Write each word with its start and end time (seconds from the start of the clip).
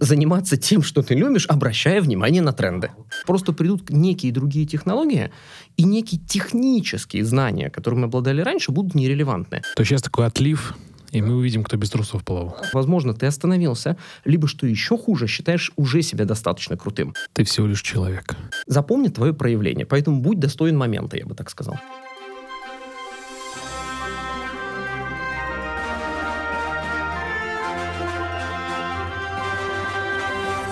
заниматься 0.00 0.56
тем, 0.56 0.82
что 0.82 1.02
ты 1.02 1.14
любишь, 1.14 1.46
обращая 1.46 2.00
внимание 2.00 2.42
на 2.42 2.52
тренды. 2.52 2.90
Просто 3.26 3.52
придут 3.52 3.90
некие 3.90 4.32
другие 4.32 4.66
технологии, 4.66 5.30
и 5.76 5.84
некие 5.84 6.20
технические 6.20 7.24
знания, 7.24 7.70
которыми 7.70 8.00
мы 8.00 8.04
обладали 8.06 8.40
раньше, 8.40 8.72
будут 8.72 8.94
нерелевантны. 8.94 9.62
То 9.76 9.84
сейчас 9.84 10.02
такой 10.02 10.26
отлив 10.26 10.74
и 11.12 11.22
мы 11.22 11.34
увидим, 11.34 11.64
кто 11.64 11.76
без 11.76 11.90
трусов 11.90 12.24
плавал. 12.24 12.56
Возможно, 12.72 13.14
ты 13.14 13.26
остановился, 13.26 13.96
либо, 14.24 14.46
что 14.46 14.66
еще 14.66 14.96
хуже, 14.96 15.26
считаешь 15.26 15.72
уже 15.76 16.02
себя 16.02 16.24
достаточно 16.24 16.76
крутым. 16.76 17.14
Ты 17.32 17.44
всего 17.44 17.66
лишь 17.66 17.82
человек. 17.82 18.36
Запомни 18.66 19.08
твое 19.08 19.34
проявление, 19.34 19.86
поэтому 19.86 20.20
будь 20.20 20.38
достоин 20.38 20.76
момента, 20.76 21.16
я 21.16 21.26
бы 21.26 21.34
так 21.34 21.50
сказал. 21.50 21.80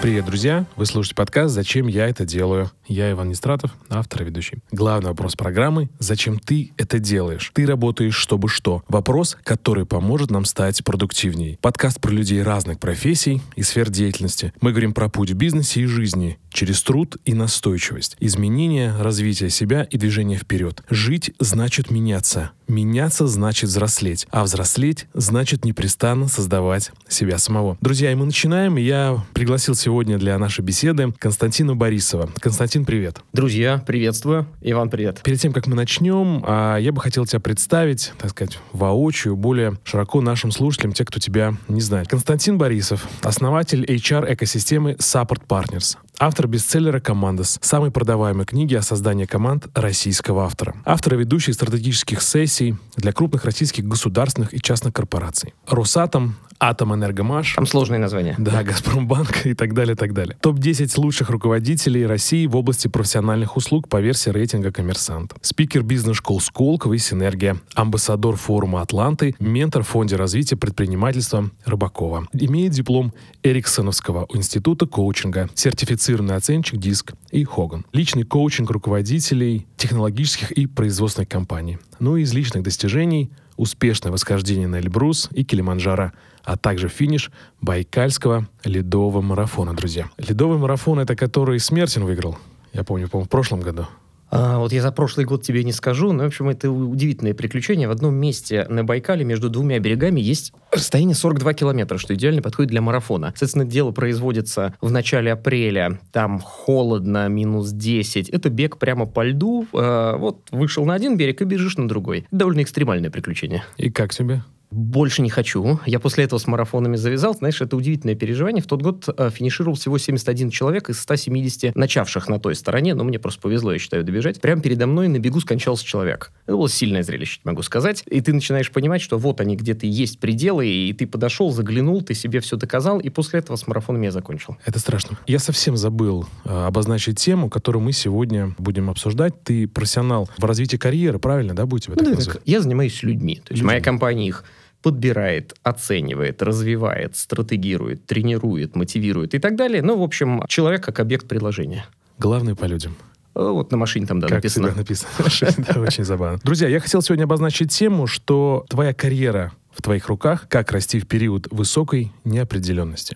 Привет, 0.00 0.26
друзья! 0.26 0.64
Вы 0.76 0.86
слушаете 0.86 1.16
подкаст 1.16 1.52
«Зачем 1.52 1.88
я 1.88 2.08
это 2.08 2.24
делаю?» 2.24 2.70
Я 2.86 3.10
Иван 3.10 3.30
Нестратов, 3.30 3.74
автор 3.90 4.22
и 4.22 4.26
ведущий. 4.26 4.60
Главный 4.70 5.08
вопрос 5.08 5.34
программы– 5.34 5.90
зачем 5.98 6.38
ты 6.38 6.72
это 6.76 7.00
делаешь? 7.00 7.50
Ты 7.52 7.66
работаешь, 7.66 8.14
чтобы 8.14 8.48
что? 8.48 8.84
Вопрос, 8.86 9.36
который 9.42 9.86
поможет 9.86 10.30
нам 10.30 10.44
стать 10.44 10.84
продуктивнее. 10.84 11.58
Подкаст 11.60 12.00
про 12.00 12.12
людей 12.12 12.42
разных 12.42 12.78
профессий 12.78 13.42
и 13.56 13.62
сфер 13.62 13.90
деятельности. 13.90 14.54
Мы 14.60 14.70
говорим 14.70 14.94
про 14.94 15.08
путь 15.08 15.32
в 15.32 15.34
бизнесе 15.34 15.82
и 15.82 15.86
жизни, 15.86 16.38
через 16.50 16.80
труд 16.82 17.16
и 17.24 17.34
настойчивость, 17.34 18.16
изменение, 18.20 18.94
развитие 18.98 19.50
себя 19.50 19.82
и 19.82 19.98
движение 19.98 20.38
вперед. 20.38 20.82
Жить 20.88 21.32
значит 21.40 21.90
меняться. 21.90 22.52
Меняться 22.68 23.26
значит 23.26 23.68
взрослеть, 23.70 24.26
а 24.30 24.44
взрослеть 24.44 25.06
значит 25.12 25.64
непрестанно 25.64 26.28
создавать 26.28 26.92
себя 27.08 27.38
самого. 27.38 27.76
Друзья, 27.80 28.12
и 28.12 28.14
мы 28.14 28.26
начинаем. 28.26 28.76
Я 28.76 29.24
пригласил 29.34 29.74
сегодня 29.74 29.87
для 29.88 30.38
нашей 30.38 30.62
беседы 30.62 31.12
Константина 31.18 31.74
Борисова. 31.74 32.28
Константин, 32.40 32.84
привет. 32.84 33.20
Друзья, 33.32 33.82
приветствую. 33.86 34.46
Иван, 34.60 34.90
привет. 34.90 35.22
Перед 35.24 35.40
тем, 35.40 35.54
как 35.54 35.66
мы 35.66 35.74
начнем, 35.74 36.44
а, 36.46 36.76
я 36.76 36.92
бы 36.92 37.00
хотел 37.00 37.24
тебя 37.24 37.40
представить, 37.40 38.12
так 38.18 38.30
сказать, 38.30 38.58
воочию, 38.72 39.34
более 39.34 39.78
широко 39.84 40.20
нашим 40.20 40.50
слушателям, 40.50 40.92
те, 40.92 41.06
кто 41.06 41.18
тебя 41.18 41.54
не 41.68 41.80
знает. 41.80 42.08
Константин 42.08 42.58
Борисов, 42.58 43.08
основатель 43.22 43.82
HR-экосистемы 43.84 44.96
Support 44.96 45.46
Partners, 45.48 45.96
Автор 46.20 46.48
бестселлера 46.48 46.98
«Командос», 46.98 47.60
самой 47.62 47.92
продаваемой 47.92 48.44
книги 48.44 48.74
о 48.74 48.82
создании 48.82 49.24
команд 49.24 49.68
российского 49.72 50.44
автора. 50.44 50.74
Автор 50.84 51.14
и 51.14 51.18
ведущий 51.18 51.52
стратегических 51.52 52.22
сессий 52.22 52.76
для 52.96 53.12
крупных 53.12 53.44
российских 53.44 53.84
государственных 53.84 54.52
и 54.52 54.60
частных 54.60 54.94
корпораций. 54.94 55.54
Росатом, 55.68 56.34
Атомэнергомаш. 56.58 57.54
Там 57.54 57.66
сложные 57.66 58.00
названия. 58.00 58.34
Да, 58.36 58.64
Газпромбанк 58.64 59.46
и 59.46 59.54
так 59.54 59.74
далее, 59.74 59.94
и 59.94 59.96
так 59.96 60.12
далее. 60.12 60.36
Топ-10 60.40 60.92
лучших 60.96 61.30
руководителей 61.30 62.04
России 62.04 62.48
в 62.48 62.56
области 62.56 62.88
профессиональных 62.88 63.56
услуг 63.56 63.88
по 63.88 64.00
версии 64.00 64.30
рейтинга 64.30 64.72
«Коммерсант». 64.72 65.34
Спикер 65.40 65.84
бизнес-школ 65.84 66.40
Сколково 66.40 66.94
и 66.94 66.98
Синергия. 66.98 67.58
Амбассадор 67.74 68.34
форума 68.34 68.82
Атланты. 68.82 69.36
Ментор 69.38 69.84
в 69.84 69.88
фонде 69.88 70.16
развития 70.16 70.56
предпринимательства 70.56 71.48
Рыбакова. 71.64 72.26
Имеет 72.32 72.72
диплом 72.72 73.14
Эриксоновского 73.44 74.26
института 74.34 74.86
коучинга. 74.86 75.48
Сертифицированный 75.54 76.07
оценщик 76.36 76.78
ДИСК 76.78 77.14
и 77.30 77.44
Хоган. 77.44 77.84
Личный 77.92 78.24
коучинг 78.24 78.70
руководителей 78.70 79.66
технологических 79.76 80.52
и 80.52 80.66
производственных 80.66 81.28
компаний. 81.28 81.78
Ну 81.98 82.16
и 82.16 82.22
из 82.22 82.32
личных 82.32 82.62
достижений– 82.62 83.30
успешное 83.56 84.12
восхождение 84.12 84.68
на 84.68 84.76
Эльбрус 84.76 85.28
и 85.32 85.44
Килиманджаро– 85.44 86.12
а 86.48 86.56
также 86.56 86.88
финиш 86.88 87.30
Байкальского 87.60 88.48
ледового 88.64 89.20
марафона, 89.20 89.74
друзья. 89.74 90.08
Ледовый 90.16 90.56
марафон— 90.56 90.98
это 91.00 91.14
который 91.14 91.60
Смертин 91.60 92.06
выиграл. 92.06 92.38
Я 92.72 92.84
помню, 92.84 93.06
по 93.06 93.20
в 93.22 93.28
прошлом 93.28 93.60
году. 93.60 93.86
А, 94.30 94.58
вот 94.58 94.72
я 94.72 94.82
за 94.82 94.92
прошлый 94.92 95.26
год 95.26 95.42
тебе 95.42 95.64
не 95.64 95.72
скажу, 95.72 96.12
но, 96.12 96.24
в 96.24 96.26
общем, 96.26 96.48
это 96.48 96.70
удивительное 96.70 97.34
приключение. 97.34 97.88
В 97.88 97.90
одном 97.90 98.14
месте 98.14 98.66
на 98.68 98.84
Байкале 98.84 99.24
между 99.24 99.48
двумя 99.48 99.78
берегами 99.78 100.20
есть 100.20 100.52
расстояние 100.70 101.14
42 101.14 101.54
километра, 101.54 101.98
что 101.98 102.14
идеально 102.14 102.42
подходит 102.42 102.70
для 102.70 102.80
марафона. 102.80 103.28
Соответственно, 103.28 103.64
дело 103.64 103.90
производится 103.92 104.74
в 104.80 104.90
начале 104.90 105.32
апреля, 105.32 106.00
там 106.12 106.40
холодно, 106.40 107.28
минус 107.28 107.70
10. 107.70 108.28
Это 108.28 108.50
бег 108.50 108.78
прямо 108.78 109.06
по 109.06 109.24
льду. 109.24 109.66
А, 109.72 110.16
вот 110.16 110.48
вышел 110.50 110.84
на 110.84 110.94
один 110.94 111.16
берег 111.16 111.40
и 111.42 111.44
бежишь 111.44 111.76
на 111.76 111.88
другой. 111.88 112.26
Довольно 112.30 112.62
экстремальное 112.62 113.10
приключение. 113.10 113.64
И 113.76 113.90
как 113.90 114.12
тебе? 114.12 114.42
Больше 114.70 115.22
не 115.22 115.30
хочу. 115.30 115.80
Я 115.86 115.98
после 115.98 116.24
этого 116.24 116.38
с 116.38 116.46
марафонами 116.46 116.96
завязал. 116.96 117.34
Знаешь, 117.34 117.60
это 117.60 117.76
удивительное 117.76 118.14
переживание. 118.14 118.62
В 118.62 118.66
тот 118.66 118.82
год 118.82 119.08
э, 119.08 119.30
финишировал 119.30 119.76
всего 119.76 119.96
71 119.96 120.50
человек 120.50 120.90
из 120.90 121.00
170 121.00 121.74
начавших 121.74 122.28
на 122.28 122.38
той 122.38 122.54
стороне. 122.54 122.94
Но 122.94 123.04
мне 123.04 123.18
просто 123.18 123.40
повезло, 123.40 123.72
я 123.72 123.78
считаю, 123.78 124.04
добежать. 124.04 124.40
Прямо 124.40 124.60
передо 124.60 124.86
мной 124.86 125.08
на 125.08 125.18
бегу 125.18 125.40
скончался 125.40 125.84
человек. 125.84 126.32
Это 126.46 126.56
было 126.56 126.68
сильное 126.68 127.02
зрелище, 127.02 127.40
могу 127.44 127.62
сказать. 127.62 128.04
И 128.10 128.20
ты 128.20 128.34
начинаешь 128.34 128.70
понимать, 128.70 129.00
что 129.00 129.16
вот 129.16 129.40
они 129.40 129.56
где-то 129.56 129.86
есть 129.86 130.20
пределы, 130.20 130.66
и 130.66 130.92
ты 130.92 131.06
подошел, 131.06 131.50
заглянул, 131.50 132.02
ты 132.02 132.12
себе 132.14 132.40
все 132.40 132.56
доказал, 132.56 133.00
и 133.00 133.08
после 133.08 133.40
этого 133.40 133.56
с 133.56 133.66
марафоном 133.66 134.02
я 134.02 134.10
закончил. 134.10 134.58
Это 134.66 134.78
страшно. 134.78 135.18
Я 135.26 135.38
совсем 135.38 135.76
забыл 135.76 136.26
э, 136.44 136.66
обозначить 136.66 137.18
тему, 137.18 137.48
которую 137.48 137.82
мы 137.82 137.92
сегодня 137.92 138.54
будем 138.58 138.90
обсуждать. 138.90 139.42
Ты 139.42 139.66
профессионал 139.66 140.28
в 140.36 140.44
развитии 140.44 140.76
карьеры, 140.76 141.18
правильно, 141.18 141.54
да, 141.54 141.64
будет 141.64 141.84
тебя 141.84 141.94
ну, 141.98 142.04
так 142.04 142.24
так, 142.24 142.42
Я 142.44 142.60
занимаюсь 142.60 143.02
людьми. 143.02 143.36
То 143.36 143.52
есть 143.52 143.62
Людьми. 143.62 143.66
моя 143.66 143.80
компания 143.80 144.26
их 144.26 144.44
подбирает, 144.88 145.54
оценивает, 145.62 146.42
развивает, 146.42 147.14
стратегирует, 147.14 148.06
тренирует, 148.06 148.74
мотивирует 148.74 149.34
и 149.34 149.38
так 149.38 149.54
далее. 149.54 149.82
Ну, 149.82 149.98
в 149.98 150.02
общем, 150.02 150.42
человек 150.48 150.82
как 150.82 150.98
объект 150.98 151.28
приложения. 151.28 151.84
Главное 152.18 152.54
по 152.54 152.64
людям. 152.64 152.96
Э, 153.34 153.50
вот 153.50 153.70
на 153.70 153.76
машине 153.76 154.06
там, 154.06 154.18
да, 154.18 154.28
как 154.28 154.36
написано. 154.36 154.72
написано. 154.74 155.10
Да, 155.58 155.80
очень 155.82 156.04
забавно. 156.04 156.40
Друзья, 156.42 156.68
я 156.68 156.80
хотел 156.80 157.02
сегодня 157.02 157.24
обозначить 157.24 157.70
тему, 157.70 158.06
что 158.06 158.64
твоя 158.70 158.94
карьера 158.94 159.52
в 159.72 159.82
твоих 159.82 160.08
руках, 160.08 160.46
как 160.48 160.72
расти 160.72 160.98
в 161.00 161.06
период 161.06 161.48
высокой 161.50 162.10
неопределенности 162.24 163.14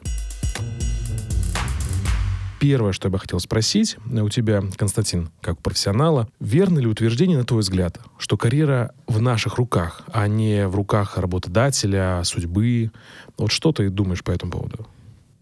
первое, 2.62 2.92
что 2.92 3.08
я 3.08 3.10
бы 3.10 3.18
хотел 3.18 3.40
спросить 3.40 3.96
у 4.08 4.28
тебя, 4.28 4.62
Константин, 4.76 5.30
как 5.40 5.58
профессионала, 5.60 6.28
верно 6.38 6.78
ли 6.78 6.86
утверждение, 6.86 7.36
на 7.36 7.44
твой 7.44 7.62
взгляд, 7.62 7.98
что 8.18 8.36
карьера 8.36 8.94
в 9.08 9.20
наших 9.20 9.56
руках, 9.56 10.02
а 10.12 10.28
не 10.28 10.68
в 10.68 10.76
руках 10.76 11.18
работодателя, 11.18 12.22
судьбы? 12.22 12.92
Вот 13.36 13.50
что 13.50 13.72
ты 13.72 13.90
думаешь 13.90 14.22
по 14.22 14.30
этому 14.30 14.52
поводу? 14.52 14.86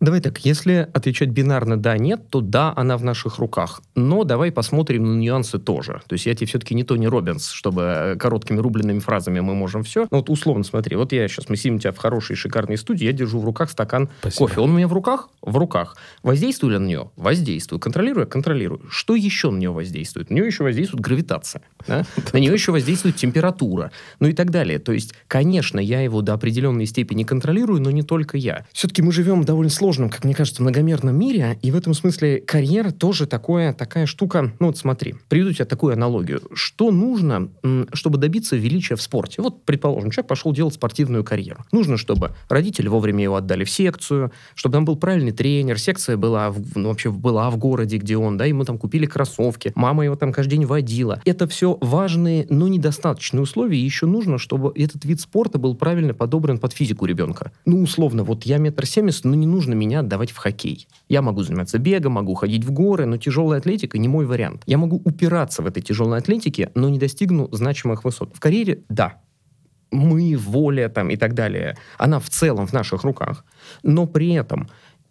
Давай 0.00 0.22
так, 0.22 0.38
если 0.47 0.88
отвечать 0.94 1.28
бинарно 1.28 1.77
«да-нет», 1.77 2.31
то 2.31 2.41
да, 2.41 2.72
она 2.75 2.97
в 2.97 3.05
наших 3.05 3.38
руках. 3.38 3.83
Но 3.94 4.25
давай 4.25 4.50
посмотрим 4.50 5.05
на 5.05 5.19
нюансы 5.19 5.59
тоже. 5.59 6.00
То 6.06 6.15
есть 6.15 6.25
я 6.25 6.34
тебе 6.34 6.47
все-таки 6.47 6.75
не 6.75 6.84
Тони 6.84 7.05
Робинс, 7.05 7.50
чтобы 7.50 7.83
э, 7.83 8.16
короткими 8.16 8.60
рубленными 8.60 8.99
фразами 9.00 9.41
мы 9.41 9.55
можем 9.55 9.83
все. 9.83 10.09
Ну 10.10 10.19
вот 10.19 10.31
условно 10.31 10.65
смотри, 10.65 10.97
вот 10.97 11.12
я 11.12 11.28
сейчас, 11.28 11.50
мы 11.50 11.56
сидим 11.59 11.77
у 11.77 11.78
тебя 11.78 11.93
в 11.93 11.99
хорошей 11.99 12.34
шикарной 12.34 12.78
студии, 12.78 13.05
я 13.05 13.12
держу 13.12 13.41
в 13.41 13.44
руках 13.44 13.71
стакан 13.71 14.09
Спасибо. 14.21 14.39
кофе. 14.39 14.60
Он 14.60 14.71
у 14.71 14.77
меня 14.77 14.89
в 14.89 14.94
руках? 14.94 15.28
В 15.43 15.59
руках. 15.59 15.99
Воздействую 16.22 16.72
ли 16.72 16.78
на 16.78 16.87
нее? 16.87 17.10
Воздействую. 17.16 17.78
Контролирую? 17.78 18.27
Контролирую. 18.27 18.81
Что 18.89 19.15
еще 19.15 19.50
на 19.50 19.59
нее 19.59 19.71
воздействует? 19.71 20.31
На 20.31 20.34
нее 20.37 20.47
еще 20.47 20.65
воздействует 20.65 21.05
гравитация. 21.05 21.60
Да? 21.87 22.06
На 22.33 22.39
нее 22.39 22.55
еще 22.55 22.72
воздействует 22.72 23.16
температура. 23.16 23.93
Ну 24.19 24.28
и 24.28 24.33
так 24.33 24.50
далее. 24.50 24.78
То 24.78 24.93
есть, 24.93 25.12
конечно, 25.28 25.78
я 25.78 26.00
его 26.00 26.22
до 26.22 26.33
определенной 26.33 26.87
степени 26.87 27.25
контролирую, 27.25 27.83
но 27.83 27.91
не 27.91 28.03
только 28.03 28.39
я. 28.39 28.65
Все-таки 28.72 29.03
мы 29.03 29.12
живем 29.12 29.44
довольно 29.44 29.69
сложно 29.71 29.90
сложном, 29.91 30.09
как 30.09 30.23
мне 30.23 30.34
кажется, 30.34 30.62
многомерном 30.62 31.19
мире, 31.19 31.59
и 31.62 31.73
в 31.73 31.77
этом 31.77 31.95
смысле 31.95 32.41
карьера 32.41 32.93
тоже 32.93 33.27
такое, 33.27 33.73
такая 33.73 34.06
штука. 34.06 34.53
Ну 34.61 34.69
вот 34.69 34.78
смотри, 34.78 35.17
приведу 35.28 35.53
тебе 35.53 35.65
такую 35.65 35.95
аналогию. 35.95 36.43
Что 36.53 36.93
нужно, 36.93 37.49
чтобы 37.93 38.19
добиться 38.19 38.55
величия 38.55 38.95
в 38.95 39.03
спорте? 39.03 39.43
Вот, 39.43 39.65
предположим, 39.65 40.12
человек 40.12 40.28
пошел 40.28 40.53
делать 40.53 40.75
спортивную 40.75 41.25
карьеру. 41.25 41.65
Нужно, 41.73 41.97
чтобы 41.97 42.31
родители 42.49 42.87
вовремя 42.87 43.25
его 43.25 43.34
отдали 43.34 43.65
в 43.65 43.71
секцию, 43.71 44.31
чтобы 44.55 44.75
там 44.75 44.84
был 44.84 44.95
правильный 44.95 45.33
тренер, 45.33 45.77
секция 45.81 46.17
была 46.17 46.53
в, 46.53 46.77
ну, 46.77 46.91
вообще 46.91 47.10
была 47.10 47.51
в 47.51 47.57
городе, 47.57 47.97
где 47.97 48.16
он, 48.16 48.36
да, 48.36 48.45
ему 48.45 48.65
там 48.65 48.78
купили 48.78 49.07
кроссовки, 49.07 49.72
мама 49.75 50.04
его 50.04 50.15
там 50.15 50.33
каждый 50.33 50.51
день 50.51 50.66
водила. 50.66 51.21
Это 51.25 51.48
все 51.48 51.77
важные, 51.81 52.47
но 52.48 52.69
недостаточные 52.69 53.43
условия, 53.43 53.77
и 53.77 53.84
еще 53.84 54.07
нужно, 54.07 54.39
чтобы 54.39 54.72
этот 54.77 55.04
вид 55.04 55.21
спорта 55.21 55.59
был 55.59 55.75
правильно 55.75 56.15
подобран 56.15 56.59
под 56.59 56.75
физику 56.75 57.07
ребенка. 57.07 57.51
Ну, 57.65 57.83
условно, 57.83 58.22
вот 58.22 58.45
я 58.45 58.59
метр 58.59 58.86
семьдесят, 58.86 59.25
но 59.25 59.34
не 59.34 59.48
нужно 59.48 59.79
меня 59.80 60.00
отдавать 60.00 60.30
в 60.30 60.36
хоккей. 60.36 60.86
Я 61.09 61.22
могу 61.22 61.42
заниматься 61.42 61.78
бегом, 61.78 62.12
могу 62.12 62.34
ходить 62.34 62.65
в 62.65 62.71
горы, 62.71 63.06
но 63.06 63.16
тяжелая 63.16 63.60
атлетика 63.60 63.98
не 63.98 64.09
мой 64.09 64.27
вариант. 64.27 64.62
Я 64.66 64.78
могу 64.78 65.00
упираться 65.04 65.62
в 65.62 65.66
этой 65.66 65.82
тяжелой 65.82 66.18
атлетике, 66.18 66.71
но 66.74 66.88
не 66.88 66.98
достигну 66.98 67.48
значимых 67.53 68.04
высот. 68.04 68.34
В 68.34 68.41
карьере– 68.41 68.84
да, 68.88 69.21
мы, 69.91 70.36
воля 70.36 70.88
там 70.88 71.10
и 71.10 71.16
так 71.16 71.34
далее, 71.34 71.77
она 71.98 72.21
в 72.21 72.28
целом 72.28 72.66
в 72.66 72.72
наших 72.72 73.03
руках. 73.03 73.44
Но 73.82 74.06
при 74.06 74.34
этом 74.34 74.68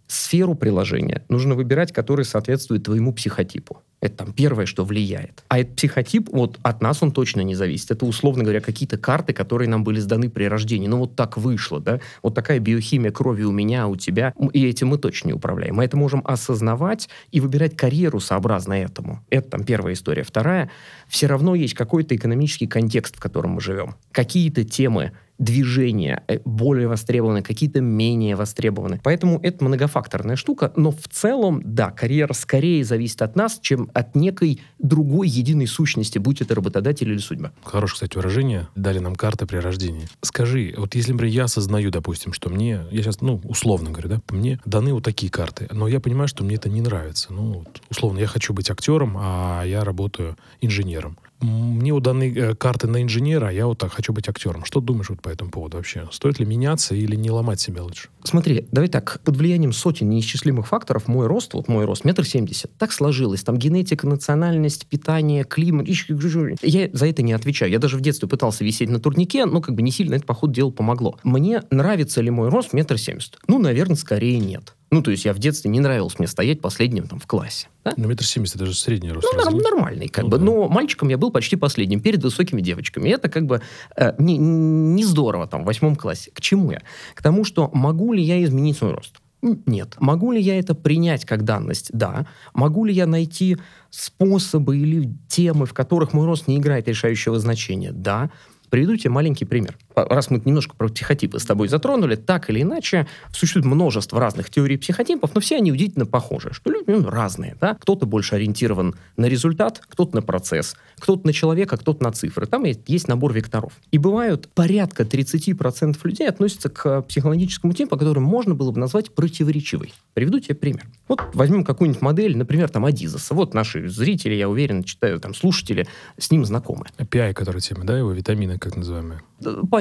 сферу 0.10 0.56
приложения 0.56 1.24
нужно 1.30 1.56
выбирать, 1.56 1.94
которая 1.94 2.26
соответствует 2.26 2.84
твоему 2.84 3.14
психотипу. 3.14 3.84
Это 4.02 4.26
там 4.26 4.34
первое, 4.34 4.66
что 4.66 4.86
влияет. 4.86 5.44
А 5.50 5.60
этот 5.60 5.76
психотип, 5.76 6.30
вот 6.32 6.58
от 6.64 6.82
нас 6.82 7.04
он 7.04 7.12
точно 7.12 7.42
не 7.42 7.54
зависит. 7.54 7.92
Это, 7.92 8.06
условно 8.06 8.44
говоря, 8.44 8.62
какие-то 8.62 8.98
карты, 8.98 9.34
которые 9.34 9.68
нам 9.68 9.84
были 9.84 10.00
сданы 10.00 10.30
при 10.30 10.46
рождении. 10.46 10.88
Ну, 10.88 10.98
вот 10.98 11.16
так 11.16 11.38
вышло, 11.38 11.80
да? 11.80 12.00
Вот 12.24 12.34
такая 12.34 12.60
биохимия 12.60 13.12
крови 13.12 13.44
у 13.44 13.52
меня, 13.52 13.88
у 13.88 13.98
тебя, 13.98 14.34
и 14.54 14.66
этим 14.66 14.88
мы 14.88 14.98
точно 14.98 15.28
не 15.28 15.34
управляем. 15.34 15.76
Мы 15.76 15.84
это 15.84 15.98
можем 15.98 16.22
осознавать 16.26 17.10
и 17.32 17.42
выбирать 17.42 17.76
карьеру 17.76 18.20
сообразно 18.20 18.74
этому. 18.74 19.24
Это 19.30 19.50
там 19.50 19.64
первая 19.64 19.94
история. 19.94 20.24
Вторая, 20.24 20.72
все 21.08 21.28
равно 21.28 21.54
есть 21.54 21.74
какой-то 21.74 22.16
экономический 22.16 22.68
контекст, 22.68 23.18
в 23.18 23.20
котором 23.20 23.52
мы 23.52 23.62
живем. 23.62 23.96
Какие-то 24.12 24.64
темы 24.64 25.12
движения 25.40 26.24
э, 26.28 26.40
более 26.46 26.88
востребованы, 26.88 27.42
какие-то 27.42 27.82
менее 27.82 28.36
востребованы. 28.36 29.00
Поэтому 29.04 29.40
это 29.42 29.64
многофакторная 29.64 30.36
штука, 30.36 30.72
но 30.76 30.92
в 30.92 31.08
целом, 31.10 31.62
да, 31.64 31.92
карьера 31.92 32.34
скорее 32.34 32.84
зависит 32.84 33.22
от 33.22 33.36
нас, 33.36 33.60
чем 33.62 33.90
от 33.94 34.16
некой 34.16 34.62
другой 34.78 35.30
единой 35.30 35.68
сущности, 35.68 36.20
будь 36.20 36.42
это 36.42 36.56
работодатель 36.56 37.10
или 37.10 37.18
судьба. 37.18 37.52
Хорошее, 37.64 37.96
кстати, 37.96 38.18
выражение. 38.18 38.68
Дали 38.76 39.00
нам 39.00 39.16
карты 39.16 39.46
при 39.46 39.58
рождении. 39.58 40.08
Скажи, 40.22 40.74
вот 40.78 40.94
если, 40.96 41.14
например, 41.14 41.34
я 41.34 41.44
осознаю, 41.46 41.90
допустим, 41.90 42.34
что 42.34 42.50
мне, 42.50 42.82
я 42.92 43.02
сейчас, 43.02 43.22
ну, 43.22 43.42
условно 43.46 43.92
говорю, 43.92 44.10
да, 44.10 44.22
мне 44.30 44.60
даны 44.66 44.94
вот 44.94 45.04
такие 45.04 45.32
карты, 45.32 45.68
но 45.72 45.88
я 45.88 46.00
понимаю, 46.00 46.28
что 46.28 46.44
мне 46.44 46.56
это 46.56 46.70
не 46.70 46.82
нравится. 46.82 47.32
Ну, 47.32 47.54
вот, 47.54 47.82
условно, 47.90 48.20
я 48.20 48.28
хочу 48.28 48.54
быть 48.54 48.70
актером, 48.70 49.16
а 49.18 49.64
я 49.64 49.84
работаю 49.84 50.38
инженером 50.62 51.18
мне 51.42 51.98
данной 52.00 52.34
э, 52.34 52.56
карты 52.56 52.88
на 52.88 53.02
инженера, 53.02 53.48
а 53.48 53.52
я 53.52 53.68
вот 53.68 53.78
так 53.78 53.92
хочу 53.94 54.14
быть 54.14 54.28
актером. 54.28 54.66
Что 54.66 54.82
думаешь 54.82 55.10
вот 55.10 55.22
по 55.22 55.30
этому 55.30 55.52
поводу 55.52 55.78
вообще? 55.78 56.08
Стоит 56.12 56.40
ли 56.40 56.46
меняться 56.46 56.96
или 56.96 57.16
не 57.16 57.32
ломать 57.32 57.60
себя 57.60 57.84
лучше? 57.84 58.10
Смотри, 58.24 58.68
давай 58.72 58.90
так, 58.90 59.22
под 59.24 59.38
влиянием 59.38 59.72
сотен 59.72 60.10
неисчислимых 60.10 60.68
факторов 60.68 61.08
мой 61.08 61.28
рост, 61.28 61.54
вот 61.54 61.68
мой 61.68 61.86
рост, 61.86 62.06
метр 62.06 62.26
семьдесят, 62.26 62.72
так 62.78 62.92
сложилось. 62.92 63.44
Там 63.44 63.58
генетика, 63.58 64.08
национальность, 64.08 64.86
питание, 64.88 65.44
климат. 65.44 65.88
Я 65.88 66.90
за 66.94 67.08
это 67.08 67.22
не 67.22 67.34
отвечаю. 67.34 67.72
Я 67.72 67.80
даже 67.80 67.98
в 67.98 68.02
детстве 68.02 68.28
пытался 68.28 68.64
висеть 68.64 68.90
на 68.90 69.00
турнике, 69.00 69.46
но 69.46 69.62
как 69.62 69.76
бы 69.76 69.82
не 69.82 69.92
сильно 69.92 70.16
это, 70.16 70.26
походу, 70.26 70.54
дело 70.54 70.72
помогло. 70.72 71.18
Мне 71.24 71.64
нравится 71.72 72.22
ли 72.22 72.30
мой 72.30 72.50
рост 72.50 72.74
метр 72.74 72.98
семьдесят? 72.98 73.38
Ну, 73.48 73.60
наверное, 73.60 73.96
скорее 73.96 74.40
нет. 74.40 74.76
Ну, 74.92 75.04
то 75.04 75.12
есть 75.12 75.26
я 75.26 75.34
в 75.34 75.40
детстве 75.40 75.70
не 75.70 75.80
нравилось 75.80 76.18
мне 76.18 76.28
стоять 76.28 76.62
последним 76.62 77.08
там 77.08 77.20
в 77.20 77.28
классе. 77.28 77.68
Да? 77.86 77.94
Ну, 77.96 78.08
метр 78.08 78.26
семьдесят, 78.26 78.56
это 78.56 78.66
же 78.66 78.76
средний 78.76 79.12
рост. 79.12 79.28
Ну, 79.32 79.38
разве? 79.38 79.62
нормальный, 79.62 80.08
как 80.08 80.24
ну, 80.24 80.30
бы. 80.32 80.38
Да. 80.38 80.44
Но 80.44 80.68
мальчиком 80.68 81.10
я 81.10 81.18
был 81.18 81.32
почти 81.32 81.56
последним, 81.56 82.02
перед 82.02 82.24
высокими 82.24 82.62
девочками. 82.62 83.10
И 83.10 83.12
это 83.12 83.30
как 83.30 83.46
бы 83.46 83.62
э, 83.96 84.14
не, 84.18 84.38
не 84.38 85.04
здорово 85.04 85.48
там 85.48 85.64
в 85.64 85.66
восьмом 85.66 85.96
классе. 85.96 86.32
К 86.34 86.42
чему 86.42 86.72
я? 86.72 86.82
К 87.14 87.22
тому, 87.22 87.44
что 87.44 87.70
могу 87.74 88.14
ли 88.14 88.24
я 88.24 88.44
изменить 88.44 88.78
свой 88.78 88.94
рост? 88.94 89.16
Нет. 89.42 89.96
Могу 90.00 90.32
ли 90.32 90.42
я 90.42 90.60
это 90.60 90.76
принять 90.76 91.24
как 91.24 91.44
данность? 91.44 91.92
Да. 91.94 92.26
Могу 92.54 92.84
ли 92.84 92.94
я 92.94 93.06
найти 93.06 93.58
способы 93.90 94.78
или 94.78 95.14
темы, 95.28 95.66
в 95.66 95.74
которых 95.74 96.14
мой 96.14 96.26
рост 96.26 96.48
не 96.48 96.58
играет 96.58 96.88
решающего 96.88 97.40
значения? 97.40 97.92
Да. 97.92 98.32
Приведу 98.70 98.98
тебе 98.98 99.12
маленький 99.12 99.46
пример. 99.46 99.78
Раз 99.96 100.30
мы 100.30 100.42
немножко 100.44 100.76
про 100.76 100.88
психотипы 100.90 101.40
с 101.40 101.46
тобой 101.46 101.68
затронули, 101.68 102.16
так 102.16 102.50
или 102.50 102.62
иначе, 102.62 103.08
существует 103.32 103.66
множество 103.66 104.20
разных 104.20 104.50
теорий 104.50 104.78
психотипов, 104.78 105.32
но 105.34 105.42
все 105.42 105.58
они 105.58 105.72
удивительно 105.72 106.06
похожи, 106.06 106.54
что 106.54 106.70
люди 106.72 106.90
ну, 106.92 107.10
разные. 107.10 107.58
Да? 107.60 107.76
Кто-то 107.76 108.06
больше 108.06 108.36
ориентирован 108.36 108.96
на 109.18 109.26
результат, 109.26 109.82
кто-то 109.88 110.16
на 110.16 110.22
процесс, 110.22 110.76
кто-то 111.00 111.26
на 111.26 111.34
человека, 111.34 111.78
кто-то 111.78 112.04
на 112.04 112.12
цифры. 112.12 112.46
Там 112.46 112.64
есть, 112.66 112.82
есть 112.88 113.08
набор 113.08 113.34
векторов. 113.34 113.74
И 113.92 113.98
бывают 113.98 114.50
порядка 114.54 115.04
30% 115.04 115.98
людей 116.04 116.28
относятся 116.28 116.70
к 116.70 117.02
психологическому 117.04 117.74
типу, 117.74 117.98
который 117.98 118.20
можно 118.20 118.56
было 118.56 118.72
бы 118.72 118.80
назвать 118.80 119.14
противоречивой. 119.14 119.94
Приведу 120.14 120.40
тебе 120.40 120.56
пример. 120.56 120.86
Вот 121.08 121.22
возьмем 121.34 121.64
какую-нибудь 121.64 122.02
модель, 122.02 122.38
например, 122.38 122.70
там 122.70 122.86
Адизаса. 122.86 123.34
Вот 123.34 123.54
наши 123.54 123.90
зрители, 123.90 124.36
я 124.36 124.50
уверен, 124.50 124.84
читаю, 124.84 125.20
там 125.20 125.34
слушатели, 125.34 125.88
с 126.18 126.32
ним 126.32 126.46
знакомы. 126.46 126.86
API, 126.98 127.34
который 127.34 127.62
тема, 127.62 127.86
да, 127.86 127.98
его 127.98 128.12
витамины 128.12 128.58
как 128.58 128.76
называемые? 128.76 129.22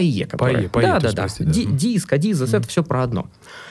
ПАИЕ, 0.08 0.26
которая. 0.26 0.68
ПАИЕ, 0.68 0.86
да, 0.86 1.00
да, 1.00 1.12
да. 1.12 1.22
Прости, 1.22 1.44
да. 1.44 1.52
Диск, 1.52 2.12
Адизас, 2.12 2.50
mm. 2.50 2.58
это 2.58 2.68
все 2.68 2.82
про 2.82 3.02
одно. 3.02 3.28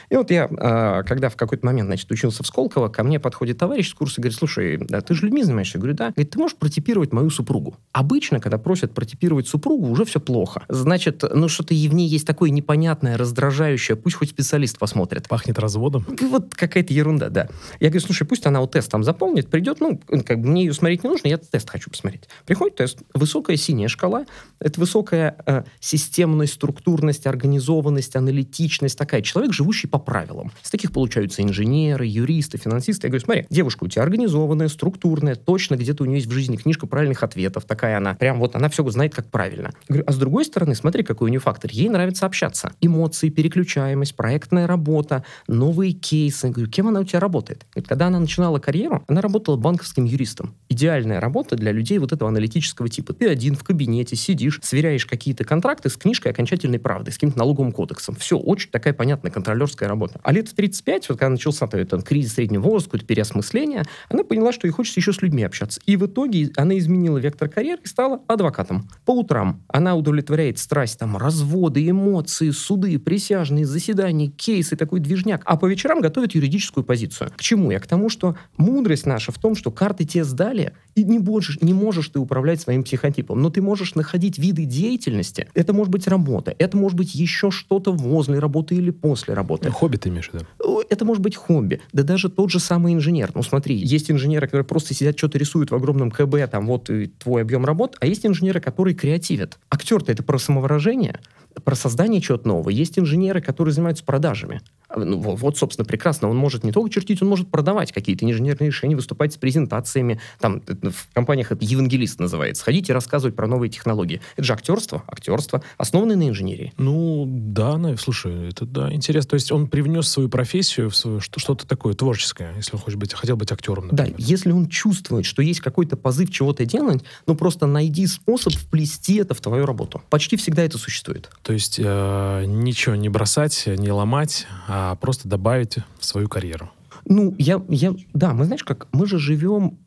И 0.10 0.16
вот 0.16 0.32
я, 0.32 0.50
а, 0.58 1.04
когда 1.04 1.30
в 1.30 1.36
какой-то 1.36 1.66
момент, 1.66 1.88
значит, 1.88 2.10
учился 2.12 2.44
в 2.44 2.48
Сколково, 2.48 2.88
ко 2.88 3.04
мне 3.04 3.20
подходит 3.20 3.58
товарищ 3.58 3.90
с 3.90 3.94
курса 3.94 4.16
и 4.20 4.22
говорит, 4.22 4.38
слушай, 4.38 4.78
да, 4.78 5.02
ты 5.02 5.14
же 5.14 5.26
людьми 5.26 5.44
занимаешься? 5.44 5.78
Я 5.78 5.82
говорю, 5.82 5.96
да. 5.96 6.10
Говорит, 6.12 6.30
ты 6.30 6.40
можешь 6.40 6.58
протипировать 6.58 7.12
мою 7.12 7.30
супругу? 7.30 7.76
Обычно, 7.92 8.40
когда 8.40 8.58
просят 8.58 8.94
протипировать 8.94 9.48
супругу, 9.48 9.88
уже 9.90 10.06
все 10.06 10.20
плохо. 10.20 10.64
Значит, 10.70 11.24
ну 11.34 11.50
что-то 11.50 11.74
в 11.74 11.94
ней 11.94 12.08
есть 12.08 12.26
такое 12.26 12.50
непонятное, 12.50 13.18
раздражающее, 13.18 13.98
пусть 13.98 14.16
хоть 14.16 14.30
специалист 14.30 14.78
посмотрит. 14.78 15.28
Пахнет 15.28 15.60
разводом? 15.60 16.06
Вот 16.22 16.56
какая-то 16.56 16.94
ерунда, 16.94 17.30
да. 17.30 17.50
Я 17.80 17.90
говорю, 17.90 18.06
слушай, 18.06 18.26
пусть 18.26 18.46
она 18.46 18.62
вот 18.62 18.72
тест 18.72 18.90
там 18.92 19.04
заполнит, 19.04 19.50
придет, 19.50 19.80
ну, 19.80 20.00
как 20.08 20.42
бы 20.42 20.48
мне 20.48 20.66
ее 20.66 20.74
смотреть 20.74 21.04
не 21.04 21.10
нужно, 21.10 21.28
я 21.28 21.38
тест 21.38 21.70
хочу 21.70 21.90
посмотреть. 21.90 22.24
Приходит 22.46 22.76
тест, 22.76 23.00
высокая 23.14 23.58
синяя 23.58 23.88
шкала, 23.88 24.26
это 24.60 24.80
высокая 24.80 25.38
э, 25.46 25.64
системность, 25.80 26.54
структурность, 26.54 27.28
организованность, 27.28 28.16
аналитичность, 28.16 28.98
такая. 28.98 29.22
Человек, 29.22 29.54
живущий 29.54 29.88
по 29.88 29.97
правилам. 30.00 30.52
С 30.62 30.70
таких 30.70 30.92
получаются 30.92 31.42
инженеры, 31.42 32.06
юристы, 32.06 32.58
финансисты. 32.58 33.08
Я 33.08 33.10
говорю, 33.10 33.26
смотри, 33.26 33.46
девушка 33.50 33.84
у 33.84 33.88
тебя 33.88 34.04
организованная, 34.04 34.68
структурная, 34.68 35.36
точно 35.36 35.76
где-то 35.76 36.04
у 36.04 36.06
нее 36.06 36.18
есть 36.18 36.28
в 36.28 36.32
жизни 36.32 36.56
книжка 36.56 36.88
правильных 36.88 37.24
ответов, 37.24 37.66
такая 37.66 37.98
она. 37.98 38.16
Прям 38.16 38.40
вот 38.40 38.56
она 38.56 38.70
все 38.70 38.88
знает, 38.90 39.14
как 39.14 39.30
правильно. 39.30 39.72
Я 39.90 39.94
говорю, 39.94 40.04
а 40.08 40.12
с 40.12 40.18
другой 40.18 40.46
стороны, 40.46 40.76
смотри, 40.76 41.04
какой 41.04 41.28
у 41.28 41.30
нее 41.30 41.40
фактор. 41.40 41.72
Ей 41.72 41.90
нравится 41.90 42.26
общаться. 42.26 42.72
Эмоции, 42.82 43.30
переключаемость, 43.30 44.16
проектная 44.16 44.68
работа, 44.68 45.24
новые 45.48 45.92
кейсы. 45.92 46.48
Я 46.48 46.54
говорю, 46.54 46.70
кем 46.70 46.88
она 46.88 47.02
у 47.02 47.04
тебя 47.04 47.20
работает? 47.20 47.66
Говорит, 47.74 47.88
когда 47.88 48.08
она 48.08 48.20
начинала 48.20 48.60
карьеру, 48.60 49.04
она 49.08 49.22
работала 49.22 49.58
банковским 49.58 50.06
юристом. 50.06 50.56
Идеальная 50.70 51.20
работа 51.20 51.56
для 51.56 51.72
людей 51.72 51.98
вот 51.98 52.14
этого 52.14 52.30
аналитического 52.30 52.90
типа. 52.90 53.14
Ты 53.14 53.28
один 53.28 53.56
в 53.56 53.64
кабинете 53.64 54.16
сидишь, 54.16 54.60
сверяешь 54.64 55.06
какие-то 55.06 55.44
контракты 55.44 55.90
с 55.90 55.98
книжкой 55.98 56.32
окончательной 56.32 56.80
правды, 56.80 57.12
с 57.12 57.16
каким-то 57.16 57.40
налоговым 57.40 57.72
кодексом. 57.72 58.16
Все, 58.16 58.38
очень 58.38 58.70
такая 58.72 58.94
понятная 58.94 59.32
контролерская 59.32 59.87
работа. 59.88 60.20
А 60.24 60.32
лет 60.32 60.48
в 60.48 60.54
35, 60.54 61.10
вот 61.10 61.20
когда 61.20 61.30
начался 61.30 61.68
этот 61.72 62.04
кризис 62.04 62.34
среднего 62.34 62.64
возраста, 62.64 62.92
какое-то 62.92 63.08
переосмысление, 63.08 63.84
она 64.10 64.24
поняла, 64.24 64.52
что 64.52 64.68
ей 64.68 64.72
хочется 64.72 65.00
еще 65.00 65.14
с 65.14 65.22
людьми 65.22 65.44
общаться. 65.44 65.80
И 65.86 65.96
в 65.98 66.06
итоге 66.06 66.52
она 66.56 66.78
изменила 66.78 67.18
вектор 67.18 67.50
карьеры 67.50 67.82
и 67.84 67.88
стала 67.88 68.22
адвокатом. 68.28 68.90
По 69.06 69.12
утрам 69.12 69.62
она 69.68 69.96
удовлетворяет 69.96 70.60
страсть, 70.60 71.00
там, 71.00 71.18
разводы, 71.18 71.88
эмоции, 71.90 72.50
суды, 72.52 72.98
присяжные, 73.00 73.66
заседания, 73.66 74.28
кейсы, 74.28 74.76
такой 74.76 75.00
движняк. 75.00 75.42
А 75.46 75.58
по 75.58 75.66
вечерам 75.66 76.02
готовит 76.02 76.36
юридическую 76.36 76.84
позицию. 76.84 77.32
К 77.36 77.42
чему 77.42 77.72
я? 77.72 77.80
К 77.80 77.88
тому, 77.88 78.10
что 78.10 78.36
мудрость 78.58 79.06
наша 79.06 79.32
в 79.32 79.40
том, 79.40 79.56
что 79.56 79.72
карты 79.72 80.06
тебе 80.06 80.24
сдали, 80.24 80.74
и 80.98 81.04
не 81.04 81.20
можешь, 81.20 81.60
не 81.62 81.74
можешь 81.74 82.10
ты 82.10 82.20
управлять 82.20 82.60
своим 82.60 82.84
психотипом, 82.84 83.42
но 83.42 83.50
ты 83.50 83.62
можешь 83.62 83.94
находить 83.96 84.40
виды 84.40 84.66
деятельности. 84.66 85.48
Это 85.54 85.72
может 85.72 85.92
быть 85.92 86.08
работа, 86.08 86.56
это 86.58 86.76
может 86.76 86.98
быть 86.98 87.14
еще 87.14 87.52
что-то 87.52 87.92
возле 87.92 88.40
работы 88.40 88.76
или 88.76 88.90
после 88.90 89.36
работы. 89.36 89.70
Хобби 89.70 89.98
ты 89.98 90.10
имеешь 90.10 90.30
в 90.30 90.34
виду? 90.34 90.46
Это 90.90 91.06
может 91.06 91.22
быть 91.22 91.36
хобби. 91.36 91.82
Да 91.94 92.04
даже 92.04 92.30
тот 92.30 92.50
же 92.50 92.60
самый 92.60 92.94
инженер. 92.94 93.32
Ну 93.36 93.44
смотри, 93.44 93.76
есть 93.76 94.10
инженеры, 94.10 94.48
которые 94.48 94.66
просто 94.66 94.94
сидят, 94.94 95.18
что-то 95.18 95.38
рисуют 95.38 95.70
в 95.70 95.76
огромном 95.76 96.10
КБ, 96.10 96.50
там 96.50 96.66
вот 96.66 96.90
твой 97.20 97.42
объем 97.44 97.64
работ, 97.64 97.96
а 98.00 98.08
есть 98.08 98.26
инженеры, 98.26 98.60
которые 98.60 98.96
креативят. 98.96 99.60
Актер-то 99.70 100.12
это 100.12 100.24
про 100.24 100.40
самовыражение, 100.40 101.20
про 101.64 101.76
создание 101.76 102.22
чего-то 102.22 102.48
нового. 102.48 102.70
Есть 102.70 103.00
инженеры, 103.00 103.42
которые 103.42 103.74
занимаются 103.74 104.04
продажами. 104.04 104.62
Ну, 104.96 105.20
вот, 105.20 105.58
собственно, 105.58 105.86
прекрасно. 105.86 106.30
Он 106.30 106.38
может 106.38 106.64
не 106.64 106.72
только 106.72 106.90
чертить, 106.90 107.22
он 107.22 107.28
может 107.28 107.50
продавать 107.50 107.92
какие-то 107.92 108.26
инженерные 108.26 108.68
решения, 108.68 108.96
выступать 108.96 109.34
с 109.34 109.38
презентациями. 109.38 110.20
Там 110.40 110.62
в 110.66 111.14
компаниях 111.14 111.52
это 111.52 111.64
евангелист 111.64 112.20
называется. 112.20 112.64
Ходить 112.64 112.90
и 112.90 112.94
рассказывать 112.94 113.36
про 113.36 113.48
новые 113.48 113.70
технологии. 113.70 114.22
Это 114.38 114.46
же 114.46 114.54
актерство, 114.54 115.04
актерство, 115.08 115.62
основанное 115.78 116.16
на 116.16 116.30
инженерии. 116.30 116.74
Ну, 116.78 117.26
да, 117.28 117.78
ну, 117.78 117.98
слушай, 117.98 118.50
это 118.50 118.66
да, 118.66 118.94
интересно. 118.94 119.32
То 119.32 119.34
есть 119.36 119.52
он 119.52 119.68
привнес 119.68 120.08
свою 120.08 120.30
профессию 120.30 120.90
в 120.90 120.96
свою, 120.96 121.20
что-то 121.20 121.68
такое 121.68 121.94
творческое, 121.94 122.54
если 122.56 122.76
он 122.76 122.82
хочет 122.82 122.98
быть, 122.98 123.14
хотел 123.14 123.36
быть 123.36 123.52
актером, 123.52 123.88
например. 123.88 124.16
Да, 124.16 124.24
если 124.24 124.52
он 124.52 124.68
чувствует, 124.68 125.26
что 125.26 125.42
есть 125.42 125.60
какой-то 125.60 125.98
позыв 125.98 126.32
чего-то 126.32 126.66
делать, 126.66 127.04
ну, 127.26 127.36
просто 127.36 127.68
найди 127.68 128.08
способ 128.08 128.54
вплести 128.54 129.16
это 129.16 129.34
в 129.34 129.42
твою 129.42 129.66
работу. 129.66 130.02
Почти 130.10 130.38
всегда 130.38 130.64
это 130.64 130.78
существует. 130.78 131.30
То 131.48 131.54
есть 131.54 131.80
э, 131.82 132.44
ничего 132.46 132.96
не 132.96 133.08
бросать, 133.08 133.64
не 133.68 133.90
ломать, 133.90 134.46
а 134.68 134.96
просто 134.96 135.30
добавить 135.30 135.78
в 135.98 136.04
свою 136.04 136.28
карьеру? 136.28 136.70
Ну, 137.06 137.34
я, 137.38 137.64
я, 137.70 137.96
да, 138.14 138.34
мы, 138.34 138.44
знаешь, 138.44 138.66
как, 138.66 138.90
мы 138.92 139.06
же 139.06 139.18
живем 139.18 139.78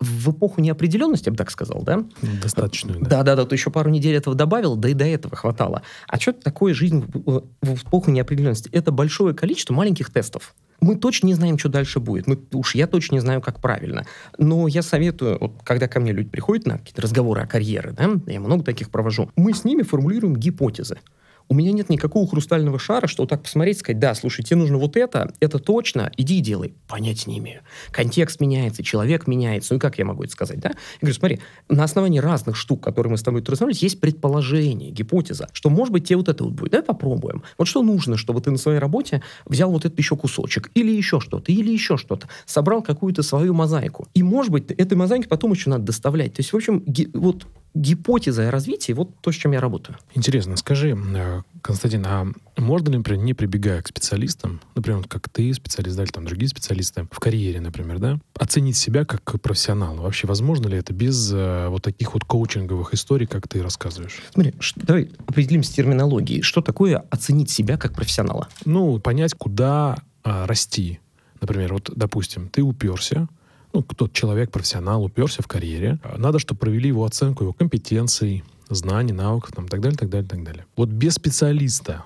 в 0.00 0.30
эпоху 0.30 0.60
неопределенности, 0.60 1.28
я 1.28 1.32
бы 1.32 1.38
так 1.38 1.50
сказал, 1.50 1.82
да? 1.82 2.04
Достаточную, 2.42 3.00
да. 3.00 3.08
Да-да-да, 3.08 3.44
ты 3.44 3.54
еще 3.54 3.70
пару 3.70 3.90
недель 3.90 4.16
этого 4.16 4.36
добавил, 4.36 4.76
да 4.76 4.88
и 4.88 4.94
до 4.94 5.04
этого 5.04 5.36
хватало. 5.36 5.82
А 6.06 6.18
что 6.18 6.32
такое 6.32 6.74
жизнь 6.74 7.04
в, 7.12 7.44
в 7.62 7.74
эпоху 7.84 8.10
неопределенности? 8.10 8.70
Это 8.72 8.92
большое 8.92 9.34
количество 9.34 9.74
маленьких 9.74 10.10
тестов. 10.10 10.54
Мы 10.80 10.96
точно 10.96 11.26
не 11.26 11.34
знаем, 11.34 11.58
что 11.58 11.68
дальше 11.68 11.98
будет. 11.98 12.28
Мы, 12.28 12.38
уж 12.52 12.76
я 12.76 12.86
точно 12.86 13.16
не 13.16 13.20
знаю, 13.20 13.40
как 13.40 13.60
правильно. 13.60 14.06
Но 14.38 14.68
я 14.68 14.82
советую, 14.82 15.38
вот, 15.40 15.52
когда 15.64 15.88
ко 15.88 15.98
мне 15.98 16.12
люди 16.12 16.28
приходят 16.28 16.66
на 16.66 16.78
какие-то 16.78 17.02
разговоры 17.02 17.42
о 17.42 17.46
карьере, 17.46 17.90
да, 17.90 18.08
я 18.26 18.40
много 18.40 18.62
таких 18.62 18.90
провожу, 18.90 19.30
мы 19.34 19.52
с 19.52 19.64
ними 19.64 19.82
формулируем 19.82 20.36
гипотезы 20.36 20.98
У 21.48 21.54
меня 21.54 21.72
нет 21.72 21.88
никакого 21.88 22.28
хрустального 22.28 22.78
шара, 22.78 23.06
что 23.06 23.22
вот 23.22 23.30
так 23.30 23.42
посмотреть, 23.42 23.78
сказать, 23.78 23.98
да, 23.98 24.14
слушай, 24.14 24.42
тебе 24.42 24.56
нужно 24.56 24.78
вот 24.78 24.96
это, 24.96 25.32
это 25.40 25.58
точно, 25.58 26.12
иди 26.16 26.38
и 26.38 26.40
делай. 26.40 26.74
Понять 26.86 27.26
не 27.26 27.38
имею. 27.38 27.62
Контекст 27.90 28.40
меняется, 28.40 28.82
человек 28.82 29.26
меняется. 29.26 29.74
Ну, 29.74 29.80
как 29.80 29.98
я 29.98 30.04
могу 30.04 30.24
это 30.24 30.32
сказать, 30.32 30.60
да? 30.60 30.70
Я 30.70 30.76
говорю, 31.00 31.14
смотри, 31.14 31.40
на 31.68 31.84
основании 31.84 32.18
разных 32.18 32.56
штук, 32.56 32.82
которые 32.82 33.10
мы 33.10 33.16
с 33.16 33.22
тобой 33.22 33.42
разговаривали, 33.42 33.82
есть 33.82 34.00
предположение, 34.00 34.90
гипотеза, 34.90 35.48
что, 35.52 35.70
может 35.70 35.92
быть, 35.92 36.06
тебе 36.06 36.18
вот 36.18 36.28
это 36.28 36.44
вот 36.44 36.52
будет. 36.52 36.72
Давай 36.72 36.84
попробуем. 36.84 37.42
Вот 37.56 37.66
что 37.66 37.82
нужно, 37.82 38.16
чтобы 38.16 38.40
ты 38.40 38.50
на 38.50 38.58
своей 38.58 38.78
работе 38.78 39.22
взял 39.46 39.70
вот 39.70 39.84
этот 39.84 39.98
еще 39.98 40.16
кусочек, 40.16 40.70
или 40.74 40.90
еще 40.90 41.20
что-то, 41.20 41.50
или 41.50 41.70
еще 41.70 41.96
что-то, 41.96 42.28
собрал 42.44 42.82
какую-то 42.82 43.22
свою 43.22 43.54
мозаику. 43.54 44.06
И, 44.14 44.22
может 44.22 44.52
быть, 44.52 44.70
этой 44.70 44.94
мозаике 44.94 45.28
потом 45.28 45.52
еще 45.52 45.70
надо 45.70 45.84
доставлять. 45.84 46.34
То 46.34 46.40
есть, 46.40 46.52
в 46.52 46.56
общем, 46.56 46.84
вот 47.14 47.46
гипотеза 47.74 48.50
развития, 48.50 48.94
вот 48.94 49.10
то, 49.20 49.30
с 49.30 49.34
чем 49.34 49.52
я 49.52 49.60
работаю. 49.60 49.98
Интересно, 50.14 50.56
скажи, 50.56 50.96
э, 50.96 51.42
Константин, 51.62 52.04
а 52.06 52.26
можно 52.56 52.90
ли, 52.90 52.98
например, 52.98 53.22
не 53.22 53.34
прибегая 53.34 53.82
к 53.82 53.88
специалистам, 53.88 54.60
например, 54.74 55.04
как 55.06 55.28
ты 55.28 55.52
специалист, 55.54 55.96
да, 55.96 56.02
или 56.02 56.10
там 56.10 56.24
другие 56.24 56.48
специалисты, 56.48 57.06
в 57.10 57.20
карьере, 57.20 57.60
например, 57.60 57.98
да, 57.98 58.18
оценить 58.34 58.76
себя 58.76 59.04
как 59.04 59.22
профессионала? 59.40 60.02
Вообще 60.02 60.26
возможно 60.26 60.68
ли 60.68 60.78
это 60.78 60.92
без 60.92 61.32
э, 61.32 61.68
вот 61.68 61.82
таких 61.82 62.14
вот 62.14 62.24
коучинговых 62.24 62.94
историй, 62.94 63.26
как 63.26 63.48
ты 63.48 63.62
рассказываешь? 63.62 64.22
Смотри, 64.32 64.54
что, 64.58 64.80
давай 64.84 65.10
определимся 65.26 65.72
терминологией. 65.74 66.42
Что 66.42 66.60
такое 66.60 67.04
оценить 67.10 67.50
себя 67.50 67.76
как 67.76 67.94
профессионала? 67.94 68.48
Ну, 68.64 68.98
понять, 68.98 69.34
куда 69.34 69.98
а, 70.24 70.46
расти. 70.46 71.00
Например, 71.40 71.72
вот, 71.72 71.90
допустим, 71.94 72.48
ты 72.48 72.62
уперся, 72.62 73.28
ну, 73.78 73.84
кто-то 73.84 74.12
человек, 74.12 74.50
профессионал, 74.50 75.04
уперся 75.04 75.40
в 75.40 75.46
карьере. 75.46 76.00
Надо, 76.16 76.40
чтобы 76.40 76.58
провели 76.58 76.88
его 76.88 77.04
оценку 77.04 77.44
его 77.44 77.52
компетенций, 77.52 78.42
знаний, 78.68 79.12
навыков, 79.12 79.52
там, 79.54 79.68
так 79.68 79.80
далее, 79.80 79.96
так 79.96 80.10
далее, 80.10 80.28
так 80.28 80.42
далее. 80.42 80.66
Вот 80.76 80.88
без 80.88 81.14
специалиста 81.14 82.04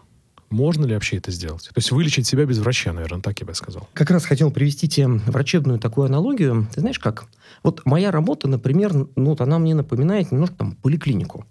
можно 0.50 0.84
ли 0.84 0.92
вообще 0.92 1.16
это 1.16 1.30
сделать? 1.30 1.64
То 1.64 1.78
есть 1.78 1.90
вылечить 1.90 2.26
себя 2.26 2.44
без 2.44 2.58
врача, 2.58 2.92
наверное, 2.92 3.22
так 3.22 3.40
я 3.40 3.46
бы 3.46 3.54
сказал. 3.54 3.88
Как 3.94 4.10
раз 4.10 4.26
хотел 4.26 4.50
привести 4.50 4.86
тебе 4.86 5.06
врачебную 5.08 5.78
такую 5.78 6.04
аналогию. 6.04 6.68
Ты 6.74 6.82
знаешь 6.82 6.98
как? 6.98 7.24
Вот 7.62 7.80
моя 7.86 8.10
работа, 8.10 8.48
например, 8.48 8.92
ну, 8.92 9.30
вот 9.30 9.40
она 9.40 9.58
мне 9.58 9.74
напоминает 9.74 10.30
немножко 10.30 10.56
там 10.56 10.72
поликлинику. 10.72 11.46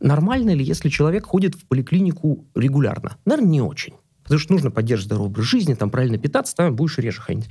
Нормально 0.00 0.52
ли, 0.52 0.64
если 0.64 0.88
человек 0.88 1.26
ходит 1.26 1.54
в 1.54 1.64
поликлинику 1.66 2.44
регулярно? 2.56 3.18
Наверное, 3.24 3.50
не 3.50 3.60
очень. 3.62 3.94
Потому 4.24 4.40
что 4.40 4.52
нужно 4.52 4.70
поддерживать 4.72 5.06
здоровый 5.06 5.30
образ 5.30 5.46
жизни, 5.46 5.74
там 5.74 5.90
правильно 5.90 6.18
питаться, 6.18 6.56
там 6.56 6.74
будешь 6.74 6.98
реже 6.98 7.20
ходить. 7.20 7.48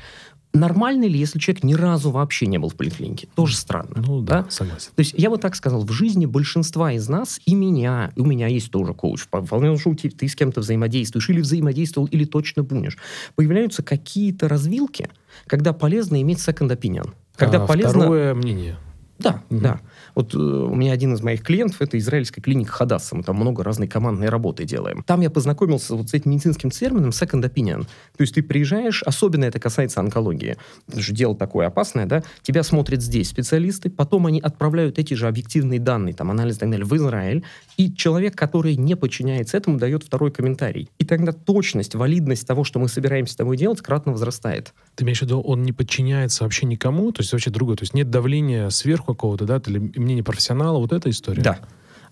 Нормально 0.51 1.06
ли, 1.06 1.20
если 1.20 1.38
человек 1.38 1.63
ни 1.63 1.75
разу 1.75 2.10
вообще 2.10 2.48
не 2.48 2.58
был 2.58 2.70
в 2.70 2.75
поликлинике? 2.75 3.27
Тоже 3.36 3.56
странно. 3.56 3.94
Ну 3.96 4.22
да, 4.22 4.44
да? 4.44 4.50
согласен. 4.50 4.89
То 4.96 5.00
есть 5.01 5.13
я 5.15 5.29
бы 5.29 5.38
так 5.38 5.56
сказал, 5.56 5.84
в 5.86 5.91
жизни 5.91 6.25
большинства 6.25 6.91
из 6.91 7.08
нас, 7.08 7.39
и 7.46 7.53
меня, 7.53 8.12
и 8.15 8.20
у 8.20 8.25
меня 8.25 8.48
есть 8.48 8.72
тоже 8.72 8.96
коуч, 8.96 9.22
вполне 9.22 9.77
что 9.77 9.94
ты 9.94 10.27
с 10.27 10.36
кем-то 10.36 10.62
взаимодействуешь, 10.62 11.29
или 11.29 11.41
взаимодействовал, 11.41 12.08
или 12.08 12.25
точно 12.25 12.63
будешь. 12.63 12.98
Появляются 13.36 13.84
какие-то 13.84 14.48
развилки, 14.48 15.10
когда 15.46 15.72
полезно 15.72 16.20
иметь 16.22 16.39
second 16.39 16.75
opinion. 16.75 17.13
Когда 17.36 17.63
а, 17.63 17.68
полезно... 17.68 18.01
Второе 18.01 18.34
мнение. 18.34 18.77
Да, 19.20 19.44
угу. 19.50 19.60
да. 19.60 19.82
Вот 20.20 20.36
э, 20.36 20.38
у 20.38 20.76
меня 20.76 20.92
один 20.92 21.14
из 21.14 21.22
моих 21.22 21.44
клиентов, 21.44 21.82
это 21.82 21.98
израильская 21.98 22.42
клиника 22.42 22.74
Хадаса. 22.74 23.16
Мы 23.16 23.24
там 23.24 23.38
много 23.38 23.64
разной 23.64 23.88
командной 23.88 24.28
работы 24.28 24.66
делаем. 24.66 25.02
Там 25.04 25.22
я 25.22 25.30
познакомился 25.30 25.96
вот 25.96 26.10
с 26.10 26.14
этим 26.14 26.32
медицинским 26.32 26.72
термином 26.72 27.12
second 27.12 27.42
opinion. 27.42 27.84
То 27.84 28.22
есть 28.22 28.36
ты 28.36 28.44
приезжаешь, 28.44 29.02
особенно 29.04 29.46
это 29.46 29.62
касается 29.62 30.02
онкологии, 30.02 30.58
потому 30.88 31.04
что 31.04 31.14
дело 31.14 31.38
такое 31.38 31.68
опасное, 31.68 32.06
да, 32.06 32.22
тебя 32.42 32.64
смотрят 32.64 33.02
здесь 33.02 33.30
специалисты, 33.30 33.90
потом 33.90 34.26
они 34.26 34.42
отправляют 34.42 35.00
эти 35.00 35.14
же 35.14 35.26
объективные 35.26 35.80
данные, 35.80 36.14
там, 36.14 36.32
анализ 36.32 36.62
и 36.62 36.66
в 36.66 36.96
Израиль, 36.98 37.46
и 37.78 37.94
человек, 37.94 38.36
который 38.36 38.76
не 38.76 38.96
подчиняется 38.96 39.56
этому, 39.56 39.78
дает 39.78 40.04
второй 40.04 40.32
комментарий. 40.32 40.90
И 40.98 41.06
тогда 41.06 41.32
точность, 41.32 41.96
валидность 41.96 42.46
того, 42.46 42.66
что 42.66 42.78
мы 42.80 42.90
собираемся 42.90 43.32
с 43.32 43.36
тобой 43.38 43.56
делать, 43.56 43.80
кратно 43.80 44.12
возрастает. 44.12 44.74
Ты 44.96 45.06
имеешь 45.06 45.20
в 45.20 45.22
виду, 45.22 45.40
он 45.40 45.64
не 45.64 45.72
подчиняется 45.72 46.44
вообще 46.44 46.66
никому, 46.66 47.14
то 47.14 47.22
есть 47.22 47.32
вообще 47.32 47.52
другое, 47.52 47.78
то 47.78 47.84
есть 47.84 47.94
нет 47.94 48.10
давления 48.10 48.68
сверху 48.70 49.14
какого-то, 49.14 49.46
да, 49.46 49.62
или 49.66 49.80
мнение 50.10 50.24
профессионала, 50.24 50.80
вот 50.80 50.92
эта 50.92 51.10
история? 51.10 51.42
Да. 51.42 51.60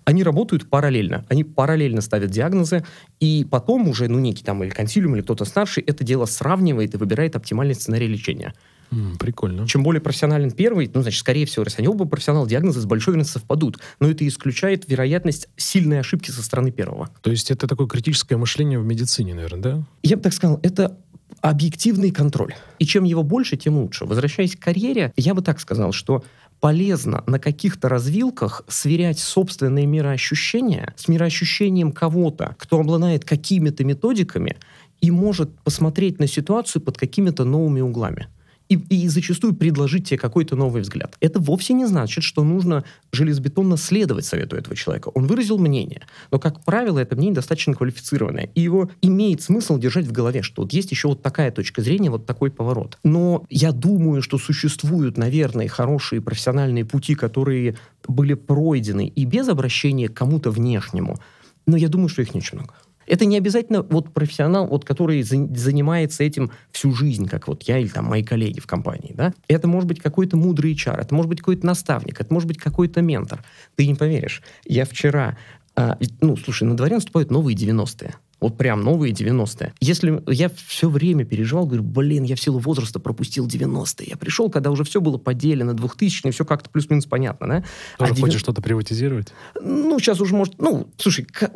Они 0.05 0.23
работают 0.23 0.69
параллельно. 0.69 1.25
Они 1.27 1.43
параллельно 1.43 1.99
ставят 1.99 2.31
диагнозы, 2.31 2.85
и 3.19 3.45
потом 3.49 3.89
уже, 3.89 4.07
ну, 4.07 4.19
некий 4.19 4.43
там 4.43 4.63
или 4.63 4.69
консилиум, 4.69 5.15
или 5.15 5.21
кто-то 5.21 5.43
старший 5.43 5.83
это 5.83 6.05
дело 6.05 6.25
сравнивает 6.25 6.93
и 6.93 6.97
выбирает 6.97 7.35
оптимальный 7.35 7.75
сценарий 7.75 8.07
лечения. 8.07 8.53
Mm, 8.91 9.17
прикольно. 9.17 9.67
Чем 9.67 9.83
более 9.83 9.99
профессионален 9.99 10.51
первый, 10.51 10.89
ну, 10.93 11.01
значит, 11.01 11.19
скорее 11.19 11.45
всего, 11.45 11.65
если 11.65 11.81
они 11.81 11.89
оба 11.89 12.05
профессионалы, 12.05 12.47
диагнозы 12.47 12.79
с 12.79 12.85
большой 12.85 13.15
вероятностью 13.15 13.41
совпадут. 13.41 13.79
Но 13.99 14.09
это 14.09 14.25
исключает 14.25 14.89
вероятность 14.89 15.49
сильной 15.57 15.99
ошибки 15.99 16.31
со 16.31 16.41
стороны 16.41 16.71
первого. 16.71 17.09
То 17.21 17.29
есть 17.29 17.51
это 17.51 17.67
такое 17.67 17.87
критическое 17.87 18.37
мышление 18.37 18.79
в 18.79 18.85
медицине, 18.85 19.33
наверное, 19.33 19.61
да? 19.61 19.83
Я 20.03 20.15
бы 20.15 20.23
так 20.23 20.31
сказал, 20.31 20.61
это 20.63 20.97
объективный 21.41 22.11
контроль. 22.11 22.55
И 22.79 22.85
чем 22.85 23.03
его 23.03 23.23
больше, 23.23 23.57
тем 23.57 23.77
лучше. 23.77 24.05
Возвращаясь 24.05 24.55
к 24.55 24.59
карьере, 24.59 25.13
я 25.17 25.33
бы 25.33 25.41
так 25.41 25.59
сказал, 25.59 25.91
что 25.91 26.23
полезно 26.59 27.23
на 27.27 27.39
каких-то 27.39 27.89
развилках 27.89 28.63
сверять 28.67 29.19
собственные 29.19 29.85
мироощущения 29.85 30.93
с 30.97 31.07
мироощущением 31.07 31.91
кого-то, 31.91 32.55
кто 32.57 32.79
обладает 32.79 33.25
какими-то 33.25 33.83
методиками 33.83 34.57
и 35.01 35.11
может 35.11 35.57
посмотреть 35.59 36.19
на 36.19 36.27
ситуацию 36.27 36.81
под 36.81 36.97
какими-то 36.97 37.43
новыми 37.43 37.81
углами 37.81 38.27
и, 38.69 38.75
и 38.75 39.07
зачастую 39.07 39.53
предложить 39.55 40.07
тебе 40.07 40.17
какой-то 40.17 40.55
новый 40.55 40.81
взгляд. 40.81 41.15
Это 41.19 41.39
вовсе 41.39 41.73
не 41.73 41.85
значит, 41.85 42.23
что 42.23 42.43
нужно 42.43 42.83
железобетонно 43.11 43.77
следовать 43.77 44.25
совету 44.25 44.55
этого 44.55 44.75
человека. 44.75 45.09
Он 45.09 45.27
выразил 45.27 45.57
мнение, 45.57 46.05
но, 46.31 46.39
как 46.39 46.63
правило, 46.63 46.99
это 46.99 47.15
мнение 47.15 47.35
достаточно 47.35 47.73
квалифицированное, 47.73 48.49
и 48.55 48.61
его 48.61 48.89
имеет 49.01 49.41
смысл 49.41 49.77
держать 49.77 50.05
в 50.05 50.11
голове, 50.11 50.41
что 50.41 50.63
вот 50.63 50.73
есть 50.73 50.91
еще 50.91 51.07
вот 51.09 51.21
такая 51.21 51.51
точка 51.51 51.81
зрения, 51.81 52.09
вот 52.09 52.25
такой 52.25 52.51
поворот. 52.51 52.97
Но 53.03 53.45
я 53.49 53.71
думаю, 53.71 54.21
что 54.21 54.37
существуют, 54.37 55.17
наверное, 55.17 55.67
хорошие 55.67 56.21
профессиональные 56.21 56.85
пути, 56.85 57.15
которые 57.15 57.75
были 58.07 58.33
пройдены 58.33 59.07
и 59.07 59.25
без 59.25 59.47
обращения 59.47 60.09
к 60.09 60.13
кому-то 60.13 60.51
внешнему, 60.51 61.17
но 61.65 61.77
я 61.77 61.89
думаю, 61.89 62.07
что 62.07 62.21
их 62.21 62.33
не 62.33 62.39
очень 62.39 62.57
много. 62.57 62.73
Это 63.07 63.25
не 63.25 63.37
обязательно 63.37 63.81
вот 63.81 64.13
профессионал, 64.13 64.67
вот, 64.67 64.85
который 64.85 65.23
за, 65.23 65.47
занимается 65.55 66.23
этим 66.23 66.51
всю 66.71 66.93
жизнь, 66.93 67.27
как 67.27 67.47
вот 67.47 67.63
я 67.63 67.79
или 67.79 67.87
там 67.87 68.05
мои 68.05 68.23
коллеги 68.23 68.59
в 68.59 68.67
компании. 68.67 69.13
Да? 69.15 69.33
Это 69.47 69.67
может 69.67 69.87
быть 69.87 69.99
какой-то 69.99 70.37
мудрый 70.37 70.73
HR, 70.73 70.99
это 70.99 71.15
может 71.15 71.29
быть 71.29 71.39
какой-то 71.39 71.65
наставник, 71.65 72.19
это 72.19 72.33
может 72.33 72.47
быть 72.47 72.57
какой-то 72.57 73.01
ментор. 73.01 73.43
Ты 73.75 73.87
не 73.87 73.95
поверишь. 73.95 74.43
Я 74.65 74.85
вчера... 74.85 75.37
А, 75.75 75.97
ну, 76.21 76.35
слушай, 76.37 76.63
на 76.63 76.75
дворе 76.75 76.95
наступают 76.95 77.31
новые 77.31 77.55
90-е. 77.55 78.15
Вот 78.39 78.57
прям 78.57 78.81
новые 78.81 79.13
90-е. 79.13 79.73
Если 79.79 80.21
я 80.27 80.49
все 80.49 80.89
время 80.89 81.25
переживал, 81.25 81.65
говорю, 81.65 81.83
блин, 81.83 82.23
я 82.23 82.35
в 82.35 82.39
силу 82.39 82.59
возраста 82.59 82.99
пропустил 82.99 83.47
90-е. 83.47 84.09
Я 84.09 84.17
пришел, 84.17 84.49
когда 84.49 84.69
уже 84.69 84.83
все 84.83 85.01
было 85.01 85.17
поделено, 85.17 85.73
2000 85.73 86.29
все 86.31 86.45
как-то 86.45 86.69
плюс-минус 86.69 87.05
понятно, 87.05 87.47
да? 87.47 87.63
Тоже 87.97 88.11
а 88.11 88.15
хочешь 88.15 88.17
90... 88.17 88.39
что-то 88.39 88.61
приватизировать? 88.61 89.33
Ну, 89.59 89.97
сейчас 89.99 90.21
уже 90.21 90.35
может... 90.35 90.59
Ну, 90.59 90.87
слушай, 90.97 91.25
к... 91.25 91.49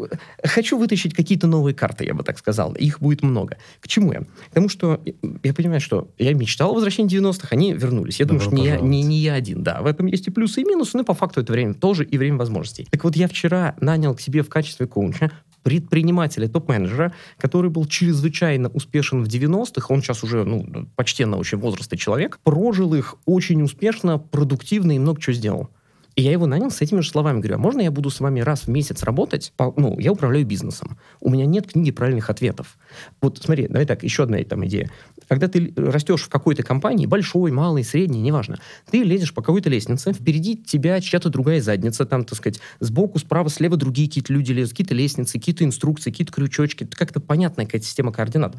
хочу 0.43 0.77
вытащить 0.77 1.13
какие-то 1.13 1.45
новые 1.45 1.75
карты, 1.75 2.05
я 2.05 2.13
бы 2.13 2.23
так 2.23 2.39
сказал. 2.39 2.73
Их 2.73 2.99
будет 2.99 3.21
много. 3.21 3.57
К 3.79 3.87
чему 3.87 4.13
я? 4.13 4.21
К 4.21 4.53
тому, 4.53 4.69
что 4.69 5.01
я 5.43 5.53
понимаю, 5.53 5.81
что 5.81 6.09
я 6.17 6.33
мечтал 6.33 6.71
о 6.71 6.73
возвращении 6.73 7.15
90-х, 7.15 7.49
они 7.51 7.73
вернулись. 7.73 8.19
Я 8.19 8.25
Добро 8.25 8.45
думаю, 8.45 8.57
что 8.57 8.63
не 8.63 8.67
я, 8.67 8.79
не, 8.79 9.03
не 9.03 9.17
я 9.19 9.33
один, 9.35 9.61
да. 9.61 9.81
В 9.81 9.85
этом 9.85 10.07
есть 10.07 10.27
и 10.27 10.31
плюсы, 10.31 10.61
и 10.61 10.63
минусы, 10.63 10.97
но 10.97 11.03
по 11.03 11.13
факту 11.13 11.41
это 11.41 11.53
время 11.53 11.75
тоже 11.75 12.05
и 12.05 12.17
время 12.17 12.37
возможностей. 12.37 12.87
Так 12.89 13.03
вот, 13.03 13.15
я 13.15 13.27
вчера 13.27 13.75
нанял 13.79 14.15
к 14.15 14.21
себе 14.21 14.41
в 14.41 14.49
качестве 14.49 14.87
коуча 14.87 15.31
предпринимателя, 15.63 16.47
топ-менеджера, 16.47 17.13
который 17.37 17.69
был 17.69 17.85
чрезвычайно 17.85 18.69
успешен 18.69 19.23
в 19.23 19.27
90-х, 19.27 19.93
он 19.93 20.01
сейчас 20.01 20.23
уже 20.23 20.43
ну, 20.43 20.87
почти 20.95 21.25
на 21.25 21.37
очень 21.37 21.57
возрастный 21.57 21.97
человек, 21.97 22.39
прожил 22.43 22.93
их 22.93 23.15
очень 23.25 23.61
успешно, 23.61 24.17
продуктивно 24.17 24.95
и 24.95 24.99
много 24.99 25.21
чего 25.21 25.33
сделал. 25.33 25.69
И 26.15 26.23
я 26.23 26.31
его 26.31 26.45
нанял 26.45 26.69
с 26.71 26.81
этими 26.81 26.99
же 26.99 27.09
словами. 27.09 27.39
Говорю, 27.39 27.55
а 27.55 27.57
можно 27.57 27.81
я 27.81 27.89
буду 27.89 28.09
с 28.09 28.19
вами 28.19 28.41
раз 28.41 28.63
в 28.63 28.67
месяц 28.67 29.03
работать? 29.03 29.53
По, 29.55 29.73
ну, 29.77 29.97
я 29.97 30.11
управляю 30.11 30.45
бизнесом. 30.45 30.97
У 31.21 31.29
меня 31.29 31.45
нет 31.45 31.71
книги 31.71 31.91
правильных 31.91 32.29
ответов. 32.29 32.77
Вот 33.21 33.37
смотри, 33.37 33.67
давай 33.67 33.85
так, 33.85 34.03
еще 34.03 34.23
одна 34.23 34.37
там 34.43 34.65
идея. 34.65 34.89
Когда 35.27 35.47
ты 35.47 35.73
растешь 35.75 36.23
в 36.23 36.29
какой-то 36.29 36.63
компании, 36.63 37.05
большой, 37.05 37.51
малый, 37.51 37.83
средний, 37.83 38.21
неважно, 38.21 38.59
ты 38.89 39.03
лезешь 39.03 39.33
по 39.33 39.41
какой-то 39.41 39.69
лестнице, 39.69 40.13
впереди 40.13 40.57
тебя 40.57 40.99
чья-то 40.99 41.29
другая 41.29 41.61
задница, 41.61 42.05
там, 42.05 42.23
так 42.25 42.37
сказать, 42.37 42.59
сбоку, 42.79 43.19
справа, 43.19 43.49
слева 43.49 43.77
другие 43.77 44.07
какие-то 44.07 44.33
люди 44.33 44.51
лезут, 44.51 44.73
какие-то 44.73 44.95
лестницы, 44.95 45.39
какие-то 45.39 45.63
инструкции, 45.63 46.11
какие-то 46.11 46.33
крючочки. 46.33 46.87
Как-то 46.91 47.19
понятная 47.19 47.65
какая-то 47.65 47.85
система 47.85 48.11
координат. 48.11 48.55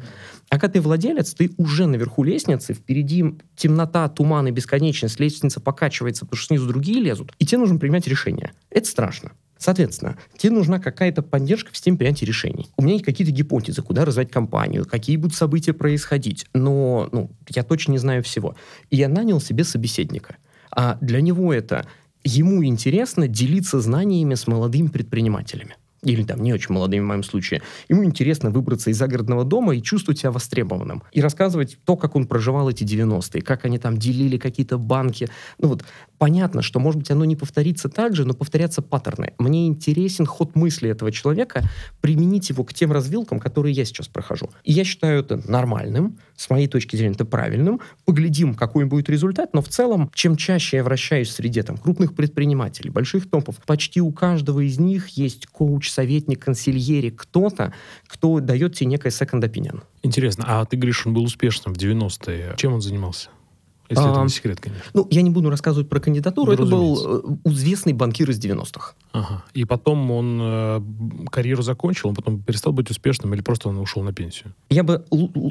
А 0.49 0.59
когда 0.59 0.73
ты 0.73 0.81
владелец, 0.81 1.33
ты 1.33 1.51
уже 1.57 1.85
наверху 1.85 2.23
лестницы, 2.23 2.73
впереди 2.73 3.35
темнота, 3.55 4.07
туман 4.09 4.47
и 4.47 4.51
бесконечность, 4.51 5.19
лестница 5.19 5.59
покачивается, 5.59 6.25
потому 6.25 6.37
что 6.37 6.47
снизу 6.47 6.67
другие 6.67 7.01
лезут, 7.01 7.33
и 7.39 7.45
тебе 7.45 7.59
нужно 7.59 7.77
принимать 7.77 8.07
решение. 8.07 8.53
Это 8.69 8.87
страшно. 8.87 9.31
Соответственно, 9.63 10.17
тебе 10.35 10.51
нужна 10.51 10.77
какая-то 10.77 11.21
поддержка 11.21 11.71
в 11.71 11.77
системе 11.77 11.95
принятия 11.95 12.25
решений. 12.25 12.67
У 12.75 12.81
меня 12.81 12.95
есть 12.95 13.05
какие-то 13.05 13.31
гипотезы, 13.31 13.81
куда 13.81 14.03
развивать 14.03 14.29
компанию, 14.29 14.83
какие 14.85 15.15
будут 15.15 15.37
события 15.37 15.71
происходить, 15.71 16.47
но 16.53 17.07
ну, 17.13 17.31
я 17.47 17.63
точно 17.63 17.93
не 17.93 17.97
знаю 17.97 18.23
всего. 18.23 18.57
И 18.89 18.97
я 18.97 19.07
нанял 19.07 19.39
себе 19.39 19.63
собеседника. 19.63 20.35
А 20.69 20.97
для 20.99 21.21
него 21.21 21.53
это 21.53 21.87
ему 22.25 22.65
интересно 22.65 23.29
делиться 23.29 23.79
знаниями 23.79 24.35
с 24.35 24.47
молодыми 24.47 24.87
предпринимателями. 24.87 25.77
или 26.01 26.23
там 26.23 26.43
не 26.43 26.51
очень 26.51 26.73
молодыми 26.73 26.99
в 26.99 27.07
моем 27.07 27.23
случае, 27.23 27.61
ему 27.87 28.03
интересно 28.03 28.49
выбраться 28.49 28.89
из 28.89 28.97
загородного 28.97 29.45
дома 29.45 29.77
и 29.77 29.81
чувствовать 29.81 30.19
себя 30.19 30.31
востребованным. 30.31 31.03
И 31.13 31.21
рассказывать 31.21 31.77
то, 31.85 31.95
как 31.95 32.17
он 32.17 32.27
проживал 32.27 32.69
эти 32.69 32.83
90-е, 32.83 33.41
как 33.41 33.63
они 33.63 33.77
там 33.77 33.97
делили 33.97 34.37
какие-то 34.37 34.77
банки. 34.77 35.29
Ну 35.57 35.69
вот, 35.69 35.85
понятно, 36.23 36.61
что, 36.61 36.79
может 36.79 36.99
быть, 36.99 37.11
оно 37.11 37.25
не 37.25 37.35
повторится 37.35 37.89
так 37.89 38.15
же, 38.15 38.23
но 38.23 38.33
повторятся 38.33 38.81
паттерны. 38.81 39.33
Мне 39.39 39.67
интересен 39.67 40.25
ход 40.25 40.55
мысли 40.55 40.89
этого 40.89 41.11
человека, 41.11 41.63
применить 41.99 42.49
его 42.49 42.63
к 42.63 42.73
тем 42.73 42.93
развилкам, 42.93 43.41
которые 43.41 43.73
я 43.73 43.83
сейчас 43.83 44.07
прохожу. 44.07 44.49
И 44.63 44.71
я 44.71 44.85
считаю 44.85 45.19
это 45.19 45.41
нормальным, 45.51 46.17
с 46.37 46.49
моей 46.49 46.67
точки 46.67 46.95
зрения, 46.95 47.15
это 47.15 47.25
правильным. 47.25 47.81
Поглядим, 48.05 48.55
какой 48.55 48.85
будет 48.85 49.09
результат, 49.09 49.53
но 49.53 49.61
в 49.61 49.67
целом, 49.67 50.09
чем 50.13 50.37
чаще 50.37 50.77
я 50.77 50.85
вращаюсь 50.85 51.27
в 51.27 51.33
среде 51.33 51.61
там, 51.61 51.75
крупных 51.75 52.15
предпринимателей, 52.15 52.89
больших 52.89 53.29
топов, 53.29 53.57
почти 53.65 53.99
у 53.99 54.13
каждого 54.13 54.61
из 54.61 54.79
них 54.79 55.09
есть 55.09 55.47
коуч, 55.47 55.89
советник, 55.89 56.41
консильери, 56.41 57.09
кто-то, 57.09 57.73
кто 58.07 58.39
дает 58.39 58.75
тебе 58.75 58.91
некое 58.91 59.09
second 59.09 59.41
opinion. 59.41 59.83
Интересно, 60.03 60.45
а 60.47 60.63
ты 60.63 60.77
говоришь, 60.77 61.05
он 61.05 61.13
был 61.13 61.23
успешным 61.23 61.73
в 61.73 61.77
90-е. 61.77 62.55
Чем 62.55 62.75
он 62.75 62.81
занимался? 62.81 63.29
Если 63.93 64.09
это 64.11 64.19
А, 64.19 64.23
не 64.23 64.29
секрет, 64.29 64.59
конечно. 64.59 64.83
Ну, 64.93 65.07
я 65.09 65.21
не 65.21 65.29
буду 65.29 65.49
рассказывать 65.49 65.89
про 65.89 65.99
кандидатуру, 65.99 66.47
Ну, 66.51 66.53
это 66.53 66.65
был 66.65 66.95
разумеется. 66.95 67.39
э, 67.45 67.49
известный 67.51 67.93
банкир 67.93 68.29
из 68.29 68.39
90-х. 68.39 68.93
Ага. 69.11 69.43
И 69.53 69.65
потом 69.65 70.11
он 70.11 70.39
э, 70.41 70.81
карьеру 71.31 71.61
закончил, 71.63 72.09
он 72.09 72.15
потом 72.15 72.39
перестал 72.41 72.73
быть 72.73 72.89
успешным 72.89 73.33
или 73.33 73.41
просто 73.41 73.69
он 73.69 73.77
ушел 73.77 74.03
на 74.03 74.13
пенсию? 74.13 74.53
Я 74.69 74.83
бы 74.83 75.05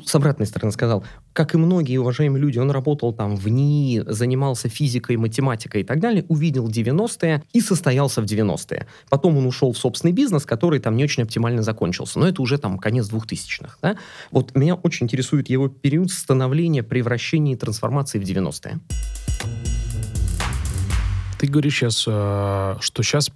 с 0.04 0.14
обратной 0.14 0.46
стороны 0.46 0.72
сказал, 0.72 1.04
как 1.32 1.54
и 1.54 1.58
многие 1.58 1.98
уважаемые 1.98 2.40
люди, 2.40 2.58
он 2.58 2.70
работал 2.70 3.12
там 3.12 3.36
в 3.36 3.48
НИИ, 3.48 4.04
занимался 4.06 4.68
физикой, 4.68 5.16
математикой 5.16 5.82
и 5.82 5.84
так 5.84 6.00
далее, 6.00 6.24
увидел 6.28 6.68
90-е 6.68 7.42
и 7.52 7.60
состоялся 7.60 8.20
в 8.20 8.24
90-е. 8.24 8.86
Потом 9.08 9.36
он 9.36 9.46
ушел 9.46 9.72
в 9.72 9.78
собственный 9.78 10.12
бизнес, 10.12 10.44
который 10.44 10.80
там 10.80 10.96
не 10.96 11.04
очень 11.04 11.22
оптимально 11.22 11.62
закончился. 11.62 12.18
Но 12.18 12.28
это 12.28 12.42
уже 12.42 12.58
там 12.58 12.78
конец 12.78 13.10
2000-х. 13.10 13.78
Да? 13.80 13.96
Вот 14.30 14.54
меня 14.54 14.74
очень 14.74 15.04
интересует 15.04 15.48
его 15.48 15.68
период 15.68 16.10
становления, 16.10 16.82
превращения 16.82 17.54
и 17.54 17.56
трансформации 17.56 18.18
в 18.18 18.22
90-е. 18.22 18.80
Ты 21.38 21.46
говоришь 21.48 21.78
сейчас, 21.78 22.04
э, 22.06 22.76
что 22.80 23.02
сейчас 23.02 23.30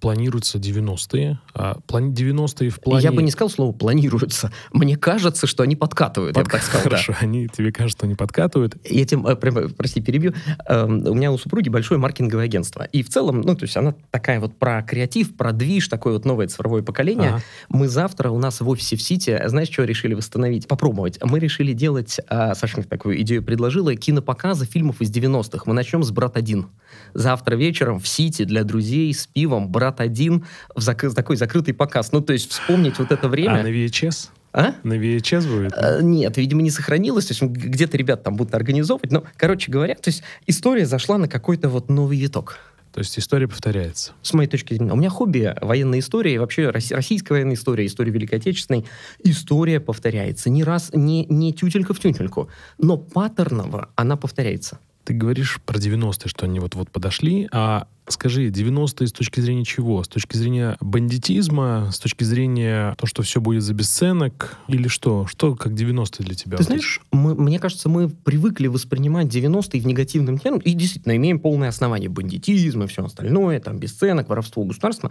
планируются 0.00 0.58
90-е. 0.58 1.38
А 1.54 1.78
плани- 1.86 2.12
90-е 2.12 2.70
в 2.70 2.80
плане... 2.80 3.02
Я 3.02 3.12
бы 3.12 3.22
не 3.22 3.30
сказал 3.30 3.50
слово 3.50 3.72
«планируется». 3.72 4.52
Мне 4.72 4.96
кажется, 4.96 5.46
что 5.46 5.62
они 5.62 5.76
подкатывают, 5.76 6.36
я 6.36 6.44
бы 6.44 6.50
так 6.50 6.62
сказал. 6.62 6.84
да. 6.84 6.90
Хорошо, 6.90 7.14
они 7.20 7.48
тебе 7.48 7.72
кажется, 7.72 7.98
что 7.98 8.06
не 8.06 8.14
подкатывают. 8.14 8.76
Я 8.88 9.04
тем, 9.04 9.26
э, 9.26 9.36
прям, 9.36 9.70
прости, 9.70 10.00
перебью. 10.00 10.34
Эм, 10.68 11.06
У 11.06 11.14
меня 11.14 11.32
у 11.32 11.38
супруги 11.38 11.68
большое 11.68 11.98
маркетинговое 12.00 12.44
агентство. 12.46 12.82
И 12.84 13.02
в 13.02 13.08
целом, 13.08 13.40
ну, 13.40 13.54
то 13.54 13.64
есть 13.64 13.76
она 13.76 13.94
такая 14.10 14.40
вот 14.40 14.58
про 14.58 14.82
креатив, 14.82 15.36
про 15.36 15.52
движ, 15.52 15.88
такое 15.88 16.14
вот 16.14 16.24
новое 16.24 16.46
цифровое 16.48 16.82
поколение. 16.82 17.30
Ага. 17.30 17.42
Мы 17.68 17.88
завтра 17.88 18.30
у 18.30 18.38
нас 18.38 18.60
в 18.60 18.68
офисе 18.68 18.96
в 18.96 19.02
Сити, 19.02 19.40
знаешь, 19.46 19.68
что 19.70 19.84
решили 19.84 20.14
восстановить? 20.14 20.68
Попробовать. 20.68 21.18
Мы 21.22 21.38
решили 21.38 21.72
делать, 21.72 22.20
а, 22.28 22.54
Саша 22.54 22.78
мне 22.78 22.86
такую 22.86 23.20
идею 23.22 23.42
предложила, 23.42 23.94
кинопоказы 23.94 24.66
фильмов 24.66 25.00
из 25.00 25.10
90-х. 25.10 25.64
Мы 25.66 25.74
начнем 25.74 26.02
с 26.02 26.10
«Брат-1». 26.10 26.64
Завтра 27.12 27.56
вечером 27.56 27.98
в 27.98 28.08
Сити 28.08 28.44
для 28.44 28.64
друзей 28.64 29.12
с 29.12 29.26
пивом 29.26 29.63
«Брат-1» 29.64 30.44
в 30.74 30.78
зак- 30.80 31.14
такой 31.14 31.36
закрытый 31.36 31.74
показ. 31.74 32.12
Ну, 32.12 32.20
то 32.20 32.32
есть 32.32 32.50
вспомнить 32.50 32.98
вот 32.98 33.10
это 33.12 33.22
А 33.22 33.26
на 33.26 33.28
время. 33.30 33.62
VHS? 33.62 34.28
А? 34.52 34.74
На 34.84 34.94
VHS 34.94 35.48
будет? 35.52 35.72
Э, 35.76 36.00
Нет, 36.02 36.36
видимо, 36.36 36.62
не 36.62 36.70
сохранилось. 36.70 37.26
То 37.26 37.32
есть 37.32 37.42
где-то 37.42 37.96
ребят 37.96 38.22
там 38.22 38.36
будут 38.36 38.54
организовывать. 38.54 39.10
Но, 39.10 39.24
короче 39.36 39.70
говоря, 39.72 39.94
то 39.96 40.08
есть 40.10 40.22
история 40.46 40.86
зашла 40.86 41.18
на 41.18 41.28
какой-то 41.28 41.68
вот 41.68 41.88
новый 41.90 42.18
виток. 42.18 42.58
То 42.92 43.00
есть 43.00 43.18
история 43.18 43.48
повторяется. 43.48 44.12
С 44.22 44.32
моей 44.34 44.48
точки 44.48 44.74
зрения. 44.74 44.92
У 44.92 44.96
меня 44.96 45.10
хобби 45.10 45.52
военная 45.60 45.98
история, 45.98 46.34
и 46.34 46.38
вообще 46.38 46.70
рос- 46.70 46.92
российская 46.92 47.34
военная 47.34 47.56
история, 47.56 47.86
история 47.86 48.12
Великой 48.12 48.36
Отечественной. 48.38 48.86
История 49.24 49.80
повторяется. 49.80 50.48
Не 50.48 50.62
раз, 50.62 50.90
не, 50.94 51.26
не 51.26 51.52
тютелька 51.52 51.92
в 51.92 51.98
тютельку. 51.98 52.48
Но 52.78 52.96
паттерново 52.96 53.88
она 53.96 54.16
повторяется. 54.16 54.78
Ты 55.02 55.12
говоришь 55.14 55.60
про 55.66 55.76
90-е, 55.78 56.28
что 56.28 56.46
они 56.46 56.60
вот-вот 56.60 56.90
подошли, 56.92 57.48
а 57.50 57.88
скажи, 58.08 58.48
90-е 58.50 59.06
с 59.06 59.12
точки 59.12 59.40
зрения 59.40 59.64
чего? 59.64 60.02
С 60.02 60.08
точки 60.08 60.36
зрения 60.36 60.76
бандитизма, 60.80 61.90
с 61.92 61.98
точки 61.98 62.24
зрения 62.24 62.94
то, 62.98 63.06
что 63.06 63.22
все 63.22 63.40
будет 63.40 63.62
за 63.62 63.74
бесценок, 63.74 64.58
или 64.68 64.88
что? 64.88 65.26
Что 65.26 65.54
как 65.56 65.72
90-е 65.72 66.24
для 66.24 66.34
тебя? 66.34 66.56
Ты 66.58 66.64
знаешь, 66.64 67.00
мы- 67.12 67.34
мне 67.34 67.58
кажется, 67.58 67.88
мы 67.88 68.08
привыкли 68.08 68.66
воспринимать 68.66 69.28
90-е 69.28 69.80
в 69.80 69.86
негативном 69.86 70.38
термине, 70.38 70.62
и 70.64 70.72
действительно 70.74 71.16
имеем 71.16 71.38
полное 71.40 71.68
основание 71.68 72.08
бандитизм 72.10 72.82
и 72.82 72.86
все 72.86 73.04
остальное, 73.04 73.60
там, 73.60 73.78
бесценок, 73.78 74.28
воровство 74.28 74.64
государства. 74.64 75.10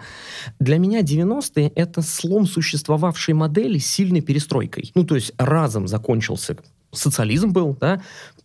Для 0.60 0.78
меня 0.78 1.02
90-е— 1.02 1.70
это 1.76 2.02
слом 2.02 2.46
существовавшей 2.46 3.34
модели 3.34 3.80
с 3.80 3.88
сильной 3.88 4.22
перестройкой. 4.22 4.92
Ну, 4.96 5.04
то 5.04 5.16
есть 5.16 5.32
разом 5.38 5.88
закончился 5.88 6.58
социализм 6.92 7.52
был, 7.52 7.76
да, 7.80 8.02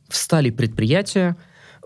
встали 0.09 0.51
предприятия, 0.51 1.37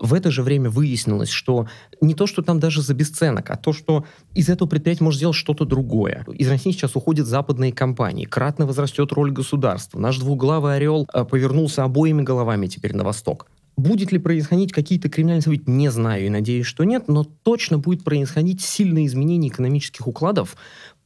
в 0.03 0.13
это 0.13 0.31
же 0.31 0.43
время 0.43 0.69
выяснилось, 0.69 1.29
что 1.29 1.67
не 2.01 2.13
то, 2.13 2.27
что 2.27 2.41
там 2.41 2.59
даже 2.59 2.81
за 2.81 2.93
бесценок, 2.93 3.49
а 3.49 3.55
то, 3.55 3.71
что 3.71 4.05
из 4.35 4.49
этого 4.49 4.67
предприятия 4.67 5.05
может 5.05 5.17
сделать 5.17 5.37
что-то 5.37 5.63
другое. 5.63 6.25
Из 6.33 6.49
России 6.49 6.71
сейчас 6.71 6.97
уходят 6.97 7.25
западные 7.25 7.71
компании, 7.71 8.25
кратно 8.25 8.65
возрастет 8.65 9.13
роль 9.13 9.31
государства. 9.31 9.97
Наш 9.99 10.17
двуглавый 10.17 10.75
орел 10.75 11.07
э, 11.13 11.23
повернулся 11.23 11.85
обоими 11.85 12.21
головами 12.21 12.67
теперь 12.67 12.93
на 12.93 13.05
восток. 13.05 13.47
Будет 13.77 14.11
ли 14.11 14.19
происходить 14.19 14.71
какие-то 14.71 15.09
криминальные 15.09 15.41
события, 15.41 15.71
не 15.71 15.89
знаю 15.89 16.25
и 16.25 16.29
надеюсь, 16.29 16.67
что 16.67 16.83
нет, 16.83 17.07
но 17.07 17.23
точно 17.23 17.79
будет 17.79 18.03
происходить 18.03 18.61
сильное 18.61 19.05
изменение 19.05 19.49
экономических 19.49 20.05
укладов, 20.05 20.55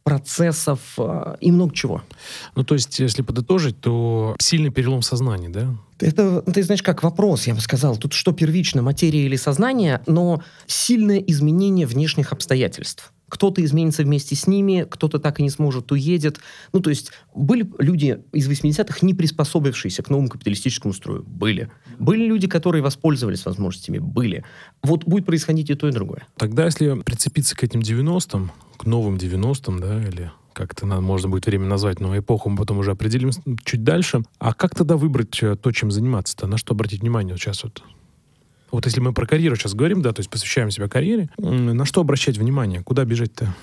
процессов 0.08 0.80
э, 0.98 1.36
и 1.42 1.52
много 1.52 1.76
чего. 1.76 2.02
Ну, 2.56 2.64
то 2.64 2.76
есть, 2.76 2.98
если 2.98 3.24
подытожить, 3.24 3.82
то 3.82 4.38
сильный 4.40 4.70
перелом 4.70 5.02
сознания, 5.02 5.50
да? 5.50 5.76
Это, 6.00 6.42
ты 6.44 6.64
знаешь, 6.64 6.82
как 6.82 7.04
вопрос, 7.04 7.46
я 7.46 7.54
бы 7.54 7.60
сказал. 7.60 7.98
Тут 7.98 8.14
что 8.14 8.32
первично, 8.32 8.82
материя 8.82 9.26
или 9.26 9.36
сознание, 9.36 10.00
но 10.08 10.42
сильное 10.66 11.18
изменение 11.18 11.86
внешних 11.86 12.32
обстоятельств. 12.32 13.12
Кто-то 13.30 13.64
изменится 13.64 14.04
вместе 14.04 14.36
с 14.36 14.48
ними, 14.48 14.86
кто-то 14.90 15.20
так 15.20 15.40
и 15.40 15.44
не 15.44 15.50
сможет, 15.50 15.92
уедет. 15.92 16.40
Ну, 16.74 16.80
то 16.80 16.90
есть 16.90 17.12
были 17.36 17.70
люди 17.78 18.20
из 18.32 18.50
80-х, 18.50 19.00
не 19.02 19.14
приспособившиеся 19.14 20.04
к 20.04 20.10
новому 20.10 20.30
капиталистическому 20.30 20.94
строю? 20.94 21.24
Были. 21.24 21.70
Были 22.00 22.26
люди, 22.26 22.48
которые 22.48 22.82
воспользовались 22.82 23.46
возможностями? 23.46 24.00
Были. 24.00 24.44
Вот 24.84 25.04
будет 25.04 25.26
происходить 25.26 25.70
и 25.70 25.76
то, 25.76 25.88
и 25.88 25.92
другое. 25.92 26.26
Тогда, 26.38 26.66
если 26.66 27.02
прицепиться 27.02 27.56
к 27.56 27.64
этим 27.64 27.82
90-м, 27.82 28.52
к 28.78 28.86
новым 28.86 29.16
90-м, 29.16 29.80
да, 29.80 30.04
или 30.08 30.32
как 30.58 30.74
это 30.74 30.88
можно 30.88 31.30
будет 31.30 31.46
время 31.46 31.68
назвать, 31.68 32.00
но 32.00 32.18
эпоху 32.18 32.50
мы 32.50 32.58
потом 32.58 32.80
уже 32.80 32.92
определим 32.92 33.30
чуть 33.64 33.84
дальше. 33.84 34.24
А 34.40 34.54
как 34.54 34.74
тогда 34.74 34.98
выбрать 34.98 35.44
э, 35.44 35.56
то, 35.56 35.72
чем 35.72 35.92
заниматься-то? 35.92 36.48
На 36.48 36.58
что 36.58 36.74
обратить 36.74 37.02
внимание 37.02 37.36
вот 37.36 37.40
сейчас 37.40 37.64
вот? 37.64 37.84
Вот 38.72 38.86
если 38.86 39.00
мы 39.00 39.14
про 39.14 39.26
карьеру 39.26 39.56
сейчас 39.56 39.74
говорим, 39.74 40.02
да, 40.02 40.12
то 40.12 40.20
есть 40.20 40.30
посвящаем 40.30 40.72
себя 40.72 40.88
карьере, 40.88 41.30
на 41.38 41.86
что 41.86 42.02
обращать 42.02 42.38
внимание? 42.38 42.84
Куда 42.84 43.06
бежать-то? 43.06 43.56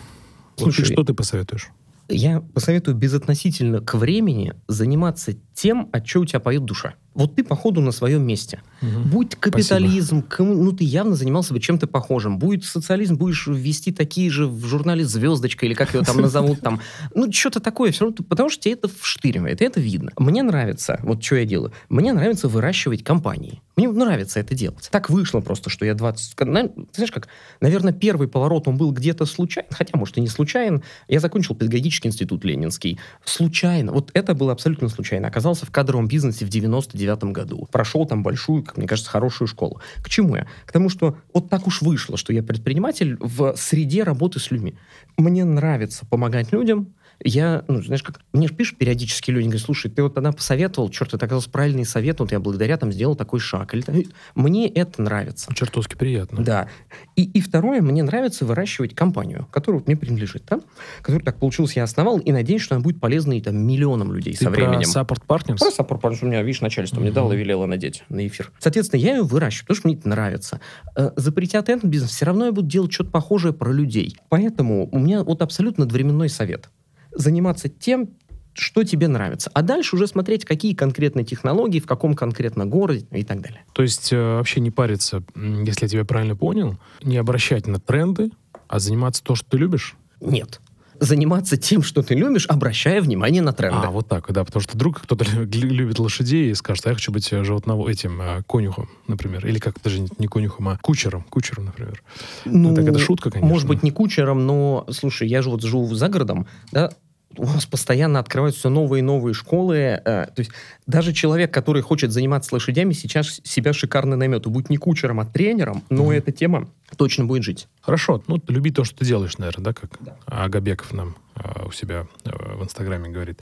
Вот 0.56 0.72
Слушай, 0.74 0.84
что 0.84 1.04
ты 1.04 1.14
посоветуешь? 1.14 1.68
Я 2.08 2.40
посоветую 2.40 2.96
безотносительно 2.96 3.80
к 3.80 3.94
времени 3.94 4.54
заниматься 4.68 5.36
тем, 5.54 5.88
от 5.92 6.04
чего 6.04 6.22
у 6.24 6.26
тебя 6.26 6.40
поет 6.40 6.64
душа. 6.64 6.94
Вот 7.14 7.36
ты, 7.36 7.44
походу, 7.44 7.80
на 7.80 7.92
своем 7.92 8.26
месте. 8.26 8.60
Мгм. 8.80 9.02
Будь 9.10 9.36
капитализм, 9.36 10.22
кому- 10.22 10.60
ну 10.64 10.72
ты 10.72 10.82
явно 10.82 11.14
занимался 11.14 11.54
бы 11.54 11.60
чем-то 11.60 11.86
похожим. 11.86 12.40
Будет 12.40 12.64
социализм, 12.64 13.14
будешь 13.16 13.46
вести 13.46 13.92
такие 13.92 14.30
же 14.30 14.48
в 14.48 14.64
журнале 14.66 15.04
«Звездочка» 15.04 15.64
или 15.64 15.74
как 15.74 15.94
его 15.94 16.02
там 16.04 16.20
назовут 16.20 16.60
там. 16.60 16.80
Ну, 17.14 17.30
что-то 17.32 17.60
такое. 17.60 17.92
Все 17.92 18.06
равно, 18.06 18.24
потому 18.28 18.50
что 18.50 18.62
тебе 18.64 18.74
это 18.74 18.88
вштыривает, 18.88 19.62
и 19.62 19.64
это 19.64 19.80
видно. 19.80 20.10
Мне 20.18 20.42
нравится, 20.42 20.98
вот 21.04 21.22
что 21.22 21.36
я 21.36 21.44
делаю, 21.44 21.72
мне 21.88 22.12
нравится 22.12 22.48
выращивать 22.48 23.04
компании. 23.04 23.60
Мне 23.76 23.88
нравится 23.88 24.40
это 24.40 24.56
делать. 24.56 24.88
Так 24.90 25.08
вышло 25.08 25.40
просто, 25.40 25.70
что 25.70 25.84
я 25.86 25.94
20... 25.94 26.40
на- 26.40 26.68
Ты 26.68 26.74
знаешь 26.94 27.12
как, 27.12 27.28
наверное, 27.60 27.92
первый 27.92 28.26
поворот, 28.26 28.66
он 28.66 28.76
был 28.76 28.90
где-то 28.90 29.24
случайно, 29.24 29.68
хотя, 29.70 29.96
может, 29.96 30.18
и 30.18 30.20
не 30.20 30.28
случайен. 30.28 30.82
Я 31.06 31.20
закончил 31.20 31.54
педагогический 31.54 32.08
институт 32.08 32.44
Ленинский. 32.44 32.98
Случайно. 33.24 33.92
Вот 33.92 34.10
это 34.14 34.34
было 34.34 34.50
абсолютно 34.52 34.88
случайно. 34.88 35.28
Оказался 35.44 35.66
в 35.66 35.70
кадровом 35.70 36.08
бизнесе 36.08 36.46
в 36.46 36.48
99 36.48 37.24
году. 37.24 37.68
Прошел 37.70 38.06
там 38.06 38.22
большую, 38.22 38.62
как 38.62 38.78
мне 38.78 38.86
кажется, 38.86 39.10
хорошую 39.10 39.46
школу. 39.46 39.78
К 40.02 40.08
чему 40.08 40.36
я? 40.36 40.46
К 40.64 40.72
тому, 40.72 40.88
что 40.88 41.18
вот 41.34 41.50
так 41.50 41.66
уж 41.66 41.82
вышло, 41.82 42.16
что 42.16 42.32
я 42.32 42.42
предприниматель 42.42 43.18
в 43.20 43.54
среде 43.54 44.04
работы 44.04 44.40
с 44.40 44.50
людьми. 44.50 44.74
Мне 45.18 45.44
нравится 45.44 46.06
помогать 46.06 46.50
людям, 46.50 46.94
Я, 47.22 47.64
ну, 47.68 47.82
знаешь, 47.82 48.02
как 48.02 48.20
мне 48.32 48.48
же 48.48 48.54
пишут 48.54 48.78
периодически 48.78 49.30
люди, 49.30 49.44
говорят, 49.44 49.62
слушай, 49.62 49.90
ты 49.90 50.02
вот 50.02 50.14
тогда 50.14 50.32
посоветовал, 50.32 50.88
черт, 50.90 51.14
это 51.14 51.24
оказался 51.26 51.50
правильный 51.50 51.84
совет, 51.84 52.20
вот 52.20 52.32
я 52.32 52.40
благодаря 52.40 52.76
там 52.76 52.92
сделал 52.92 53.14
такой 53.16 53.40
шаг. 53.40 53.74
Или, 53.74 54.08
мне 54.34 54.68
это 54.68 55.00
нравится. 55.02 55.52
Чертовски 55.54 55.94
приятно. 55.96 56.42
Да. 56.44 56.68
И, 57.16 57.22
и 57.24 57.40
второе, 57.40 57.80
мне 57.82 58.02
нравится 58.02 58.44
выращивать 58.44 58.94
компанию, 58.94 59.46
которая 59.50 59.80
вот 59.80 59.86
мне 59.86 59.96
принадлежит, 59.96 60.44
да? 60.48 60.60
которую 61.02 61.22
так 61.22 61.38
получилось, 61.38 61.76
я 61.76 61.84
основал, 61.84 62.18
и 62.18 62.32
надеюсь, 62.32 62.62
что 62.62 62.74
она 62.74 62.82
будет 62.82 63.00
полезной 63.00 63.40
там 63.40 63.56
миллионам 63.56 64.12
людей 64.12 64.34
Ты 64.34 64.44
со 64.44 64.50
временем. 64.50 64.90
про 64.92 65.00
Support 65.02 65.22
Partners? 65.26 65.58
Про 65.58 65.68
Support 65.84 66.00
Partners 66.00 66.18
у 66.22 66.26
меня, 66.26 66.42
видишь, 66.42 66.60
начальство 66.60 67.00
мне 67.00 67.10
Мгм. 67.10 67.14
дало 67.14 67.32
и 67.32 67.36
велело 67.36 67.66
надеть 67.66 68.02
на 68.08 68.26
эфир. 68.26 68.52
Соответственно, 68.58 69.00
я 69.00 69.16
ее 69.16 69.22
выращиваю, 69.22 69.66
потому 69.66 69.76
что 69.78 69.88
мне 69.88 69.96
это 69.96 70.08
нравится. 70.08 70.60
Э, 70.96 71.10
Запретят 71.16 71.68
этот 71.68 71.84
бизнес, 71.84 72.10
все 72.10 72.26
равно 72.26 72.46
я 72.46 72.52
буду 72.52 72.68
делать 72.68 72.92
что-то 72.92 73.10
похожее 73.10 73.52
про 73.52 73.72
людей. 73.72 74.16
Поэтому 74.28 74.88
у 74.90 74.98
меня 74.98 75.22
вот 75.22 75.42
абсолютно 75.42 75.86
временной 75.86 76.28
совет. 76.28 76.68
Заниматься 77.14 77.68
тем, 77.68 78.10
что 78.54 78.84
тебе 78.84 79.08
нравится. 79.08 79.50
А 79.52 79.62
дальше 79.62 79.96
уже 79.96 80.06
смотреть, 80.06 80.44
какие 80.44 80.74
конкретные 80.74 81.24
технологии, 81.24 81.80
в 81.80 81.86
каком 81.86 82.14
конкретно 82.14 82.66
городе 82.66 83.04
и 83.10 83.24
так 83.24 83.40
далее. 83.40 83.64
То 83.72 83.82
есть 83.82 84.12
э, 84.12 84.16
вообще 84.36 84.60
не 84.60 84.70
париться, 84.70 85.22
если 85.34 85.84
я 85.84 85.88
тебя 85.88 86.04
правильно 86.04 86.36
понял, 86.36 86.78
не 87.02 87.16
обращать 87.16 87.66
на 87.66 87.80
тренды, 87.80 88.30
а 88.68 88.78
заниматься 88.78 89.22
то, 89.24 89.34
что 89.34 89.50
ты 89.50 89.58
любишь? 89.58 89.96
Нет. 90.20 90.60
Заниматься 91.00 91.56
тем, 91.56 91.82
что 91.82 92.04
ты 92.04 92.14
любишь, 92.14 92.46
обращая 92.48 93.02
внимание 93.02 93.42
на 93.42 93.52
тренды. 93.52 93.78
А, 93.82 93.90
вот 93.90 94.06
так, 94.08 94.32
да, 94.32 94.44
потому 94.44 94.62
что 94.62 94.74
вдруг 94.74 95.02
кто-то 95.02 95.24
лю- 95.24 95.44
любит 95.50 95.98
лошадей 95.98 96.50
и 96.52 96.54
скажет, 96.54 96.86
а 96.86 96.90
я 96.90 96.94
хочу 96.94 97.10
быть 97.10 97.32
э, 97.32 97.42
животного, 97.42 97.88
этим, 97.88 98.22
э, 98.22 98.42
конюхом, 98.48 98.88
например. 99.08 99.44
Или 99.44 99.58
как 99.58 99.82
даже 99.82 99.98
не- 99.98 100.08
не 100.18 100.28
конюхом, 100.28 100.68
а 100.68 100.78
кучером, 100.80 101.24
кучером, 101.28 101.64
например. 101.64 102.00
Ну, 102.44 102.72
так 102.76 102.86
это 102.86 103.00
шутка, 103.00 103.30
конечно. 103.32 103.48
Может 103.52 103.66
быть, 103.66 103.82
не 103.82 103.90
кучером, 103.90 104.46
но, 104.46 104.86
слушай, 104.90 105.26
я 105.26 105.42
же 105.42 105.50
вот 105.50 105.62
живу 105.62 105.92
за 105.96 106.08
городом, 106.08 106.46
да, 106.70 106.92
у 107.38 107.46
нас 107.46 107.66
постоянно 107.66 108.18
открываются 108.18 108.60
все 108.60 108.68
новые 108.68 109.00
и 109.00 109.02
новые 109.02 109.34
школы. 109.34 109.74
э, 109.76 110.00
то 110.02 110.34
есть 110.38 110.50
даже 110.86 111.12
человек, 111.12 111.52
который 111.52 111.82
хочет 111.82 112.12
заниматься 112.12 112.54
лошадями, 112.54 112.92
сейчас 112.92 113.40
себя 113.44 113.72
шикарно 113.72 114.16
наймет. 114.16 114.46
И 114.46 114.48
будет 114.48 114.70
не 114.70 114.76
кучером, 114.76 115.20
а 115.20 115.24
тренером, 115.24 115.82
но 115.90 116.04
Мгм. 116.04 116.12
эта 116.12 116.32
тема 116.32 116.68
точно 116.96 117.24
будет 117.24 117.42
жить. 117.42 117.68
Хорошо, 117.80 118.22
ну, 118.26 118.40
люби 118.48 118.70
то, 118.70 118.84
что 118.84 118.98
ты 118.98 119.04
делаешь, 119.04 119.38
наверное, 119.38 119.64
да, 119.64 119.72
как 119.72 119.90
Да. 120.00 120.16
Агабеков 120.26 120.92
нам 120.92 121.16
э, 121.36 121.66
у 121.66 121.72
себя 121.72 122.06
э, 122.24 122.30
в 122.56 122.62
Инстаграме 122.62 123.10
говорит. 123.10 123.40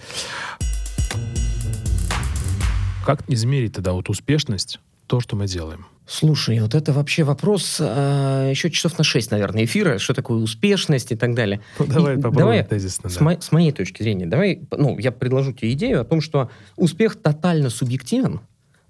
Как 3.05 3.22
измерить 3.28 3.74
тогда 3.74 3.92
вот 3.92 4.09
успешность, 4.09 4.78
то, 5.07 5.20
что 5.20 5.35
мы 5.37 5.46
делаем? 5.46 5.87
Слушай, 6.07 6.61
вот 6.61 6.75
это 6.75 6.93
вообще 6.93 7.23
вопрос 7.23 7.77
э, 7.81 8.49
еще 8.51 8.71
часов 8.71 8.99
на 8.99 9.05
6, 9.05 9.31
наверное, 9.31 9.65
эфира. 9.65 9.99
Что 9.99 10.15
такое 10.15 10.38
успешность 10.38 11.12
и 11.12 11.17
так 11.17 11.35
далее. 11.35 11.61
Ну, 11.79 11.87
давай 11.87 12.15
И 12.15 12.17
попробуем 12.17 12.38
давай 12.38 12.65
тезисно. 12.65 13.09
С, 13.09 13.17
да. 13.17 13.25
мо- 13.25 13.41
с 13.41 13.53
моей 13.53 13.73
точки 13.73 14.03
зрения, 14.03 14.27
давай, 14.27 14.62
ну, 14.71 14.99
я 14.99 15.12
предложу 15.12 15.53
тебе 15.53 15.73
идею 15.73 16.01
о 16.01 16.05
том, 16.05 16.21
что 16.21 16.51
успех 16.77 17.17
тотально 17.17 17.71
субъективен. 17.71 18.41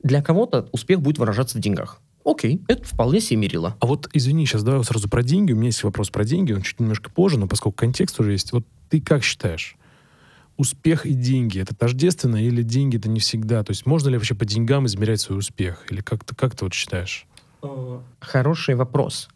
Для 0.03 0.23
кого-то 0.23 0.69
успех 0.73 1.01
будет 1.01 1.19
выражаться 1.19 1.59
в 1.59 1.61
деньгах. 1.61 2.01
Окей, 2.25 2.63
это 2.69 2.85
вполне 2.85 3.21
себе 3.21 3.39
мерило. 3.41 3.77
А 3.81 3.87
вот, 3.87 4.09
извини, 4.13 4.47
сейчас 4.47 4.63
давай 4.63 4.83
сразу 4.85 5.09
про 5.09 5.23
деньги. 5.23 5.53
У 5.53 5.57
меня 5.57 5.67
есть 5.67 5.83
вопрос 5.83 6.11
про 6.11 6.25
деньги, 6.25 6.53
он 6.53 6.63
чуть 6.63 6.81
немножко 6.81 7.11
позже, 7.11 7.39
но 7.39 7.47
поскольку 7.47 7.77
контекст 7.77 8.19
уже 8.21 8.33
есть. 8.33 8.53
Вот 8.53 8.65
ты 8.89 9.01
как 9.01 9.23
считаешь, 9.23 9.77
успех 10.63 11.07
и 11.07 11.13
деньги, 11.13 11.61
это 11.61 11.75
тождественно 11.75 12.37
или 12.37 12.63
деньги 12.63 12.97
это 12.97 13.09
не 13.09 13.21
всегда? 13.21 13.63
То 13.63 13.73
есть 13.73 13.87
можно 13.87 14.09
ли 14.09 14.17
вообще 14.17 14.35
по 14.35 14.45
деньгам 14.45 14.87
измерять 14.87 15.21
свой 15.21 15.39
успех? 15.39 15.85
Или 15.91 16.01
как 16.01 16.25
ты, 16.25 16.35
как 16.35 16.57
ты 16.57 16.65
вот 16.65 16.73
считаешь? 16.73 17.27
Хороший 18.21 18.75
вопрос. 18.75 19.29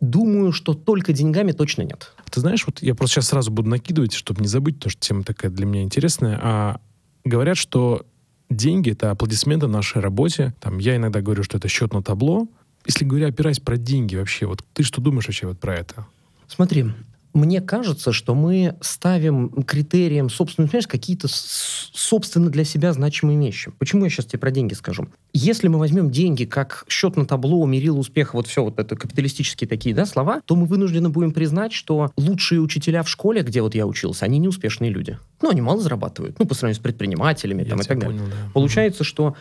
Думаю, 0.00 0.52
что 0.52 0.74
только 0.74 1.12
деньгами 1.12 1.52
точно 1.52 1.82
нет. 1.82 2.12
Ты 2.30 2.40
знаешь, 2.40 2.66
вот 2.66 2.82
я 2.82 2.94
просто 2.94 3.14
сейчас 3.14 3.28
сразу 3.28 3.50
буду 3.50 3.68
накидывать, 3.68 4.12
чтобы 4.12 4.40
не 4.40 4.48
забыть, 4.48 4.76
потому 4.76 4.90
что 4.90 5.00
тема 5.00 5.22
такая 5.24 5.50
для 5.50 5.66
меня 5.66 5.82
интересная. 5.82 6.38
А 6.42 6.80
говорят, 7.24 7.56
что 7.56 8.04
деньги— 8.50 8.90
это 8.92 9.10
аплодисменты 9.10 9.66
нашей 9.66 10.00
работе. 10.00 10.54
Там, 10.60 10.78
я 10.78 10.96
иногда 10.96 11.20
говорю, 11.20 11.42
что 11.42 11.58
это 11.58 11.68
счет 11.68 11.92
на 11.92 12.02
табло. 12.02 12.48
Если 12.86 13.04
говоря, 13.04 13.28
опираясь 13.28 13.60
про 13.60 13.76
деньги 13.76 14.16
вообще, 14.16 14.46
вот 14.46 14.64
ты 14.72 14.82
что 14.82 15.00
думаешь 15.00 15.26
вообще 15.26 15.46
вот 15.46 15.58
про 15.58 15.74
это? 15.74 16.06
Смотри, 16.48 16.92
мне 17.34 17.60
кажется, 17.60 18.12
что 18.12 18.34
мы 18.34 18.76
ставим 18.80 19.64
критерием, 19.64 20.30
собственно, 20.30 20.68
понимаешь, 20.68 20.86
какие-то 20.86 21.26
собственно 21.28 22.48
для 22.48 22.64
себя 22.64 22.92
значимые 22.92 23.38
вещи. 23.38 23.72
Почему 23.78 24.04
я 24.04 24.10
сейчас 24.10 24.26
тебе 24.26 24.38
про 24.38 24.50
деньги 24.50 24.74
скажу? 24.74 25.08
Если 25.32 25.68
мы 25.68 25.78
возьмем 25.78 26.10
деньги 26.10 26.44
как 26.44 26.84
счет 26.88 27.16
на 27.16 27.26
табло, 27.26 27.66
мерил 27.66 27.98
успеха, 27.98 28.36
вот 28.36 28.46
все 28.46 28.62
вот 28.62 28.78
это 28.78 28.94
капиталистические 28.96 29.68
такие 29.68 29.94
да, 29.94 30.06
слова, 30.06 30.40
то 30.44 30.54
мы 30.54 30.66
вынуждены 30.66 31.08
будем 31.08 31.32
признать, 31.32 31.72
что 31.72 32.12
лучшие 32.16 32.60
учителя 32.60 33.02
в 33.02 33.08
школе, 33.08 33.42
где 33.42 33.62
вот 33.62 33.74
я 33.74 33.86
учился, 33.86 34.24
они 34.24 34.38
неуспешные 34.38 34.90
люди. 34.90 35.18
Ну, 35.42 35.50
они 35.50 35.60
мало 35.60 35.80
зарабатывают, 35.80 36.38
ну, 36.38 36.46
по 36.46 36.54
сравнению 36.54 36.80
с 36.80 36.82
предпринимателями 36.82 37.64
Я 37.64 37.70
там, 37.70 37.80
и 37.80 37.82
так 37.82 37.98
далее. 37.98 38.18
понял, 38.18 38.30
да. 38.30 38.50
Получается, 38.54 39.04
что 39.04 39.34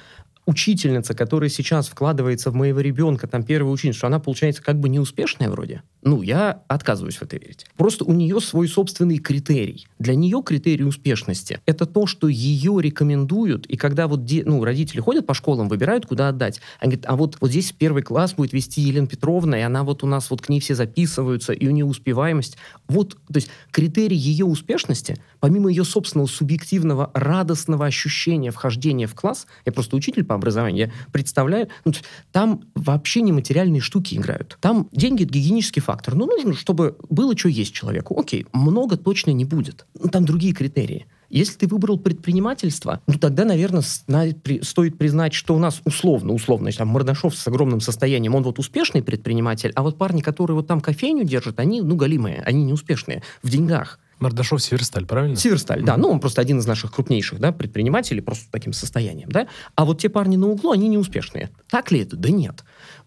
учительница, 0.45 1.13
которая 1.13 1.49
сейчас 1.49 1.87
вкладывается 1.87 2.51
в 2.51 2.55
моего 2.55 2.79
ребенка, 2.79 3.27
там, 3.27 3.43
первая 3.43 3.71
ученица, 3.73 3.97
что 3.99 4.07
она, 4.07 4.19
получается, 4.19 4.61
как 4.61 4.79
бы 4.79 4.89
неуспешная 4.89 5.49
вроде? 5.49 5.83
Ну, 6.01 6.21
я 6.21 6.63
отказываюсь 6.67 7.15
в 7.15 7.21
это 7.21 7.37
верить. 7.37 7.65
Просто 7.77 8.03
у 8.03 8.11
нее 8.11 8.39
свой 8.41 8.67
собственный 8.67 9.19
критерий. 9.19 9.87
Для 9.99 10.15
нее 10.15 10.41
критерий 10.45 10.83
успешности— 10.83 11.61
это 11.65 11.85
то, 11.85 12.07
что 12.07 12.27
ее 12.27 12.77
рекомендуют, 12.81 13.65
и 13.67 13.77
когда 13.77 14.07
вот 14.07 14.25
де- 14.25 14.43
ну, 14.45 14.63
родители 14.63 14.99
ходят 14.99 15.25
по 15.25 15.33
школам, 15.33 15.69
выбирают, 15.69 16.05
куда 16.05 16.29
отдать, 16.29 16.59
они 16.79 16.93
говорят, 16.93 17.09
а 17.09 17.15
вот, 17.15 17.37
вот 17.39 17.49
здесь 17.49 17.71
первый 17.71 18.03
класс 18.03 18.33
будет 18.33 18.53
вести 18.53 18.81
Елена 18.81 19.07
Петровна, 19.07 19.57
и 19.57 19.61
она 19.61 19.83
вот 19.83 20.03
у 20.03 20.07
нас 20.07 20.29
вот 20.29 20.41
к 20.41 20.49
ней 20.49 20.59
все 20.59 20.75
записываются, 20.75 21.53
и 21.53 21.67
у 21.67 21.71
нее 21.71 21.85
успеваемость. 21.85 22.57
Вот, 22.87 23.15
то 23.27 23.35
есть 23.35 23.49
критерий 23.71 24.17
ее 24.17 24.45
успешности, 24.45 25.17
помимо 25.39 25.69
ее 25.69 25.83
собственного 25.83 26.27
субъективного 26.27 27.11
радостного 27.13 27.85
ощущения 27.85 28.51
вхождения 28.51 29.07
в 29.07 29.15
класс, 29.15 29.47
я 29.65 29.71
просто 29.71 29.95
учитель 29.95 30.23
по 30.23 30.35
образованию, 30.35 30.87
я 30.87 31.11
представляю, 31.11 31.69
ну, 31.85 31.93
там 32.31 32.63
вообще 32.75 33.21
нематериальные 33.21 33.81
штуки 33.81 34.15
играют. 34.15 34.57
Там 34.59 34.89
деньги— 34.91 35.23
это 35.25 35.33
гигиенический 35.33 35.81
фактор. 35.81 36.15
Ну, 36.15 36.25
нужно, 36.25 36.53
чтобы 36.53 36.97
было, 37.09 37.37
что 37.37 37.49
есть 37.49 37.73
человеку. 37.73 38.19
Окей, 38.19 38.45
много 38.53 38.97
точно 38.97 39.31
не 39.31 39.45
будет. 39.45 39.85
Ну, 39.99 40.09
там 40.09 40.25
другие 40.25 40.53
критерии. 40.53 41.07
Если 41.33 41.55
ты 41.57 41.67
выбрал 41.67 41.97
предпринимательство, 41.97 43.01
ну 43.07 43.17
тогда, 43.17 43.43
наверное, 43.43 43.81
стоит 43.81 44.97
признать, 44.99 45.33
что 45.33 45.55
у 45.55 45.59
нас 45.59 45.81
условно, 45.83 46.31
условно, 46.31 46.65
значит, 46.65 46.77
там 46.77 46.89
Мордашов 46.89 47.35
с 47.35 47.47
огромным 47.47 47.81
состоянием, 47.81 48.35
он 48.35 48.43
вот 48.43 48.59
успешный 48.59 49.01
предприниматель, 49.01 49.71
а 49.73 49.81
вот 49.81 49.97
парни, 49.97 50.21
которые 50.21 50.55
вот 50.55 50.67
там 50.67 50.79
кофейню 50.79 51.23
держат, 51.23 51.59
они, 51.59 51.81
ну, 51.81 51.95
галимые, 51.95 52.43
они 52.45 52.63
неуспешные 52.63 53.23
в 53.41 53.49
деньгах. 53.49 53.99
Мордашов 54.19 54.61
Северсталь, 54.61 55.07
правильно? 55.07 55.35
Северсталь, 55.35 55.83
да. 55.83 55.97
Ну, 55.97 56.09
он 56.09 56.19
просто 56.19 56.39
один 56.39 56.59
из 56.59 56.67
наших 56.67 56.93
крупнейших 56.93 57.39
да, 57.39 57.51
предпринимателей, 57.51 58.21
просто 58.21 58.45
с 58.45 58.49
таким 58.49 58.71
состоянием, 58.71 59.29
да. 59.31 59.47
А 59.73 59.85
вот 59.85 59.99
те 59.99 60.09
парни 60.09 60.37
на 60.37 60.49
углу, 60.49 60.71
они 60.71 60.87
неуспешные. 60.87 61.49
Так 61.69 61.91
ли 61.91 62.01
это? 62.01 62.15
Да 62.15 62.29
нет. 62.29 62.63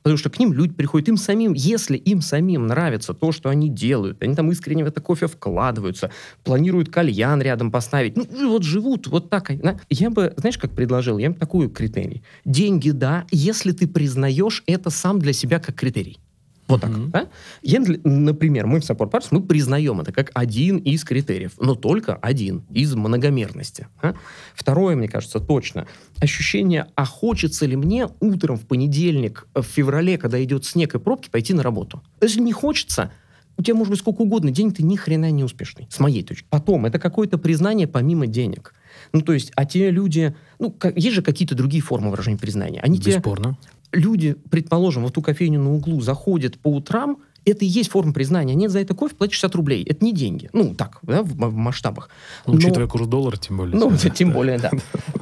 Потому 0.07 0.19
что 0.19 0.31
к 0.31 0.39
ним 0.39 0.53
люди 0.53 0.73
приходят, 0.73 1.09
им 1.09 1.17
самим, 1.17 1.53
если 1.53 1.97
им 1.97 2.21
самим 2.21 2.69
нравится 2.69 3.13
то, 3.13 3.33
что 3.33 3.49
они 3.49 3.69
делают, 3.69 4.23
они 4.23 4.37
там 4.37 4.53
искренне 4.53 4.85
в 4.85 4.87
это 4.87 5.01
кофе 5.01 5.27
вкладываются, 5.27 6.13
планируют 6.45 6.91
кальян 6.91 7.43
рядом 7.43 7.73
поставить, 7.73 8.17
ну, 8.17 8.25
вот 8.49 8.63
живут 8.63 9.09
вот 9.09 9.31
так. 9.31 9.51
да. 9.61 9.81
Я 9.91 10.11
бы, 10.11 10.33
знаешь, 10.37 10.59
как 10.59 10.71
предложил? 10.71 11.19
Я 11.19 11.31
бы 11.31 11.35
такую 11.35 11.71
критерий. 11.71 12.23
Деньги, 12.45 12.91
да, 12.91 13.25
если 13.33 13.73
ты 13.73 13.89
признаешь 13.89 14.63
это 14.69 14.91
сам 14.91 15.19
для 15.19 15.33
себя 15.33 15.59
как 15.59 15.75
критерий. 15.75 16.21
Вот 16.69 16.81
так. 16.81 16.91
Мгм. 16.91 17.11
да? 17.11 17.29
Для- 17.63 17.99
например, 18.05 18.67
мы 18.67 18.81
в 18.81 18.85
Support 18.91 19.11
Partners, 19.11 19.29
мы 19.31 19.43
признаем 19.43 20.01
это 20.01 20.13
как 20.13 20.31
один 20.35 20.79
из 20.79 21.05
критериев, 21.05 21.53
но 21.61 21.75
только 21.75 22.15
один 22.17 22.65
из 22.71 22.95
многомерности. 22.95 23.87
а. 24.03 24.15
Второе, 24.55 24.97
мне 24.97 25.09
кажется, 25.09 25.39
точно. 25.41 25.87
Ощущение, 26.21 26.87
а 26.95 27.05
хочется 27.05 27.67
ли 27.67 27.77
мне 27.77 28.09
утром 28.21 28.57
в 28.57 28.67
понедельник, 28.67 29.47
э, 29.55 29.61
в 29.61 29.67
феврале, 29.67 30.19
когда 30.19 30.43
идет 30.43 30.65
снег 30.65 30.95
и 30.95 30.99
пробки, 30.99 31.29
пойти 31.31 31.55
на 31.55 31.63
работу. 31.63 32.03
Если 32.21 32.41
не 32.41 32.53
хочется, 32.53 33.13
у 33.59 33.63
тебя 33.63 33.75
может 33.75 33.91
быть 33.91 34.01
сколько 34.01 34.23
угодно, 34.23 34.51
день 34.51 34.73
ты 34.73 34.83
ни 34.83 34.97
хрена 34.97 35.31
не 35.31 35.45
успешный, 35.45 35.87
с 35.91 35.99
моей 36.01 36.23
точки. 36.23 36.47
Потом, 36.51 36.85
это 36.87 36.99
какое-то 36.99 37.39
признание 37.39 37.87
помимо 37.87 38.27
денег. 38.27 38.75
Ну, 39.13 39.21
то 39.21 39.33
есть, 39.33 39.53
а 39.57 39.65
те 39.65 39.91
люди, 39.91 40.35
ну, 40.59 40.71
как- 40.71 40.97
есть 40.97 41.15
же 41.15 41.23
какие-то 41.23 41.55
другие 41.55 41.83
формы 41.83 42.11
выражения 42.11 42.39
признания. 42.39 42.81
Они 42.81 42.99
Бесспорно. 42.99 43.57
Люди, 43.93 44.37
предположим, 44.51 45.05
в 45.07 45.11
ту 45.11 45.23
кофейню 45.23 45.61
на 45.61 45.73
углу 45.75 46.01
заходят 46.01 46.59
по 46.59 46.69
утрам, 46.69 47.19
это 47.45 47.65
и 47.65 47.69
есть 47.69 47.91
форма 47.91 48.13
признания. 48.13 48.55
Нет, 48.55 48.73
за 48.73 48.81
это 48.81 48.95
кофе 48.95 49.15
платишь 49.15 49.37
60 49.37 49.55
рублей. 49.55 49.85
Это 49.85 50.05
не 50.05 50.13
деньги. 50.13 50.51
Ну, 50.53 50.75
так, 50.75 50.99
да, 51.03 51.23
в, 51.23 51.29
в 51.29 51.55
масштабах. 51.55 52.11
Ну, 52.47 52.55
Но- 52.55 52.59
учитывая 52.59 52.89
курс 52.89 53.07
доллара, 53.07 53.37
тем 53.37 53.57
более. 53.57 53.77
ну, 53.79 53.91
Да. 53.91 54.11
тем 54.11 54.33
более, 54.33 54.59
да. 54.59 54.71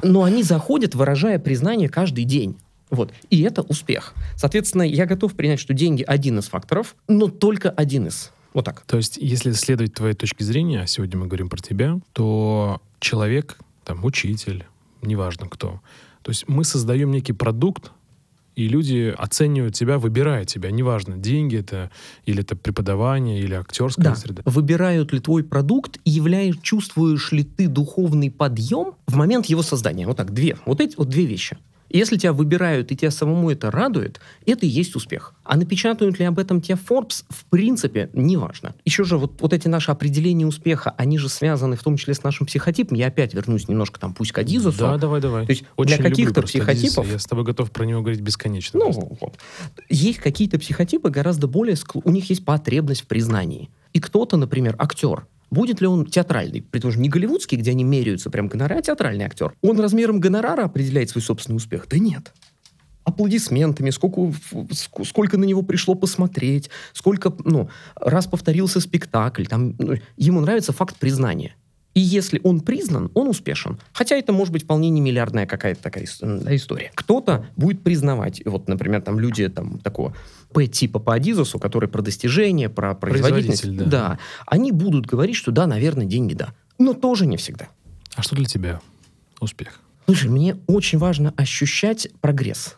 Но 0.01 0.23
они 0.23 0.41
заходят, 0.41 0.95
выражая 0.95 1.37
признание 1.37 1.87
каждый 1.87 2.23
день. 2.23 2.57
Вот. 2.89 3.13
И 3.29 3.41
это 3.41 3.61
успех. 3.61 4.13
Соответственно, 4.35 4.83
я 4.83 5.05
готов 5.05 5.33
принять, 5.35 5.59
что 5.59 5.73
деньги 5.73 6.03
один 6.03 6.39
из 6.39 6.45
факторов, 6.47 6.95
но 7.07 7.27
только 7.27 7.69
один 7.69 8.07
из. 8.07 8.31
Вот 8.53 8.65
так. 8.65 8.81
То 8.87 8.97
есть, 8.97 9.17
если 9.17 9.51
следовать 9.51 9.93
твоей 9.93 10.15
точке 10.15 10.43
зрения, 10.45 10.81
а 10.81 10.87
сегодня 10.87 11.19
мы 11.19 11.27
говорим 11.27 11.49
про 11.49 11.57
тебя, 11.61 11.99
то 12.13 12.81
человек, 12.99 13.57
там, 13.83 14.03
учитель, 14.05 14.65
неважно 15.01 15.47
кто, 15.49 15.81
то 16.21 16.31
есть 16.31 16.45
мы 16.47 16.63
создаем 16.63 17.11
некий 17.11 17.33
продукт, 17.33 17.91
и 18.55 18.67
люди 18.67 19.13
оценивают 19.17 19.75
тебя, 19.75 19.97
выбирают 19.97 20.47
тебя, 20.47 20.71
неважно, 20.71 21.17
деньги 21.17 21.57
это, 21.57 21.91
или 22.25 22.41
это 22.41 22.55
преподавание, 22.55 23.39
или 23.39 23.53
актерская 23.53 24.05
Да. 24.05 24.15
среда. 24.15 24.41
Выбирают 24.45 25.13
ли 25.13 25.19
твой 25.19 25.43
продукт 25.43 25.99
и 26.05 26.09
являешь, 26.09 26.57
чувствуешь 26.61 27.31
ли 27.31 27.43
ты 27.43 27.67
духовный 27.67 28.31
подъем 28.31 28.93
в 29.07 29.15
момент 29.15 29.45
его 29.47 29.61
создания. 29.61 30.07
Вот 30.07 30.17
так, 30.17 30.33
две. 30.33 30.57
Вот 30.65 30.81
эти 30.81 30.95
вот 30.95 31.09
две 31.09 31.25
вещи. 31.25 31.57
Если 31.89 32.17
тебя 32.17 32.33
выбирают 32.33 32.91
и 32.91 32.95
тебя 32.95 33.11
самому 33.11 33.51
это 33.51 33.71
радует, 33.71 34.19
это 34.45 34.65
и 34.65 34.69
есть 34.69 34.95
успех. 34.95 35.33
А 35.43 35.55
напечатают 35.55 36.19
ли 36.19 36.25
об 36.25 36.39
этом 36.39 36.59
тебя 36.61 36.77
Forbes, 36.77 37.23
в 37.29 37.45
принципе, 37.45 38.09
неважно. 38.13 38.73
Еще 38.85 39.03
же 39.03 39.17
вот, 39.17 39.39
вот 39.41 39.53
эти 39.53 39.67
наши 39.67 39.91
определения 39.91 40.45
успеха, 40.45 40.93
они 40.97 41.17
же 41.17 41.29
связаны 41.29 41.75
в 41.75 41.83
том 41.83 41.97
числе 41.97 42.13
с 42.15 42.23
нашим 42.23 42.47
психотипом. 42.47 42.97
Я 42.97 43.07
опять 43.07 43.33
вернусь 43.33 43.67
немножко 43.67 43.99
там 43.99 44.13
пусть 44.13 44.31
к 44.31 44.37
Адизусу. 44.39 44.79
Да, 44.79 44.97
давай, 44.97 45.21
давай. 45.21 45.45
То 45.45 45.51
есть 45.51 45.63
Очень 45.75 45.97
для 45.97 46.09
каких-то 46.09 46.41
психотипов 46.41 47.07
Я 47.11 47.19
с 47.19 47.25
тобой 47.25 47.43
готов 47.43 47.71
про 47.71 47.85
него 47.85 48.01
говорить 48.01 48.21
бесконечно. 48.21 48.79
ну, 48.79 48.85
просто. 48.91 49.17
вот. 49.21 49.37
Есть 49.89 50.19
какие-то 50.19 50.57
психотипы 50.59 51.09
гораздо 51.09 51.47
более... 51.47 51.75
скло- 51.75 52.01
У 52.03 52.11
них 52.11 52.29
есть 52.29 52.43
потребность 52.43 53.01
в 53.01 53.07
признании. 53.07 53.69
И 53.93 53.99
кто-то, 53.99 54.35
например, 54.37 54.75
актер, 54.77 55.25
будет 55.55 55.81
ли 55.81 55.87
он 55.87 56.05
театральный, 56.05 56.61
при 56.61 56.79
том 56.79 56.91
же 56.91 56.99
не 56.99 57.09
голливудский, 57.09 57.57
где 57.57 57.71
они 57.71 57.83
меряются 57.83 58.29
прям 58.29 58.47
гонорар, 58.47 58.79
а 58.79 58.81
театральный 58.81 59.25
актер. 59.25 59.53
Он 59.61 59.79
размером 59.79 60.19
гонорара 60.19 60.65
определяет 60.65 61.09
свой 61.09 61.21
собственный 61.21 61.55
успех? 61.55 61.87
Да 61.89 61.97
нет. 61.97 62.33
Аплодисментами, 63.05 63.91
сколько, 63.91 64.33
сколько 65.03 65.37
на 65.37 65.45
него 65.45 65.61
пришло 65.61 65.95
посмотреть, 65.95 66.69
сколько 66.91 67.33
ну, 67.45 67.69
раз 67.95 68.27
повторился 68.27 68.79
спектакль. 68.81 69.45
Там, 69.45 69.75
ну, 69.79 69.95
ему 70.17 70.41
нравится 70.41 70.73
факт 70.73 70.97
признания. 70.97 71.55
И 71.93 72.01
если 72.01 72.41
он 72.43 72.59
признан, 72.59 73.09
он 73.13 73.29
успешен. 73.29 73.79
Хотя 73.93 74.17
это 74.17 74.33
может 74.33 74.51
быть 74.51 74.63
вполне 74.63 74.89
не 74.89 74.99
миллиардная 74.99 75.45
какая-то 75.45 75.81
такая 75.81 76.03
история. 76.03 76.91
Кто-то 76.93 77.45
будет 77.55 77.83
признавать, 77.83 78.41
вот, 78.45 78.67
например, 78.67 79.01
там 79.01 79.17
люди 79.17 79.47
там, 79.47 79.79
такого 79.79 80.13
П-типа 80.55 80.99
по 80.99 81.13
Адизусу, 81.13 81.59
которые 81.59 81.89
про 81.89 82.01
достижения, 82.01 82.69
про 82.69 82.95
производительность. 82.95 83.61
Производитель, 83.61 83.91
да. 83.91 84.19
Они 84.47 84.71
будут 84.71 85.05
говорить, 85.05 85.35
что 85.35 85.51
да, 85.51 85.67
наверное, 85.67 86.05
деньги 86.05 86.33
да. 86.33 86.53
Но 86.79 86.93
тоже 86.93 87.25
не 87.25 87.35
всегда. 87.35 87.67
А 88.15 88.21
что 88.21 88.37
для 88.37 88.45
тебя 88.45 88.79
успех? 89.41 89.81
Слушай, 90.05 90.29
мне 90.29 90.57
очень 90.67 90.97
важно 90.97 91.33
ощущать 91.35 92.07
прогресс. 92.21 92.77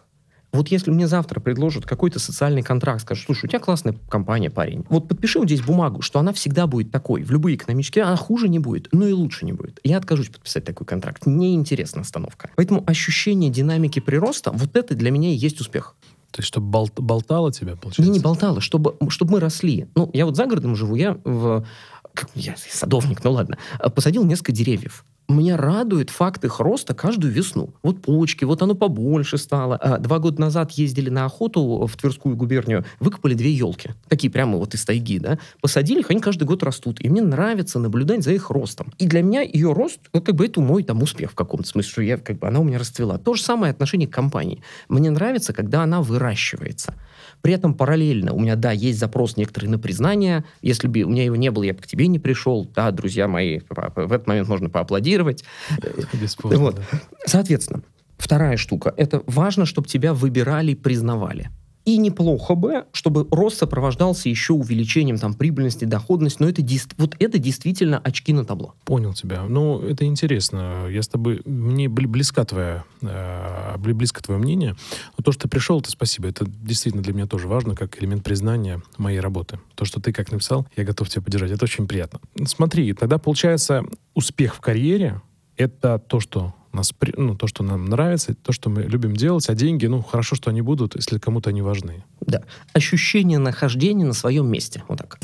Вот 0.53 0.69
если 0.69 0.89
мне 0.89 1.07
завтра 1.07 1.39
предложат 1.39 1.85
какой-то 1.85 2.17
социальный 2.17 2.63
контракт, 2.63 3.01
скажут, 3.01 3.25
слушай, 3.25 3.45
у 3.45 3.47
тебя 3.47 3.59
классная 3.59 3.95
компания, 4.09 4.49
парень. 4.49 4.85
Вот 4.89 5.07
подпиши 5.07 5.37
вот 5.37 5.47
здесь 5.47 5.61
бумагу, 5.61 6.01
что 6.01 6.19
она 6.19 6.33
всегда 6.33 6.65
будет 6.65 6.89
такой. 6.89 7.21
В 7.21 7.29
любые 7.29 7.57
экономические, 7.57 8.05
она 8.05 8.15
хуже 8.15 8.49
не 8.49 8.57
будет, 8.57 8.87
но 8.91 9.07
и 9.07 9.11
лучше 9.11 9.45
не 9.45 9.53
будет. 9.53 9.79
Я 9.83 9.97
откажусь 9.97 10.29
подписать 10.29 10.63
такой 10.63 10.87
контракт. 10.87 11.27
Мне 11.27 11.53
интересна 11.53 12.01
остановка. 12.01 12.49
Поэтому 12.55 12.83
ощущение 12.87 13.51
динамики 13.51 13.99
прироста, 13.99 14.51
вот 14.51 14.75
это 14.75 14.95
для 14.95 15.11
меня 15.11 15.29
и 15.29 15.35
есть 15.35 15.61
успех. 15.61 15.95
То 16.38 16.41
есть, 16.41 16.50
чтобы 16.50 16.67
бол- 16.67 16.91
болтало 16.95 17.52
тебя, 17.52 17.76
получается? 17.76 18.04
Не, 18.04 18.19
не 18.19 18.19
болтало, 18.19 18.62
чтобы, 18.62 18.95
чтобы 19.10 19.32
мы 19.32 19.39
росли. 19.39 19.88
Ну, 19.95 20.12
я 20.13 20.28
вот 20.28 20.36
за 20.36 20.45
городом 20.45 20.76
живу, 20.76 20.93
я 20.93 21.17
в... 21.23 21.65
Я 22.36 22.54
садовник, 22.56 23.23
ну 23.23 23.32
ладно. 23.32 23.58
Посадил 23.95 24.23
несколько 24.23 24.52
деревьев. 24.52 25.04
Меня 25.29 25.57
радует 25.57 26.09
факт 26.09 26.45
их 26.45 26.61
роста 26.61 26.93
каждую 26.93 27.33
весну. 27.33 27.73
Вот 27.83 28.01
почки, 28.01 28.45
вот 28.45 28.61
оно 28.61 28.75
побольше 28.75 29.37
стало. 29.37 29.75
А, 29.75 29.97
Два 29.97 30.19
года 30.19 30.39
назад 30.39 30.71
ездили 30.71 31.09
на 31.09 31.25
охоту 31.25 31.85
в 31.85 31.97
Тверскую 31.97 32.37
губернию, 32.37 32.85
выкопали 33.01 33.33
две 33.33 33.51
елки. 33.51 33.89
Такие 34.07 34.31
прямо 34.31 34.57
вот 34.57 34.73
из 34.73 34.85
тайги, 34.85 35.19
да. 35.19 35.37
Посадили 35.59 35.99
их, 35.99 36.09
они 36.11 36.21
каждый 36.21 36.45
год 36.45 36.63
растут. 36.63 37.01
И 37.01 37.09
мне 37.09 37.21
нравится 37.21 37.77
наблюдать 37.77 38.23
за 38.23 38.31
их 38.31 38.49
ростом. 38.51 38.93
И 38.99 39.05
для 39.05 39.21
меня 39.21 39.41
ее 39.41 39.73
рост, 39.73 39.99
ну, 40.13 40.21
как 40.21 40.35
бы 40.35 40.45
это 40.45 40.61
мой 40.61 40.83
там 40.83 41.03
успех 41.03 41.31
в 41.31 41.35
каком-то 41.35 41.67
смысле, 41.67 41.91
что 41.91 42.01
я, 42.03 42.17
как 42.17 42.39
бы, 42.39 42.47
она 42.47 42.61
у 42.61 42.63
меня 42.63 42.79
расцвела. 42.79 43.17
То 43.17 43.33
же 43.33 43.41
самое 43.43 43.71
отношение 43.71 44.07
к 44.07 44.13
компании. 44.13 44.61
Мне 44.87 45.09
нравится, 45.09 45.51
когда 45.51 45.83
она 45.83 46.01
выращивается. 46.01 46.93
При 47.41 47.54
этом 47.54 47.73
параллельно 47.73 48.34
у 48.34 48.39
меня, 48.39 48.56
да, 48.56 48.71
есть 48.71 49.00
запрос 49.00 49.38
некоторый 49.38 49.67
на 49.67 49.80
признание. 49.80 50.43
Если 50.62 50.88
бы 50.88 51.02
у 51.04 51.10
меня 51.10 51.23
его 51.23 51.36
не 51.36 51.50
было, 51.52 51.63
я 51.63 51.73
бы 51.73 51.80
к 51.82 51.88
тебе 51.88 52.08
не 52.08 52.19
пришел. 52.19 52.65
Да, 52.76 52.91
друзья 52.91 53.28
мои, 53.28 53.60
в 53.69 54.12
этот 54.12 54.28
момент 54.28 54.47
можно 54.50 54.69
поаплодировать. 54.69 55.43
Бесспорно, 56.13 56.58
Вот. 56.58 56.76
да. 56.76 57.00
Соответственно, 57.26 57.84
вторая 58.17 58.58
штука. 58.58 58.93
Это 58.97 59.23
важно, 59.28 59.65
чтобы 59.65 59.88
тебя 59.88 60.13
выбирали, 60.13 60.73
признавали. 60.73 61.50
И 61.88 61.97
неплохо 62.00 62.56
бы, 62.56 62.84
чтобы 62.91 63.26
рост 63.32 63.60
сопровождался 63.60 64.28
еще 64.28 64.52
увеличением 64.52 65.17
там 65.17 65.34
прибыльности, 65.34 65.86
доходности. 65.86 66.41
Но 66.41 66.50
это, 66.50 66.62
вот 66.97 67.15
это 67.17 67.38
действительно 67.39 67.97
очки 68.00 68.34
на 68.34 68.43
табло. 68.43 68.76
Понял 68.84 69.13
тебя. 69.13 69.43
Ну, 69.43 69.80
это 69.80 70.04
интересно. 70.04 70.88
Я 70.89 71.02
с 71.02 71.08
тобой... 71.08 71.41
Мне 71.45 71.86
бли- 71.86 72.08
близка 72.08 72.43
твоя, 72.43 72.84
э, 73.02 73.78
бли- 73.78 73.93
близко 73.93 74.21
твое 74.21 74.38
мнение. 74.38 74.76
Но 75.17 75.23
то, 75.23 75.32
что 75.32 75.43
ты 75.43 75.47
пришел, 75.47 75.80
это 75.80 75.89
спасибо. 75.89 76.28
Это 76.28 76.45
действительно 76.45 77.02
для 77.02 77.13
меня 77.13 77.26
тоже 77.26 77.47
важно, 77.47 77.73
как 77.73 78.04
элемент 78.04 78.21
признания 78.21 78.82
моей 78.97 79.21
работы. 79.21 79.58
То, 79.76 79.86
что 79.86 80.02
ты 80.02 80.12
как 80.12 80.30
написал, 80.30 80.67
я 80.76 80.84
готов 80.84 81.08
тебя 81.08 81.21
поддержать. 81.21 81.52
Это 81.52 81.63
очень 81.63 81.88
приятно. 81.88 82.19
Смотри, 82.47 82.91
тогда 82.91 83.17
получается 83.17 83.86
успех 84.13 84.56
в 84.56 84.60
карьере— 84.60 85.21
это 85.56 86.00
то, 86.00 86.19
что 86.19 86.54
нас, 86.77 86.93
ну, 87.17 87.35
то, 87.35 87.47
что 87.47 87.63
нам 87.63 87.85
нравится, 87.85 88.33
то, 88.33 88.51
что 88.51 88.69
мы 88.69 88.83
любим 88.83 89.15
делать, 89.15 89.49
а 89.49 89.55
деньги, 89.55 89.85
ну, 89.87 90.01
хорошо, 90.01 90.35
что 90.35 90.49
они 90.49 90.61
будут, 90.61 90.95
если 90.95 91.19
кому-то 91.19 91.49
они 91.49 91.61
важны. 91.61 92.03
Да. 92.21 92.43
Ощущение 92.73 93.39
нахождения 93.39 94.05
на 94.05 94.13
своем 94.13 94.47
месте. 94.47 94.83
Вот 94.87 94.99
так. 94.99 95.19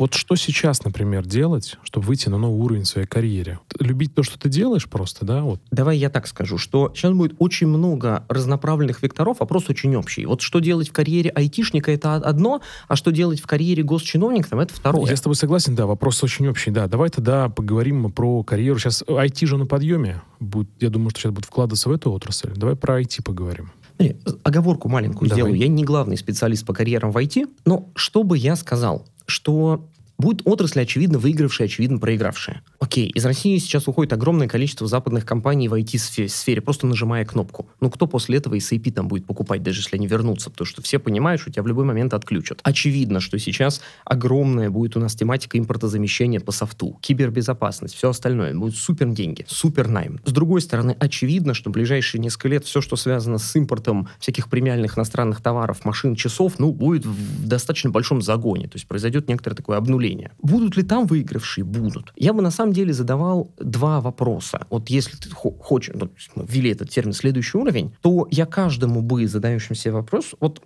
Вот 0.00 0.14
что 0.14 0.34
сейчас, 0.34 0.82
например, 0.82 1.26
делать, 1.26 1.76
чтобы 1.82 2.06
выйти 2.06 2.30
на 2.30 2.38
новый 2.38 2.58
уровень 2.58 2.84
в 2.84 2.86
своей 2.86 3.06
карьере? 3.06 3.58
Любить 3.78 4.14
то, 4.14 4.22
что 4.22 4.38
ты 4.38 4.48
делаешь 4.48 4.88
просто, 4.88 5.26
да? 5.26 5.42
Вот. 5.42 5.60
Давай 5.70 5.98
я 5.98 6.08
так 6.08 6.26
скажу, 6.26 6.56
что 6.56 6.90
сейчас 6.94 7.12
будет 7.12 7.34
очень 7.38 7.66
много 7.66 8.24
разноправленных 8.30 9.02
векторов, 9.02 9.40
вопрос 9.40 9.68
очень 9.68 9.94
общий. 9.96 10.24
Вот 10.24 10.40
что 10.40 10.60
делать 10.60 10.88
в 10.88 10.92
карьере 10.94 11.28
айтишника 11.28 11.92
это 11.92 12.14
одно, 12.14 12.62
а 12.88 12.96
что 12.96 13.12
делать 13.12 13.42
в 13.42 13.46
карьере 13.46 13.82
госчиновника 13.82 14.48
там, 14.48 14.60
это 14.60 14.72
второе. 14.72 15.10
Я 15.10 15.16
с 15.16 15.20
тобой 15.20 15.36
согласен, 15.36 15.74
да, 15.74 15.84
вопрос 15.84 16.24
очень 16.24 16.48
общий, 16.48 16.70
да. 16.70 16.86
Давай 16.86 17.10
тогда 17.10 17.50
поговорим 17.50 18.10
про 18.10 18.42
карьеру. 18.42 18.78
Сейчас 18.78 19.02
IT 19.02 19.44
же 19.44 19.58
на 19.58 19.66
подъеме. 19.66 20.22
Будет, 20.40 20.70
я 20.80 20.88
думаю, 20.88 21.10
что 21.10 21.20
сейчас 21.20 21.32
будут 21.32 21.44
вкладываться 21.44 21.90
в 21.90 21.92
эту 21.92 22.10
отрасль. 22.10 22.52
Давай 22.56 22.74
про 22.74 23.02
IT 23.02 23.22
поговорим. 23.22 23.70
Смотри, 23.96 24.16
оговорку 24.44 24.88
маленькую 24.88 25.28
Давай. 25.28 25.42
сделаю. 25.42 25.60
Я 25.60 25.68
не 25.68 25.84
главный 25.84 26.16
специалист 26.16 26.64
по 26.64 26.72
карьерам 26.72 27.10
в 27.12 27.18
IT, 27.18 27.46
но 27.66 27.90
что 27.94 28.22
бы 28.22 28.38
я 28.38 28.56
сказал, 28.56 29.04
что 29.26 29.86
будет 30.20 30.42
отрасль, 30.44 30.80
очевидно, 30.80 31.18
выигравшая, 31.18 31.66
очевидно, 31.66 31.98
проигравшая. 31.98 32.62
Окей, 32.78 33.08
из 33.08 33.24
России 33.24 33.58
сейчас 33.58 33.88
уходит 33.88 34.12
огромное 34.12 34.48
количество 34.48 34.86
западных 34.86 35.24
компаний 35.24 35.68
в 35.68 35.74
IT-сфере, 35.74 36.60
просто 36.60 36.86
нажимая 36.86 37.24
кнопку. 37.24 37.68
Ну, 37.80 37.90
кто 37.90 38.06
после 38.06 38.38
этого 38.38 38.54
и 38.54 38.58
SAP 38.58 38.92
там 38.92 39.08
будет 39.08 39.26
покупать, 39.26 39.62
даже 39.62 39.80
если 39.80 39.96
они 39.96 40.06
вернутся? 40.06 40.50
Потому 40.50 40.66
что 40.66 40.82
все 40.82 40.98
понимают, 40.98 41.40
что 41.40 41.50
тебя 41.50 41.62
в 41.62 41.66
любой 41.66 41.84
момент 41.84 42.14
отключат. 42.14 42.60
Очевидно, 42.62 43.20
что 43.20 43.38
сейчас 43.38 43.80
огромная 44.04 44.70
будет 44.70 44.96
у 44.96 45.00
нас 45.00 45.14
тематика 45.14 45.58
импортозамещения 45.58 46.40
по 46.40 46.52
софту, 46.52 46.98
кибербезопасность, 47.00 47.94
все 47.94 48.10
остальное. 48.10 48.54
Будут 48.54 48.76
супер 48.76 49.08
деньги, 49.08 49.44
супер 49.48 49.88
найм. 49.88 50.20
С 50.24 50.32
другой 50.32 50.60
стороны, 50.60 50.96
очевидно, 50.98 51.54
что 51.54 51.70
в 51.70 51.72
ближайшие 51.72 52.20
несколько 52.20 52.48
лет 52.48 52.64
все, 52.64 52.80
что 52.80 52.96
связано 52.96 53.38
с 53.38 53.56
импортом 53.56 54.08
всяких 54.18 54.48
премиальных 54.48 54.98
иностранных 54.98 55.40
товаров, 55.40 55.84
машин, 55.84 56.14
часов, 56.14 56.58
ну, 56.58 56.72
будет 56.72 57.06
в 57.06 57.46
достаточно 57.46 57.90
большом 57.90 58.22
загоне. 58.22 58.68
То 58.68 58.76
есть 58.76 58.86
произойдет 58.86 59.28
некоторое 59.28 59.56
такое 59.56 59.76
обнуление. 59.78 60.09
Будут 60.42 60.76
ли 60.76 60.82
там 60.82 61.06
выигравшие? 61.06 61.64
Будут. 61.64 62.12
Я 62.16 62.32
бы 62.32 62.42
на 62.42 62.50
самом 62.50 62.72
деле 62.72 62.92
задавал 62.92 63.50
два 63.58 64.00
вопроса. 64.00 64.66
Вот 64.70 64.90
если 64.90 65.16
ты 65.16 65.30
хо- 65.30 65.56
хочешь, 65.60 65.94
ну, 65.94 66.10
ввели 66.46 66.70
этот 66.70 66.90
термин 66.90 67.12
«следующий 67.12 67.58
уровень», 67.58 67.92
то 68.02 68.26
я 68.30 68.46
каждому 68.46 69.02
бы 69.02 69.26
задающимся 69.26 69.92
вопрос, 69.92 70.34
вот, 70.40 70.62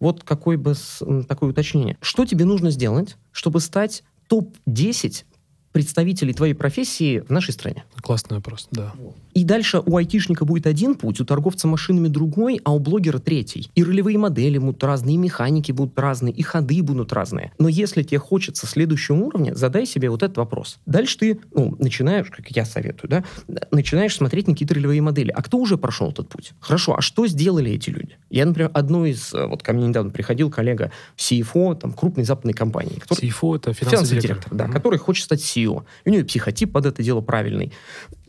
вот 0.00 0.24
какой 0.24 0.56
бы 0.56 0.74
такое 1.28 1.50
уточнение. 1.50 1.96
Что 2.00 2.24
тебе 2.24 2.44
нужно 2.44 2.70
сделать, 2.70 3.16
чтобы 3.32 3.60
стать 3.60 4.02
топ-10 4.28 5.24
представителей 5.72 6.32
твоей 6.32 6.54
профессии 6.54 7.20
в 7.20 7.30
нашей 7.30 7.52
стране? 7.52 7.84
Классный 8.00 8.36
вопрос, 8.36 8.68
да. 8.70 8.92
И 9.34 9.44
дальше 9.44 9.80
у 9.84 9.96
айтишника 9.96 10.44
будет 10.44 10.66
один 10.66 10.94
путь, 10.94 11.20
у 11.20 11.24
торговца 11.24 11.68
машинами 11.68 12.08
другой, 12.08 12.60
а 12.64 12.72
у 12.74 12.78
блогера 12.80 13.18
третий. 13.18 13.70
И 13.76 13.84
ролевые 13.84 14.18
модели 14.18 14.58
будут 14.58 14.82
разные, 14.82 15.14
и 15.14 15.18
механики 15.18 15.70
будут 15.70 15.96
разные, 15.98 16.32
и 16.34 16.42
ходы 16.42 16.82
будут 16.82 17.12
разные. 17.12 17.52
Но 17.58 17.68
если 17.68 18.02
тебе 18.02 18.18
хочется 18.18 18.66
следующего 18.66 19.16
уровня, 19.16 19.54
задай 19.54 19.86
себе 19.86 20.10
вот 20.10 20.22
этот 20.22 20.38
вопрос. 20.38 20.78
Дальше 20.86 21.18
ты, 21.18 21.40
ну, 21.54 21.76
начинаешь, 21.78 22.26
как 22.30 22.50
я 22.50 22.64
советую, 22.64 23.10
да, 23.10 23.24
начинаешь 23.70 24.16
смотреть 24.16 24.48
на 24.48 24.54
какие-то 24.54 24.74
ролевые 24.74 25.00
модели. 25.02 25.30
А 25.30 25.42
кто 25.42 25.58
уже 25.58 25.76
прошел 25.78 26.10
этот 26.10 26.28
путь? 26.28 26.52
Хорошо, 26.58 26.96
а 26.96 27.00
что 27.00 27.26
сделали 27.26 27.70
эти 27.70 27.90
люди? 27.90 28.16
Я, 28.30 28.46
например, 28.46 28.70
одной 28.74 29.10
из, 29.10 29.32
э, 29.32 29.46
вот 29.46 29.62
ко 29.62 29.72
мне 29.72 29.86
недавно 29.86 30.10
приходил 30.10 30.50
коллега 30.50 30.90
CFO, 31.16 31.76
там, 31.76 31.92
крупной 31.92 32.24
западной 32.24 32.54
компании, 32.54 32.98
который 32.98 33.28
CFO— 33.28 33.56
это 33.56 33.72
финансовый, 33.72 33.90
финансовый 33.90 34.20
директор. 34.20 34.36
директор, 34.38 34.54
да, 34.58 34.64
Мгм. 34.64 34.72
который 34.72 34.98
хочет 34.98 35.24
стать 35.24 35.40
CEO. 35.40 35.67
И 36.04 36.10
у 36.10 36.12
него 36.12 36.26
психотип 36.26 36.72
под 36.72 36.86
это 36.86 37.02
дело 37.02 37.20
правильный. 37.20 37.72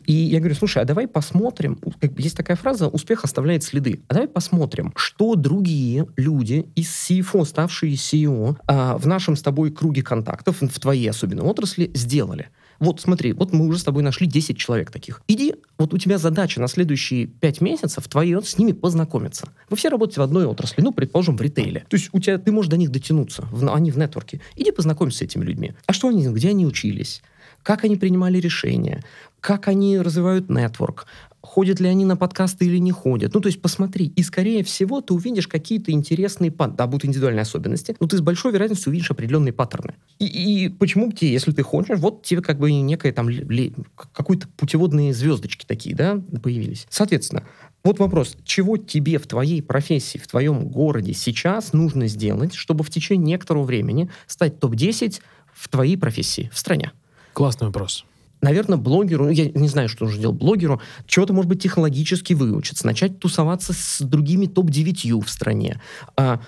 И 0.09 0.13
я 0.13 0.39
говорю, 0.39 0.55
слушай, 0.55 0.81
а 0.81 0.85
давай 0.85 1.07
посмотрим, 1.07 1.77
как 2.01 2.19
есть 2.19 2.35
такая 2.35 2.57
фраза, 2.57 2.87
успех 2.87 3.23
оставляет 3.23 3.63
следы. 3.63 4.01
А 4.07 4.15
давай 4.15 4.27
посмотрим, 4.27 4.91
что 4.95 5.35
другие 5.35 6.07
люди 6.17 6.65
из 6.75 6.87
CFO, 6.87 7.45
ставшие 7.45 7.93
CEO, 7.93 8.57
а, 8.65 8.97
в 8.97 9.05
нашем 9.05 9.35
с 9.35 9.43
тобой 9.43 9.69
круге 9.69 10.01
контактов, 10.01 10.61
в 10.61 10.79
твоей 10.79 11.11
особенно 11.11 11.43
отрасли, 11.43 11.91
сделали. 11.93 12.49
Вот 12.79 13.01
смотри, 13.01 13.33
вот 13.33 13.51
мы 13.51 13.67
уже 13.67 13.79
с 13.79 13.83
тобой 13.83 14.03
нашли 14.03 14.25
10 14.27 14.57
человек 14.57 14.91
таких. 14.91 15.21
Иди, 15.27 15.55
вот 15.77 15.93
у 15.93 15.97
тебя 15.97 16.17
задача 16.17 16.61
на 16.61 16.67
следующие 16.67 17.27
5 17.27 17.61
месяцев 17.61 18.07
твои 18.07 18.35
с 18.41 18.57
ними 18.57 18.71
познакомиться. 18.71 19.49
Вы 19.69 19.77
все 19.77 19.89
работаете 19.89 20.21
в 20.21 20.23
одной 20.23 20.45
отрасли, 20.45 20.81
ну, 20.81 20.91
предположим, 20.91 21.35
в 21.37 21.41
ритейле. 21.41 21.85
То 21.89 21.97
есть 21.97 22.09
у 22.13 22.19
тебя, 22.19 22.37
ты 22.37 22.51
можешь 22.51 22.69
до 22.69 22.77
них 22.77 22.91
дотянуться, 22.91 23.47
в, 23.51 23.73
они 23.73 23.91
в 23.91 23.97
нетворке. 23.97 24.39
Иди 24.55 24.71
познакомься 24.71 25.19
с 25.19 25.21
этими 25.23 25.43
людьми. 25.43 25.73
А 25.87 25.93
что 25.93 26.07
они, 26.07 26.27
где 26.27 26.49
они 26.49 26.65
учились? 26.65 27.21
Как 27.63 27.83
они 27.83 27.97
принимали 27.97 28.39
решения? 28.39 29.03
Как 29.41 29.67
они 29.67 29.99
развивают 29.99 30.49
нетворк? 30.49 31.07
Ходят 31.41 31.79
ли 31.79 31.87
они 31.87 32.05
на 32.05 32.17
подкасты 32.17 32.65
или 32.65 32.77
не 32.77 32.91
ходят. 32.91 33.33
Ну, 33.33 33.39
то 33.39 33.47
есть 33.47 33.61
посмотри, 33.61 34.07
и 34.07 34.23
скорее 34.23 34.63
всего 34.63 35.01
ты 35.01 35.13
увидишь 35.13 35.47
какие-то 35.47 35.91
интересные, 35.91 36.51
да, 36.51 36.87
будут 36.87 37.05
индивидуальные 37.05 37.43
особенности, 37.43 37.95
но 37.99 38.07
ты 38.07 38.17
с 38.17 38.21
большой 38.21 38.51
вероятностью 38.51 38.89
увидишь 38.89 39.11
определенные 39.11 39.53
паттерны. 39.53 39.95
И, 40.19 40.25
и 40.25 40.69
почему 40.69 41.07
бы 41.07 41.13
тебе, 41.13 41.31
если 41.31 41.51
ты 41.51 41.63
хочешь, 41.63 41.99
вот 41.99 42.23
тебе 42.23 42.41
как 42.41 42.59
бы 42.59 42.71
некая 42.71 43.11
там 43.13 43.29
какой-то 44.13 44.47
путеводные 44.57 45.13
звездочки 45.13 45.65
такие, 45.65 45.95
да, 45.95 46.21
появились. 46.41 46.87
Соответственно, 46.89 47.45
вот 47.83 47.99
вопрос, 47.99 48.35
чего 48.43 48.77
тебе 48.77 49.17
в 49.17 49.27
твоей 49.27 49.61
профессии, 49.61 50.17
в 50.17 50.27
твоем 50.27 50.67
городе 50.67 51.13
сейчас 51.13 51.71
нужно 51.71 52.07
сделать, 52.07 52.53
чтобы 52.53 52.83
в 52.83 52.89
течение 52.89 53.25
некоторого 53.25 53.63
времени 53.63 54.09
стать 54.27 54.59
топ-10 54.59 55.21
в 55.53 55.69
твоей 55.69 55.97
профессии, 55.97 56.49
в 56.53 56.57
стране? 56.57 56.91
Классный 57.33 57.67
вопрос 57.67 58.05
наверное, 58.41 58.77
блогеру, 58.77 59.25
ну, 59.25 59.31
я 59.31 59.49
не 59.49 59.67
знаю, 59.67 59.89
что 59.89 60.05
нужно 60.05 60.21
делать 60.21 60.37
блогеру, 60.37 60.81
чего-то, 61.05 61.33
может 61.33 61.49
быть, 61.49 61.61
технологически 61.61 62.33
выучиться, 62.33 62.85
начать 62.85 63.19
тусоваться 63.19 63.73
с 63.73 64.01
другими 64.01 64.45
топ-9 64.45 65.23
в 65.23 65.29
стране 65.29 65.81
а, 66.15 66.39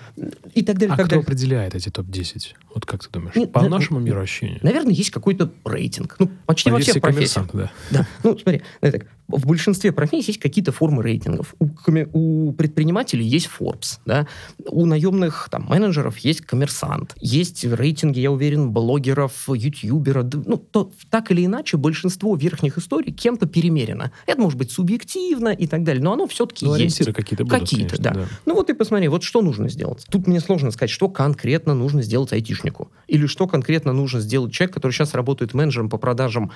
и 0.54 0.62
так 0.62 0.78
далее. 0.78 0.94
А 0.94 0.96
так 0.96 1.06
кто 1.06 1.16
далее. 1.16 1.22
определяет 1.22 1.74
эти 1.74 1.88
топ-10? 1.90 2.54
Вот 2.74 2.86
как 2.86 3.04
ты 3.04 3.10
думаешь? 3.10 3.34
Нет, 3.34 3.52
По 3.52 3.62
на, 3.62 3.68
нашему 3.68 4.00
мироощущению? 4.00 4.60
Наверное, 4.62 4.92
есть 4.92 5.10
какой-то 5.10 5.52
рейтинг. 5.64 6.16
Ну, 6.18 6.30
почти 6.46 6.70
По 6.70 6.76
во 6.76 6.80
всех 6.80 7.00
профессиях. 7.00 7.48
Да. 7.52 7.70
да. 7.90 8.06
Ну, 8.22 8.38
смотри, 8.38 8.62
так, 8.80 9.06
в 9.32 9.46
большинстве 9.46 9.92
профессий 9.92 10.32
есть 10.32 10.40
какие-то 10.40 10.72
формы 10.72 11.02
рейтингов. 11.02 11.54
У, 11.58 11.68
у 12.12 12.52
предпринимателей 12.52 13.24
есть 13.24 13.48
Forbes, 13.58 13.98
да? 14.04 14.26
у 14.66 14.86
наемных 14.86 15.48
там, 15.50 15.66
менеджеров 15.68 16.18
есть 16.18 16.42
коммерсант, 16.42 17.14
есть 17.20 17.64
рейтинги, 17.64 18.20
я 18.20 18.30
уверен, 18.30 18.70
блогеров, 18.70 19.48
ютубера. 19.48 20.22
Ну, 20.22 20.56
то, 20.56 20.90
так 21.10 21.30
или 21.30 21.44
иначе, 21.44 21.76
большинство 21.76 22.36
верхних 22.36 22.78
историй 22.78 23.12
кем-то 23.12 23.46
перемерено. 23.46 24.12
Это 24.26 24.40
может 24.40 24.58
быть 24.58 24.70
субъективно 24.70 25.48
и 25.48 25.66
так 25.66 25.82
далее, 25.84 26.02
но 26.02 26.12
оно 26.12 26.26
все-таки 26.26 26.66
ну, 26.66 26.74
есть. 26.74 26.98
какие-то 27.12 27.44
будут, 27.44 27.60
Какие-то, 27.60 28.00
да. 28.00 28.10
да. 28.12 28.26
Ну 28.46 28.54
вот 28.54 28.70
и 28.70 28.74
посмотри, 28.74 29.08
вот 29.08 29.22
что 29.22 29.42
нужно 29.42 29.68
сделать. 29.68 30.06
Тут 30.10 30.26
мне 30.26 30.40
сложно 30.40 30.70
сказать, 30.70 30.90
что 30.90 31.08
конкретно 31.08 31.74
нужно 31.74 32.02
сделать 32.02 32.32
айтишнику. 32.32 32.90
Или 33.08 33.26
что 33.26 33.46
конкретно 33.46 33.92
нужно 33.92 34.20
сделать 34.20 34.52
человек, 34.52 34.74
который 34.74 34.92
сейчас 34.92 35.14
работает 35.14 35.54
менеджером 35.54 35.88
по 35.88 35.98
продажам 35.98 36.52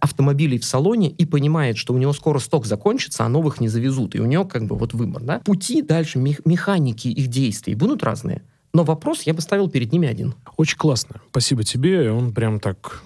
автомобилей 0.00 0.58
в 0.58 0.64
салоне 0.64 1.10
и 1.10 1.24
понимает, 1.24 1.76
что 1.76 1.94
у 1.94 1.98
него 1.98 2.12
скоро 2.20 2.38
сток 2.38 2.66
закончится, 2.66 3.24
а 3.24 3.28
новых 3.28 3.60
не 3.60 3.68
завезут. 3.68 4.14
И 4.14 4.20
у 4.20 4.26
него 4.26 4.44
как 4.44 4.66
бы 4.66 4.76
вот 4.76 4.92
выбор. 4.92 5.22
Да? 5.22 5.38
Пути 5.40 5.80
дальше, 5.80 6.18
механики 6.18 7.08
их 7.08 7.28
действий 7.28 7.74
будут 7.74 8.02
разные. 8.02 8.42
Но 8.74 8.84
вопрос 8.84 9.22
я 9.22 9.32
бы 9.32 9.40
ставил 9.40 9.70
перед 9.70 9.90
ними 9.90 10.06
один. 10.06 10.34
Очень 10.58 10.76
классно. 10.76 11.16
Спасибо 11.30 11.64
тебе. 11.64 12.12
Он 12.12 12.34
прям 12.34 12.60
так, 12.60 13.02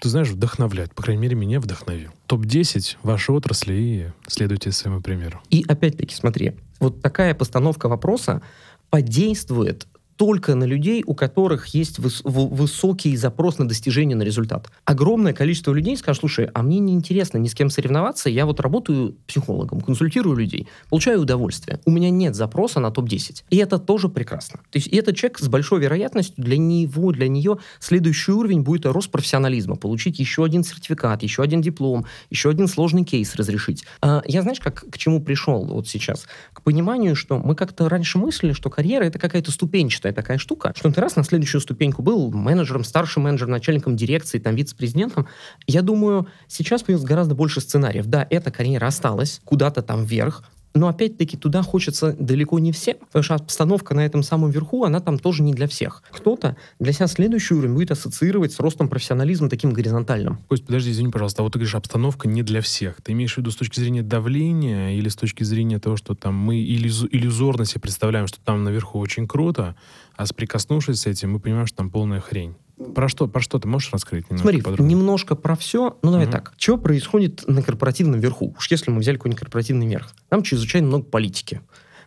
ты 0.00 0.08
знаешь, 0.08 0.28
вдохновляет. 0.28 0.94
По 0.94 1.02
крайней 1.02 1.22
мере, 1.22 1.34
меня 1.34 1.58
вдохновил. 1.58 2.10
Топ-10 2.28 2.98
вашей 3.02 3.34
отрасли 3.34 3.74
и 3.74 4.06
следуйте 4.28 4.70
своему 4.70 5.02
примеру. 5.02 5.42
И 5.50 5.64
опять-таки, 5.66 6.14
смотри, 6.14 6.52
вот 6.78 7.02
такая 7.02 7.34
постановка 7.34 7.88
вопроса 7.88 8.42
подействует 8.90 9.88
только 10.22 10.54
на 10.54 10.62
людей, 10.62 11.02
у 11.04 11.16
которых 11.16 11.66
есть 11.74 11.98
выс- 11.98 12.22
высокий 12.22 13.16
запрос 13.16 13.58
на 13.58 13.66
достижение 13.66 14.16
на 14.16 14.22
результат. 14.22 14.70
Огромное 14.84 15.32
количество 15.32 15.72
людей 15.72 15.96
скажет, 15.96 16.20
слушай, 16.20 16.48
а 16.54 16.62
мне 16.62 16.78
не 16.78 16.92
интересно 16.92 17.38
ни 17.38 17.48
с 17.48 17.54
кем 17.56 17.70
соревноваться, 17.70 18.30
я 18.30 18.46
вот 18.46 18.60
работаю 18.60 19.16
психологом, 19.26 19.80
консультирую 19.80 20.36
людей, 20.36 20.68
получаю 20.90 21.22
удовольствие. 21.22 21.80
У 21.86 21.90
меня 21.90 22.08
нет 22.10 22.36
запроса 22.36 22.78
на 22.78 22.92
топ-10. 22.92 23.42
И 23.50 23.56
это 23.56 23.80
тоже 23.80 24.08
прекрасно. 24.08 24.60
То 24.70 24.78
есть 24.78 24.86
этот 24.86 25.16
человек 25.16 25.40
с 25.40 25.48
большой 25.48 25.80
вероятностью 25.80 26.36
для 26.44 26.56
него, 26.56 27.10
для 27.10 27.26
нее 27.26 27.58
следующий 27.80 28.30
уровень 28.30 28.62
будет 28.62 28.86
рост 28.86 29.10
профессионализма, 29.10 29.74
получить 29.74 30.20
еще 30.20 30.44
один 30.44 30.62
сертификат, 30.62 31.24
еще 31.24 31.42
один 31.42 31.62
диплом, 31.62 32.06
еще 32.30 32.48
один 32.48 32.68
сложный 32.68 33.02
кейс 33.02 33.34
разрешить. 33.34 33.84
А, 34.00 34.22
я 34.26 34.42
знаешь, 34.42 34.60
как 34.60 34.84
к 34.88 34.98
чему 34.98 35.20
пришел 35.20 35.64
вот 35.64 35.88
сейчас? 35.88 36.26
К 36.52 36.62
пониманию, 36.62 37.16
что 37.16 37.40
мы 37.40 37.56
как-то 37.56 37.88
раньше 37.88 38.18
мыслили, 38.18 38.52
что 38.52 38.70
карьера 38.70 39.02
это 39.02 39.18
какая-то 39.18 39.50
ступенчатая 39.50 40.11
интересная 40.12 40.22
такая 40.22 40.38
штука, 40.38 40.72
что 40.76 40.90
ты 40.90 41.00
раз 41.00 41.16
на 41.16 41.24
следующую 41.24 41.60
ступеньку 41.60 42.02
был 42.02 42.30
менеджером, 42.30 42.84
старшим 42.84 43.24
менеджером, 43.24 43.52
начальником 43.52 43.96
дирекции, 43.96 44.38
там, 44.38 44.54
вице-президентом. 44.54 45.26
Я 45.66 45.82
думаю, 45.82 46.26
сейчас 46.48 46.82
появилось 46.82 47.08
гораздо 47.08 47.34
больше 47.34 47.60
сценариев. 47.60 48.06
Да, 48.06 48.26
эта 48.30 48.50
карьера 48.50 48.86
осталась 48.86 49.40
куда-то 49.44 49.82
там 49.82 50.04
вверх, 50.04 50.44
но 50.74 50.88
опять-таки 50.88 51.36
туда 51.36 51.62
хочется 51.62 52.16
далеко 52.18 52.58
не 52.58 52.72
всем, 52.72 52.96
потому 53.06 53.22
что 53.22 53.34
обстановка 53.34 53.94
на 53.94 54.04
этом 54.04 54.22
самом 54.22 54.50
верху, 54.50 54.84
она 54.84 55.00
там 55.00 55.18
тоже 55.18 55.42
не 55.42 55.52
для 55.52 55.66
всех. 55.66 56.02
Кто-то 56.10 56.56
для 56.78 56.92
себя 56.92 57.06
следующий 57.06 57.54
уровень 57.54 57.74
будет 57.74 57.90
ассоциировать 57.90 58.52
с 58.52 58.60
ростом 58.60 58.88
профессионализма 58.88 59.48
таким 59.48 59.72
горизонтальным. 59.72 60.38
Кость, 60.48 60.64
подожди, 60.64 60.90
извини, 60.90 61.10
пожалуйста, 61.10 61.42
а 61.42 61.44
вот 61.44 61.52
ты 61.52 61.58
говоришь, 61.58 61.74
обстановка 61.74 62.28
не 62.28 62.42
для 62.42 62.60
всех. 62.60 63.00
Ты 63.02 63.12
имеешь 63.12 63.34
в 63.34 63.38
виду 63.38 63.50
с 63.50 63.56
точки 63.56 63.80
зрения 63.80 64.02
давления 64.02 64.90
или 64.96 65.08
с 65.08 65.16
точки 65.16 65.44
зрения 65.44 65.78
того, 65.78 65.96
что 65.96 66.14
там 66.14 66.34
мы 66.34 66.62
иллюзорно 66.62 67.64
себе 67.64 67.80
представляем, 67.80 68.26
что 68.26 68.40
там 68.40 68.64
наверху 68.64 68.98
очень 68.98 69.26
круто, 69.26 69.76
а 70.16 70.26
соприкоснувшись 70.26 71.00
с 71.00 71.06
этим, 71.06 71.32
мы 71.32 71.40
понимаем, 71.40 71.66
что 71.66 71.78
там 71.78 71.90
полная 71.90 72.20
хрень. 72.20 72.54
Про 72.94 73.08
что, 73.08 73.28
про 73.28 73.40
что 73.40 73.58
ты 73.58 73.68
можешь 73.68 73.92
раскрыть 73.92 74.24
немножко 74.24 74.42
Смотри, 74.42 74.62
подробнее? 74.62 74.96
немножко 74.96 75.34
про 75.34 75.56
все. 75.56 75.98
Ну, 76.02 76.10
давай 76.10 76.26
угу. 76.26 76.32
так. 76.32 76.52
Что 76.56 76.78
происходит 76.78 77.44
на 77.46 77.62
корпоративном 77.62 78.20
верху? 78.20 78.54
Уж 78.58 78.70
если 78.70 78.90
мы 78.90 79.00
взяли 79.00 79.16
какой-нибудь 79.16 79.40
корпоративный 79.40 79.86
верх. 79.86 80.12
Там 80.28 80.42
чрезвычайно 80.42 80.88
много 80.88 81.04
политики. 81.04 81.60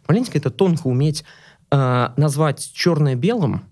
Политика— 0.05 0.37
это 0.39 0.49
тонко 0.49 0.87
уметь 0.87 1.23
э, 1.71 2.09
назвать 2.17 2.71
черное 2.73 3.15
белым. 3.15 3.63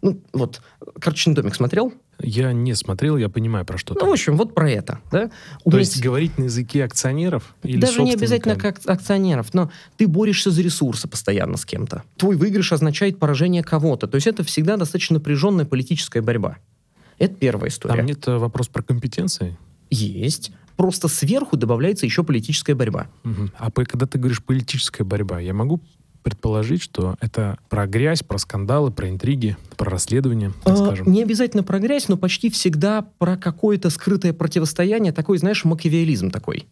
Ну, 0.00 0.20
вот, 0.32 0.62
«Карточный 0.98 1.34
домик» 1.34 1.54
смотрел? 1.54 1.92
Я 2.22 2.52
не 2.52 2.74
смотрел, 2.74 3.16
я 3.16 3.28
понимаю, 3.28 3.64
про 3.64 3.78
что 3.78 3.94
Ну, 3.98 4.08
в 4.08 4.12
общем, 4.12 4.36
вот 4.36 4.54
про 4.54 4.70
это. 4.70 5.00
Да? 5.10 5.30
То 5.64 5.78
есть 5.78 6.00
говорить 6.00 6.38
на 6.38 6.44
языке 6.44 6.84
акционеров? 6.84 7.54
Или 7.62 7.80
Даже 7.80 8.02
не 8.02 8.14
обязательно 8.14 8.56
как 8.56 8.80
акционеров, 8.86 9.52
но 9.54 9.70
ты 9.96 10.06
борешься 10.06 10.50
за 10.50 10.62
ресурсы 10.62 11.08
постоянно 11.08 11.56
с 11.56 11.64
кем-то. 11.64 12.02
Твой 12.16 12.36
выигрыш 12.36 12.72
означает 12.72 13.18
поражение 13.18 13.62
кого-то. 13.62 14.06
То 14.06 14.16
есть 14.16 14.26
это 14.26 14.44
всегда 14.44 14.76
достаточно 14.76 15.14
напряженная 15.14 15.64
политическая 15.64 16.22
борьба. 16.22 16.58
Это 17.18 17.34
первая 17.34 17.70
история. 17.70 17.96
Там 17.96 18.06
нет 18.06 18.26
вопрос 18.26 18.68
про 18.68 18.82
компетенции? 18.82 19.56
Есть. 19.90 20.52
Просто 20.76 21.08
сверху 21.08 21.56
добавляется 21.56 22.06
еще 22.06 22.24
политическая 22.24 22.74
борьба. 22.74 23.08
Угу. 23.24 23.50
А 23.58 23.70
когда 23.70 24.06
ты 24.06 24.18
говоришь 24.18 24.42
политическая 24.42 25.04
борьба, 25.04 25.38
я 25.38 25.54
могу 25.54 25.80
предположить, 26.22 26.82
что 26.82 27.16
это 27.20 27.58
про 27.68 27.86
грязь, 27.86 28.22
про 28.22 28.38
скандалы, 28.38 28.90
про 28.90 29.08
интриги, 29.08 29.56
про 29.76 29.90
расследование, 29.90 30.52
так 30.64 30.74
а, 30.74 30.76
скажем. 30.76 31.10
Не 31.10 31.22
обязательно 31.22 31.62
про 31.62 31.78
грязь, 31.78 32.08
но 32.08 32.16
почти 32.16 32.50
всегда 32.50 33.06
про 33.18 33.36
какое-то 33.36 33.90
скрытое 33.90 34.32
противостояние, 34.32 35.12
такой, 35.12 35.38
знаешь, 35.38 35.64
макиавиализм 35.64 36.30
такой. 36.30 36.66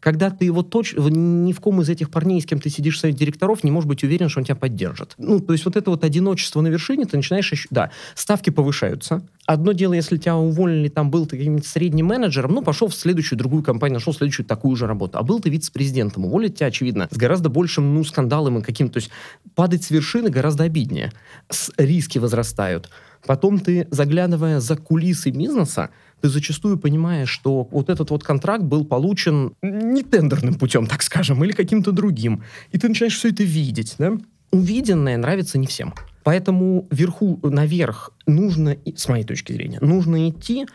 Когда 0.00 0.30
ты 0.30 0.44
его 0.44 0.64
точно, 0.64 1.08
ни 1.08 1.52
в 1.52 1.60
ком 1.60 1.80
из 1.80 1.88
этих 1.88 2.10
парней, 2.10 2.40
с 2.40 2.44
кем 2.44 2.58
ты 2.58 2.70
сидишь 2.70 2.96
в 2.96 3.00
совете 3.00 3.20
директоров, 3.20 3.62
не 3.62 3.70
можешь 3.70 3.86
быть 3.86 4.02
уверен, 4.02 4.28
что 4.28 4.40
он 4.40 4.44
тебя 4.44 4.56
поддержит. 4.56 5.14
Ну, 5.16 5.38
то 5.38 5.52
есть 5.52 5.64
вот 5.64 5.76
это 5.76 5.90
вот 5.90 6.02
одиночество 6.02 6.60
на 6.60 6.66
вершине, 6.66 7.04
ты 7.04 7.16
начинаешь. 7.16 7.68
Да, 7.70 7.92
ставки 8.16 8.50
повышаются. 8.50 9.22
Одно 9.44 9.72
дело, 9.72 9.94
если 9.94 10.18
тебя 10.18 10.36
уволили, 10.36 10.88
там 10.88 11.10
был 11.10 11.26
ты 11.26 11.36
каким-нибудь 11.36 11.66
средним 11.66 12.06
менеджером, 12.06 12.52
ну, 12.52 12.62
пошел 12.62 12.86
в 12.86 12.94
следующую 12.94 13.38
другую 13.38 13.64
компанию, 13.64 13.94
нашел 13.94 14.14
следующую 14.14 14.46
такую 14.46 14.76
же 14.76 14.86
работу. 14.86 15.18
А 15.18 15.24
был 15.24 15.40
ты 15.40 15.50
вице-президентом, 15.50 16.26
уволить 16.26 16.56
тебя, 16.56 16.68
очевидно, 16.68 17.08
с 17.10 17.16
гораздо 17.16 17.48
большим, 17.48 17.92
ну, 17.94 18.04
скандалом 18.04 18.58
и 18.58 18.62
каким-то... 18.62 18.94
То 18.94 18.96
есть 18.98 19.10
падать 19.56 19.82
с 19.82 19.90
вершины 19.90 20.30
гораздо 20.30 20.64
обиднее. 20.64 21.12
С 21.48 21.72
риски 21.76 22.18
возрастают. 22.18 22.88
Потом 23.26 23.58
ты, 23.58 23.88
заглядывая 23.90 24.60
за 24.60 24.76
кулисы 24.76 25.30
бизнеса, 25.30 25.90
ты 26.20 26.28
зачастую 26.28 26.78
понимаешь, 26.78 27.28
что 27.28 27.68
вот 27.70 27.90
этот 27.90 28.10
вот 28.10 28.22
контракт 28.22 28.62
был 28.62 28.84
получен 28.84 29.54
не 29.60 30.04
тендерным 30.04 30.54
путем, 30.54 30.86
так 30.86 31.02
скажем, 31.02 31.42
или 31.42 31.52
каким-то 31.52 31.90
другим. 31.90 32.44
И 32.70 32.78
ты 32.78 32.88
начинаешь 32.88 33.16
все 33.16 33.30
это 33.30 33.42
видеть, 33.42 33.96
да? 33.98 34.12
Увиденное 34.52 35.16
нравится 35.16 35.58
не 35.58 35.66
всем. 35.66 35.94
Поэтому 36.22 36.86
вверху, 36.90 37.38
наверх 37.42 38.12
нужно, 38.26 38.76
с 38.96 39.08
моей 39.08 39.24
точки 39.24 39.52
зрения, 39.52 39.78
нужно 39.80 40.28
идти, 40.28 40.66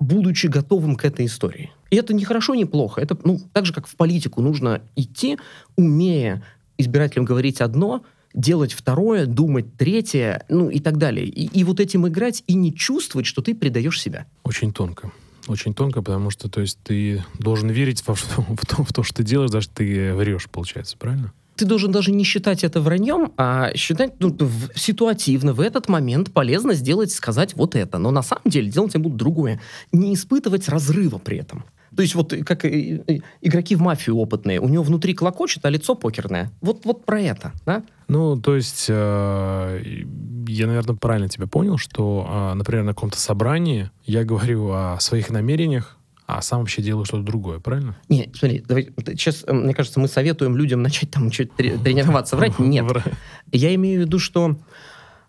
будучи 0.00 0.46
готовым 0.46 0.96
к 0.96 1.04
этой 1.04 1.26
истории. 1.26 1.72
И 1.90 1.96
это 1.96 2.14
не 2.14 2.24
хорошо, 2.24 2.54
не 2.54 2.64
плохо. 2.64 3.00
Это, 3.00 3.16
ну, 3.24 3.40
так 3.52 3.66
же, 3.66 3.72
как 3.72 3.86
в 3.86 3.96
политику, 3.96 4.40
нужно 4.40 4.82
идти, 4.96 5.38
умея 5.76 6.42
избирателям 6.78 7.24
говорить 7.24 7.60
одно, 7.60 8.04
делать 8.34 8.72
второе, 8.72 9.26
думать 9.26 9.76
третье, 9.76 10.44
ну 10.48 10.68
и 10.68 10.80
так 10.80 10.98
далее. 10.98 11.26
И, 11.26 11.46
и 11.46 11.64
вот 11.64 11.80
этим 11.80 12.06
играть 12.08 12.42
и 12.46 12.54
не 12.54 12.74
чувствовать, 12.74 13.26
что 13.26 13.42
ты 13.42 13.54
предаешь 13.54 14.00
себя. 14.00 14.26
Очень 14.42 14.72
тонко. 14.72 15.12
Очень 15.46 15.74
тонко, 15.74 16.02
потому 16.02 16.30
что, 16.30 16.48
то 16.48 16.60
есть, 16.60 16.78
ты 16.82 17.22
должен 17.38 17.68
верить 17.70 18.02
в, 18.02 18.14
в, 18.14 18.38
в, 18.56 18.66
то, 18.66 18.82
в 18.82 18.92
то, 18.92 19.02
что 19.02 19.16
ты 19.16 19.24
делаешь, 19.24 19.50
даже 19.50 19.68
ты 19.68 20.14
врешь, 20.14 20.48
получается, 20.50 20.96
правильно? 20.96 21.32
Ты 21.56 21.66
должен 21.66 21.92
даже 21.92 22.10
не 22.10 22.24
считать 22.24 22.64
это 22.64 22.80
враньем, 22.80 23.32
а 23.36 23.72
считать 23.74 24.14
ну, 24.18 24.36
в, 24.38 24.78
ситуативно, 24.78 25.52
в 25.52 25.60
этот 25.60 25.88
момент 25.88 26.32
полезно 26.32 26.74
сделать, 26.74 27.12
сказать 27.12 27.54
вот 27.54 27.76
это. 27.76 27.98
Но 27.98 28.10
на 28.10 28.22
самом 28.22 28.44
деле 28.46 28.70
делать 28.70 28.94
я 28.94 29.00
буду 29.00 29.16
другое. 29.16 29.60
Не 29.92 30.14
испытывать 30.14 30.68
разрыва 30.68 31.18
при 31.18 31.38
этом. 31.38 31.64
То 31.96 32.02
есть 32.02 32.14
вот 32.14 32.34
как 32.44 32.64
игроки 32.64 33.76
в 33.76 33.80
мафию 33.80 34.16
опытные, 34.16 34.60
у 34.60 34.68
него 34.68 34.82
внутри 34.82 35.14
клокочет, 35.14 35.64
а 35.64 35.70
лицо 35.70 35.94
покерное. 35.94 36.50
Вот, 36.60 36.84
вот 36.84 37.04
про 37.04 37.20
это, 37.20 37.52
да? 37.64 37.84
Ну, 38.08 38.36
то 38.36 38.56
есть, 38.56 38.86
э, 38.88 40.04
я, 40.48 40.66
наверное, 40.66 40.96
правильно 40.96 41.28
тебя 41.28 41.46
понял, 41.46 41.78
что, 41.78 42.26
э, 42.28 42.54
например, 42.54 42.84
на 42.84 42.94
каком-то 42.94 43.18
собрании 43.18 43.90
я 44.04 44.24
говорю 44.24 44.70
о 44.72 44.98
своих 45.00 45.30
намерениях, 45.30 45.96
а 46.26 46.40
сам 46.42 46.60
вообще 46.60 46.82
делаю 46.82 47.04
что-то 47.04 47.22
другое, 47.22 47.60
правильно? 47.60 47.96
Нет, 48.08 48.30
смотри, 48.34 48.64
давай, 48.66 48.90
сейчас, 49.08 49.44
мне 49.46 49.74
кажется, 49.74 50.00
мы 50.00 50.08
советуем 50.08 50.56
людям 50.56 50.82
начать 50.82 51.10
там 51.10 51.30
что-то 51.30 51.54
тренироваться, 51.56 52.36
врать. 52.36 52.58
Нет. 52.58 52.86
Я 53.52 53.74
имею 53.74 54.02
в 54.02 54.06
виду, 54.06 54.18
что 54.18 54.56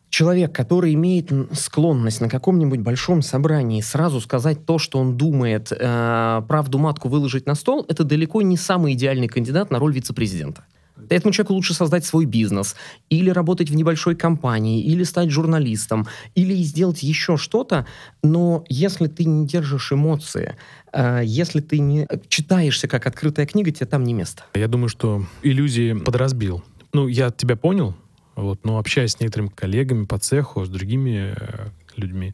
человек, 0.09 0.55
который 0.55 0.93
имеет 0.93 1.31
склонность 1.51 2.21
на 2.21 2.29
каком-нибудь 2.29 2.79
большом 2.79 3.21
собрании 3.21 3.81
сразу 3.81 4.21
сказать 4.21 4.65
то, 4.65 4.77
что 4.77 4.99
он 4.99 5.17
думает, 5.17 5.71
э, 5.71 6.41
правду 6.47 6.77
матку 6.77 7.09
выложить 7.09 7.45
на 7.45 7.55
стол, 7.55 7.85
это 7.89 8.05
далеко 8.05 8.41
не 8.41 8.55
самый 8.55 8.93
идеальный 8.93 9.27
кандидат 9.27 9.71
на 9.71 9.79
роль 9.79 9.93
вице-президента. 9.93 10.63
Этому 11.09 11.33
человеку 11.33 11.53
лучше 11.53 11.73
создать 11.73 12.05
свой 12.05 12.25
бизнес, 12.25 12.75
или 13.09 13.29
работать 13.29 13.69
в 13.69 13.75
небольшой 13.75 14.15
компании, 14.15 14.81
или 14.81 15.03
стать 15.03 15.29
журналистом, 15.29 16.07
или 16.35 16.55
сделать 16.63 17.03
еще 17.03 17.37
что-то. 17.37 17.85
Но 18.23 18.63
если 18.69 19.07
ты 19.07 19.25
не 19.25 19.45
держишь 19.45 19.91
эмоции, 19.91 20.55
э, 20.84 20.84
если 21.23 21.59
ты 21.59 21.79
не 21.79 22.07
читаешься 22.27 22.87
как 22.87 23.05
открытая 23.07 23.45
книга, 23.45 23.71
тебе 23.71 23.85
там 23.85 24.03
не 24.03 24.13
место. 24.13 24.43
Я 24.53 24.67
думаю, 24.67 24.89
что 24.89 25.25
иллюзии 25.43 25.93
подразбил. 25.93 26.63
Ну, 26.93 27.07
я 27.07 27.31
тебя 27.31 27.55
понял, 27.55 27.95
вот, 28.35 28.63
но 28.63 28.77
общаясь 28.77 29.11
с 29.11 29.19
некоторыми 29.19 29.49
коллегами 29.49 30.05
по 30.05 30.17
цеху, 30.17 30.63
с 30.63 30.69
другими 30.69 31.35
э, 31.37 31.67
людьми, 31.97 32.33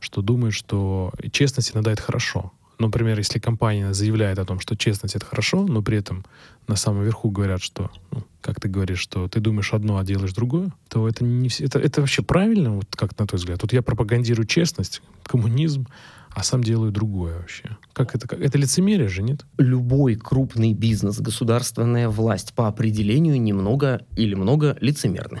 что 0.00 0.22
думают, 0.22 0.54
что 0.54 1.12
честность 1.32 1.72
иногда 1.74 1.92
это 1.92 2.02
хорошо. 2.02 2.52
Например, 2.78 3.16
если 3.16 3.38
компания 3.38 3.94
заявляет 3.94 4.38
о 4.38 4.44
том, 4.44 4.60
что 4.60 4.76
честность 4.76 5.16
это 5.16 5.24
хорошо, 5.24 5.64
но 5.66 5.82
при 5.82 5.96
этом 5.98 6.24
на 6.68 6.76
самом 6.76 7.04
верху 7.04 7.30
говорят, 7.30 7.62
что, 7.62 7.90
ну, 8.10 8.22
как 8.42 8.60
ты 8.60 8.68
говоришь, 8.68 8.98
что 8.98 9.28
ты 9.28 9.40
думаешь 9.40 9.72
одно, 9.72 9.96
а 9.98 10.04
делаешь 10.04 10.34
другое, 10.34 10.72
то 10.88 11.08
это 11.08 11.24
не 11.24 11.48
это, 11.60 11.78
это 11.78 12.00
вообще 12.00 12.22
правильно, 12.22 12.76
вот 12.76 12.86
как 12.94 13.18
на 13.18 13.26
твой 13.26 13.38
взгляд? 13.38 13.62
Вот 13.62 13.72
я 13.72 13.82
пропагандирую 13.82 14.46
честность, 14.46 15.00
коммунизм, 15.22 15.86
а 16.30 16.42
сам 16.42 16.62
делаю 16.62 16.92
другое 16.92 17.38
вообще. 17.38 17.78
Как 17.94 18.14
это? 18.14 18.28
Как? 18.28 18.40
Это 18.40 18.58
лицемерие 18.58 19.08
же, 19.08 19.22
нет? 19.22 19.46
Любой 19.56 20.16
крупный 20.16 20.74
бизнес, 20.74 21.18
государственная 21.18 22.10
власть 22.10 22.52
по 22.52 22.68
определению 22.68 23.40
немного 23.40 24.02
или 24.16 24.34
много 24.34 24.76
лицемерны. 24.82 25.40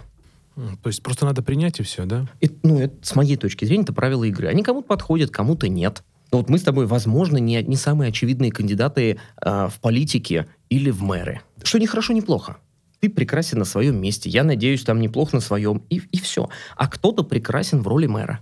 То 0.54 0.88
есть 0.88 1.02
просто 1.02 1.26
надо 1.26 1.42
принять 1.42 1.80
и 1.80 1.82
все, 1.82 2.06
да? 2.06 2.26
Это, 2.40 2.54
ну, 2.62 2.80
это, 2.80 2.94
с 3.06 3.14
моей 3.14 3.36
точки 3.36 3.66
зрения, 3.66 3.82
это 3.82 3.92
правила 3.92 4.24
игры. 4.24 4.48
Они 4.48 4.62
кому-то 4.62 4.88
подходят, 4.88 5.30
кому-то 5.30 5.68
нет. 5.68 6.02
Но 6.36 6.40
вот 6.40 6.50
мы 6.50 6.58
с 6.58 6.62
тобой, 6.62 6.84
возможно, 6.84 7.38
не, 7.38 7.62
не 7.62 7.76
самые 7.76 8.10
очевидные 8.10 8.52
кандидаты 8.52 9.18
э, 9.40 9.68
в 9.72 9.80
политике 9.80 10.46
или 10.68 10.90
в 10.90 11.02
мэры. 11.02 11.40
Что 11.62 11.78
не 11.78 11.86
хорошо, 11.86 12.12
не 12.12 12.20
плохо. 12.20 12.58
Ты 13.00 13.08
прекрасен 13.08 13.58
на 13.58 13.64
своем 13.64 13.98
месте. 13.98 14.28
Я 14.28 14.44
надеюсь, 14.44 14.84
там 14.84 15.00
неплохо 15.00 15.34
на 15.34 15.40
своем. 15.40 15.82
И, 15.88 16.02
и 16.12 16.20
все. 16.20 16.50
А 16.76 16.88
кто-то 16.88 17.22
прекрасен 17.22 17.80
в 17.80 17.88
роли 17.88 18.06
мэра. 18.06 18.40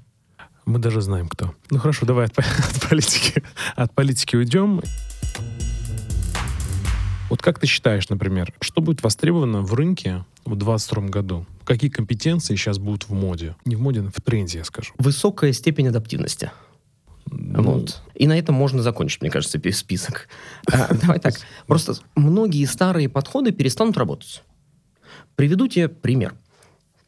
Мы 0.67 0.81
даже 0.81 1.03
знаем, 1.03 1.29
кто. 1.29 1.55
Ну 1.71 1.79
хорошо, 1.79 2.05
давай 2.05 2.27
от, 2.27 2.37
от 2.39 2.89
политики. 2.89 3.45
От 3.77 3.95
политики 3.95 4.35
уйдем. 4.35 4.83
Вот 7.31 7.43
как 7.43 7.61
ты 7.61 7.69
считаешь, 7.69 8.09
например, 8.09 8.53
что 8.61 8.81
будет 8.81 9.05
востребовано 9.05 9.63
в 9.63 9.73
рынке 9.73 10.25
в 10.45 10.57
2022 10.57 11.03
году? 11.11 11.47
Какие 11.63 11.91
компетенции 11.91 12.57
сейчас 12.57 12.79
будут 12.79 13.05
в 13.05 13.13
моде? 13.13 13.55
Не 13.65 13.77
в 13.77 13.81
моде, 13.81 14.01
а 14.01 14.11
в 14.11 14.21
тренде, 14.21 14.59
я 14.59 14.65
скажу. 14.65 14.95
Высокая 14.99 15.53
степень 15.53 15.87
адаптивности. 15.87 16.51
Вот. 17.27 18.03
И 18.15 18.27
на 18.27 18.39
этом 18.39 18.55
можно 18.55 18.83
закончить, 18.83 19.21
мне 19.21 19.31
кажется, 19.31 19.59
список. 19.73 20.29
А, 20.73 20.95
давай 20.95 21.19
так. 21.19 21.35
Просто 21.67 21.95
многие 22.15 22.65
старые 22.67 23.09
подходы 23.09 23.53
перестанут 23.53 23.97
работать. 23.97 24.43
Приведу 25.37 25.67
тебе 25.69 25.89
пример. 25.89 26.35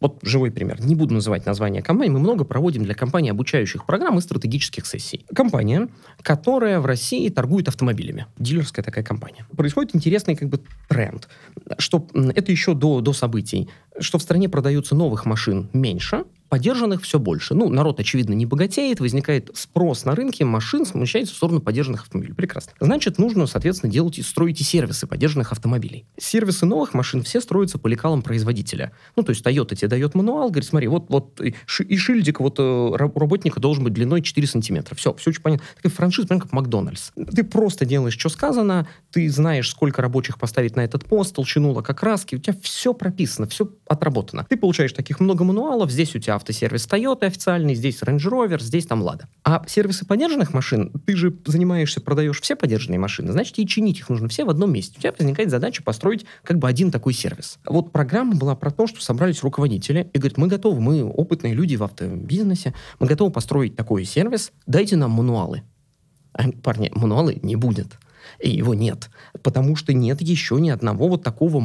Вот 0.01 0.19
живой 0.23 0.51
пример. 0.51 0.79
Не 0.85 0.95
буду 0.95 1.14
называть 1.14 1.47
название 1.47 1.83
компании. 1.83 2.12
Мы 2.12 2.19
много 2.19 2.45
проводим 2.45 2.85
для 2.85 2.95
компаний 2.95 3.31
обучающих 3.31 3.87
программ 3.87 4.19
и 4.19 4.21
стратегических 4.21 4.87
сессий. 4.87 5.25
Компания, 5.35 5.89
которая 6.23 6.81
в 6.81 6.87
России 6.87 7.29
торгует 7.31 7.69
автомобилями. 7.69 8.27
Дилерская 8.39 8.85
такая 8.85 9.05
компания. 9.05 9.47
Происходит 9.57 9.97
интересный 9.97 10.37
как 10.37 10.51
бы 10.51 10.61
тренд, 10.89 11.29
что 11.79 12.07
это 12.14 12.53
еще 12.53 12.75
до, 12.75 13.01
до 13.01 13.14
событий, 13.14 13.71
что 13.99 14.19
в 14.19 14.23
стране 14.23 14.51
продается 14.51 14.95
новых 14.95 15.25
машин 15.25 15.71
меньше, 15.73 16.25
поддержанных 16.49 17.03
все 17.03 17.19
больше. 17.19 17.55
Ну, 17.55 17.69
народ, 17.69 18.01
очевидно, 18.01 18.35
не 18.35 18.47
богатеет, 18.47 19.01
возникает 19.01 19.51
спрос 19.55 20.05
на 20.05 20.15
рынке 20.15 20.45
машин, 20.45 20.87
смещается 20.87 21.35
в 21.35 21.37
сторону 21.37 21.61
поддержанных 21.61 22.03
автомобилей. 22.03 22.35
Прекрасно. 22.35 22.73
Значит, 22.81 23.19
нужно, 23.19 23.47
соответственно, 23.47 23.93
делать 23.93 24.19
и 24.19 24.23
строить 24.23 24.61
и 24.61 24.65
сервисы 24.65 25.07
поддержанных 25.07 25.53
автомобилей. 25.53 26.07
Сервисы 26.19 26.67
новых 26.67 26.95
машин 26.95 27.23
все 27.23 27.41
строятся 27.41 27.79
по 27.79 27.89
лекалам 27.89 28.23
производителя. 28.23 28.93
Ну, 29.17 29.23
то 29.23 29.31
есть 29.31 29.45
Toyota 29.45 29.75
тебе 29.75 29.89
дает 29.89 30.15
мануал, 30.15 30.51
говорит, 30.51 30.69
смотри, 30.69 30.89
вот, 30.89 31.07
вот 31.09 31.41
и, 31.41 31.55
и 31.85 31.97
шильдик 31.97 32.41
вот 32.41 32.57
э, 32.59 32.97
работника 32.97 33.61
должен 33.61 33.85
быть 33.85 33.93
длиной 33.93 34.23
4 34.23 34.47
сантиметра. 34.47 34.95
Все, 34.95 35.15
все 35.15 35.31
очень 35.31 35.43
понятно. 35.43 35.67
Такая 35.77 35.93
франшиза, 35.93 36.29
прям 36.29 36.41
как 36.41 36.53
Макдональдс. 36.53 37.11
Ты 37.35 37.45
просто 37.45 37.85
делаешь, 37.85 38.17
что 38.19 38.29
сказано, 38.29 38.89
ты 39.11 39.29
знаешь, 39.29 39.71
сколько 39.71 40.03
рабочих 40.03 40.39
поставить 40.39 40.77
на 40.77 40.81
этот 40.81 41.05
пост, 41.05 41.35
толщину 41.35 41.73
лакокраски, 41.73 42.37
у 42.37 42.39
тебя 42.39 42.57
все 42.63 42.95
прописано, 42.95 43.47
все 43.49 43.69
отработано. 43.87 44.47
Ты 44.49 44.57
получаешь 44.57 44.93
таких 44.93 45.21
много 45.21 45.45
мануалов, 45.45 45.91
здесь 45.91 46.15
у 46.15 46.19
тебя 46.19 46.36
автосервис 46.37 46.87
Toyota 46.87 47.24
официальный, 47.24 47.74
здесь 47.74 48.01
Range 48.03 48.18
Rover, 48.18 48.61
здесь 48.61 48.87
там 48.87 49.03
Lada. 49.03 49.24
А 49.45 49.64
сервисы 49.66 50.07
поддержанных 50.07 50.55
машин, 50.55 50.93
ты 51.05 51.16
же 51.16 51.37
занимаешься, 51.45 52.01
продаешь 52.01 52.41
все 52.41 52.57
поддержанные 52.57 52.99
машины, 52.99 53.32
значит, 53.32 53.59
и 53.59 53.66
чинить 53.66 53.99
их 53.99 54.09
нужно 54.09 54.28
все 54.28 54.45
в 54.45 54.51
одном 54.51 54.72
месте. 54.72 54.95
У 54.99 55.01
тебя 55.01 55.12
возникает 55.18 55.51
задача 55.51 55.82
построить 55.82 56.24
как 56.43 56.59
бы 56.59 56.68
один 56.68 56.91
такой 56.91 57.12
сервис. 57.12 57.59
Вот 57.66 57.93
программа 57.93 58.37
была 58.37 58.55
про 58.55 58.70
то, 58.70 58.87
что 58.87 59.03
собрались 59.03 59.43
руководители 59.43 60.09
и 60.12 60.18
говорят, 60.18 60.39
мы 60.39 60.49
готовы, 60.49 60.80
мы 60.80 61.05
опытные 61.05 61.55
люди 61.55 61.76
в 61.76 61.82
автобизнесе, 61.82 62.74
мы 62.99 63.07
готовы 63.07 63.30
построить 63.30 63.76
такой 63.76 64.05
сервис, 64.05 64.53
дайте 64.66 64.97
нам 64.97 65.11
мануалы. 65.11 65.62
А, 66.32 66.51
парни, 66.62 66.91
мануалы 66.95 67.39
не 67.43 67.57
будет 67.57 67.99
и 68.39 68.51
его 68.51 68.74
нет. 68.74 69.11
Потому 69.43 69.77
что 69.77 69.93
нет 69.93 70.20
еще 70.20 70.57
ни 70.61 70.70
одного 70.70 71.09
вот 71.09 71.22
такого 71.22 71.61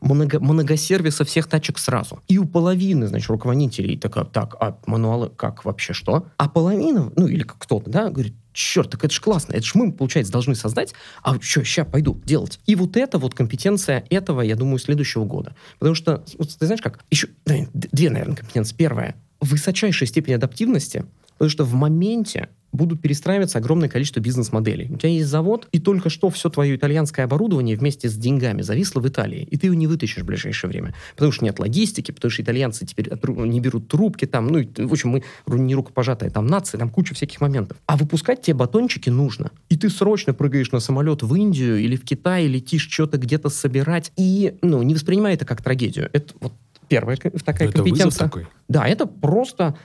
много, 0.00 0.40
многосервиса 0.40 1.24
всех 1.24 1.46
тачек 1.46 1.78
сразу. 1.78 2.20
И 2.28 2.38
у 2.38 2.46
половины, 2.46 3.06
значит, 3.06 3.28
руководителей 3.28 3.96
такая, 3.96 4.24
так, 4.24 4.56
а 4.60 4.78
мануалы 4.86 5.30
как 5.30 5.64
вообще 5.64 5.92
что? 5.92 6.26
А 6.36 6.48
половина, 6.48 7.12
ну 7.16 7.26
или 7.26 7.42
кто-то, 7.42 7.90
да, 7.90 8.10
говорит, 8.10 8.34
черт, 8.52 8.90
так 8.90 9.04
это 9.04 9.14
же 9.14 9.20
классно, 9.20 9.52
это 9.52 9.64
же 9.64 9.72
мы, 9.74 9.92
получается, 9.92 10.32
должны 10.32 10.54
создать, 10.54 10.92
а 11.22 11.40
что, 11.40 11.64
сейчас 11.64 11.86
пойду 11.86 12.20
делать. 12.24 12.60
И 12.66 12.74
вот 12.74 12.96
это 12.96 13.18
вот 13.18 13.34
компетенция 13.34 14.04
этого, 14.10 14.40
я 14.40 14.56
думаю, 14.56 14.78
следующего 14.78 15.24
года. 15.24 15.54
Потому 15.78 15.94
что, 15.94 16.24
вот, 16.38 16.56
ты 16.56 16.66
знаешь 16.66 16.82
как, 16.82 17.04
еще 17.10 17.28
две, 17.44 18.10
наверное, 18.10 18.36
компетенции. 18.36 18.74
Первая, 18.74 19.14
высочайшая 19.40 20.08
степень 20.08 20.34
адаптивности, 20.34 21.04
потому 21.32 21.50
что 21.50 21.64
в 21.64 21.74
моменте 21.74 22.48
будут 22.72 23.00
перестраиваться 23.00 23.58
огромное 23.58 23.88
количество 23.88 24.20
бизнес-моделей. 24.20 24.88
У 24.90 24.96
тебя 24.96 25.10
есть 25.10 25.28
завод, 25.28 25.68
и 25.72 25.78
только 25.78 26.08
что 26.08 26.30
все 26.30 26.48
твое 26.50 26.76
итальянское 26.76 27.24
оборудование 27.24 27.76
вместе 27.76 28.08
с 28.08 28.14
деньгами 28.14 28.62
зависло 28.62 29.00
в 29.00 29.08
Италии, 29.08 29.46
и 29.50 29.56
ты 29.56 29.66
его 29.66 29.74
не 29.74 29.86
вытащишь 29.86 30.22
в 30.22 30.26
ближайшее 30.26 30.70
время. 30.70 30.94
Потому 31.14 31.32
что 31.32 31.44
нет 31.44 31.58
логистики, 31.58 32.12
потому 32.12 32.30
что 32.30 32.42
итальянцы 32.42 32.86
теперь 32.86 33.10
не 33.26 33.60
берут 33.60 33.88
трубки 33.88 34.26
там, 34.26 34.48
ну, 34.48 34.64
в 34.76 34.92
общем, 34.92 35.10
мы 35.10 35.22
не 35.46 35.74
рукопожатая 35.74 36.30
там 36.30 36.46
нация, 36.46 36.78
там 36.78 36.90
куча 36.90 37.14
всяких 37.14 37.40
моментов. 37.40 37.76
А 37.86 37.96
выпускать 37.96 38.42
тебе 38.42 38.54
батончики 38.54 39.10
нужно. 39.10 39.50
И 39.68 39.76
ты 39.76 39.90
срочно 39.90 40.34
прыгаешь 40.34 40.70
на 40.72 40.80
самолет 40.80 41.22
в 41.22 41.34
Индию 41.34 41.78
или 41.78 41.96
в 41.96 42.04
Китай, 42.04 42.46
летишь 42.46 42.88
что-то 42.88 43.18
где-то 43.18 43.48
собирать, 43.48 44.12
и, 44.16 44.56
ну, 44.62 44.82
не 44.82 44.94
воспринимай 44.94 45.34
это 45.34 45.44
как 45.44 45.62
трагедию. 45.62 46.08
Это 46.12 46.34
вот 46.40 46.52
первая 46.88 47.16
такая 47.16 47.68
это 47.68 47.78
компетенция. 47.78 48.24
Такой. 48.26 48.46
Да, 48.68 48.86
это 48.86 49.06
просто 49.06 49.76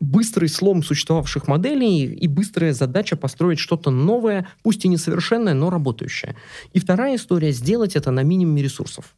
быстрый 0.00 0.48
слом 0.48 0.82
существовавших 0.82 1.46
моделей 1.48 2.04
и 2.04 2.26
быстрая 2.26 2.72
задача 2.72 3.16
построить 3.16 3.58
что-то 3.58 3.90
новое, 3.90 4.46
пусть 4.62 4.84
и 4.84 4.88
несовершенное, 4.88 5.54
но 5.54 5.70
работающее. 5.70 6.36
И 6.72 6.80
вторая 6.80 7.16
история— 7.16 7.52
сделать 7.52 7.96
это 7.96 8.10
на 8.10 8.22
минимуме 8.22 8.62
ресурсов. 8.62 9.14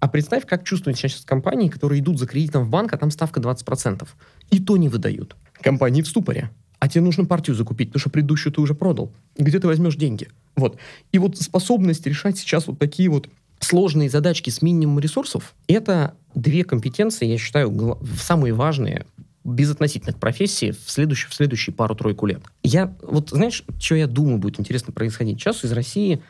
А 0.00 0.08
представь, 0.08 0.46
как 0.46 0.64
чувствуют 0.64 0.98
сейчас 0.98 1.24
компании, 1.24 1.68
которые 1.68 2.00
идут 2.00 2.18
за 2.18 2.26
кредитом 2.26 2.64
в 2.64 2.68
банк, 2.68 2.92
а 2.92 2.98
там 2.98 3.10
ставка 3.10 3.40
20%. 3.40 4.06
И 4.50 4.60
то 4.60 4.76
не 4.76 4.88
выдают. 4.88 5.36
Компании 5.60 6.02
в 6.02 6.08
ступоре. 6.08 6.50
А 6.78 6.88
тебе 6.88 7.02
нужно 7.02 7.24
партию 7.24 7.56
закупить, 7.56 7.88
потому 7.88 8.00
что 8.00 8.10
предыдущую 8.10 8.52
ты 8.52 8.60
уже 8.60 8.74
продал. 8.74 9.10
Где 9.38 9.58
ты 9.58 9.66
возьмешь 9.66 9.96
деньги? 9.96 10.28
Вот. 10.56 10.78
И 11.12 11.18
вот 11.18 11.38
способность 11.38 12.06
решать 12.06 12.38
сейчас 12.38 12.66
вот 12.66 12.78
такие 12.78 13.08
вот 13.08 13.28
сложные 13.60 14.10
задачки 14.10 14.50
с 14.50 14.60
минимумом 14.60 15.00
ресурсов, 15.00 15.54
это 15.66 16.14
две 16.34 16.64
компетенции, 16.64 17.26
я 17.26 17.38
считаю, 17.38 17.98
самые 18.20 18.52
важные 18.52 19.06
безотносительных 19.46 20.18
профессий 20.18 20.72
в 20.72 20.90
следующие, 20.90 21.30
в 21.30 21.34
следующие 21.34 21.74
пару-тройку 21.74 22.26
лет. 22.26 22.42
Я, 22.62 22.94
вот 23.02 23.30
знаешь, 23.30 23.62
что 23.80 23.94
я 23.94 24.06
думаю 24.06 24.38
будет 24.38 24.58
интересно 24.60 24.92
происходить? 24.92 25.38
Сейчас 25.40 25.64
из 25.64 25.72
России 25.72 26.20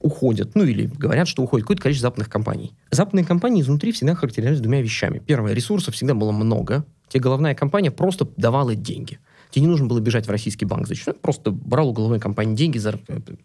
уходят, 0.00 0.54
ну 0.54 0.64
или 0.64 0.86
говорят, 0.86 1.28
что 1.28 1.42
уходит 1.42 1.64
какое-то 1.64 1.82
количество 1.82 2.08
западных 2.08 2.28
компаний. 2.28 2.72
Западные 2.90 3.24
компании 3.24 3.62
изнутри 3.62 3.92
всегда 3.92 4.14
характеризовались 4.14 4.60
двумя 4.60 4.82
вещами. 4.82 5.22
Первое, 5.24 5.52
ресурсов 5.52 5.94
всегда 5.94 6.14
было 6.14 6.32
много. 6.32 6.84
Тебе 7.08 7.22
головная 7.22 7.54
компания 7.54 7.90
просто 7.90 8.26
давала 8.36 8.74
деньги. 8.74 9.18
Тебе 9.52 9.66
не 9.66 9.68
нужно 9.68 9.86
было 9.86 10.00
бежать 10.00 10.26
в 10.26 10.30
российский 10.30 10.64
банк 10.64 10.88
зачем? 10.88 11.14
Просто 11.20 11.50
брал 11.50 11.90
у 11.90 11.92
головной 11.92 12.18
компании 12.18 12.56
деньги. 12.56 12.78
За... 12.78 12.98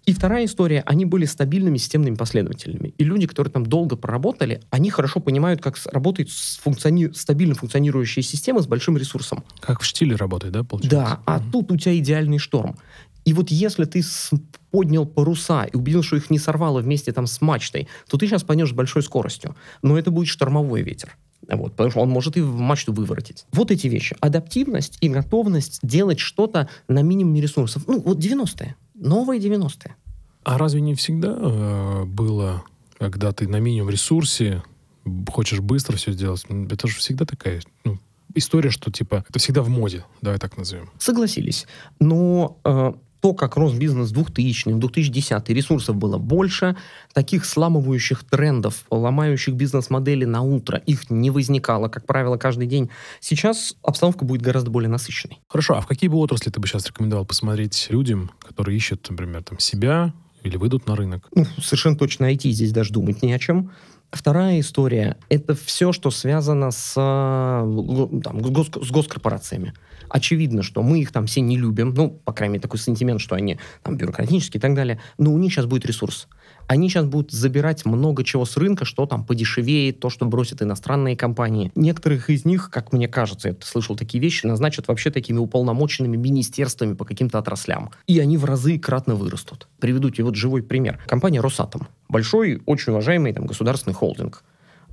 И 0.06 0.14
вторая 0.14 0.46
история, 0.46 0.82
они 0.86 1.04
были 1.04 1.26
стабильными 1.26 1.78
системными 1.78 2.16
последователями. 2.16 2.94
И 2.98 3.04
люди, 3.04 3.28
которые 3.28 3.52
там 3.52 3.66
долго 3.66 3.98
проработали, 3.98 4.62
они 4.70 4.90
хорошо 4.90 5.20
понимают, 5.20 5.62
как 5.62 5.78
работает 5.92 6.32
функциони... 6.32 7.12
стабильно 7.14 7.56
функционирующая 7.56 8.24
система 8.24 8.62
с 8.62 8.68
большим 8.68 8.98
ресурсом. 8.98 9.44
Как 9.60 9.82
в 9.82 9.86
штиле 9.86 10.16
работает, 10.16 10.54
да, 10.54 10.64
получается? 10.64 10.98
Да, 10.98 11.20
а 11.26 11.40
mm-hmm. 11.40 11.52
тут 11.52 11.72
у 11.74 11.78
тебя 11.78 11.98
идеальный 11.98 12.38
шторм. 12.38 12.78
И 13.26 13.34
вот 13.34 13.52
если 13.52 13.84
ты 13.84 14.02
поднял 14.72 15.06
паруса 15.06 15.66
и 15.66 15.76
убедил, 15.76 16.04
что 16.04 16.16
их 16.16 16.30
не 16.30 16.40
сорвало 16.40 16.80
вместе 16.80 17.12
там 17.12 17.28
с 17.28 17.42
мачтой, 17.42 17.90
то 18.10 18.18
ты 18.18 18.26
сейчас 18.28 18.44
пойдешь 18.44 18.70
с 18.70 18.74
большой 18.74 19.04
скоростью. 19.04 19.58
Но 19.82 20.00
это 20.00 20.10
будет 20.10 20.30
штормовой 20.30 20.84
ветер. 20.84 21.18
Вот, 21.50 21.72
потому 21.72 21.92
что 21.92 22.00
он 22.02 22.10
может 22.10 22.38
и 22.38 22.42
в 22.42 22.58
мачту 22.58 22.94
выворотить. 22.94 23.46
Вот 23.52 23.72
эти 23.72 23.88
вещи. 23.88 24.16
Адаптивность 24.20 24.98
и 25.02 25.10
готовность 25.10 25.80
делать 25.82 26.20
что-то 26.20 26.70
на 26.88 27.02
минимуме 27.02 27.42
ресурсов. 27.42 27.84
Ну, 27.88 28.02
вот 28.02 28.20
90-е. 28.20 28.76
Новые 28.96 29.40
90-е. 29.40 29.96
А 30.44 30.58
разве 30.58 30.82
не 30.82 30.96
всегда 30.96 31.38
э, 31.38 32.04
было, 32.06 32.64
когда 32.98 33.32
ты 33.32 33.48
на 33.48 33.60
минимум 33.60 33.90
ресурсе 33.90 34.64
хочешь 35.30 35.60
быстро 35.60 35.98
все 35.98 36.12
сделать? 36.12 36.46
Это 36.70 36.88
же 36.88 36.98
всегда 36.98 37.26
такая 37.26 37.62
ну, 37.84 37.98
история, 38.34 38.70
что 38.70 38.92
типа 38.92 39.26
это 39.28 39.40
всегда 39.40 39.62
в 39.62 39.70
моде, 39.70 40.06
давай 40.22 40.40
так 40.40 40.58
назовем. 40.58 40.90
Согласились. 41.00 41.68
Но 42.00 42.58
э, 42.64 42.94
то, 43.22 43.34
как 43.34 43.56
рос 43.58 43.74
бизнес 43.74 44.10
в 44.10 44.14
2000 44.14 44.70
в 44.70 44.80
2010 44.80 45.50
ресурсов 45.50 45.96
было 45.96 46.18
больше, 46.18 46.76
таких 47.14 47.46
сламывающих 47.46 48.24
трендов, 48.24 48.86
ломающих 48.90 49.54
бизнес-модели 49.56 50.26
на 50.26 50.42
утро, 50.42 50.78
их 50.86 51.10
не 51.10 51.32
возникало, 51.32 51.88
как 51.88 52.06
правило, 52.06 52.38
каждый 52.38 52.68
день. 52.68 52.90
Сейчас 53.20 53.76
обстановка 53.84 54.26
будет 54.26 54.42
гораздо 54.42 54.70
более 54.70 54.90
насыщенной. 54.90 55.40
Хорошо, 55.48 55.76
а 55.76 55.82
в 55.82 55.88
какие 55.88 56.10
бы 56.10 56.18
отрасли 56.18 56.50
ты 56.50 56.60
бы 56.60 56.68
сейчас 56.68 56.88
рекомендовал 56.88 57.26
посмотреть 57.26 57.88
людям, 57.90 58.32
которые 58.40 58.78
ищут, 58.78 59.08
например, 59.10 59.44
там, 59.44 59.60
себя 59.60 60.14
или 60.44 60.58
выйдут 60.58 60.88
на 60.88 60.96
рынок? 60.96 61.28
Ну, 61.34 61.46
совершенно 61.62 61.98
точно 61.98 62.32
IT 62.32 62.50
здесь 62.50 62.72
даже 62.72 62.94
думать 62.94 63.24
ни 63.24 63.32
о 63.32 63.40
чем. 63.40 63.72
Вторая 64.12 64.60
история– 64.62 65.18
это 65.30 65.54
все, 65.54 65.92
что 65.92 66.12
связано 66.12 66.72
с, 66.72 66.94
э, 66.96 68.22
там, 68.24 68.40
гос, 68.40 68.68
с 68.82 68.90
госкорпорациями. 68.90 69.74
Очевидно, 70.10 70.64
что 70.64 70.84
мы 70.84 71.00
их 71.02 71.12
там 71.12 71.26
все 71.28 71.42
не 71.42 71.58
любим, 71.58 71.94
ну, 71.94 72.10
по 72.10 72.34
крайней 72.34 72.54
мере, 72.54 72.62
такой 72.62 72.80
сентимент, 72.80 73.22
что 73.22 73.36
они 73.36 73.60
там 73.84 73.98
бюрократические 73.98 74.60
и 74.60 74.62
так 74.62 74.74
далее, 74.74 75.00
но 75.18 75.34
у 75.34 75.38
них 75.38 75.52
сейчас 75.52 75.66
будет 75.66 75.86
ресурс. 75.86 76.28
Они 76.68 76.90
сейчас 76.90 77.06
будут 77.06 77.32
забирать 77.32 77.86
много 77.86 78.24
чего 78.24 78.46
с 78.46 78.58
рынка, 78.58 78.84
что 78.84 79.06
там 79.06 79.26
подешевеет, 79.26 80.00
то, 80.00 80.10
что 80.10 80.26
бросят 80.26 80.62
иностранные 80.62 81.16
компании. 81.16 81.72
Некоторых 81.76 82.30
из 82.30 82.44
них, 82.44 82.70
как 82.70 82.92
мне 82.92 83.08
кажется, 83.08 83.50
я 83.50 83.56
слышал 83.62 83.96
такие 83.96 84.22
вещи, 84.22 84.46
назначат 84.46 84.88
вообще 84.90 85.10
такими 85.10 85.38
уполномоченными 85.38 86.18
министерствами 86.18 86.94
по 86.94 87.06
каким-то 87.06 87.40
отраслям. 87.40 87.92
И 88.06 88.20
они 88.20 88.38
в 88.38 88.44
разы 88.44 88.78
кратно 88.80 89.16
вырастут. 89.16 89.68
Приведу 89.80 90.10
тебе 90.10 90.26
вот 90.26 90.36
живой 90.36 90.62
пример. 90.62 91.00
Компания 91.08 91.40
«Росатом». 91.40 91.88
Большой, 92.10 92.62
очень 92.66 92.92
уважаемый 92.92 93.34
там, 93.34 93.46
государственный 93.46 93.94
холдинг. 93.94 94.44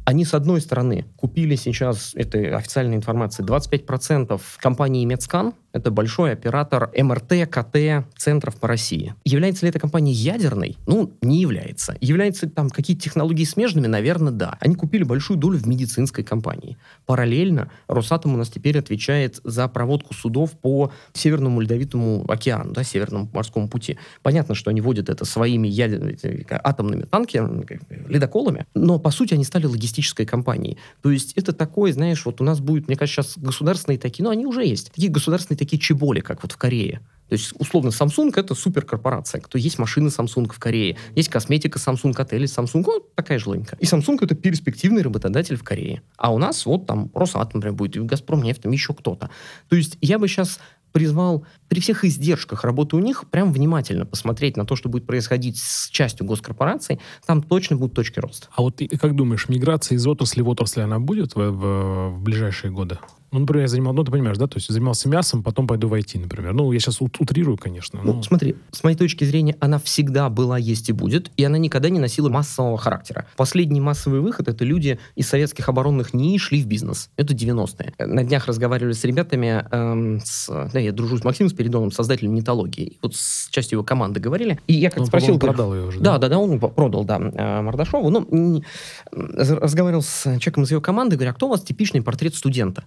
Они, 0.05 0.25
с 0.25 0.35
одной 0.35 0.61
стороны, 0.61 1.07
купили 1.17 1.57
сейчас, 1.57 2.13
это 2.15 2.57
официальная 2.57 2.97
информация, 2.97 3.45
25% 3.45 4.41
компании 4.59 5.05
Медскан, 5.05 5.55
это 5.75 5.91
большой 5.91 6.33
оператор 6.33 6.91
МРТ, 6.97 7.51
КТ 7.51 8.07
центров 8.17 8.57
по 8.57 8.69
России. 8.69 9.15
Является 9.25 9.67
ли 9.67 9.71
эта 9.71 9.81
компания 9.81 10.13
ядерной? 10.13 10.79
Ну, 10.87 11.13
не 11.21 11.41
является. 11.41 11.97
Являются 12.01 12.49
там 12.49 12.71
какие-то 12.71 13.03
технологии 13.03 13.45
смежными? 13.45 13.89
Наверное, 13.89 14.33
да. 14.33 14.57
Они 14.61 14.77
купили 14.77 15.03
большую 15.03 15.37
долю 15.37 15.59
в 15.59 15.67
медицинской 15.67 16.23
компании. 16.23 16.79
Параллельно 17.07 17.71
Росатом 17.89 18.35
у 18.35 18.37
нас 18.37 18.49
теперь 18.49 18.79
отвечает 18.79 19.41
за 19.43 19.67
проводку 19.67 20.15
судов 20.15 20.53
по 20.53 20.93
Северному 21.13 21.61
Ледовитому 21.61 22.25
океану, 22.29 22.73
да, 22.73 22.85
Северному 22.85 23.29
морскому 23.33 23.69
пути. 23.69 23.99
Понятно, 24.23 24.55
что 24.55 24.71
они 24.71 24.81
водят 24.81 25.09
это 25.09 25.25
своими 25.25 25.67
ядерными, 25.67 26.17
атомными 26.51 27.03
танками, 27.03 27.67
ледоколами, 28.09 28.67
но, 28.75 29.01
по 29.01 29.11
сути, 29.11 29.35
они 29.35 29.43
стали 29.43 29.67
логистической 29.67 30.25
компанией. 30.25 30.79
То 31.03 31.11
есть 31.11 31.33
это 31.33 31.53
такое, 31.53 31.93
знаешь, 31.93 32.25
вот 32.25 32.41
у 32.41 32.45
нас 32.45 32.61
будет, 32.61 32.87
мне 32.87 32.97
кажется, 32.97 33.23
сейчас 33.23 33.39
государственные 33.39 33.99
такие, 33.99 34.23
ну, 34.23 34.31
они 34.31 34.47
уже 34.47 34.65
есть, 34.65 34.93
такие 34.93 35.11
государственные 35.11 35.64
такие 35.65 35.81
чеболи, 35.81 36.21
как 36.21 36.43
вот 36.43 36.53
в 36.53 36.57
Корее. 36.57 37.01
То 37.29 37.37
есть, 37.37 37.53
условно, 37.59 37.89
Samsung— 37.89 38.33
это 38.37 38.55
суперкорпорация. 38.55 39.41
Кто 39.41 39.57
есть 39.59 39.79
машины 39.79 40.09
Samsung 40.09 40.53
в 40.53 40.59
Корее, 40.59 40.97
есть 41.15 41.31
косметика 41.31 41.79
Samsung, 41.79 42.15
отели 42.17 42.47
Samsung, 42.47 42.83
вот 42.85 43.15
такая 43.15 43.39
же 43.39 43.49
логика. 43.49 43.77
И 43.81 43.85
Samsung— 43.87 44.19
это 44.21 44.35
перспективный 44.35 45.03
работодатель 45.03 45.57
в 45.57 45.65
Корее. 45.65 46.03
А 46.17 46.33
у 46.33 46.39
нас 46.39 46.67
вот 46.67 46.87
там 46.87 47.11
Росатом, 47.15 47.61
например, 47.61 47.75
будет, 47.75 47.97
и 47.97 48.01
Газпром 48.01 48.43
нефть, 48.43 48.63
там 48.63 48.73
еще 48.73 48.93
кто-то. 48.93 49.31
То 49.69 49.77
есть 49.77 49.97
я 50.01 50.19
бы 50.19 50.29
сейчас 50.29 50.61
призвал 50.93 51.45
при 51.69 51.81
всех 51.81 52.05
издержках 52.05 52.63
работы 52.63 52.95
у 52.95 53.01
них 53.01 53.25
прям 53.29 53.53
внимательно 53.53 54.07
посмотреть 54.07 54.57
на 54.57 54.65
то, 54.65 54.77
что 54.77 54.89
будет 54.89 55.07
происходить 55.07 55.59
с 55.59 55.89
частью 55.89 56.25
госкорпораций, 56.25 57.01
там 57.27 57.43
точно 57.43 57.77
будут 57.77 57.97
точки 57.97 58.21
роста. 58.21 58.47
А 58.55 58.63
вот 58.63 58.77
ты 58.77 58.87
как 58.87 59.17
думаешь, 59.17 59.49
миграция 59.49 59.97
из 59.97 60.07
отрасли 60.07 60.41
в 60.41 60.49
отрасли, 60.49 60.83
она 60.83 61.01
будет 61.01 61.35
в, 61.35 61.51
в, 61.51 62.11
в 62.11 62.23
ближайшие 62.23 62.71
годы? 62.71 62.99
Ну, 63.35 63.41
например, 63.41 63.63
я 63.63 63.69
занимался, 63.69 63.97
ну, 63.97 64.05
ты 64.05 64.13
понимаешь, 64.13 64.39
да, 64.39 64.47
то 64.47 64.59
есть 64.59 64.73
занимался 64.73 65.09
мясом, 65.09 65.43
потом 65.43 65.67
пойду 65.67 65.89
в 65.89 65.95
IT, 65.95 66.21
например. 66.21 66.53
Ну, 66.53 66.71
я 66.71 66.79
сейчас 66.79 67.01
утрирую, 67.01 67.57
конечно. 67.59 68.01
Но... 68.01 68.13
Ну, 68.13 68.23
смотри, 68.23 68.55
с 68.71 68.85
моей 68.85 68.97
точки 68.97 69.25
зрения, 69.25 69.57
она 69.59 69.81
всегда 69.81 70.29
была, 70.29 70.57
есть 70.57 70.89
и 70.89 70.93
будет, 70.93 71.33
и 71.37 71.43
она 71.43 71.59
никогда 71.59 71.89
не 71.89 71.99
носила 71.99 72.29
массового 72.29 72.79
характера. 72.79 73.27
Последний 73.37 73.81
массовый 73.81 74.21
выход— 74.21 74.47
это 74.49 74.65
люди 74.65 75.01
из 75.17 75.29
советских 75.29 75.69
оборонных 75.69 76.15
НИИ 76.15 76.39
шли 76.39 76.63
в 76.63 76.69
бизнес. 76.69 77.11
Это 77.17 77.35
90-е. 77.35 77.95
На 78.07 78.23
днях 78.23 78.47
разговаривали 78.47 78.93
с 78.93 79.03
ребятами, 79.03 79.67
эм, 79.69 80.21
с, 80.25 80.71
да, 80.73 80.79
я 80.79 80.93
дружу 80.93 81.19
с 81.19 81.25
Максимом 81.25 81.51
Спиридоновым, 81.51 81.91
создателем 81.91 82.35
нетологии. 82.35 82.99
Вот 83.03 83.17
с 83.17 83.49
частью 83.51 83.79
его 83.79 83.85
команды 83.85 84.21
говорили. 84.21 84.61
И 84.69 84.75
я 84.75 84.91
как 84.91 85.01
он, 85.01 85.07
спросил... 85.07 85.41
продал 85.41 85.75
ее 85.75 85.87
уже, 85.87 85.99
да? 85.99 86.13
Да, 86.13 86.19
да, 86.19 86.29
да, 86.29 86.39
он 86.39 86.61
продал, 86.61 87.03
да, 87.03 87.19
э, 87.19 87.63
Мордашову. 87.63 88.11
Ну, 88.11 88.63
разговаривал 89.11 90.03
с 90.03 90.23
человеком 90.23 90.63
из 90.63 90.71
его 90.71 90.81
команды, 90.81 91.17
говорю, 91.17 91.33
а 91.33 91.35
кто 91.35 91.47
у 91.47 91.51
вас 91.51 91.63
типичный 91.63 92.01
портрет 92.01 92.37
студента? 92.37 92.85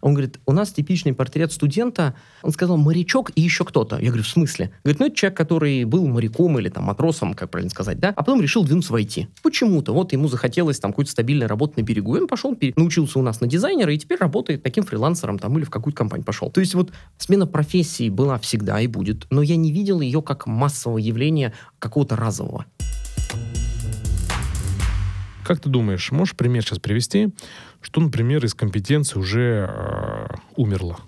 Он 0.00 0.14
говорит, 0.14 0.40
у 0.46 0.52
нас 0.52 0.72
типичный 0.72 1.12
портрет 1.12 1.52
студента. 1.52 2.14
Он 2.42 2.52
сказал, 2.52 2.76
морячок 2.76 3.30
и 3.34 3.40
еще 3.40 3.64
кто-то. 3.64 3.96
Я 3.96 4.08
говорю, 4.08 4.22
в 4.22 4.28
смысле? 4.28 4.72
Говорит, 4.82 5.00
ну, 5.00 5.06
это 5.06 5.16
человек, 5.16 5.36
который 5.36 5.84
был 5.84 6.06
моряком 6.06 6.58
или 6.58 6.68
там 6.68 6.84
матросом, 6.84 7.34
как 7.34 7.50
правильно 7.50 7.70
сказать, 7.70 7.98
да, 7.98 8.08
а 8.08 8.22
потом 8.22 8.40
решил 8.40 8.64
двинуться 8.64 8.92
в 8.92 8.96
IT. 8.96 9.26
Почему-то. 9.42 9.92
Вот 9.92 10.12
ему 10.12 10.28
захотелось 10.28 10.78
там 10.78 10.92
какой-то 10.92 11.10
стабильной 11.10 11.46
работы 11.46 11.80
на 11.80 11.84
берегу. 11.84 12.16
И 12.16 12.20
он 12.20 12.28
пошел, 12.28 12.56
научился 12.76 13.18
у 13.18 13.22
нас 13.22 13.40
на 13.40 13.46
дизайнера 13.46 13.92
и 13.92 13.98
теперь 13.98 14.18
работает 14.18 14.62
таким 14.62 14.84
фрилансером 14.84 15.38
там 15.38 15.56
или 15.58 15.64
в 15.64 15.70
какую-то 15.70 15.98
компанию 15.98 16.24
пошел. 16.24 16.50
То 16.50 16.60
есть 16.60 16.74
вот 16.74 16.92
смена 17.18 17.46
профессии 17.46 18.08
была 18.08 18.38
всегда 18.38 18.80
и 18.80 18.86
будет, 18.86 19.26
но 19.30 19.42
я 19.42 19.56
не 19.56 19.72
видел 19.72 20.00
ее 20.00 20.22
как 20.22 20.46
массового 20.46 20.98
явления 20.98 21.52
какого-то 21.78 22.16
разового. 22.16 22.66
Как 25.44 25.58
ты 25.58 25.68
думаешь, 25.68 26.12
можешь 26.12 26.36
пример 26.36 26.62
сейчас 26.62 26.78
привести, 26.78 27.34
что, 27.80 28.00
например, 28.00 28.44
из 28.44 28.54
компетенции 28.54 29.18
уже 29.18 29.68
э, 29.68 30.26
умерло? 30.56 30.98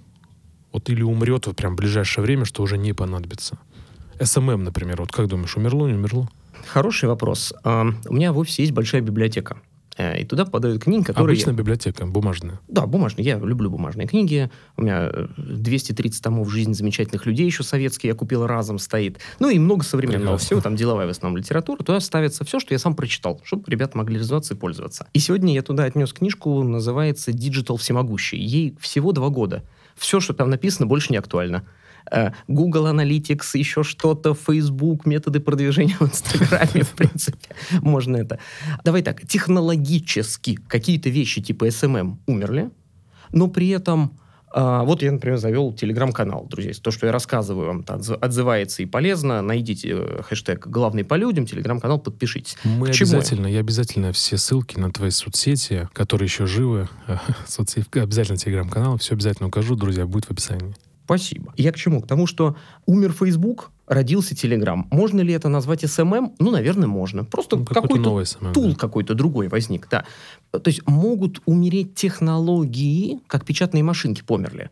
Вот 0.73 0.89
или 0.89 1.03
умрет 1.03 1.47
вот 1.47 1.57
прям 1.57 1.75
в 1.75 1.77
ближайшее 1.77 2.23
время, 2.23 2.45
что 2.45 2.63
уже 2.63 2.79
не 2.79 2.93
понадобится? 2.93 3.59
SMM, 4.21 4.65
например, 4.65 5.01
вот 5.01 5.13
как 5.13 5.27
думаешь, 5.29 5.57
умерло, 5.57 5.87
не 5.87 5.95
умерло? 5.95 6.29
Хороший 6.67 7.09
вопрос. 7.09 7.53
У 7.65 8.15
меня 8.15 8.33
в 8.33 8.39
офисе 8.39 8.63
есть 8.63 8.73
большая 8.73 9.03
библиотека. 9.03 9.59
Э, 9.97 10.21
и 10.21 10.25
туда 10.25 10.45
подают 10.45 10.83
книги, 10.83 11.05
которые... 11.05 11.35
Обычная 11.35 11.55
библиотека, 11.55 12.07
бумажная. 12.07 12.61
Да, 12.69 12.87
бумажная. 12.87 13.25
Я 13.25 13.39
люблю 13.39 13.71
бумажные 13.71 14.07
книги. 14.07 14.51
У 14.77 14.83
меня 14.83 15.11
230 15.37 16.21
э, 16.21 16.23
томов 16.23 16.51
«Жизнь 16.51 16.75
замечательных 16.75 17.27
людей» 17.27 17.47
еще 17.47 17.63
советские 17.63 18.11
я 18.11 18.15
купил 18.15 18.47
разом, 18.47 18.79
стоит. 18.79 19.19
Ну 19.39 19.51
и 19.51 19.59
много 19.59 19.85
современного 19.85 20.39
всего, 20.39 20.61
там 20.61 20.77
деловая 20.77 21.07
в 21.07 21.11
основном 21.11 21.39
литература. 21.39 21.83
Туда 21.83 22.01
ставится 22.01 22.45
все, 22.45 22.59
что 22.61 22.75
я 22.75 22.79
сам 22.79 22.95
прочитал, 22.95 23.41
чтобы 23.45 23.65
ребята 23.67 23.97
могли 23.99 24.19
развиваться 24.19 24.55
и 24.55 24.57
пользоваться. 24.57 25.07
И 25.13 25.19
сегодня 25.19 25.55
я 25.55 25.63
туда 25.63 25.85
отнес 25.85 26.13
книжку, 26.13 26.63
называется 26.63 27.31
«Digital 27.31 27.77
всемогущий». 27.77 28.39
Ей 28.39 28.77
всего 28.81 29.13
два 29.13 29.29
года. 29.29 29.65
Все, 29.97 30.21
что 30.21 30.33
там 30.33 30.49
написано, 30.49 30.87
больше 30.87 31.09
не 31.11 31.19
актуально. 31.19 31.65
Э, 32.11 32.31
Google 32.49 32.89
Analytics, 32.89 33.51
еще 33.55 33.83
что-то, 33.83 34.35
Facebook, 34.35 35.07
методы 35.07 35.41
продвижения 35.41 35.97
в 35.99 36.03
Инстаграме, 36.03 36.85
в 36.85 36.91
принципе, 36.91 37.55
можно 37.81 38.17
это. 38.17 38.39
Давай 38.85 39.03
так, 39.03 39.27
технологически 39.27 40.59
какие-то 40.69 41.11
вещи 41.11 41.41
типа 41.43 41.69
SMM 41.69 42.17
умерли, 42.27 42.71
но 43.33 43.49
при 43.49 43.69
этом 43.69 44.19
а, 44.55 44.85
вот 44.85 45.03
я, 45.03 45.11
например, 45.11 45.39
завел 45.39 45.73
телеграм-канал, 45.73 46.47
друзья. 46.49 46.73
То, 46.81 46.91
что 46.91 47.07
я 47.07 47.13
рассказываю 47.13 47.69
вам, 47.69 47.85
отзывается 47.89 48.83
и 48.83 48.87
полезно. 48.87 49.41
Найдите 49.41 49.89
э, 49.93 50.23
хэштег 50.23 50.67
«Главный 50.67 51.05
по 51.05 51.15
людям», 51.15 51.47
телеграм-канал, 51.47 51.99
подпишитесь. 51.99 52.59
Мы 52.65 52.89
обязательно, 52.89 53.47
я 53.47 53.61
обязательно 53.61 54.13
все 54.13 54.37
ссылки 54.37 54.79
на 54.79 54.93
твои 54.93 55.11
соцсети, 55.11 55.89
которые 55.95 56.27
еще 56.27 56.47
живы, 56.47 56.89
соцсети, 57.47 57.99
обязательно 57.99 58.37
телеграм-канал, 58.37 58.99
все 58.99 59.15
обязательно 59.15 59.49
укажу, 59.49 59.75
друзья, 59.75 60.07
будет 60.07 60.27
в 60.27 60.31
описании. 60.31 60.75
Спасибо. 61.13 61.53
Я 61.57 61.73
к 61.73 61.77
чему? 61.77 62.01
К 62.01 62.07
тому, 62.07 62.27
что 62.27 62.57
умер 62.87 63.13
Facebook, 63.13 63.71
родился 63.87 64.35
Telegram. 64.35 64.85
Можно 64.91 65.21
ли 65.21 65.35
это 65.35 65.49
назвать 65.49 65.85
SMM? 65.85 66.33
Ну, 66.39 66.51
наверное, 66.51 66.89
можно. 66.89 67.25
Просто 67.25 67.57
ну, 67.57 67.65
какой-то, 67.65 67.83
какой 67.83 68.01
новый 68.01 68.25
SMM, 68.25 68.53
tool 68.53 68.71
да. 68.71 68.75
какой-то 68.77 69.15
другой 69.15 69.49
возник, 69.49 69.89
да. 69.91 70.05
То 70.51 70.69
есть 70.69 70.87
могут 70.87 71.43
умереть 71.45 71.95
технологии, 71.95 73.21
как 73.27 73.45
печатные 73.45 73.83
машинки 73.83 74.23
померли. 74.23 74.71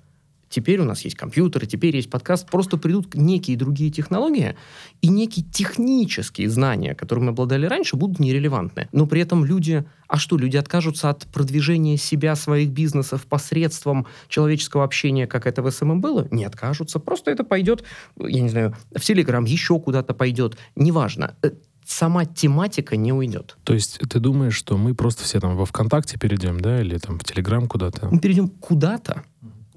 Теперь 0.51 0.80
у 0.80 0.84
нас 0.84 1.03
есть 1.03 1.16
компьютеры, 1.16 1.66
теперь 1.66 1.94
есть 1.94 2.11
подкаст. 2.11 2.51
Просто 2.51 2.76
придут 2.76 3.14
некие 3.14 3.57
другие 3.57 3.90
технологии, 3.90 4.57
и 5.01 5.09
некие 5.09 5.46
технические 5.46 6.51
знания, 6.51 6.96
которыми 6.96 7.26
мы 7.26 7.30
обладали 7.30 7.66
раньше, 7.66 7.96
будут 7.96 8.18
нерелевантны. 8.18 8.88
Но 8.92 9.07
при 9.07 9.22
этом 9.22 9.44
люди... 9.44 9.84
А 10.09 10.18
что, 10.18 10.36
люди 10.36 10.57
откажутся 10.57 11.09
от 11.09 11.28
продвижения 11.28 11.96
себя, 11.96 12.34
своих 12.34 12.70
бизнесов 12.70 13.26
посредством 13.26 14.09
человеческого 14.28 14.82
общения, 14.82 15.28
как 15.28 15.46
это 15.46 15.62
в 15.62 15.70
SMM 15.70 16.00
было? 16.01 16.26
Не 16.32 16.44
откажутся. 16.44 16.98
Просто 16.98 17.30
это 17.30 17.44
пойдет, 17.44 17.84
я 18.18 18.40
не 18.40 18.48
знаю, 18.48 18.76
в 18.92 19.01
Телеграм, 19.01 19.44
еще 19.44 19.78
куда-то 19.78 20.12
пойдет. 20.14 20.59
Неважно 20.74 21.36
э, 21.42 21.53
сама 21.86 22.24
тематика 22.24 22.96
не 22.96 23.12
уйдет. 23.12 23.57
То 23.64 23.74
есть 23.74 23.98
ты 23.98 24.18
думаешь, 24.18 24.55
что 24.55 24.76
мы 24.76 24.94
просто 24.94 25.24
все 25.24 25.40
там 25.40 25.57
во 25.57 25.64
ВКонтакте 25.64 26.18
перейдем, 26.18 26.61
да, 26.61 26.80
или 26.80 26.98
там 26.98 27.18
в 27.18 27.24
Телеграм 27.24 27.68
куда-то? 27.68 28.09
Мы 28.11 28.18
перейдем 28.18 28.48
куда-то, 28.48 29.22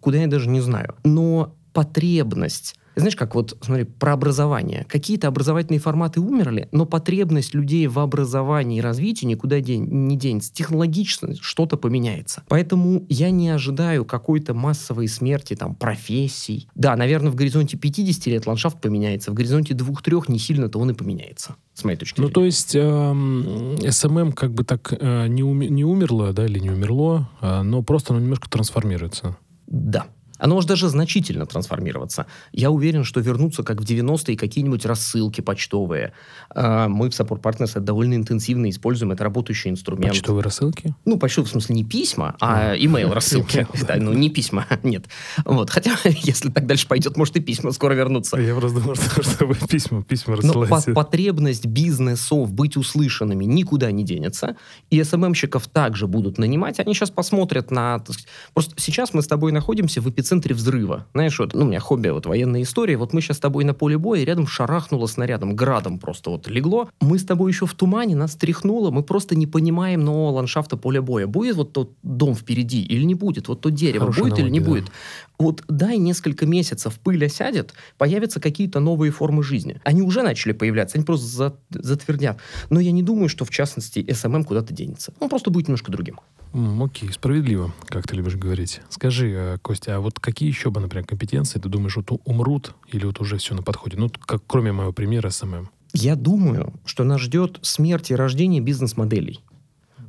куда 0.03 0.19
я 0.19 0.27
даже 0.27 0.49
не 0.49 0.61
знаю. 0.61 0.95
Но 1.03 1.55
потребность 1.73 2.75
знаешь, 2.95 3.15
как 3.15 3.35
вот, 3.35 3.57
смотри, 3.61 3.85
про 3.85 4.13
образование. 4.13 4.85
Какие-то 4.87 5.27
образовательные 5.27 5.79
форматы 5.79 6.19
умерли, 6.19 6.69
но 6.71 6.85
потребность 6.85 7.53
людей 7.53 7.87
в 7.87 7.99
образовании 7.99 8.77
и 8.77 8.81
развитии 8.81 9.25
никуда 9.25 9.59
день, 9.61 9.85
не 9.85 10.17
денется. 10.17 10.53
Технологично 10.53 11.35
что-то 11.41 11.77
поменяется. 11.77 12.43
Поэтому 12.47 13.05
я 13.09 13.31
не 13.31 13.49
ожидаю 13.49 14.05
какой-то 14.05 14.53
массовой 14.53 15.07
смерти 15.07 15.55
там 15.55 15.75
профессий. 15.75 16.67
Да, 16.75 16.95
наверное, 16.95 17.31
в 17.31 17.35
горизонте 17.35 17.77
50 17.77 18.27
лет 18.27 18.45
ландшафт 18.45 18.79
поменяется, 18.79 19.31
в 19.31 19.33
горизонте 19.33 19.73
2-3 19.73 20.25
не 20.27 20.39
сильно-то 20.39 20.77
он 20.79 20.91
и 20.91 20.93
поменяется, 20.93 21.55
с 21.73 21.83
моей 21.83 21.97
точки 21.97 22.21
ну, 22.21 22.27
зрения. 22.27 22.29
Ну, 22.29 22.41
то 22.41 22.45
есть 22.45 22.75
э, 22.75 23.91
SMM 23.91 24.34
как 24.33 24.53
бы 24.53 24.63
так 24.63 24.93
э, 24.93 25.27
не, 25.27 25.43
ум, 25.43 25.61
не 25.61 25.83
умерло, 25.83 26.31
да, 26.33 26.45
или 26.45 26.59
не 26.59 26.69
умерло, 26.69 27.29
э, 27.41 27.61
но 27.63 27.81
просто 27.81 28.13
оно 28.13 28.21
немножко 28.21 28.49
трансформируется. 28.49 29.37
Да. 29.68 30.07
Оно 30.43 30.55
может 30.55 30.67
даже 30.67 30.89
значительно 30.89 31.45
трансформироваться. 31.45 32.25
Я 32.51 32.69
уверен, 32.69 33.05
что 33.05 33.21
вернутся, 33.21 33.63
как 33.63 33.79
в 33.79 33.85
90-е, 33.85 34.35
какие-нибудь 34.35 34.85
рассылки 34.85 35.39
почтовые. 35.39 36.11
А, 36.49 36.89
мы 36.89 37.09
в 37.09 37.13
Support 37.13 37.41
Partners 37.41 37.71
это 37.71 37.79
довольно 37.79 38.15
интенсивно 38.15 38.69
используем. 38.69 39.13
Это 39.13 39.23
работающий 39.23 39.71
инструмент. 39.71 40.11
Почтовые 40.11 40.43
рассылки? 40.43 40.95
Ну, 41.05 41.17
почтовые, 41.17 41.47
в 41.47 41.51
смысле, 41.51 41.75
не 41.75 41.85
письма, 41.85 42.35
а 42.41 42.75
имейл 42.75 43.13
рассылки. 43.13 43.65
Ну, 43.95 44.11
не 44.11 44.29
письма, 44.29 44.67
нет. 44.83 45.05
Вот. 45.45 45.69
Хотя, 45.69 45.95
если 46.03 46.49
так 46.49 46.67
дальше 46.67 46.89
пойдет, 46.89 47.15
может, 47.15 47.37
и 47.37 47.39
письма 47.39 47.71
скоро 47.71 47.93
вернутся. 47.93 48.35
Я 48.35 48.53
просто 48.53 48.81
думал, 48.81 48.95
что 48.95 49.45
вы 49.45 49.55
письма, 49.55 50.03
письма 50.03 50.35
рассылаете. 50.35 50.83
Но 50.87 50.93
потребность 50.93 51.67
бизнесов 51.67 52.51
быть 52.51 52.75
услышанными 52.75 53.45
никуда 53.45 53.91
не 53.91 54.03
денется. 54.03 54.57
И 54.89 55.01
СММщиков 55.01 55.69
также 55.69 56.05
будут 56.05 56.37
нанимать. 56.37 56.81
Они 56.81 56.93
сейчас 56.93 57.11
посмотрят 57.11 57.71
на... 57.71 58.03
Просто 58.53 58.73
сейчас 58.75 59.13
мы 59.13 59.21
с 59.21 59.27
тобой 59.27 59.53
находимся 59.53 60.01
в 60.01 60.09
эпицентре 60.09 60.32
эпицентре 60.34 60.55
взрыва. 60.55 61.05
Знаешь, 61.13 61.38
вот, 61.39 61.53
ну, 61.53 61.61
у 61.61 61.67
меня 61.67 61.79
хобби, 61.79 62.09
вот 62.09 62.25
военная 62.25 62.61
история. 62.61 62.97
Вот 62.97 63.13
мы 63.13 63.21
сейчас 63.21 63.38
с 63.38 63.39
тобой 63.39 63.63
на 63.63 63.73
поле 63.73 63.97
боя, 63.97 64.21
и 64.21 64.25
рядом 64.25 64.47
шарахнуло 64.47 65.07
снарядом, 65.07 65.55
градом 65.55 65.99
просто 65.99 66.29
вот 66.29 66.47
легло. 66.47 66.89
Мы 67.01 67.19
с 67.19 67.23
тобой 67.23 67.51
еще 67.51 67.65
в 67.65 67.73
тумане, 67.73 68.15
нас 68.15 68.36
тряхнуло, 68.36 68.91
мы 68.91 69.03
просто 69.03 69.36
не 69.36 69.47
понимаем 69.47 70.01
нового 70.01 70.38
ландшафта 70.38 70.77
поля 70.77 71.01
боя. 71.01 71.27
Будет 71.27 71.55
вот 71.55 71.73
тот 71.73 71.91
дом 72.03 72.36
впереди 72.36 72.81
или 72.84 73.03
не 73.03 73.15
будет? 73.15 73.47
Вот 73.47 73.61
то 73.61 73.69
дерево 73.69 74.05
Хорошая 74.05 74.23
будет 74.23 74.34
аналогия, 74.34 74.47
или 74.47 74.51
не 74.51 74.59
да. 74.59 74.69
будет? 74.69 74.91
Вот 75.39 75.63
дай 75.67 75.97
несколько 75.97 76.45
месяцев, 76.45 76.99
пыль 76.99 77.25
осядет, 77.25 77.73
появятся 77.97 78.39
какие-то 78.39 78.79
новые 78.79 79.11
формы 79.11 79.43
жизни. 79.43 79.79
Они 79.84 80.01
уже 80.01 80.21
начали 80.21 80.53
появляться, 80.53 80.97
они 80.97 81.05
просто 81.05 81.55
затвердят. 81.69 82.39
Но 82.69 82.79
я 82.79 82.91
не 82.91 83.03
думаю, 83.03 83.29
что 83.29 83.45
в 83.45 83.49
частности 83.49 83.99
SMM 83.99 84.43
куда-то 84.43 84.73
денется. 84.73 85.13
Он 85.19 85.29
просто 85.29 85.51
будет 85.51 85.67
немножко 85.67 85.91
другим. 85.91 86.19
Окей, 86.53 87.11
справедливо, 87.11 87.73
как 87.87 88.07
ты 88.07 88.15
любишь 88.15 88.35
говорить. 88.35 88.81
Скажи, 88.89 89.31
э, 89.31 89.57
Костя, 89.61 89.95
а 89.95 89.99
вот 89.99 90.19
какие 90.19 90.49
еще 90.49 90.69
бы, 90.69 90.79
например, 90.79 91.05
компетенции 91.05 91.59
ты 91.59 91.67
думаешь, 91.67 91.95
вот 91.95 92.11
умрут 92.25 92.75
или 92.87 93.05
вот 93.05 93.19
уже 93.19 93.37
все 93.37 93.55
на 93.55 93.63
подходе? 93.63 93.97
Ну, 93.97 94.09
как 94.09 94.43
кроме 94.45 94.71
моего 94.71 94.93
примера 94.93 95.29
SMM. 95.29 95.67
Я 95.93 96.15
думаю, 96.15 96.73
что 96.85 97.03
нас 97.03 97.21
ждет 97.21 97.59
смерть 97.63 98.11
и 98.11 98.15
рождение 98.15 98.61
бизнес-моделей. 98.61 99.39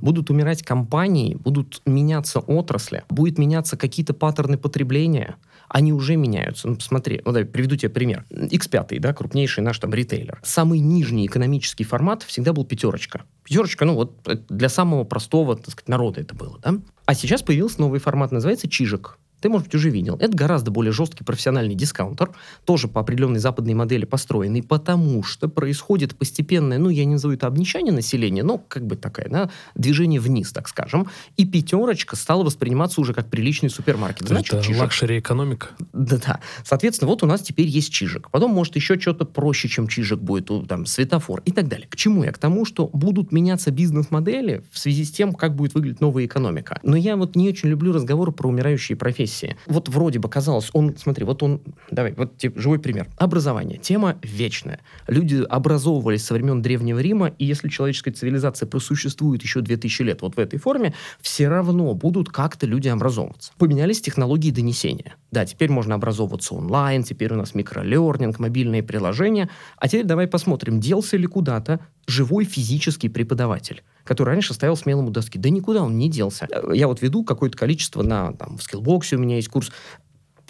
Будут 0.03 0.29
умирать 0.29 0.63
компании, 0.63 1.35
будут 1.35 1.81
меняться 1.87 2.41
отрасли, 2.41 3.05
будет 3.09 3.39
меняться 3.39 3.79
какие-то 3.79 4.13
паттерны 4.13 4.59
потребления. 4.59 5.37
Они 5.69 5.93
уже 5.93 6.17
меняются. 6.17 6.69
Ну, 6.69 6.77
посмотри, 6.77 7.21
ну, 7.25 7.33
давай, 7.33 7.45
приведу 7.45 7.77
тебе 7.77 7.91
пример. 7.91 8.25
X5, 8.31 8.99
да, 9.01 9.13
крупнейший 9.13 9.63
наш 9.65 9.79
там 9.79 9.93
ритейлер. 9.93 10.41
Самый 10.43 10.79
нижний 10.79 11.27
экономический 11.27 11.85
формат 11.85 12.23
всегда 12.23 12.53
был 12.53 12.65
пятерочка. 12.65 13.25
Пятерочка, 13.45 13.85
ну 13.85 13.95
вот 13.95 14.27
для 14.49 14.69
самого 14.69 15.05
простого, 15.05 15.57
так 15.57 15.71
сказать, 15.71 15.89
народа 15.89 16.21
это 16.21 16.35
было, 16.35 16.59
да. 16.61 16.75
А 17.07 17.15
сейчас 17.15 17.43
появился 17.43 17.81
новый 17.81 18.01
формат, 18.01 18.33
называется 18.33 18.69
чижик 18.69 19.19
ты, 19.45 19.51
может 19.51 19.67
быть, 19.67 19.75
уже 19.75 19.91
видел. 19.91 20.17
Это 20.21 20.35
гораздо 20.35 20.71
более 20.71 20.91
жесткий 20.91 21.23
профессиональный 21.23 21.75
дискаунтер, 21.75 22.31
тоже 22.65 22.89
по 22.89 23.03
определенной 23.03 23.41
западной 23.41 23.75
модели 23.75 24.07
построенный, 24.07 24.63
потому 24.63 25.23
что 25.23 25.51
происходит 25.51 26.17
постепенное, 26.17 26.79
ну, 26.79 26.89
я 26.89 27.05
не 27.05 27.13
назову 27.13 27.35
это 27.35 27.47
обнищание 27.47 27.93
населения, 27.93 28.43
но 28.43 28.57
как 28.57 28.87
бы 28.87 28.97
такое, 28.97 29.29
да, 29.29 29.51
движение 29.75 30.19
вниз, 30.19 30.51
так 30.51 30.67
скажем. 30.67 31.09
И 31.37 31.45
пятерочка 31.45 32.17
стала 32.17 32.43
восприниматься 32.43 33.03
уже 33.03 33.13
как 33.13 33.29
приличный 33.29 33.69
супермаркет. 33.69 34.29
Значит, 34.29 34.55
это 34.55 34.79
luxury 34.79 35.19
экономика. 35.19 35.67
Да-да. 35.93 36.41
Соответственно, 36.65 37.11
вот 37.11 37.23
у 37.23 37.27
нас 37.27 37.43
теперь 37.43 37.67
есть 37.67 37.93
чижик. 37.93 38.31
Потом, 38.31 38.51
может, 38.51 38.77
еще 38.77 38.99
что-то 38.99 39.27
проще, 39.27 39.69
чем 39.69 39.89
чижик 39.89 40.21
будет, 40.21 40.51
там, 40.67 40.87
светофор 40.87 41.43
и 41.45 41.53
так 41.53 41.69
далее. 41.69 41.87
К 41.91 41.97
чему 41.97 42.25
я? 42.25 42.33
К 42.33 42.39
тому, 42.39 42.65
что 42.65 42.89
будут 42.95 43.31
меняться 43.31 43.71
бизнес-модели 43.71 44.65
в 44.73 44.79
связи 44.79 45.05
с 45.05 45.11
тем, 45.11 45.35
как 45.35 45.55
будет 45.55 45.75
выглядеть 45.75 46.01
новая 46.01 46.25
экономика. 46.25 46.81
Но 46.83 46.97
я 46.97 47.17
вот 47.17 47.37
не 47.37 47.51
очень 47.51 47.69
люблю 47.69 47.93
разговоры 47.93 48.33
про 48.33 48.49
умирающие 48.49 48.97
профессии 48.97 49.34
профессии. 49.35 49.57
Вот 49.67 49.89
вроде 49.89 50.19
бы 50.19 50.29
казалось, 50.29 50.71
он, 50.73 50.97
смотри, 50.97 51.25
вот 51.25 51.43
он, 51.43 51.61
давай, 51.91 52.15
вот 52.17 52.37
типа, 52.37 52.61
живой 52.61 52.79
пример. 52.79 53.09
Образование. 53.17 53.79
Тема 53.79 54.17
вечная. 54.23 54.81
Люди 55.09 55.45
образовывались 55.49 56.25
со 56.25 56.35
времен 56.35 56.63
Древнего 56.63 56.99
Рима, 56.99 57.29
и 57.39 57.45
если 57.45 57.69
человеческая 57.69 58.13
цивилизация 58.13 58.67
просуществует 58.67 59.43
еще 59.43 59.61
2000 59.61 60.03
лет 60.03 60.23
вот 60.23 60.37
в 60.37 60.39
этой 60.39 60.59
форме, 60.59 60.95
все 61.21 61.49
равно 61.49 61.95
будут 61.95 62.29
как-то 62.29 62.67
люди 62.67 62.89
образовываться. 62.89 63.53
Поменялись 63.59 64.01
технологии 64.01 64.51
донесения. 64.51 65.17
Да, 65.31 65.45
теперь 65.45 65.71
можно 65.71 65.95
образовываться 65.95 66.55
онлайн, 66.55 67.03
теперь 67.03 67.33
у 67.33 67.37
нас 67.37 67.55
микролернинг, 67.55 68.39
мобильные 68.39 68.83
приложения. 68.83 69.49
А 69.77 69.89
теперь 69.89 70.05
давай 70.05 70.27
посмотрим, 70.27 70.81
делся 70.81 71.17
ли 71.17 71.27
куда-то 71.27 71.81
живой 72.07 72.45
физический 72.45 73.09
преподаватель 73.09 73.83
который 74.05 74.31
раньше 74.31 74.55
стоял 74.55 74.77
смелому 74.77 75.11
доски. 75.11 75.39
Да 75.39 75.49
никуда 75.51 75.83
он 75.83 75.99
не 75.99 76.09
делся. 76.09 76.47
Я 76.73 76.89
вот 76.89 77.03
веду 77.03 77.25
какое-то 77.25 77.57
количество 77.57 78.03
на, 78.03 78.33
там, 78.33 78.59
в 78.59 78.63
скиллбоксе 78.63 79.17
у 79.17 79.19
меня 79.19 79.37
есть 79.37 79.49
курс. 79.49 79.73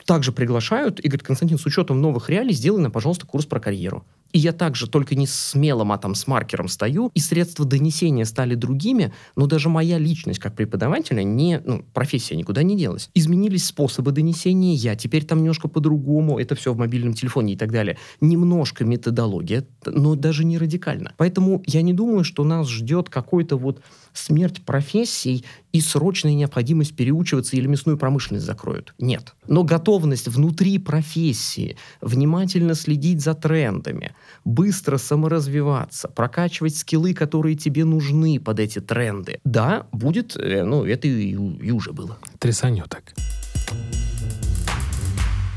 Также 0.05 0.33
приглашают 0.33 1.01
и 1.01 1.09
говорят, 1.09 1.27
Константин, 1.27 1.59
с 1.59 1.65
учетом 1.65 2.01
новых 2.01 2.29
реалий, 2.29 2.53
сделай 2.53 2.83
нам, 2.83 2.93
пожалуйста, 2.93 3.27
курс 3.27 3.47
про 3.47 3.61
карьеру. 3.61 4.05
И 4.35 4.39
я 4.39 4.53
также 4.53 4.89
только 4.89 5.15
не 5.15 5.29
смелым, 5.29 5.93
а 5.93 5.99
там 5.99 6.17
с 6.17 6.27
маркером 6.27 6.67
стою, 6.67 7.13
и 7.15 7.21
средства 7.21 7.65
донесения 7.65 8.25
стали 8.25 8.57
другими, 8.57 9.13
но 9.37 9.47
даже 9.47 9.69
моя 9.69 9.97
личность 9.97 10.41
как 10.41 10.57
преподавателя, 10.57 11.23
не, 11.23 11.63
ну, 11.65 11.85
профессия 11.95 12.35
никуда 12.35 12.65
не 12.65 12.77
делась. 12.77 13.11
Изменились 13.15 13.65
способы 13.65 14.11
донесения, 14.11 14.75
я 14.75 14.97
теперь 14.97 15.25
там 15.25 15.39
немножко 15.39 15.69
по-другому, 15.69 16.41
это 16.41 16.57
все 16.57 16.73
в 16.73 16.77
мобильном 16.77 17.15
телефоне 17.15 17.53
и 17.53 17.57
так 17.57 17.71
далее. 17.71 17.97
Немножко 18.21 18.85
методология, 18.85 19.65
но 19.87 20.17
даже 20.17 20.45
не 20.45 20.59
радикально. 20.59 21.13
Поэтому 21.17 21.63
я 21.67 21.83
не 21.83 21.93
думаю, 21.93 22.25
что 22.25 22.43
нас 22.43 22.69
ждет 22.69 23.11
какой-то 23.11 23.57
вот 23.57 23.83
смерть 24.15 24.65
профессий 24.65 25.45
и 25.73 25.81
срочная 25.81 26.35
необходимость 26.35 26.97
переучиваться 26.97 27.57
или 27.57 27.67
мясную 27.67 27.99
промышленность 27.99 28.47
закроют. 28.47 28.95
Нет. 28.99 29.35
Но 29.47 29.65
готовность 29.65 30.29
внутри 30.29 30.79
профессии 30.79 31.77
внимательно 32.01 32.75
следить 32.75 33.21
за 33.21 33.35
трендами, 33.35 34.15
быстро 34.45 34.97
саморазвиваться, 34.97 36.09
прокачивать 36.09 36.77
скиллы, 36.77 37.13
которые 37.13 37.57
тебе 37.57 37.85
нужны 37.85 38.41
под 38.41 38.61
эти 38.61 38.81
тренды. 38.81 39.41
Да, 39.45 39.87
будет, 39.93 40.37
э, 40.37 40.65
ну, 40.65 40.85
это 40.85 41.09
и, 41.09 41.31
и 41.33 41.71
уже 41.71 41.93
было. 41.93 42.17
Трясанет 42.39 42.89
так. 42.89 43.15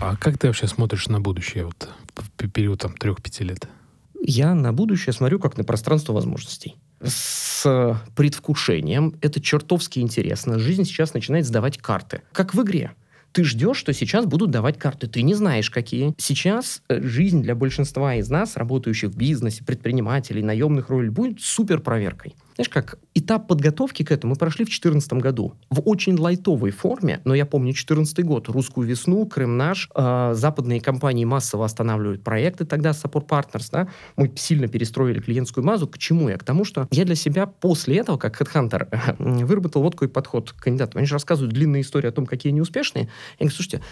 А 0.01 0.15
как 0.15 0.37
ты 0.37 0.47
вообще 0.47 0.67
смотришь 0.67 1.07
на 1.07 1.19
будущее 1.19 1.65
вот 1.65 1.89
в 2.15 2.49
период 2.49 2.85
трех-пяти 2.99 3.43
лет? 3.43 3.67
Я 4.29 4.53
на 4.53 4.73
будущее 4.73 5.13
смотрю 5.13 5.39
как 5.39 5.57
на 5.57 5.63
пространство 5.63 6.11
возможностей 6.11 6.75
с 7.01 8.03
предвкушением. 8.13 9.15
Это 9.21 9.39
чертовски 9.39 9.99
интересно. 9.99 10.59
Жизнь 10.59 10.83
сейчас 10.83 11.13
начинает 11.13 11.45
сдавать 11.45 11.77
карты. 11.77 12.23
Как 12.33 12.53
в 12.53 12.61
игре. 12.61 12.91
Ты 13.31 13.45
ждешь, 13.45 13.77
что 13.77 13.93
сейчас 13.93 14.25
будут 14.25 14.51
давать 14.51 14.77
карты. 14.77 15.07
Ты 15.07 15.21
не 15.21 15.33
знаешь, 15.33 15.69
какие. 15.69 16.13
Сейчас 16.17 16.81
э, 16.89 17.01
жизнь 17.01 17.41
для 17.41 17.55
большинства 17.55 18.15
из 18.15 18.29
нас, 18.29 18.57
работающих 18.57 19.11
в 19.11 19.15
бизнесе, 19.17 19.63
предпринимателей, 19.63 20.43
наемных 20.43 20.89
ролей, 20.89 21.09
будет 21.09 21.39
супер 21.39 21.79
проверкой. 21.79 22.35
Знаешь, 22.57 22.69
как 22.69 22.97
этап 23.13 23.47
подготовки 23.47 24.01
к 24.01 24.11
этому 24.11 24.33
мы 24.33 24.35
прошли 24.35 24.65
в 24.65 24.69
2014 24.69 25.13
году. 25.13 25.53
В 25.69 25.81
очень 25.85 26.17
лайтовой 26.17 26.71
форме, 26.71 27.21
но 27.23 27.35
я 27.35 27.45
помню 27.45 27.67
2014 27.67 28.25
год, 28.25 28.49
«Русскую 28.49 28.87
весну», 28.87 29.27
«Крым 29.27 29.57
наш», 29.57 29.89
э, 29.93 30.31
западные 30.33 30.81
компании 30.81 31.23
массово 31.23 31.65
останавливают 31.65 32.23
проекты 32.23 32.65
тогда, 32.65 32.91
Support 32.91 33.27
Partners, 33.27 33.69
да, 33.71 33.87
мы 34.15 34.31
сильно 34.35 34.67
перестроили 34.67 35.19
клиентскую 35.19 35.63
базу. 35.63 35.87
К 35.87 35.99
чему 35.99 36.29
я? 36.29 36.37
К 36.37 36.43
тому, 36.43 36.65
что 36.65 36.87
я 36.89 37.05
для 37.05 37.13
себя 37.13 37.45
после 37.45 37.97
этого, 37.97 38.17
как 38.17 38.41
HeadHunter, 38.41 39.15
выработал 39.19 39.83
вот 39.83 39.91
такой 39.91 40.09
подход 40.09 40.51
к 40.51 40.63
кандидатам. 40.63 40.97
Они 40.97 41.07
же 41.07 41.13
рассказывают 41.13 41.53
длинные 41.53 41.83
истории 41.83 42.07
о 42.07 42.11
том, 42.11 42.25
какие 42.25 42.51
они 42.51 42.61
успешные. 42.61 43.03
Я 43.37 43.45
говорю, 43.45 43.55
слушайте, 43.55 43.83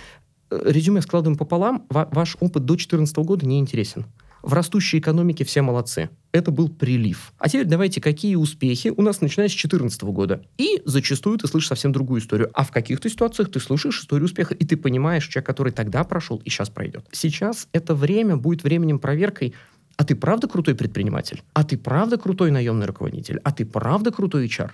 э, 0.49 0.59
резюме 0.65 1.01
складываем 1.01 1.37
пополам, 1.37 1.85
ваш 1.89 2.35
опыт 2.39 2.65
до 2.65 2.73
2014 2.73 3.17
года 3.17 3.45
не 3.45 3.59
интересен. 3.59 4.05
В 4.45 4.53
растущей 4.53 4.99
экономике 4.99 5.43
все 5.43 5.63
молодцы. 5.63 6.11
Это 6.31 6.51
был 6.51 6.69
прилив. 6.69 7.33
А 7.39 7.49
теперь 7.49 7.65
давайте, 7.65 7.99
какие 7.99 8.35
успехи 8.35 8.93
у 8.95 9.01
нас 9.01 9.19
начиная 9.19 9.47
с 9.47 9.51
2014 9.51 10.03
года. 10.03 10.45
И 10.59 10.83
зачастую 10.85 11.39
ты 11.39 11.47
слышишь 11.47 11.69
совсем 11.69 11.91
другую 11.91 12.21
историю. 12.21 12.51
А 12.53 12.63
в 12.63 12.69
каких-то 12.69 13.09
ситуациях 13.09 13.51
ты 13.51 13.59
слышишь 13.59 14.01
историю 14.01 14.25
успеха, 14.25 14.53
и 14.53 14.63
ты 14.63 14.77
понимаешь, 14.77 15.27
человек, 15.27 15.47
который 15.47 15.71
тогда 15.71 16.03
прошел 16.03 16.37
и 16.45 16.51
сейчас 16.51 16.69
пройдет. 16.69 17.07
Сейчас 17.11 17.67
это 17.71 17.95
время 17.95 18.37
будет 18.37 18.63
временем 18.63 18.99
проверкой 18.99 19.55
а 19.97 20.03
ты 20.03 20.13
правда 20.13 20.47
крутой 20.47 20.75
предприниматель? 20.75 21.41
А 21.53 21.63
ты 21.63 21.77
правда 21.77 22.17
крутой 22.17 22.51
наемный 22.51 22.85
руководитель? 22.85 23.39
А 23.45 23.51
ты 23.53 23.65
правда 23.65 24.11
крутой 24.11 24.47
HR? 24.47 24.71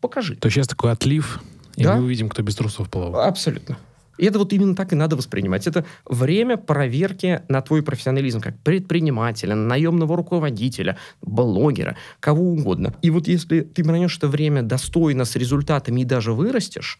Покажи. 0.00 0.34
То 0.34 0.50
сейчас 0.50 0.66
такой 0.66 0.90
отлив, 0.90 1.40
и 1.76 1.84
да? 1.84 1.96
мы 1.96 2.02
увидим, 2.02 2.28
кто 2.28 2.42
без 2.42 2.56
трусов 2.56 2.90
плавал. 2.90 3.22
Абсолютно. 3.22 3.78
И 4.18 4.26
это 4.26 4.38
вот 4.38 4.52
именно 4.52 4.74
так 4.74 4.92
и 4.92 4.96
надо 4.96 5.16
воспринимать. 5.16 5.66
Это 5.66 5.84
время 6.04 6.56
проверки 6.56 7.42
на 7.48 7.60
твой 7.62 7.82
профессионализм 7.82 8.40
как 8.40 8.58
предпринимателя, 8.60 9.54
наемного 9.54 10.16
руководителя, 10.16 10.96
блогера, 11.22 11.96
кого 12.20 12.52
угодно. 12.52 12.94
И 13.02 13.10
вот 13.10 13.28
если 13.28 13.60
ты 13.60 13.82
бронешь 13.84 14.16
это 14.18 14.28
время 14.28 14.62
достойно, 14.62 15.24
с 15.24 15.36
результатами 15.36 16.02
и 16.02 16.04
даже 16.04 16.32
вырастешь, 16.32 16.98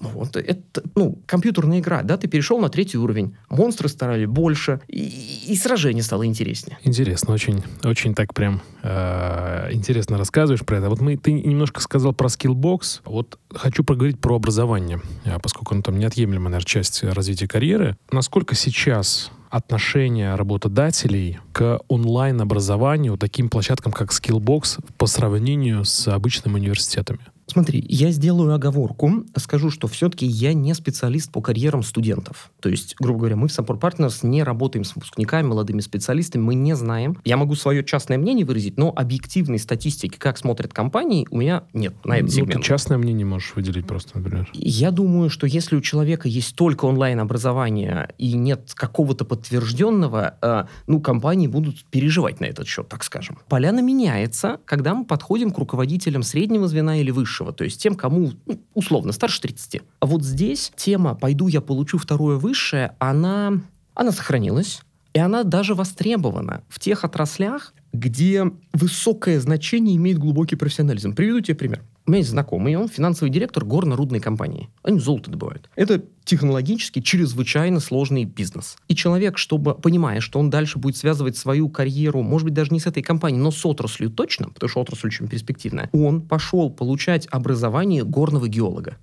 вот 0.00 0.36
это, 0.36 0.82
ну, 0.94 1.18
компьютерная 1.26 1.80
игра, 1.80 2.02
да, 2.02 2.16
ты 2.16 2.28
перешел 2.28 2.58
на 2.58 2.68
третий 2.68 2.98
уровень, 2.98 3.36
монстры 3.48 3.88
стали 3.88 4.26
больше, 4.26 4.80
и, 4.88 5.44
и 5.48 5.56
сражение 5.56 6.02
стало 6.02 6.26
интереснее. 6.26 6.78
Интересно, 6.82 7.34
очень, 7.34 7.62
очень 7.84 8.14
так 8.14 8.34
прям 8.34 8.62
э, 8.82 9.68
интересно 9.72 10.18
рассказываешь 10.18 10.64
про 10.64 10.78
это. 10.78 10.88
Вот 10.88 11.00
мы, 11.00 11.16
ты 11.16 11.32
немножко 11.32 11.80
сказал 11.80 12.12
про 12.12 12.28
скиллбокс, 12.28 13.02
вот 13.04 13.38
хочу 13.54 13.84
поговорить 13.84 14.18
про 14.20 14.36
образование, 14.36 15.00
а, 15.24 15.38
поскольку 15.38 15.74
оно 15.74 15.82
там 15.82 15.98
неотъемлемая, 15.98 16.50
наверное, 16.50 16.66
часть 16.66 17.02
развития 17.04 17.48
карьеры. 17.48 17.96
Насколько 18.10 18.54
сейчас 18.54 19.30
отношение 19.52 20.34
работодателей 20.34 21.38
к 21.52 21.78
онлайн-образованию, 21.88 23.18
таким 23.18 23.50
площадкам, 23.50 23.92
как 23.92 24.10
Skillbox, 24.10 24.82
по 24.96 25.06
сравнению 25.06 25.84
с 25.84 26.08
обычными 26.08 26.54
университетами? 26.54 27.20
Смотри, 27.46 27.84
я 27.88 28.10
сделаю 28.10 28.54
оговорку, 28.54 29.24
скажу, 29.36 29.70
что 29.70 29.88
все-таки 29.88 30.26
я 30.26 30.54
не 30.54 30.74
специалист 30.74 31.30
по 31.30 31.40
карьерам 31.40 31.82
студентов. 31.82 32.50
То 32.60 32.68
есть, 32.68 32.94
грубо 32.98 33.20
говоря, 33.20 33.36
мы 33.36 33.48
в 33.48 33.50
Support 33.50 33.80
Partners 33.80 34.20
не 34.26 34.42
работаем 34.42 34.84
с 34.84 34.94
выпускниками, 34.94 35.46
молодыми 35.46 35.80
специалистами, 35.80 36.42
мы 36.42 36.54
не 36.54 36.74
знаем. 36.74 37.18
Я 37.24 37.36
могу 37.36 37.54
свое 37.54 37.84
частное 37.84 38.16
мнение 38.16 38.46
выразить, 38.46 38.78
но 38.78 38.92
объективной 38.94 39.58
статистики, 39.58 40.16
как 40.16 40.38
смотрят 40.38 40.72
компании, 40.72 41.26
у 41.30 41.38
меня 41.38 41.64
нет 41.72 41.94
на 42.04 42.18
этот 42.18 42.34
ну, 42.36 42.46
Ты 42.46 42.62
частное 42.62 42.98
мнение 42.98 43.26
можешь 43.26 43.52
выделить 43.54 43.86
просто, 43.86 44.18
например. 44.18 44.48
Я 44.54 44.90
думаю, 44.90 45.28
что 45.28 45.46
если 45.46 45.76
у 45.76 45.80
человека 45.80 46.28
есть 46.28 46.54
только 46.54 46.84
онлайн-образование 46.86 48.08
и 48.18 48.32
нет 48.34 48.72
какого-то 48.74 49.24
подтвержденного, 49.24 50.36
э, 50.40 50.64
ну, 50.86 51.00
компании 51.00 51.48
будут 51.48 51.84
переживать 51.86 52.40
на 52.40 52.46
этот 52.46 52.66
счет, 52.66 52.88
так 52.88 53.04
скажем. 53.04 53.38
Поляна 53.48 53.80
меняется, 53.80 54.60
когда 54.64 54.94
мы 54.94 55.04
подходим 55.04 55.50
к 55.50 55.58
руководителям 55.58 56.22
среднего 56.22 56.68
звена 56.68 56.98
или 56.98 57.10
выше 57.10 57.31
высшего, 57.32 57.52
то 57.52 57.64
есть 57.64 57.80
тем, 57.80 57.94
кому 57.94 58.32
ну, 58.46 58.60
условно 58.74 59.12
старше 59.12 59.40
30. 59.40 59.82
А 60.00 60.06
вот 60.06 60.22
здесь 60.22 60.72
тема 60.76 61.14
«пойду 61.14 61.48
я 61.48 61.60
получу 61.60 61.98
второе 61.98 62.36
высшее», 62.36 62.94
она, 62.98 63.54
она 63.94 64.12
сохранилась, 64.12 64.82
и 65.14 65.18
она 65.18 65.42
даже 65.42 65.74
востребована 65.74 66.62
в 66.68 66.78
тех 66.78 67.04
отраслях, 67.04 67.74
где 67.92 68.50
высокое 68.72 69.38
значение 69.40 69.96
имеет 69.96 70.18
глубокий 70.18 70.56
профессионализм. 70.56 71.14
Приведу 71.14 71.40
тебе 71.40 71.54
пример. 71.54 71.82
У 72.04 72.10
меня 72.10 72.18
есть 72.18 72.30
знакомый, 72.30 72.74
он 72.74 72.88
финансовый 72.88 73.30
директор 73.30 73.64
горно-рудной 73.64 74.18
компании. 74.18 74.70
Они 74.82 74.98
золото 74.98 75.30
добывают. 75.30 75.70
Это 75.76 76.02
технологически 76.24 77.00
чрезвычайно 77.00 77.78
сложный 77.78 78.24
бизнес. 78.24 78.76
И 78.88 78.96
человек, 78.96 79.38
чтобы, 79.38 79.74
понимая, 79.74 80.20
что 80.20 80.40
он 80.40 80.50
дальше 80.50 80.78
будет 80.78 80.96
связывать 80.96 81.36
свою 81.36 81.68
карьеру, 81.68 82.22
может 82.22 82.46
быть, 82.46 82.54
даже 82.54 82.72
не 82.72 82.80
с 82.80 82.86
этой 82.86 83.04
компанией, 83.04 83.40
но 83.40 83.52
с 83.52 83.64
отраслью 83.64 84.10
точно, 84.10 84.48
потому 84.48 84.68
что 84.68 84.80
отрасль 84.80 85.06
очень 85.08 85.28
перспективная, 85.28 85.90
он 85.92 86.22
пошел 86.22 86.70
получать 86.70 87.28
образование 87.30 88.02
горного 88.02 88.48
геолога 88.48 88.96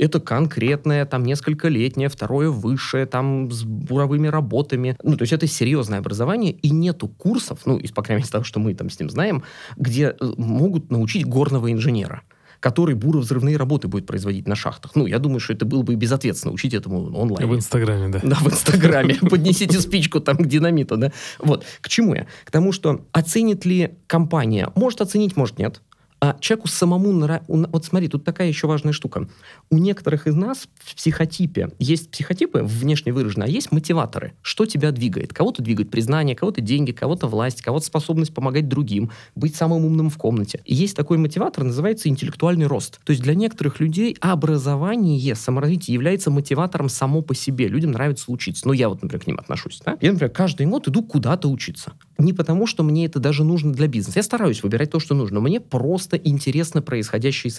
это 0.00 0.18
конкретное, 0.18 1.04
там, 1.04 1.24
несколько 1.24 1.68
летнее, 1.68 2.08
второе 2.08 2.48
высшее, 2.48 3.06
там, 3.06 3.50
с 3.50 3.64
буровыми 3.64 4.28
работами. 4.28 4.96
Ну, 5.02 5.16
то 5.16 5.22
есть 5.22 5.32
это 5.32 5.46
серьезное 5.46 5.98
образование, 5.98 6.52
и 6.52 6.70
нету 6.70 7.06
курсов, 7.08 7.60
ну, 7.66 7.76
из, 7.76 7.92
по 7.92 8.02
крайней 8.02 8.22
мере, 8.22 8.30
того, 8.30 8.44
что 8.44 8.60
мы 8.60 8.74
там 8.74 8.88
с 8.88 8.98
ним 8.98 9.10
знаем, 9.10 9.44
где 9.76 10.16
э, 10.18 10.32
могут 10.36 10.90
научить 10.90 11.26
горного 11.26 11.70
инженера 11.70 12.22
который 12.60 12.94
буро-взрывные 12.94 13.56
работы 13.56 13.88
будет 13.88 14.06
производить 14.06 14.46
на 14.46 14.54
шахтах. 14.54 14.94
Ну, 14.94 15.06
я 15.06 15.18
думаю, 15.18 15.40
что 15.40 15.54
это 15.54 15.64
было 15.64 15.82
бы 15.82 15.94
безответственно 15.94 16.52
учить 16.52 16.74
этому 16.74 17.10
онлайн. 17.18 17.48
В 17.48 17.56
Инстаграме, 17.56 18.08
да. 18.08 18.20
Да, 18.22 18.36
в 18.36 18.48
Инстаграме. 18.48 19.14
Поднесите 19.30 19.80
спичку 19.80 20.20
там 20.20 20.36
к 20.36 20.46
динамиту, 20.46 20.98
да. 20.98 21.10
Вот. 21.38 21.64
К 21.80 21.88
чему 21.88 22.14
я? 22.14 22.26
К 22.44 22.50
тому, 22.50 22.72
что 22.72 23.06
оценит 23.12 23.64
ли 23.64 23.92
компания? 24.06 24.68
Может 24.74 25.00
оценить, 25.00 25.38
может 25.38 25.58
нет. 25.58 25.80
А 26.20 26.36
человеку 26.38 26.68
самому 26.68 27.12
нравится... 27.12 27.46
Вот 27.48 27.84
смотри, 27.84 28.08
тут 28.08 28.24
такая 28.24 28.48
еще 28.48 28.66
важная 28.66 28.92
штука. 28.92 29.26
У 29.70 29.78
некоторых 29.78 30.26
из 30.26 30.34
нас 30.34 30.68
в 30.74 30.94
психотипе 30.94 31.70
есть 31.78 32.10
психотипы 32.10 32.62
внешне 32.62 33.12
выраженные, 33.12 33.46
а 33.46 33.50
есть 33.50 33.72
мотиваторы. 33.72 34.34
Что 34.42 34.66
тебя 34.66 34.92
двигает? 34.92 35.32
Кого-то 35.32 35.62
двигает 35.62 35.90
признание, 35.90 36.36
кого-то 36.36 36.60
деньги, 36.60 36.92
кого-то 36.92 37.26
власть, 37.26 37.62
кого-то 37.62 37.86
способность 37.86 38.34
помогать 38.34 38.68
другим, 38.68 39.10
быть 39.34 39.56
самым 39.56 39.86
умным 39.86 40.10
в 40.10 40.18
комнате. 40.18 40.60
И 40.66 40.74
есть 40.74 40.94
такой 40.94 41.16
мотиватор, 41.16 41.64
называется 41.64 42.10
интеллектуальный 42.10 42.66
рост. 42.66 43.00
То 43.04 43.12
есть 43.12 43.22
для 43.22 43.34
некоторых 43.34 43.80
людей 43.80 44.14
образование, 44.20 45.34
саморазвитие 45.34 45.94
является 45.94 46.30
мотиватором 46.30 46.90
само 46.90 47.22
по 47.22 47.34
себе. 47.34 47.68
Людям 47.68 47.92
нравится 47.92 48.30
учиться. 48.30 48.68
Ну, 48.68 48.74
я 48.74 48.90
вот, 48.90 49.02
например, 49.02 49.24
к 49.24 49.26
ним 49.26 49.38
отношусь. 49.38 49.80
Да? 49.86 49.96
Я, 50.02 50.12
например, 50.12 50.32
каждый 50.32 50.66
год 50.66 50.86
иду 50.86 51.02
куда-то 51.02 51.48
учиться. 51.48 51.92
Не 52.20 52.32
потому, 52.32 52.66
что 52.66 52.82
мне 52.82 53.06
это 53.06 53.18
даже 53.18 53.44
нужно 53.44 53.72
для 53.72 53.88
бизнеса. 53.88 54.18
Я 54.18 54.22
стараюсь 54.22 54.62
выбирать 54.62 54.90
то, 54.90 55.00
что 55.00 55.14
нужно. 55.14 55.40
Мне 55.40 55.60
просто 55.60 56.16
интересно 56.16 56.82
происходящее, 56.82 57.52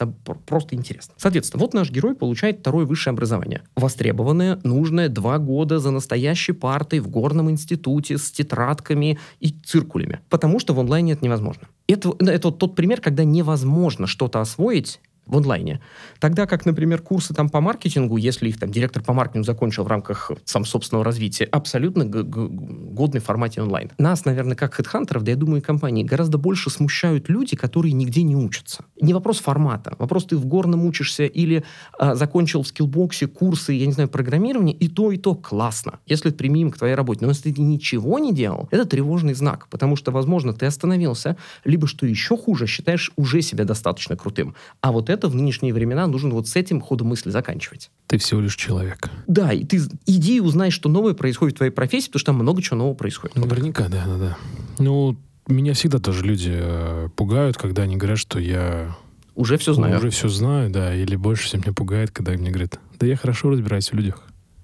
просто 0.46 0.76
интересно. 0.76 1.14
Соответственно, 1.18 1.62
вот 1.62 1.74
наш 1.74 1.92
герой 1.92 2.16
получает 2.16 2.60
второе 2.60 2.86
высшее 2.86 3.14
образование. 3.14 3.64
Востребованное, 3.76 4.60
нужное, 4.64 5.10
два 5.10 5.38
года 5.40 5.80
за 5.80 5.92
настоящей 5.92 6.54
партой 6.54 7.00
в 7.00 7.10
горном 7.10 7.50
институте 7.50 8.18
с 8.18 8.32
тетрадками 8.32 9.20
и 9.40 9.50
циркулями. 9.50 10.20
Потому 10.30 10.60
что 10.60 10.74
в 10.74 10.80
онлайне 10.80 11.14
это 11.14 11.26
невозможно. 11.26 11.68
Это, 11.88 12.14
это 12.20 12.52
тот 12.52 12.76
пример, 12.76 13.02
когда 13.02 13.24
невозможно 13.24 14.08
что-то 14.08 14.42
освоить 14.42 15.00
в 15.26 15.38
онлайне. 15.38 15.80
Тогда 16.20 16.46
как, 16.46 16.66
например, 16.66 17.02
курсы 17.02 17.34
там 17.34 17.50
по 17.50 17.62
маркетингу, 17.62 18.18
если 18.18 18.50
их 18.50 18.60
там 18.60 18.72
директор 18.72 19.04
по 19.04 19.14
маркетингу 19.14 19.46
закончил 19.46 19.84
в 19.84 19.88
рамках 19.88 20.32
сам 20.46 20.66
собственного 20.66 21.06
развития, 21.06 21.46
абсолютно 21.46 22.06
годный 22.06 23.22
в 23.22 23.24
формате 23.24 23.62
онлайн. 23.62 23.92
Нас, 23.98 24.26
наверное, 24.26 24.56
как 24.56 24.74
хедхантеров, 24.74 25.24
да 25.24 25.32
я 25.32 25.38
думаю, 25.38 25.62
и 25.62 25.64
компании, 25.64 26.04
гораздо 26.04 26.38
больше 26.38 26.70
смущают 26.70 27.30
люди, 27.30 27.56
которые 27.56 27.94
нигде 27.94 28.24
не 28.24 28.36
учатся. 28.36 28.86
Не 29.00 29.14
вопрос 29.14 29.40
формата. 29.40 29.96
Вопрос, 30.00 30.26
ты 30.26 30.38
в 30.38 30.46
горном 30.46 30.86
учишься 30.86 31.26
или 31.26 31.64
а, 31.98 32.16
закончил 32.16 32.64
в 32.64 32.68
скиллбоксе 32.68 33.28
курсы, 33.28 33.74
я 33.74 33.86
не 33.86 33.94
знаю, 33.94 34.10
программирования, 34.10 34.74
и 34.74 34.88
то, 34.88 35.12
и 35.12 35.18
то 35.18 35.36
классно, 35.36 36.00
если 36.06 36.30
это 36.30 36.38
применим 36.38 36.72
к 36.72 36.78
твоей 36.78 36.96
работе. 36.96 37.26
Но 37.26 37.30
если 37.30 37.52
ты 37.52 37.62
ничего 37.62 38.20
не 38.20 38.34
делал, 38.34 38.68
это 38.72 38.86
тревожный 38.86 39.34
знак, 39.34 39.68
потому 39.70 39.96
что, 39.96 40.12
возможно, 40.12 40.54
ты 40.54 40.66
остановился, 40.66 41.38
либо, 41.64 41.88
что 41.88 42.06
еще 42.06 42.38
хуже, 42.38 42.68
считаешь 42.68 43.12
уже 43.16 43.42
себя 43.42 43.66
достаточно 43.66 44.16
крутым. 44.16 44.56
А 44.82 44.92
вот 44.92 45.10
это 45.12 45.28
в 45.28 45.36
нынешние 45.36 45.74
времена 45.74 46.08
нужно 46.08 46.32
вот 46.32 46.48
с 46.48 46.56
этим 46.56 46.82
ходом 46.82 47.08
мысли 47.08 47.30
заканчивать. 47.30 47.92
Ты 48.08 48.18
всего 48.18 48.42
лишь 48.42 48.56
человек. 48.56 49.10
Да, 49.28 49.54
и 49.54 49.64
ты 49.64 49.82
иди 50.06 50.38
и 50.38 50.40
узнай, 50.40 50.72
что 50.72 50.90
новое 50.90 51.14
происходит 51.14 51.56
в 51.56 51.58
твоей 51.58 51.72
профессии, 51.72 52.08
потому 52.08 52.20
что 52.20 52.26
там 52.28 52.36
много 52.38 52.62
чего 52.62 52.78
нового 52.78 52.94
происходит. 52.94 53.36
Наверняка, 53.36 53.88
да, 53.88 54.06
да, 54.06 54.18
да. 54.18 54.38
Ну, 54.80 55.18
меня 55.48 55.74
всегда 55.74 56.00
тоже 56.00 56.24
люди 56.24 56.52
э, 56.54 57.10
пугают, 57.16 57.58
когда 57.58 57.84
они 57.84 57.98
говорят, 57.98 58.20
что 58.20 58.40
я 58.40 58.96
уже 59.36 59.58
все 59.58 59.74
знаю. 59.74 59.98
Уже 59.98 60.10
все 60.10 60.30
знаю, 60.30 60.70
да. 60.70 60.94
Или 60.96 61.16
больше 61.16 61.46
всего 61.46 61.62
меня 61.62 61.74
пугает, 61.74 62.12
когда 62.12 62.34
мне 62.34 62.50
говорят, 62.52 62.80
да 63.00 63.06
я 63.08 63.16
хорошо 63.16 63.50
разбираюсь 63.50 63.92
в 63.92 63.94
людях, 63.94 64.24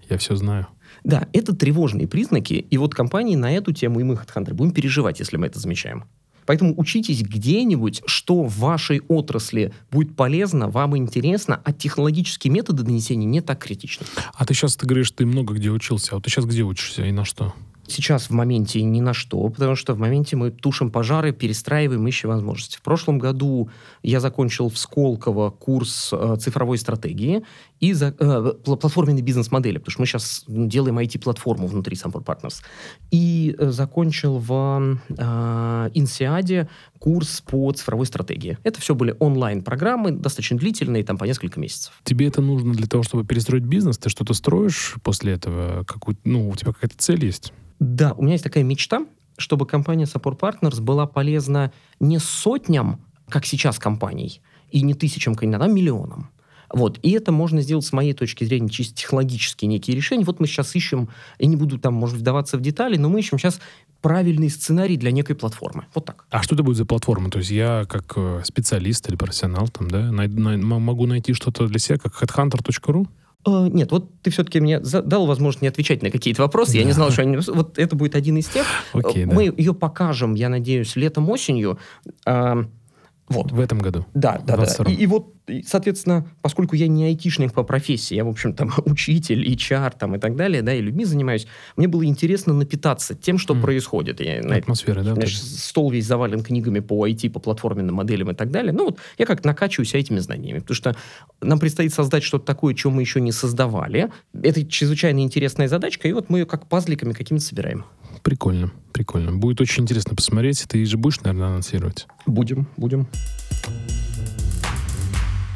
я 0.10 0.18
все 0.18 0.36
знаю. 0.36 0.68
Да, 1.04 1.28
это 1.34 1.56
тревожные 1.56 2.08
признаки, 2.08 2.54
и 2.54 2.78
вот 2.78 2.94
компании 2.94 3.36
на 3.36 3.52
эту 3.54 3.72
тему 3.72 4.00
и 4.00 4.04
мы, 4.04 4.16
HeadHunter, 4.16 4.54
будем 4.54 4.72
переживать, 4.72 5.20
если 5.20 5.38
мы 5.38 5.48
это 5.48 5.60
замечаем. 5.60 6.06
Поэтому 6.48 6.74
учитесь 6.78 7.22
где-нибудь, 7.22 8.02
что 8.08 8.44
в 8.44 8.58
вашей 8.58 9.02
отрасли 9.08 9.74
будет 9.92 10.16
полезно, 10.16 10.70
вам 10.70 10.98
интересно, 10.98 11.62
а 11.64 11.74
технологические 11.74 12.52
методы 12.52 12.84
донесения 12.84 13.28
не 13.28 13.42
так 13.42 13.60
критичны. 13.60 14.08
А 14.34 14.46
ты 14.46 14.54
сейчас, 14.54 14.76
ты 14.76 14.88
говоришь, 14.88 15.12
ты 15.12 15.26
много 15.26 15.54
где 15.54 15.70
учился, 15.70 16.14
а 16.14 16.16
вот 16.16 16.24
ты 16.24 16.32
сейчас 16.32 16.46
где 16.46 16.64
учишься 16.64 17.06
и 17.06 17.12
на 17.12 17.26
что? 17.26 17.54
Сейчас 17.90 18.30
в 18.30 18.32
моменте 18.32 18.82
ни 18.82 19.00
на 19.00 19.14
что, 19.14 19.48
потому 19.48 19.76
что 19.76 19.94
в 19.94 20.00
моменте 20.00 20.36
мы 20.36 20.52
тушим 20.52 20.92
пожары, 20.92 21.32
перестраиваем, 21.32 22.06
ищем 22.06 22.30
возможности. 22.30 22.78
В 22.78 22.82
прошлом 22.82 23.18
году 23.18 23.70
я 24.04 24.20
закончил 24.20 24.70
в 24.70 24.78
Сколково 24.78 25.52
курс 25.52 26.10
э, 26.12 26.36
цифровой 26.38 26.78
стратегии 26.78 27.44
и 27.80 27.94
за, 27.94 28.16
э, 28.20 28.54
платформенной 28.64 29.22
бизнес-модели, 29.22 29.78
потому 29.78 29.92
что 29.92 30.02
мы 30.02 30.06
сейчас 30.08 30.44
делаем 30.48 31.00
IT-платформу 31.00 31.68
внутри 31.68 31.96
Sample 31.96 32.24
Partners. 32.24 32.64
И 33.12 33.56
э, 33.58 33.70
закончил 33.70 34.40
в 34.40 35.00
э, 35.10 35.90
Инсиаде 35.94 36.70
курс 37.00 37.42
по 37.42 37.72
цифровой 37.72 38.06
стратегии. 38.06 38.58
Это 38.64 38.82
все 38.82 38.96
были 38.96 39.16
онлайн-программы, 39.20 40.12
достаточно 40.12 40.58
длительные, 40.58 41.04
там 41.04 41.18
по 41.18 41.26
несколько 41.26 41.60
месяцев. 41.60 41.94
Тебе 42.04 42.28
это 42.28 42.42
нужно 42.42 42.74
для 42.74 42.88
того, 42.88 43.04
чтобы 43.04 43.24
перестроить 43.24 43.64
бизнес? 43.64 43.98
Ты 43.98 44.10
что-то 44.10 44.34
строишь 44.34 44.96
после 45.04 45.34
этого? 45.34 45.84
Какую, 45.84 46.18
ну, 46.24 46.50
у 46.50 46.56
тебя 46.56 46.74
какая-то 46.74 46.98
цель 46.98 47.26
есть? 47.26 47.54
Да, 47.80 48.14
у 48.14 48.24
меня 48.24 48.34
есть 48.34 48.44
такая 48.44 48.64
мечта, 48.64 49.06
чтобы 49.38 49.68
компания 49.68 50.06
Support 50.06 50.40
Partners 50.40 50.82
была 50.82 51.06
полезна 51.06 51.72
не 52.00 52.18
сотням, 52.20 53.02
как 53.30 53.46
сейчас 53.46 53.78
компаний, 53.78 54.42
и 54.70 54.82
не 54.82 54.94
тысячам 54.94 55.36
кандидатам, 55.36 55.70
а 55.70 55.74
миллионам. 55.74 56.30
Вот. 56.70 57.00
И 57.02 57.12
это 57.12 57.32
можно 57.32 57.62
сделать 57.62 57.86
с 57.86 57.94
моей 57.94 58.14
точки 58.14 58.44
зрения 58.44 58.70
чисто 58.70 58.96
технологически 58.96 59.66
некие 59.66 59.96
решения. 59.96 60.26
Вот 60.26 60.40
мы 60.40 60.48
сейчас 60.48 60.76
ищем, 60.76 61.10
я 61.40 61.48
не 61.48 61.56
буду 61.56 61.78
там, 61.78 61.94
может, 61.94 62.18
вдаваться 62.18 62.58
в 62.58 62.62
детали, 62.62 62.98
но 62.98 63.10
мы 63.10 63.20
ищем 63.20 63.40
сейчас 63.40 63.60
правильный 64.02 64.50
сценарий 64.50 64.98
для 64.98 65.12
некой 65.12 65.36
платформы. 65.36 65.86
Вот 65.96 66.06
так. 66.06 66.26
А 66.30 66.44
что 66.44 66.56
это 66.56 66.64
будет 66.64 66.78
за 66.78 66.86
платформа? 66.86 67.30
То 67.30 67.40
есть 67.40 67.52
я 67.52 67.86
как 67.88 68.14
э, 68.16 68.42
специалист 68.44 69.08
или 69.10 69.16
профессионал 69.16 69.68
там, 69.70 69.90
да, 69.90 70.12
най- 70.12 70.28
най- 70.28 70.58
могу 70.58 71.06
найти 71.08 71.34
что-то 71.34 71.68
для 71.68 71.80
себя, 71.80 71.98
как 71.98 72.22
headhunter.ru? 72.22 73.08
Э, 73.46 73.70
нет, 73.72 73.92
вот 73.92 74.22
ты 74.22 74.30
все-таки 74.30 74.60
мне 74.60 74.80
дал 74.80 75.26
возможность 75.26 75.62
не 75.62 75.68
отвечать 75.68 76.04
на 76.04 76.12
какие-то 76.12 76.42
вопросы. 76.42 76.74
Да. 76.74 76.80
Я 76.80 76.84
не 76.84 76.92
знал, 76.92 77.12
что 77.12 77.22
они... 77.22 77.38
Вот 77.38 77.80
это 77.80 77.96
будет 77.96 78.16
один 78.16 78.38
из 78.38 78.48
тех. 78.48 78.66
Окей, 78.94 79.26
Мы 79.26 79.50
да. 79.50 79.56
ее 79.58 79.74
покажем, 79.74 80.36
я 80.36 80.50
надеюсь, 80.50 80.96
летом-осенью. 80.96 81.80
Вот. 82.26 83.52
В 83.52 83.60
этом 83.60 83.80
году? 83.80 84.06
Да, 84.14 84.42
да, 84.46 84.58
да. 84.58 84.84
И, 84.90 84.94
и 84.94 85.06
вот, 85.08 85.34
соответственно, 85.66 86.28
поскольку 86.42 86.76
я 86.76 86.88
не 86.88 87.06
айтишник 87.06 87.54
по 87.54 87.64
профессии, 87.64 88.16
я, 88.16 88.26
в 88.26 88.30
общем, 88.30 88.54
там, 88.54 88.72
учитель, 88.86 89.48
HR 89.48 89.94
там, 89.98 90.16
и 90.16 90.20
так 90.20 90.36
далее, 90.36 90.62
да, 90.62 90.74
и 90.74 90.82
людьми 90.82 91.06
занимаюсь, 91.06 91.48
мне 91.76 91.88
было 91.88 92.06
интересно 92.06 92.54
напитаться 92.54 93.16
тем, 93.16 93.38
что 93.38 93.56
mm. 93.56 93.62
происходит. 93.62 94.22
Я, 94.22 94.40
Атмосфера, 94.40 95.04
да? 95.04 95.14
Знаешь, 95.14 95.40
стол 95.40 95.92
весь 95.92 96.06
завален 96.06 96.44
книгами 96.44 96.80
по 96.80 97.08
IT, 97.08 97.30
по 97.30 97.40
платформенным 97.40 97.96
моделям 97.96 98.32
и 98.32 98.34
так 98.34 98.52
далее. 98.52 98.74
Ну, 98.74 98.86
вот 98.86 99.00
я 99.18 99.26
как 99.26 99.44
накачиваюсь 99.46 99.94
этими 99.94 100.20
знаниями, 100.20 100.60
потому 100.60 100.76
что 100.76 100.96
нам 101.42 101.60
предстоит 101.60 101.94
создать 101.94 102.24
что-то 102.24 102.46
такое, 102.46 102.74
чего 102.74 102.92
мы 102.92 103.02
еще 103.02 103.22
не 103.22 103.32
создавали. 103.32 104.10
Это 104.34 104.66
чрезвычайно 104.66 105.20
интересная 105.20 105.68
задачка, 105.68 106.08
и 106.08 106.14
вот 106.14 106.30
мы 106.30 106.40
ее 106.40 106.46
как 106.46 106.68
пазликами 106.68 107.14
какими-то 107.14 107.46
собираем. 107.46 107.86
Прикольно, 108.24 108.72
прикольно. 108.94 109.32
Будет 109.32 109.62
очень 109.62 109.84
интересно 109.84 110.16
посмотреть. 110.16 110.66
Ты 110.68 110.86
же 110.86 110.98
будешь, 110.98 111.22
наверное, 111.22 111.50
анонсировать? 111.50 112.08
Будем, 112.26 112.68
будем. 112.78 113.08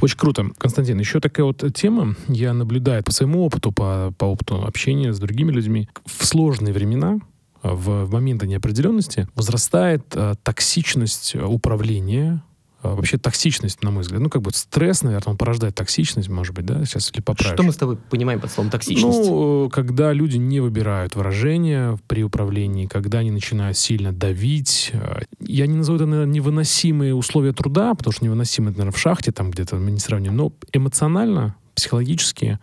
Очень 0.02 0.18
круто. 0.18 0.48
Константин, 0.58 1.00
еще 1.00 1.20
такая 1.20 1.46
вот 1.46 1.64
тема, 1.76 2.16
я 2.28 2.54
наблюдаю 2.54 3.04
по 3.04 3.12
своему 3.12 3.46
опыту, 3.46 3.72
по, 3.72 4.12
по 4.18 4.26
опыту 4.26 4.66
общения 4.66 5.14
с 5.14 5.20
другими 5.20 5.52
людьми. 5.52 5.88
В 6.06 6.26
сложные 6.26 6.74
времена, 6.74 7.20
в, 7.62 8.06
в 8.06 8.12
моменты 8.12 8.48
неопределенности 8.48 9.28
возрастает 9.36 10.04
э, 10.16 10.34
токсичность 10.42 11.36
управления, 11.36 12.44
вообще 12.84 13.18
токсичность, 13.18 13.84
на 13.84 13.92
мой 13.92 14.02
взгляд. 14.02 14.22
Ну, 14.22 14.30
как 14.30 14.42
бы 14.42 14.52
стресс, 14.52 15.04
наверное, 15.04 15.32
он 15.32 15.38
порождает 15.38 15.76
токсичность, 15.76 16.30
может 16.30 16.56
быть, 16.56 16.66
да, 16.66 16.84
сейчас 16.86 17.12
или 17.14 17.22
поправишь. 17.22 17.54
Что 17.54 17.64
мы 17.64 17.72
с 17.72 17.78
тобой 17.78 17.98
понимаем 17.98 18.40
под 18.40 18.52
словом 18.52 18.72
токсичность? 18.72 19.30
Ну, 19.30 19.70
когда 19.72 20.14
люди 20.14 20.38
не 20.38 20.60
выбирают 20.60 21.16
выражения 21.16 21.98
при 22.08 22.24
управлении, 22.24 22.88
когда 22.88 23.20
они 23.20 23.32
начинают 23.32 23.78
сильно 23.78 24.12
давить. 24.12 24.92
А, 24.94 25.22
я 25.40 25.68
не 25.68 25.76
назову 25.76 25.98
это, 25.98 26.06
наверное, 26.06 26.34
невыносимые 26.34 27.14
условия 27.14 27.54
труда, 27.54 27.94
потому 27.94 28.14
что 28.14 28.26
невыносимые, 28.26 28.72
наверное, 28.72 28.92
в 28.92 28.98
шахте, 29.00 29.32
там 29.32 29.52
где-то 29.52 29.76
мы 29.76 29.92
не 29.92 30.00
сравним, 30.00 30.36
но 30.36 30.54
эмоционально, 30.74 31.56
психологически 31.76 32.60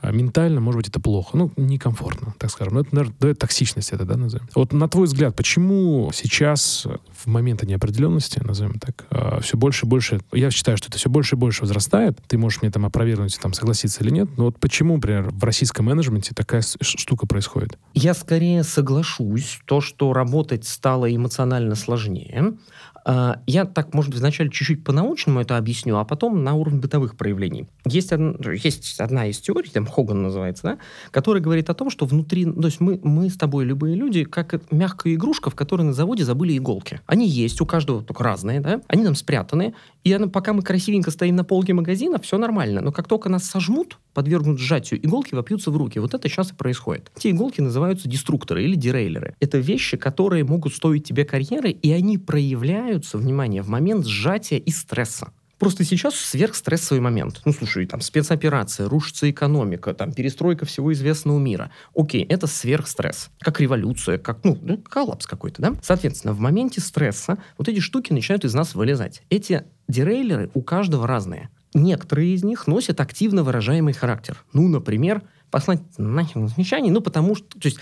а 0.00 0.12
ментально, 0.12 0.60
может 0.60 0.78
быть, 0.78 0.88
это 0.88 1.00
плохо. 1.00 1.36
Ну, 1.36 1.50
некомфортно, 1.56 2.34
так 2.38 2.50
скажем. 2.50 2.74
Ну, 2.74 2.80
это, 2.80 2.94
наверное, 2.94 3.16
дает 3.18 3.38
токсичность 3.38 3.90
это, 3.92 4.04
да, 4.04 4.16
назовем. 4.16 4.48
Вот 4.54 4.72
на 4.72 4.88
твой 4.88 5.06
взгляд, 5.06 5.34
почему 5.34 6.10
сейчас, 6.14 6.86
в 7.16 7.26
моменты 7.26 7.66
неопределенности, 7.66 8.40
назовем 8.40 8.78
так, 8.78 9.06
а, 9.10 9.40
все 9.40 9.56
больше 9.56 9.86
и 9.86 9.88
больше, 9.88 10.20
я 10.32 10.50
считаю, 10.50 10.76
что 10.76 10.88
это 10.88 10.98
все 10.98 11.10
больше 11.10 11.34
и 11.34 11.38
больше 11.38 11.62
возрастает, 11.62 12.18
ты 12.26 12.38
можешь 12.38 12.62
мне 12.62 12.70
там 12.70 12.86
опровергнуть, 12.86 13.38
там, 13.40 13.52
согласиться 13.52 14.04
или 14.04 14.10
нет, 14.10 14.28
но 14.36 14.44
вот 14.44 14.58
почему, 14.60 14.94
например, 14.94 15.30
в 15.30 15.42
российском 15.42 15.86
менеджменте 15.86 16.32
такая 16.34 16.62
штука 16.80 17.26
происходит? 17.26 17.76
Я 17.94 18.14
скорее 18.14 18.62
соглашусь, 18.62 19.60
то, 19.64 19.80
что 19.80 20.12
работать 20.12 20.66
стало 20.66 21.14
эмоционально 21.14 21.74
сложнее, 21.74 22.54
я 23.46 23.64
так, 23.64 23.94
может 23.94 24.10
быть, 24.10 24.20
вначале 24.20 24.50
чуть-чуть 24.50 24.84
по-научному 24.84 25.40
это 25.40 25.56
объясню, 25.56 25.96
а 25.96 26.04
потом 26.04 26.44
на 26.44 26.54
уровне 26.54 26.78
бытовых 26.78 27.16
проявлений. 27.16 27.66
Есть, 27.86 28.12
од... 28.12 28.44
есть 28.62 29.00
одна 29.00 29.26
из 29.26 29.38
теорий, 29.38 29.70
там 29.70 29.86
Хоган 29.86 30.22
называется, 30.22 30.62
да, 30.62 30.78
которая 31.10 31.42
говорит 31.42 31.70
о 31.70 31.74
том, 31.74 31.88
что 31.88 32.04
внутри, 32.04 32.44
то 32.44 32.66
есть 32.66 32.80
мы, 32.80 33.00
мы 33.02 33.30
с 33.30 33.36
тобой, 33.36 33.64
любые 33.64 33.96
люди, 33.96 34.24
как 34.24 34.70
мягкая 34.70 35.14
игрушка, 35.14 35.48
в 35.50 35.54
которой 35.54 35.82
на 35.82 35.94
заводе 35.94 36.24
забыли 36.24 36.56
иголки. 36.56 37.00
Они 37.06 37.26
есть, 37.26 37.60
у 37.60 37.66
каждого 37.66 38.02
только 38.02 38.22
разные, 38.24 38.60
да, 38.60 38.82
они 38.88 39.04
там 39.04 39.14
спрятаны, 39.14 39.74
и 40.04 40.12
она, 40.12 40.28
пока 40.28 40.52
мы 40.52 40.62
красивенько 40.62 41.10
стоим 41.10 41.36
на 41.36 41.44
полке 41.44 41.72
магазина, 41.72 42.18
все 42.18 42.36
нормально, 42.36 42.82
но 42.82 42.92
как 42.92 43.08
только 43.08 43.28
нас 43.28 43.44
сожмут, 43.44 43.98
подвергнут 44.14 44.58
сжатию, 44.58 45.04
иголки 45.04 45.34
вопьются 45.34 45.70
в 45.70 45.76
руки. 45.76 45.98
Вот 45.98 46.12
это 46.12 46.28
сейчас 46.28 46.50
и 46.50 46.54
происходит. 46.54 47.12
Эти 47.16 47.28
иголки 47.28 47.60
называются 47.60 48.08
деструкторы 48.08 48.64
или 48.64 48.74
дерейлеры. 48.74 49.34
Это 49.38 49.58
вещи, 49.58 49.96
которые 49.96 50.44
могут 50.44 50.74
стоить 50.74 51.04
тебе 51.04 51.24
карьеры, 51.24 51.70
и 51.70 51.92
они 51.92 52.18
проявляются, 52.98 53.18
внимание, 53.18 53.62
в 53.62 53.68
момент 53.68 54.06
сжатия 54.06 54.58
и 54.58 54.70
стресса. 54.70 55.28
Просто 55.58 55.84
сейчас 55.84 56.14
сверхстрессовый 56.14 57.00
момент. 57.00 57.42
Ну, 57.44 57.52
слушай, 57.52 57.84
там 57.86 58.00
спецоперация, 58.00 58.88
рушится 58.88 59.28
экономика, 59.28 59.92
там 59.92 60.12
перестройка 60.12 60.66
всего 60.66 60.92
известного 60.92 61.38
мира. 61.38 61.70
Окей, 61.96 62.24
это 62.24 62.46
сверхстресс. 62.46 63.30
Как 63.40 63.60
революция, 63.60 64.18
как, 64.18 64.44
ну, 64.44 64.56
ну 64.62 64.78
коллапс 64.78 65.26
какой-то, 65.26 65.62
да? 65.62 65.74
Соответственно, 65.82 66.32
в 66.32 66.38
моменте 66.38 66.80
стресса 66.80 67.38
вот 67.56 67.68
эти 67.68 67.80
штуки 67.80 68.12
начинают 68.12 68.44
из 68.44 68.54
нас 68.54 68.76
вылезать. 68.76 69.22
Эти 69.30 69.64
дерейлеры 69.88 70.50
у 70.54 70.62
каждого 70.62 71.08
разные. 71.08 71.48
Некоторые 71.74 72.34
из 72.34 72.44
них 72.44 72.66
носят 72.68 73.00
активно 73.00 73.42
выражаемый 73.42 73.94
характер. 73.94 74.44
Ну, 74.52 74.68
например, 74.68 75.22
послать 75.50 75.80
нахер 75.98 76.36
на 76.40 76.48
замечание, 76.48 76.92
ну, 76.92 77.00
потому 77.00 77.34
что, 77.34 77.46
то 77.58 77.66
есть, 77.68 77.78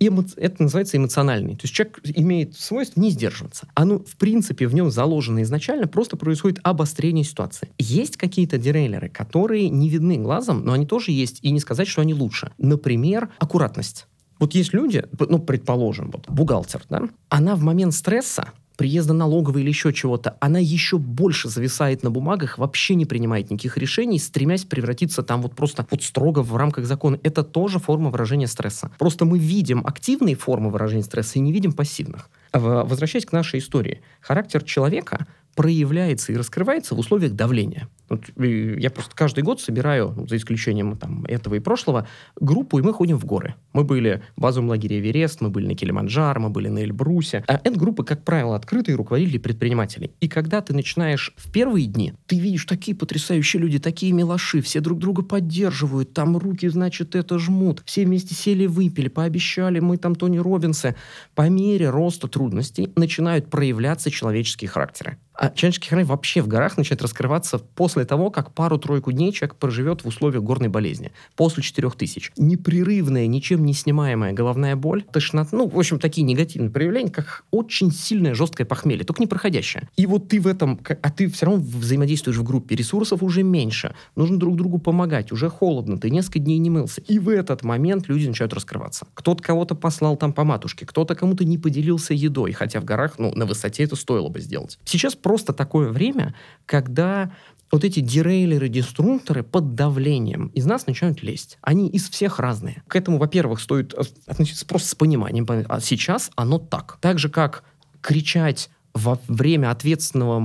эмо, 0.00 0.24
это 0.36 0.62
называется 0.62 0.96
эмоциональный. 0.96 1.56
То 1.56 1.62
есть, 1.62 1.74
человек 1.74 2.00
имеет 2.04 2.56
свойство 2.56 3.00
не 3.00 3.10
сдерживаться. 3.10 3.68
Оно, 3.74 3.98
в 4.00 4.16
принципе, 4.16 4.66
в 4.66 4.74
нем 4.74 4.90
заложено 4.90 5.42
изначально, 5.42 5.86
просто 5.86 6.16
происходит 6.16 6.60
обострение 6.62 7.24
ситуации. 7.24 7.70
Есть 7.78 8.16
какие-то 8.16 8.58
дерейлеры, 8.58 9.08
которые 9.08 9.68
не 9.68 9.88
видны 9.88 10.16
глазом, 10.18 10.64
но 10.64 10.72
они 10.72 10.86
тоже 10.86 11.12
есть, 11.12 11.38
и 11.42 11.50
не 11.50 11.60
сказать, 11.60 11.88
что 11.88 12.02
они 12.02 12.14
лучше. 12.14 12.52
Например, 12.58 13.30
аккуратность. 13.38 14.06
Вот 14.38 14.54
есть 14.54 14.72
люди, 14.72 15.04
ну, 15.18 15.38
предположим, 15.38 16.10
вот 16.10 16.28
бухгалтер, 16.28 16.82
да, 16.88 17.02
она 17.28 17.56
в 17.56 17.62
момент 17.62 17.94
стресса 17.94 18.52
приезда 18.80 19.12
налоговой 19.12 19.60
или 19.60 19.68
еще 19.68 19.92
чего-то, 19.92 20.38
она 20.40 20.58
еще 20.58 20.96
больше 20.96 21.50
зависает 21.50 22.02
на 22.02 22.10
бумагах, 22.10 22.56
вообще 22.56 22.94
не 22.94 23.04
принимает 23.04 23.50
никаких 23.50 23.76
решений, 23.76 24.18
стремясь 24.18 24.64
превратиться 24.64 25.22
там 25.22 25.42
вот 25.42 25.54
просто 25.54 25.86
вот 25.90 26.02
строго 26.02 26.38
в 26.40 26.56
рамках 26.56 26.86
закона. 26.86 27.20
Это 27.22 27.42
тоже 27.42 27.78
форма 27.78 28.08
выражения 28.08 28.46
стресса. 28.46 28.90
Просто 28.98 29.26
мы 29.26 29.38
видим 29.38 29.86
активные 29.86 30.34
формы 30.34 30.70
выражения 30.70 31.02
стресса 31.02 31.32
и 31.34 31.40
не 31.42 31.52
видим 31.52 31.72
пассивных. 31.72 32.30
Возвращаясь 32.54 33.26
к 33.26 33.32
нашей 33.32 33.58
истории, 33.58 34.00
характер 34.22 34.62
человека 34.62 35.26
проявляется 35.54 36.32
и 36.32 36.36
раскрывается 36.36 36.94
в 36.94 36.98
условиях 37.00 37.34
давления. 37.34 37.86
Вот 38.10 38.24
я 38.36 38.90
просто 38.90 39.14
каждый 39.14 39.44
год 39.44 39.60
собираю, 39.60 40.12
ну, 40.16 40.26
за 40.26 40.36
исключением 40.36 40.96
там, 40.96 41.24
этого 41.26 41.54
и 41.54 41.60
прошлого, 41.60 42.08
группу, 42.40 42.78
и 42.78 42.82
мы 42.82 42.92
ходим 42.92 43.16
в 43.16 43.24
горы. 43.24 43.54
Мы 43.72 43.84
были 43.84 44.22
в 44.36 44.40
базовом 44.40 44.68
лагере 44.68 44.98
Эверест, 44.98 45.40
мы 45.40 45.48
были 45.48 45.68
на 45.68 45.76
Килиманджаро, 45.76 46.40
мы 46.40 46.50
были 46.50 46.68
на 46.68 46.80
Эльбрусе. 46.80 47.44
А 47.46 47.60
это 47.62 47.78
группы, 47.78 48.02
как 48.04 48.24
правило, 48.24 48.56
открытые 48.56 48.96
руководители 48.96 49.38
предпринимателей. 49.38 50.10
И 50.20 50.28
когда 50.28 50.60
ты 50.60 50.74
начинаешь 50.74 51.32
в 51.36 51.52
первые 51.52 51.86
дни, 51.86 52.14
ты 52.26 52.38
видишь 52.38 52.64
такие 52.64 52.96
потрясающие 52.96 53.62
люди, 53.62 53.78
такие 53.78 54.12
милаши, 54.12 54.60
все 54.60 54.80
друг 54.80 54.98
друга 54.98 55.22
поддерживают, 55.22 56.12
там 56.12 56.36
руки, 56.36 56.68
значит, 56.68 57.14
это 57.14 57.38
жмут. 57.38 57.82
Все 57.84 58.04
вместе 58.04 58.34
сели, 58.34 58.66
выпили, 58.66 59.08
пообещали, 59.08 59.78
мы 59.78 59.96
там 59.98 60.16
Тони 60.16 60.38
Робинсы. 60.38 60.96
По 61.36 61.48
мере 61.48 61.90
роста 61.90 62.26
трудностей 62.26 62.92
начинают 62.96 63.48
проявляться 63.50 64.10
человеческие 64.10 64.68
характеры 64.68 65.18
А 65.34 65.50
человеческий 65.50 65.88
храм 65.90 66.04
вообще 66.04 66.42
в 66.42 66.48
горах 66.48 66.76
начинает 66.76 67.02
раскрываться 67.02 67.58
после 67.58 67.99
того, 68.04 68.30
как 68.30 68.52
пару-тройку 68.52 69.12
дней 69.12 69.32
человек 69.32 69.56
проживет 69.56 70.04
в 70.04 70.08
условиях 70.08 70.42
горной 70.42 70.68
болезни. 70.68 71.12
После 71.36 71.62
4000. 71.62 72.32
Непрерывная, 72.36 73.26
ничем 73.26 73.64
не 73.64 73.74
снимаемая 73.74 74.32
головная 74.32 74.76
боль, 74.76 75.02
тошнота, 75.02 75.56
ну, 75.56 75.68
в 75.68 75.78
общем, 75.78 75.98
такие 75.98 76.24
негативные 76.24 76.70
проявления, 76.70 77.10
как 77.10 77.44
очень 77.50 77.90
сильное 77.92 78.34
жесткое 78.34 78.66
похмелье, 78.66 79.04
только 79.04 79.22
не 79.22 79.26
проходящее. 79.26 79.88
И 79.96 80.06
вот 80.06 80.28
ты 80.28 80.40
в 80.40 80.46
этом, 80.46 80.80
а 81.02 81.10
ты 81.10 81.28
все 81.28 81.46
равно 81.46 81.62
взаимодействуешь 81.62 82.38
в 82.38 82.42
группе, 82.42 82.76
ресурсов 82.76 83.22
уже 83.22 83.42
меньше, 83.42 83.94
нужно 84.16 84.38
друг 84.38 84.56
другу 84.56 84.78
помогать, 84.78 85.32
уже 85.32 85.48
холодно, 85.48 85.98
ты 85.98 86.10
несколько 86.10 86.38
дней 86.38 86.58
не 86.58 86.70
мылся. 86.70 87.00
И 87.02 87.18
в 87.18 87.28
этот 87.28 87.62
момент 87.62 88.08
люди 88.08 88.26
начинают 88.26 88.54
раскрываться. 88.54 89.06
Кто-то 89.14 89.42
кого-то 89.42 89.74
послал 89.74 90.16
там 90.16 90.32
по 90.32 90.44
матушке, 90.44 90.86
кто-то 90.86 91.14
кому-то 91.14 91.44
не 91.44 91.58
поделился 91.58 92.14
едой, 92.14 92.52
хотя 92.52 92.80
в 92.80 92.84
горах, 92.84 93.18
ну, 93.18 93.32
на 93.34 93.46
высоте 93.46 93.84
это 93.84 93.96
стоило 93.96 94.28
бы 94.28 94.40
сделать. 94.40 94.78
Сейчас 94.84 95.14
просто 95.14 95.52
такое 95.52 95.90
время, 95.90 96.34
когда 96.66 97.32
вот 97.70 97.84
эти 97.84 98.00
дерейлеры, 98.00 98.68
деструкторы 98.68 99.42
под 99.42 99.74
давлением 99.74 100.48
из 100.48 100.66
нас 100.66 100.86
начинают 100.86 101.22
лезть. 101.22 101.58
Они 101.62 101.88
из 101.88 102.08
всех 102.08 102.38
разные. 102.38 102.82
К 102.88 102.96
этому, 102.96 103.18
во-первых, 103.18 103.60
стоит 103.60 103.94
относиться 104.26 104.66
просто 104.66 104.88
с 104.88 104.94
пониманием. 104.94 105.46
А 105.68 105.80
сейчас 105.80 106.30
оно 106.34 106.58
так. 106.58 106.98
Так 107.00 107.18
же, 107.18 107.28
как 107.28 107.64
кричать 108.00 108.70
во 108.92 109.20
время 109.28 109.70
ответственного 109.70 110.40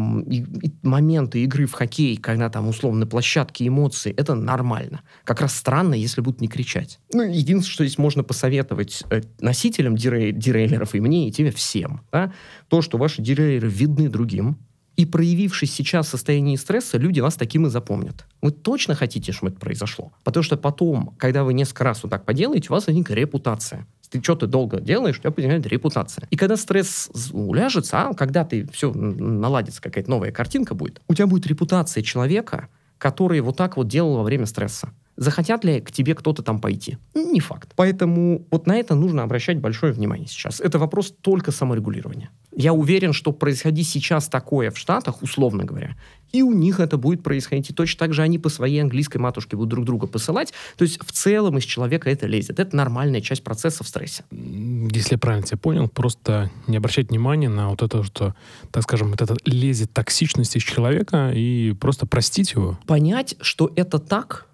момента 0.84 1.38
игры 1.40 1.66
в 1.66 1.74
хоккей, 1.74 2.18
когда 2.18 2.50
там 2.50 2.68
условно 2.68 3.02
на 3.02 3.08
площадке 3.08 3.68
эмоции, 3.68 4.14
это 4.16 4.36
нормально. 4.36 5.02
Как 5.24 5.42
раз 5.42 5.56
странно, 5.56 5.96
если 5.96 6.22
будут 6.22 6.42
не 6.42 6.48
кричать. 6.48 7.00
Ну, 7.12 7.24
единственное, 7.24 7.74
что 7.74 7.86
здесь 7.86 7.98
можно 7.98 8.24
посоветовать 8.24 9.04
э, 9.10 9.22
носителям 9.40 9.96
дирей, 9.96 10.32
дирейлеров 10.32 10.94
и 10.94 11.00
мне, 11.00 11.28
и 11.28 11.32
тебе 11.32 11.52
всем, 11.52 12.02
да, 12.12 12.34
то, 12.68 12.82
что 12.84 12.98
ваши 12.98 13.22
дирейлеры 13.22 13.68
видны 13.68 14.10
другим, 14.10 14.58
и 14.96 15.06
проявившись 15.06 15.74
сейчас 15.74 16.08
в 16.08 16.10
состоянии 16.10 16.56
стресса, 16.56 16.98
люди 16.98 17.20
вас 17.20 17.36
таким 17.36 17.68
и 17.68 17.70
запомнят. 17.70 18.26
Вы 18.42 18.52
точно 18.52 18.96
хотите, 18.96 19.32
чтобы 19.32 19.52
это 19.52 19.60
произошло? 19.60 20.14
Потому 20.24 20.44
что 20.44 20.58
потом, 20.58 21.16
когда 21.18 21.44
вы 21.44 21.54
несколько 21.54 21.84
раз 21.84 22.04
вот 22.04 22.10
так 22.10 22.26
поделаете, 22.26 22.70
у 22.70 22.74
вас 22.74 22.88
возникнет 22.88 23.18
репутация. 23.18 23.88
Ты 24.10 24.22
что 24.22 24.36
ты 24.36 24.48
долго 24.48 24.80
делаешь, 24.80 25.18
у 25.18 25.20
тебя 25.20 25.34
возникает 25.36 25.66
репутация. 25.68 26.28
И 26.30 26.38
когда 26.38 26.56
стресс 26.56 27.10
уляжется, 27.34 28.10
а 28.10 28.14
когда 28.14 28.46
ты 28.46 28.68
все 28.72 28.94
наладится, 28.94 29.82
какая-то 29.82 30.10
новая 30.10 30.32
картинка 30.32 30.76
будет, 30.76 31.02
у 31.08 31.14
тебя 31.14 31.28
будет 31.28 31.48
репутация 31.48 32.04
человека, 32.04 32.70
который 32.98 33.42
вот 33.42 33.58
так 33.58 33.78
вот 33.78 33.88
делал 33.88 34.18
во 34.18 34.24
время 34.24 34.46
стресса. 34.46 34.92
Захотят 35.18 35.64
ли 35.64 35.80
к 35.80 35.92
тебе 35.92 36.14
кто-то 36.14 36.44
там 36.44 36.60
пойти? 36.60 36.98
Не 37.14 37.40
факт. 37.40 37.72
Поэтому 37.76 38.46
вот 38.52 38.68
на 38.68 38.76
это 38.76 38.96
нужно 38.96 39.24
обращать 39.24 39.60
большое 39.60 39.94
внимание 39.94 40.28
сейчас. 40.28 40.60
Это 40.60 40.78
вопрос 40.78 41.14
только 41.22 41.52
саморегулирования. 41.52 42.30
Я 42.54 42.74
уверен, 42.74 43.14
что 43.14 43.32
происходить 43.32 43.88
сейчас 43.88 44.28
такое 44.28 44.72
в 44.72 44.78
Штатах, 44.78 45.22
условно 45.22 45.64
говоря, 45.64 45.96
и 46.32 46.42
у 46.42 46.54
них 46.54 46.80
это 46.82 46.98
будет 46.98 47.24
происходить. 47.24 47.70
И 47.70 47.74
точно 47.74 48.00
так 48.00 48.14
же 48.14 48.22
они 48.22 48.40
по 48.40 48.50
своей 48.50 48.82
английской 48.82 49.18
матушке 49.18 49.56
будут 49.56 49.70
друг 49.70 49.86
друга 49.86 50.08
посылать. 50.08 50.54
То 50.78 50.84
есть 50.84 51.00
в 51.02 51.12
целом 51.12 51.58
из 51.58 51.64
человека 51.64 52.10
это 52.10 52.28
лезет. 52.28 52.60
Это 52.60 52.76
нормальная 52.76 53.22
часть 53.22 53.44
процесса 53.44 53.84
в 53.84 53.88
стрессе. 53.88 54.26
Если 54.32 55.14
я 55.14 55.18
правильно 55.18 55.46
тебя 55.46 55.58
понял, 55.58 55.88
просто 55.88 56.52
не 56.68 56.76
обращать 56.76 57.10
внимания 57.10 57.48
на 57.48 57.70
вот 57.70 57.82
это, 57.82 58.04
что, 58.04 58.36
так 58.72 58.84
скажем, 58.84 59.12
вот 59.12 59.22
это 59.22 59.36
лезет 59.46 59.94
токсичность 59.94 60.58
из 60.58 60.64
человека 60.64 61.32
и 61.34 61.74
просто 61.74 62.06
простить 62.06 62.52
его. 62.52 62.78
Понять, 62.86 63.36
что 63.40 63.72
это 63.76 64.00
так, 64.00 64.48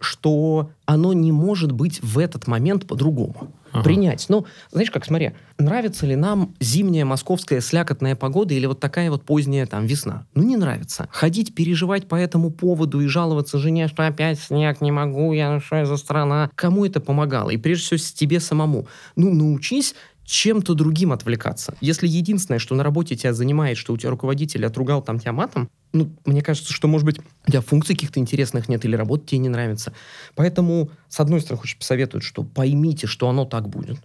что 0.00 0.70
оно 0.86 1.12
не 1.12 1.30
может 1.30 1.72
быть 1.72 2.02
в 2.02 2.18
этот 2.18 2.46
момент 2.46 2.86
по-другому. 2.86 3.52
Ага. 3.72 3.84
Принять. 3.84 4.26
Ну, 4.28 4.46
знаешь, 4.72 4.90
как, 4.90 5.04
смотри, 5.04 5.32
нравится 5.58 6.04
ли 6.04 6.16
нам 6.16 6.54
зимняя 6.58 7.04
московская 7.04 7.60
слякотная 7.60 8.16
погода 8.16 8.52
или 8.52 8.66
вот 8.66 8.80
такая 8.80 9.10
вот 9.10 9.24
поздняя 9.24 9.66
там 9.66 9.86
весна? 9.86 10.26
Ну, 10.34 10.42
не 10.42 10.56
нравится. 10.56 11.08
Ходить, 11.12 11.54
переживать 11.54 12.08
по 12.08 12.16
этому 12.16 12.50
поводу 12.50 13.00
и 13.00 13.06
жаловаться 13.06 13.58
жене, 13.58 13.86
что 13.86 14.06
опять 14.06 14.40
снег, 14.40 14.80
не 14.80 14.90
могу, 14.90 15.32
я 15.32 15.60
что 15.60 15.76
я 15.76 15.86
за 15.86 15.96
страна. 15.96 16.50
Кому 16.56 16.84
это 16.84 17.00
помогало? 17.00 17.50
И 17.50 17.56
прежде 17.56 17.96
всего 17.96 18.18
тебе 18.18 18.40
самому. 18.40 18.88
Ну, 19.14 19.32
научись 19.32 19.94
чем-то 20.30 20.74
другим 20.74 21.12
отвлекаться. 21.12 21.74
Если 21.80 22.06
единственное, 22.06 22.58
что 22.58 22.74
на 22.74 22.84
работе 22.84 23.16
тебя 23.16 23.32
занимает, 23.32 23.76
что 23.76 23.92
у 23.92 23.96
тебя 23.96 24.10
руководитель 24.10 24.64
отругал 24.64 25.02
там 25.02 25.18
тебя 25.18 25.32
матом, 25.32 25.68
ну, 25.92 26.10
мне 26.24 26.40
кажется, 26.40 26.72
что, 26.72 26.86
может 26.86 27.04
быть, 27.04 27.18
у 27.46 27.50
тебя 27.50 27.60
функций 27.60 27.96
каких-то 27.96 28.20
интересных 28.20 28.68
нет 28.68 28.84
или 28.84 28.94
работа 28.94 29.26
тебе 29.26 29.38
не 29.38 29.48
нравится. 29.48 29.92
Поэтому, 30.36 30.90
с 31.08 31.18
одной 31.18 31.40
стороны, 31.40 31.60
хочешь 31.60 31.76
посоветовать, 31.76 32.24
что 32.24 32.44
поймите, 32.44 33.08
что 33.08 33.28
оно 33.28 33.44
так 33.44 33.68
будет. 33.68 33.98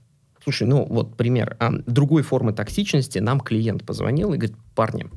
Слушай, 0.44 0.68
ну 0.68 0.86
вот 0.86 1.16
пример. 1.16 1.58
А, 1.60 1.72
другой 1.86 2.24
формы 2.24 2.54
токсичности 2.54 3.20
нам 3.20 3.40
клиент 3.40 3.86
позвонил 3.86 4.34
и 4.34 4.38
говорит, 4.38 4.58
парни, 4.74 5.08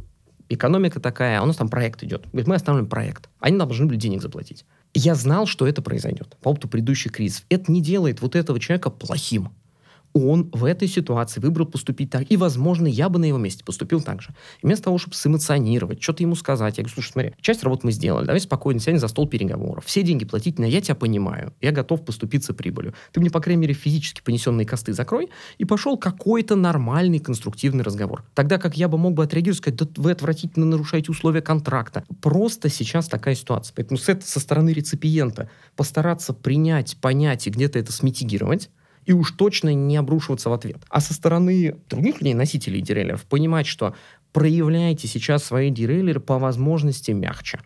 экономика 0.48 1.00
такая, 1.00 1.40
у 1.40 1.46
нас 1.46 1.56
там 1.56 1.68
проект 1.68 2.02
идет. 2.02 2.26
Говорит, 2.32 2.48
мы 2.48 2.54
остановим 2.54 2.86
проект. 2.86 3.28
Они 3.40 3.56
должны 3.56 3.86
были 3.86 3.96
денег 3.96 4.20
заплатить. 4.20 4.64
Я 4.94 5.14
знал, 5.14 5.46
что 5.46 5.66
это 5.66 5.80
произойдет 5.82 6.36
по 6.42 6.50
опыту 6.50 6.68
предыдущих 6.68 7.12
кризисов. 7.12 7.44
Это 7.48 7.70
не 7.70 7.80
делает 7.82 8.20
вот 8.20 8.36
этого 8.36 8.58
человека 8.60 8.90
плохим 8.90 9.50
он 10.18 10.50
в 10.52 10.64
этой 10.64 10.88
ситуации 10.88 11.40
выбрал 11.40 11.66
поступить 11.66 12.10
так. 12.10 12.30
И, 12.30 12.36
возможно, 12.36 12.86
я 12.86 13.08
бы 13.08 13.18
на 13.18 13.26
его 13.26 13.38
месте 13.38 13.64
поступил 13.64 14.00
так 14.00 14.22
же. 14.22 14.30
И 14.62 14.66
вместо 14.66 14.84
того, 14.84 14.98
чтобы 14.98 15.14
сэмоционировать, 15.14 16.02
что-то 16.02 16.22
ему 16.22 16.34
сказать, 16.34 16.78
я 16.78 16.82
говорю, 16.82 16.94
слушай, 16.94 17.12
смотри, 17.12 17.32
часть 17.40 17.62
работы 17.62 17.86
мы 17.86 17.92
сделали, 17.92 18.26
давай 18.26 18.40
спокойно 18.40 18.80
сядем 18.80 18.98
за 18.98 19.08
стол 19.08 19.28
переговоров. 19.28 19.84
Все 19.86 20.02
деньги 20.02 20.24
платить, 20.24 20.58
я 20.58 20.80
тебя 20.80 20.94
понимаю, 20.94 21.52
я 21.60 21.72
готов 21.72 22.04
поступиться 22.04 22.54
прибылью. 22.54 22.94
Ты 23.12 23.20
мне, 23.20 23.30
по 23.30 23.40
крайней 23.40 23.62
мере, 23.62 23.74
физически 23.74 24.20
понесенные 24.22 24.66
косты 24.66 24.92
закрой, 24.92 25.28
и 25.58 25.64
пошел 25.64 25.96
какой-то 25.96 26.56
нормальный 26.56 27.18
конструктивный 27.18 27.84
разговор. 27.84 28.24
Тогда 28.34 28.58
как 28.58 28.76
я 28.76 28.88
бы 28.88 28.98
мог 28.98 29.14
бы 29.14 29.24
отреагировать, 29.24 29.58
сказать, 29.58 29.78
да 29.78 29.86
вы 29.96 30.12
отвратительно 30.12 30.66
нарушаете 30.66 31.10
условия 31.10 31.42
контракта. 31.42 32.04
Просто 32.20 32.68
сейчас 32.68 33.08
такая 33.08 33.34
ситуация. 33.34 33.74
Поэтому 33.74 33.98
с 33.98 34.08
со 34.24 34.40
стороны 34.40 34.70
реципиента 34.70 35.48
постараться 35.76 36.32
принять, 36.32 36.96
понять 37.00 37.46
и 37.46 37.50
где-то 37.50 37.78
это 37.78 37.92
смитигировать, 37.92 38.70
и 39.06 39.12
уж 39.12 39.32
точно 39.32 39.74
не 39.74 39.96
обрушиваться 39.96 40.50
в 40.50 40.52
ответ. 40.52 40.78
А 40.88 41.00
со 41.00 41.14
стороны 41.14 41.76
других 41.88 42.20
людей, 42.20 42.34
носителей 42.34 42.80
дерелеров, 42.80 43.24
понимать, 43.24 43.66
что 43.66 43.94
проявляйте 44.32 45.08
сейчас 45.08 45.44
свои 45.44 45.70
дерелеры 45.70 46.20
по 46.20 46.38
возможности 46.38 47.10
мягче. 47.12 47.60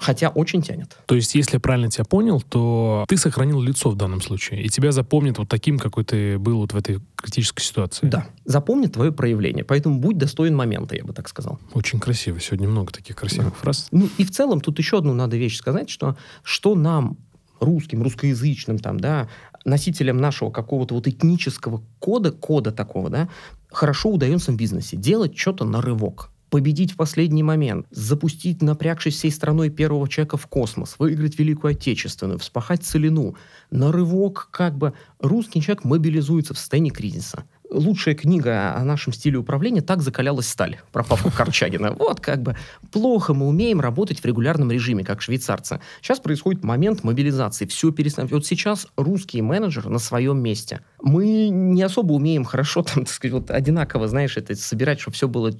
Хотя 0.00 0.30
очень 0.30 0.62
тянет. 0.62 0.96
То 1.04 1.14
есть, 1.14 1.34
если 1.34 1.56
я 1.56 1.60
правильно 1.60 1.90
тебя 1.90 2.04
понял, 2.04 2.40
то 2.40 3.04
ты 3.06 3.18
сохранил 3.18 3.60
лицо 3.60 3.90
в 3.90 3.96
данном 3.96 4.22
случае, 4.22 4.62
и 4.62 4.70
тебя 4.70 4.92
запомнят 4.92 5.36
вот 5.36 5.50
таким, 5.50 5.78
какой 5.78 6.04
ты 6.04 6.38
был 6.38 6.60
вот 6.60 6.72
в 6.72 6.76
этой 6.76 7.00
критической 7.16 7.62
ситуации. 7.62 8.06
Да, 8.06 8.26
запомнит 8.46 8.94
твое 8.94 9.12
проявление, 9.12 9.62
поэтому 9.62 10.00
будь 10.00 10.16
достоин 10.16 10.56
момента, 10.56 10.96
я 10.96 11.04
бы 11.04 11.12
так 11.12 11.28
сказал. 11.28 11.58
Очень 11.74 12.00
красиво, 12.00 12.40
сегодня 12.40 12.66
много 12.66 12.92
таких 12.92 13.14
красивых 13.14 13.50
да. 13.52 13.58
фраз. 13.60 13.88
Ну 13.90 14.08
и 14.16 14.24
в 14.24 14.30
целом 14.30 14.62
тут 14.62 14.78
еще 14.78 14.96
одну 14.96 15.12
надо 15.12 15.36
вещь 15.36 15.58
сказать, 15.58 15.90
что 15.90 16.16
что 16.42 16.74
нам 16.74 17.18
русским, 17.60 18.02
русскоязычным, 18.02 18.78
там, 18.78 18.98
да, 18.98 19.28
носителям 19.70 20.18
нашего 20.18 20.50
какого-то 20.50 20.94
вот 20.94 21.08
этнического 21.08 21.82
кода, 21.98 22.32
кода 22.32 22.72
такого, 22.72 23.08
да, 23.08 23.28
хорошо 23.68 24.10
удается 24.10 24.52
в 24.52 24.56
бизнесе. 24.56 24.96
Делать 24.96 25.38
что-то 25.38 25.64
на 25.64 25.80
рывок. 25.80 26.30
Победить 26.50 26.92
в 26.92 26.96
последний 26.96 27.44
момент, 27.44 27.86
запустить, 27.90 28.60
напрягшись 28.60 29.14
всей 29.14 29.30
страной 29.30 29.70
первого 29.70 30.08
человека 30.08 30.36
в 30.36 30.48
космос, 30.48 30.96
выиграть 30.98 31.38
Великую 31.38 31.72
Отечественную, 31.72 32.40
вспахать 32.40 32.82
целину. 32.82 33.36
На 33.70 33.92
рывок 33.92 34.48
как 34.50 34.76
бы 34.76 34.92
русский 35.20 35.62
человек 35.62 35.84
мобилизуется 35.84 36.52
в 36.52 36.58
состоянии 36.58 36.90
кризиса 36.90 37.44
лучшая 37.70 38.14
книга 38.14 38.74
о 38.74 38.84
нашем 38.84 39.12
стиле 39.12 39.38
управления 39.38 39.80
«Так 39.80 40.02
закалялась 40.02 40.48
сталь» 40.48 40.78
про 40.92 41.04
Павла 41.04 41.30
Корчагина. 41.36 41.92
Вот 41.92 42.20
как 42.20 42.42
бы 42.42 42.56
плохо 42.90 43.34
мы 43.34 43.46
умеем 43.46 43.80
работать 43.80 44.20
в 44.20 44.24
регулярном 44.24 44.70
режиме, 44.70 45.04
как 45.04 45.22
швейцарцы. 45.22 45.80
Сейчас 46.02 46.20
происходит 46.20 46.64
момент 46.64 47.04
мобилизации. 47.04 47.66
Все 47.66 47.90
перестанет. 47.92 48.32
Вот 48.32 48.46
сейчас 48.46 48.86
русский 48.96 49.40
менеджер 49.42 49.88
на 49.88 49.98
своем 49.98 50.38
месте. 50.40 50.80
Мы 51.00 51.48
не 51.48 51.82
особо 51.82 52.12
умеем 52.12 52.44
хорошо, 52.44 52.82
там, 52.94 53.04
так 53.04 53.14
сказать, 53.14 53.32
вот 53.32 53.50
одинаково, 53.50 54.08
знаешь, 54.08 54.36
это 54.36 54.54
собирать, 54.56 55.00
чтобы 55.00 55.14
все 55.14 55.28
было 55.28 55.52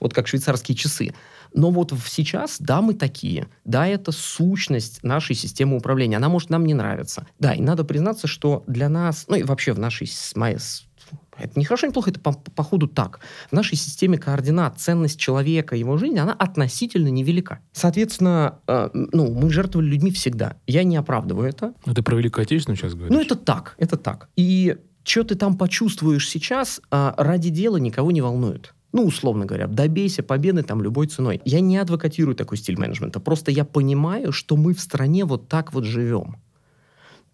вот 0.00 0.14
как 0.14 0.26
швейцарские 0.26 0.76
часы. 0.76 1.14
Но 1.52 1.70
вот 1.70 1.92
сейчас, 2.06 2.56
да, 2.60 2.80
мы 2.80 2.94
такие. 2.94 3.48
Да, 3.64 3.86
это 3.86 4.12
сущность 4.12 5.02
нашей 5.02 5.34
системы 5.34 5.76
управления. 5.76 6.16
Она 6.16 6.28
может 6.28 6.50
нам 6.50 6.64
не 6.64 6.74
нравиться. 6.74 7.26
Да, 7.38 7.54
и 7.54 7.60
надо 7.60 7.84
признаться, 7.84 8.26
что 8.26 8.62
для 8.66 8.88
нас, 8.88 9.24
ну 9.28 9.36
и 9.36 9.42
вообще 9.42 9.72
в 9.72 9.78
нашей 9.78 10.06
это 11.40 11.58
не 11.58 11.64
хорошо, 11.64 11.86
не 11.86 11.92
плохо, 11.92 12.10
это 12.10 12.20
по, 12.20 12.32
по 12.32 12.62
ходу 12.62 12.86
так. 12.86 13.20
В 13.50 13.52
нашей 13.52 13.76
системе 13.76 14.18
координат 14.18 14.78
ценность 14.78 15.18
человека, 15.18 15.76
его 15.76 15.96
жизни, 15.96 16.18
она 16.18 16.32
относительно 16.32 17.08
невелика. 17.08 17.60
Соответственно, 17.72 18.58
э, 18.66 18.90
ну, 18.92 19.32
мы 19.32 19.50
жертвовали 19.50 19.88
людьми 19.88 20.10
всегда. 20.10 20.56
Я 20.66 20.84
не 20.84 20.96
оправдываю 20.96 21.48
это. 21.48 21.74
Ну, 21.86 21.94
ты 21.94 22.02
про 22.02 22.16
Великую 22.16 22.42
Отечественную 22.42 22.76
сейчас 22.76 22.94
говоришь? 22.94 23.12
Ну, 23.12 23.20
это 23.20 23.36
так, 23.36 23.74
это 23.78 23.96
так. 23.96 24.28
И 24.36 24.76
что 25.04 25.24
ты 25.24 25.34
там 25.34 25.56
почувствуешь 25.56 26.28
сейчас, 26.28 26.80
э, 26.90 27.12
ради 27.16 27.50
дела 27.50 27.78
никого 27.78 28.10
не 28.10 28.20
волнует. 28.20 28.74
Ну, 28.92 29.04
условно 29.04 29.46
говоря, 29.46 29.66
добейся 29.68 30.22
победы 30.22 30.62
там 30.62 30.82
любой 30.82 31.06
ценой. 31.06 31.40
Я 31.44 31.60
не 31.60 31.76
адвокатирую 31.76 32.34
такой 32.34 32.58
стиль 32.58 32.78
менеджмента, 32.78 33.20
просто 33.20 33.50
я 33.50 33.64
понимаю, 33.64 34.32
что 34.32 34.56
мы 34.56 34.74
в 34.74 34.80
стране 34.80 35.24
вот 35.24 35.48
так 35.48 35.72
вот 35.72 35.84
живем. 35.84 36.36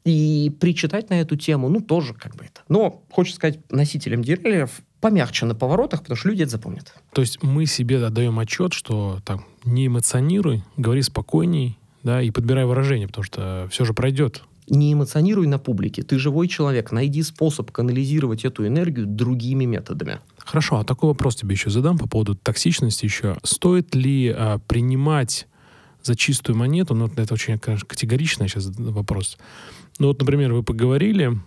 И 0.07 0.55
причитать 0.61 1.11
на 1.11 1.21
эту 1.21 1.35
тему, 1.35 1.69
ну, 1.69 1.81
тоже 1.81 2.15
как 2.15 2.37
бы 2.37 2.45
это. 2.45 2.61
Но, 2.69 3.03
хочется 3.11 3.39
сказать, 3.39 3.59
носителям 3.73 4.23
деревьев 4.23 4.71
помягче 5.01 5.47
на 5.47 5.57
поворотах, 5.57 6.03
потому 6.03 6.17
что 6.17 6.29
люди 6.29 6.43
это 6.43 6.53
запомнят. 6.53 6.95
То 7.13 7.23
есть 7.23 7.43
мы 7.43 7.67
себе 7.67 8.05
отдаем 8.05 8.39
отчет, 8.39 8.73
что 8.73 9.19
там 9.25 9.45
не 9.65 9.89
эмоционируй, 9.89 10.63
говори 10.77 11.03
спокойней, 11.03 11.77
да, 12.05 12.23
и 12.23 12.31
подбирай 12.31 12.65
выражение, 12.67 13.09
потому 13.09 13.25
что 13.25 13.67
все 13.73 13.85
же 13.85 13.95
пройдет. 13.95 14.45
Не 14.69 14.93
эмоционируй 14.93 15.49
на 15.49 15.59
публике. 15.59 16.05
Ты 16.05 16.21
живой 16.21 16.47
человек. 16.47 16.93
Найди 16.93 17.23
способ 17.25 17.73
канализировать 17.73 18.45
эту 18.45 18.65
энергию 18.65 19.07
другими 19.07 19.65
методами. 19.65 20.21
Хорошо, 20.39 20.79
а 20.79 20.85
такой 20.85 21.09
вопрос 21.09 21.35
тебе 21.35 21.55
еще 21.55 21.69
задам 21.69 21.99
по 21.99 22.09
поводу 22.09 22.37
токсичности 22.37 23.05
еще. 23.05 23.39
Стоит 23.43 23.97
ли 23.97 24.29
а, 24.29 24.59
принимать 24.69 25.49
за 26.07 26.15
чистую 26.15 26.57
монету, 26.57 26.95
ну, 26.95 27.11
это 27.17 27.35
очень, 27.35 27.59
конечно, 27.59 27.87
категоричный 27.87 28.49
сейчас 28.49 28.71
вопрос. 28.77 29.37
Ну, 29.99 30.09
вот, 30.09 30.21
например, 30.21 30.53
вы 30.53 30.63
поговорили, 30.63 31.39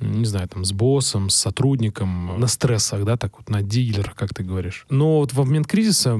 не 0.00 0.24
знаю, 0.24 0.48
там, 0.48 0.64
с 0.64 0.72
боссом, 0.72 1.30
с 1.30 1.36
сотрудником, 1.36 2.38
на 2.38 2.46
стрессах, 2.46 3.04
да, 3.04 3.16
так 3.16 3.36
вот, 3.38 3.48
на 3.48 3.62
дилерах, 3.62 4.14
как 4.14 4.34
ты 4.34 4.42
говоришь. 4.42 4.86
Но 4.90 5.18
вот 5.18 5.32
во 5.32 5.44
момент 5.44 5.66
кризиса 5.66 6.18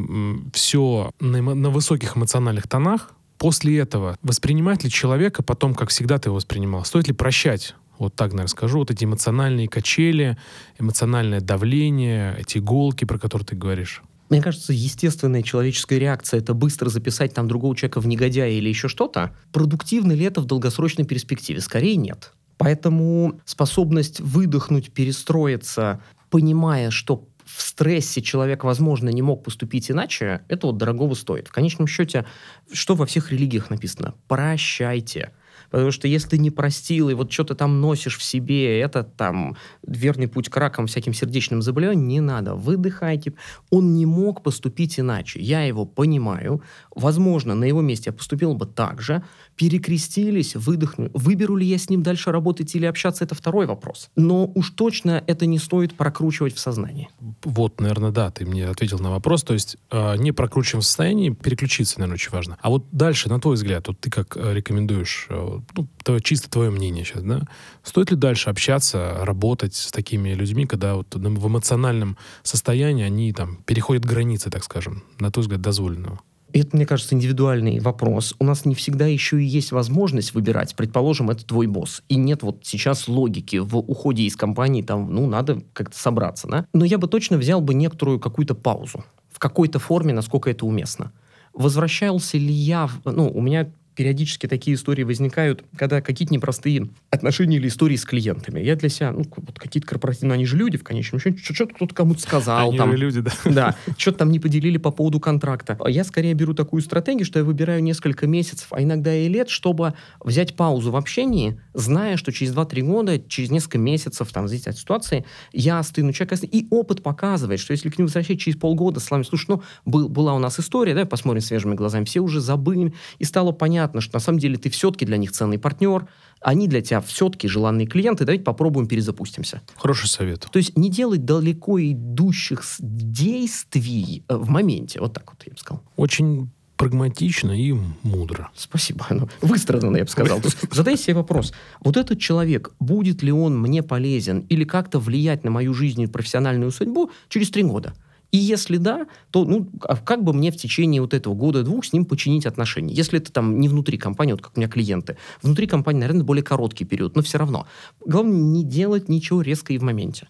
все 0.53 1.11
на, 1.20 1.43
на 1.43 1.70
высоких 1.70 2.16
эмоциональных 2.16 2.68
тонах, 2.68 3.12
после 3.39 3.78
этого 3.78 4.16
воспринимать 4.22 4.85
ли 4.85 4.91
человека 4.91 5.43
потом, 5.43 5.74
как 5.74 5.91
всегда 5.91 6.18
ты 6.18 6.28
его 6.28 6.37
воспринимал? 6.37 6.85
Стоит 6.85 7.09
ли 7.09 7.14
прощать? 7.14 7.74
Вот 7.99 8.14
так, 8.14 8.32
наверное, 8.32 8.49
скажу. 8.49 8.78
Вот 8.78 8.91
эти 8.91 9.05
эмоциональные 9.05 9.68
качели, 9.68 10.37
эмоциональное 10.78 11.41
давление, 11.41 12.35
эти 12.39 12.59
иголки, 12.59 13.05
про 13.05 13.18
которые 13.18 13.47
ты 13.47 13.57
говоришь. 13.57 14.03
Мне 14.35 14.43
кажется, 14.43 14.72
естественная 14.72 15.43
человеческая 15.43 15.99
реакция 15.99 16.41
это 16.41 16.55
быстро 16.55 16.89
записать 16.89 17.35
там 17.35 17.49
другого 17.49 17.76
человека 17.76 18.01
в 18.01 18.07
негодяя 18.07 18.51
или 18.51 18.68
еще 18.68 18.89
что-то. 18.89 19.37
Продуктивно 19.53 20.12
ли 20.12 20.24
это 20.24 20.41
в 20.41 20.47
долгосрочной 20.47 21.05
перспективе? 21.05 21.61
Скорее 21.61 21.97
нет. 21.97 22.32
Поэтому 22.57 23.41
способность 23.45 24.20
выдохнуть, 24.20 24.93
перестроиться, 24.93 26.01
понимая, 26.30 26.91
что 26.91 27.28
в 27.45 27.62
стрессе 27.62 28.22
человек, 28.22 28.64
возможно, 28.64 29.09
не 29.11 29.22
мог 29.22 29.45
поступить 29.45 29.91
иначе, 29.91 30.43
это 30.49 30.68
вот 30.68 30.78
дорогого 30.78 31.14
стоит. 31.14 31.49
В 31.49 31.53
конечном 31.53 31.87
счете, 31.87 32.24
что 32.72 32.95
во 32.95 33.07
всех 33.07 33.30
религиях 33.30 33.70
написано? 33.70 34.14
Прощайте. 34.28 35.32
Потому 35.74 35.90
что 35.90 36.06
если 36.06 36.28
ты 36.28 36.38
не 36.38 36.52
простил, 36.52 37.10
и 37.10 37.14
вот 37.14 37.32
что 37.32 37.42
ты 37.42 37.56
там 37.56 37.80
носишь 37.80 38.16
в 38.16 38.22
себе, 38.22 38.78
это 38.78 39.02
там 39.02 39.56
верный 39.84 40.28
путь 40.28 40.48
к 40.48 40.56
ракам, 40.56 40.86
всяким 40.86 41.12
сердечным 41.12 41.62
заболеваниям, 41.62 42.06
не 42.06 42.20
надо. 42.20 42.54
Выдыхайте. 42.54 43.32
Он 43.70 43.92
не 43.92 44.06
мог 44.06 44.44
поступить 44.44 45.00
иначе. 45.00 45.40
Я 45.40 45.62
его 45.62 45.84
понимаю. 45.84 46.62
Возможно, 46.94 47.56
на 47.56 47.64
его 47.64 47.80
месте 47.80 48.10
я 48.10 48.12
поступил 48.12 48.54
бы 48.54 48.66
так 48.66 49.02
же. 49.02 49.24
Перекрестились, 49.57 50.57
выдохнули. 50.57 51.11
Выберу 51.14 51.57
ли 51.57 51.66
я 51.66 51.78
с 51.78 51.88
ним 51.90 52.02
дальше 52.02 52.32
работать 52.32 52.74
или 52.74 52.86
общаться, 52.86 53.24
это 53.24 53.34
второй 53.34 53.66
вопрос. 53.66 54.11
Но 54.16 54.50
уж 54.55 54.70
точно 54.70 55.22
это 55.26 55.46
не 55.46 55.59
стоит 55.59 55.94
прокручивать 55.94 56.55
в 56.55 56.59
сознании. 56.59 57.09
Вот, 57.44 57.80
наверное, 57.80 58.11
да, 58.11 58.30
ты 58.30 58.44
мне 58.44 58.66
ответил 58.66 58.98
на 58.98 59.11
вопрос. 59.11 59.42
То 59.42 59.55
есть 59.55 59.76
э, 59.90 60.16
не 60.16 60.32
прокручиваем 60.32 60.82
в 60.82 60.86
сознании, 60.86 61.30
переключиться, 61.30 61.98
наверное, 61.98 62.14
очень 62.14 62.30
важно. 62.30 62.59
А 62.61 62.70
вот 62.70 62.86
дальше, 62.92 63.28
на 63.28 63.40
твой 63.40 63.55
взгляд, 63.55 63.88
вот 63.88 64.00
ты 64.00 64.11
как 64.11 64.36
э, 64.36 64.55
рекомендуешь 64.55 65.26
э, 65.30 65.61
ну, 65.76 65.88
то, 66.02 66.18
чисто 66.20 66.50
твое 66.50 66.70
мнение 66.70 67.05
сейчас, 67.05 67.22
да, 67.22 67.42
стоит 67.82 68.11
ли 68.11 68.16
дальше 68.16 68.50
общаться, 68.50 69.18
работать 69.20 69.74
с 69.74 69.90
такими 69.90 70.30
людьми, 70.34 70.66
когда 70.66 70.96
вот 70.96 71.14
в 71.14 71.46
эмоциональном 71.46 72.16
состоянии 72.42 73.05
они 73.05 73.32
там 73.32 73.57
переходят 73.64 74.05
границы, 74.05 74.50
так 74.50 74.64
скажем, 74.64 75.05
на 75.18 75.30
твой 75.30 75.42
взгляд, 75.42 75.61
дозволенного? 75.61 76.20
Это, 76.55 76.76
мне 76.76 76.86
кажется, 76.86 77.16
индивидуальный 77.16 77.80
вопрос. 77.80 78.36
У 78.38 78.44
нас 78.44 78.64
не 78.64 78.76
всегда 78.76 79.07
еще 79.07 79.42
и 79.42 79.44
есть 79.44 79.72
возможность 79.72 80.34
выбирать. 80.34 80.76
Предположим, 80.76 81.28
это 81.30 81.44
твой 81.44 81.66
босс. 81.66 82.05
И 82.09 82.14
нет 82.14 82.44
вот 82.44 82.61
сейчас 82.62 83.09
логики 83.09 83.57
в 83.57 83.76
уходе 83.76 84.22
из 84.22 84.36
компании, 84.36 84.82
там, 84.82 85.12
ну, 85.12 85.26
надо 85.26 85.62
как-то 85.72 85.98
собраться, 85.98 86.46
да? 86.46 86.66
Но 86.72 86.84
я 86.84 86.96
бы 86.96 87.09
точно 87.09 87.38
взял 87.38 87.61
бы 87.61 87.74
некоторую 87.74 88.20
какую-то 88.20 88.55
паузу. 88.55 89.05
В 89.32 89.40
какой-то 89.40 89.80
форме, 89.80 90.12
насколько 90.12 90.48
это 90.48 90.64
уместно. 90.64 91.11
Возвращался 91.55 92.38
ли 92.38 92.52
я... 92.52 92.88
Ну, 93.05 93.28
у 93.28 93.40
меня 93.40 93.72
периодически 93.95 94.47
такие 94.47 94.74
истории 94.74 95.03
возникают, 95.03 95.64
когда 95.76 96.01
какие-то 96.01 96.34
непростые 96.34 96.88
отношения 97.11 97.57
или 97.57 97.68
истории 97.68 97.97
с 97.97 98.05
клиентами. 98.05 98.61
Я 98.61 98.76
для 98.76 98.88
себя, 98.88 99.12
ну, 99.12 99.24
вот 99.36 99.59
какие-то 99.59 99.86
корпоративные, 99.86 100.34
они 100.34 100.47
же 100.47 100.57
люди 100.57 100.76
в 100.76 100.84
конечном 100.84 101.20
счете, 101.20 101.38
что-то 101.38 101.74
кто-то 101.74 101.95
кому-то 101.95 102.20
сказал. 102.20 102.70
Они 102.70 102.78
там, 102.78 102.90
же 102.92 102.97
люди, 102.97 103.20
да. 103.20 103.32
Да, 103.45 103.76
что-то 103.97 104.18
там 104.18 104.32
не 104.32 104.40
поделили 104.40 104.78
по 104.78 104.90
поводу 104.90 105.20
контракта. 105.20 105.78
Я 105.86 106.05
скорее 106.05 106.34
беру 106.34 106.55
такую 106.55 106.82
стратегию, 106.82 107.24
что 107.24 107.38
я 107.38 107.45
выбираю 107.45 107.82
несколько 107.82 108.26
месяцев, 108.26 108.68
а 108.70 108.82
иногда 108.82 109.14
и 109.14 109.28
лет, 109.28 109.49
чтобы 109.49 109.95
взять 110.20 110.57
паузу 110.57 110.90
в 110.90 110.97
общении, 110.97 111.61
зная, 111.72 112.16
что 112.16 112.32
через 112.32 112.53
2-3 112.55 112.80
года, 112.82 113.18
через 113.20 113.51
несколько 113.51 113.78
месяцев, 113.78 114.30
там, 114.32 114.49
зависит 114.49 114.68
от 114.68 114.78
ситуации, 114.78 115.24
я 115.53 115.78
остыну 115.78 116.12
человека. 116.12 116.36
И 116.47 116.66
опыт 116.70 117.03
показывает, 117.03 117.61
что 117.61 117.72
если 117.72 117.90
к 117.90 117.99
нему 117.99 118.09
возвращать 118.09 118.40
через 118.40 118.59
полгода, 118.59 119.01
с 119.01 119.11
вами, 119.11 119.22
слушай, 119.22 119.47
ну, 119.49 119.62
был, 119.84 120.09
была 120.09 120.34
у 120.34 120.38
нас 120.38 120.59
история, 120.59 120.95
да, 120.95 121.05
посмотрим 121.05 121.42
свежими 121.42 121.74
глазами, 121.74 122.05
все 122.05 122.20
уже 122.20 122.40
забыли, 122.40 122.92
и 123.18 123.24
стало 123.24 123.53
понятно, 123.53 123.84
понятно, 123.85 124.01
что 124.01 124.16
на 124.16 124.20
самом 124.20 124.39
деле 124.39 124.57
ты 124.57 124.70
все-таки 124.70 125.05
для 125.05 125.16
них 125.16 125.32
ценный 125.32 125.59
партнер, 125.59 126.07
они 126.41 126.68
для 126.68 126.80
тебя 126.80 127.01
все-таки 127.01 127.49
желанные 127.49 127.87
клиенты, 127.87 128.24
давайте 128.24 128.45
попробуем 128.45 128.87
перезапустимся. 128.87 129.61
Хороший 129.76 130.09
совет. 130.09 130.47
То 130.51 130.59
есть 130.59 130.76
не 130.76 130.91
делать 130.91 131.24
далеко 131.24 131.80
идущих 131.80 132.62
действий 132.80 134.24
э, 134.28 134.37
в 134.37 134.49
моменте. 134.49 135.01
Вот 135.01 135.12
так 135.14 135.30
вот 135.32 135.43
я 135.47 135.53
бы 135.53 135.59
сказал. 135.59 135.82
Очень 135.97 136.51
прагматично 136.76 137.53
и 137.53 137.74
мудро. 138.03 138.51
Спасибо. 138.55 139.07
Ну, 139.14 139.28
выстраданно, 139.43 139.99
я 139.99 140.05
бы 140.05 140.11
сказал. 140.11 140.41
Задай 140.70 140.97
себе 140.97 141.14
вопрос. 141.14 141.53
Вот 141.80 141.97
этот 141.97 142.18
человек, 142.18 142.72
будет 142.80 143.22
ли 143.22 143.32
он 143.32 143.59
мне 143.61 143.82
полезен 143.82 144.41
или 144.49 144.64
как-то 144.64 144.99
влиять 144.99 145.45
на 145.45 145.51
мою 145.51 145.74
жизнь 145.74 146.03
и 146.03 146.07
профессиональную 146.07 146.70
судьбу 146.70 147.11
через 147.28 147.51
три 147.51 147.62
года? 147.62 147.95
И 148.35 148.37
если 148.37 148.78
да, 148.78 149.07
то 149.30 149.45
ну, 149.45 149.70
а 149.82 149.95
как 149.95 150.24
бы 150.24 150.32
мне 150.32 150.51
в 150.51 150.57
течение 150.57 151.01
вот 151.01 151.14
этого 151.14 151.35
года-двух 151.35 151.85
с 151.85 151.93
ним 151.93 152.05
починить 152.05 152.47
отношения? 152.47 152.93
Если 152.93 153.20
это 153.20 153.30
там 153.30 153.61
не 153.61 153.68
внутри 153.68 153.97
компании, 153.97 154.32
вот 154.32 154.43
как 154.43 154.57
у 154.57 154.61
меня 154.61 154.68
клиенты. 154.68 155.16
Внутри 155.41 155.68
компании, 155.68 156.01
наверное, 156.01 156.24
более 156.24 156.43
короткий 156.43 156.85
период, 156.85 157.14
но 157.14 157.22
все 157.22 157.39
равно. 157.39 157.68
Главное 158.05 158.37
не 158.37 158.64
делать 158.64 159.09
ничего 159.09 159.41
резко 159.41 159.72
и 159.72 159.78
в 159.78 159.85
моменте. 159.85 160.26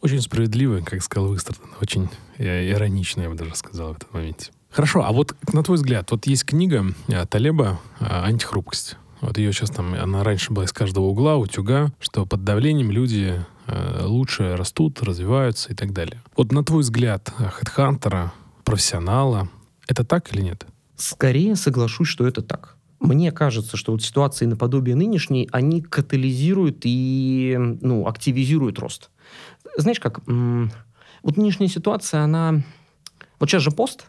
Очень 0.00 0.20
справедливо, 0.20 0.82
как 0.82 1.02
сказал 1.02 1.30
Выстраден. 1.30 1.64
Очень 1.80 2.08
иронично, 2.38 3.22
я 3.22 3.28
бы 3.28 3.34
даже 3.34 3.56
сказал 3.56 3.94
в 3.94 3.96
этом 3.96 4.08
моменте. 4.12 4.52
Хорошо, 4.70 5.02
а 5.04 5.10
вот 5.10 5.34
на 5.52 5.64
твой 5.64 5.78
взгляд, 5.78 6.12
вот 6.12 6.28
есть 6.28 6.44
книга 6.44 6.86
э, 7.08 7.26
Талеба 7.26 7.80
э, 7.98 8.04
«Антихрупкость». 8.04 8.98
Вот 9.20 9.36
ее 9.36 9.52
сейчас 9.52 9.70
там, 9.70 9.94
она 9.94 10.22
раньше 10.22 10.52
была 10.52 10.64
из 10.64 10.72
каждого 10.72 11.06
угла, 11.06 11.36
утюга, 11.36 11.92
что 11.98 12.24
под 12.24 12.44
давлением 12.44 12.92
люди 12.92 13.34
э, 13.36 13.44
лучше 14.02 14.56
растут, 14.56 15.02
развиваются 15.02 15.72
и 15.72 15.74
так 15.74 15.92
далее. 15.92 16.22
Вот 16.36 16.52
на 16.52 16.64
твой 16.64 16.80
взгляд, 16.80 17.32
хедхантера, 17.36 18.32
профессионала, 18.64 19.48
это 19.86 20.04
так 20.04 20.32
или 20.34 20.42
нет? 20.42 20.66
Скорее 20.96 21.56
соглашусь, 21.56 22.08
что 22.08 22.26
это 22.26 22.42
так. 22.42 22.76
Мне 23.00 23.30
кажется, 23.30 23.76
что 23.76 23.92
вот 23.92 24.02
ситуации 24.02 24.44
наподобие 24.46 24.96
нынешней, 24.96 25.48
они 25.52 25.80
катализируют 25.82 26.80
и 26.82 27.56
ну, 27.80 28.06
активизируют 28.06 28.78
рост. 28.78 29.10
Знаешь 29.76 30.00
как, 30.00 30.20
вот 30.26 31.36
нынешняя 31.36 31.68
ситуация, 31.68 32.22
она... 32.22 32.62
Вот 33.38 33.48
сейчас 33.48 33.62
же 33.62 33.70
пост. 33.70 34.06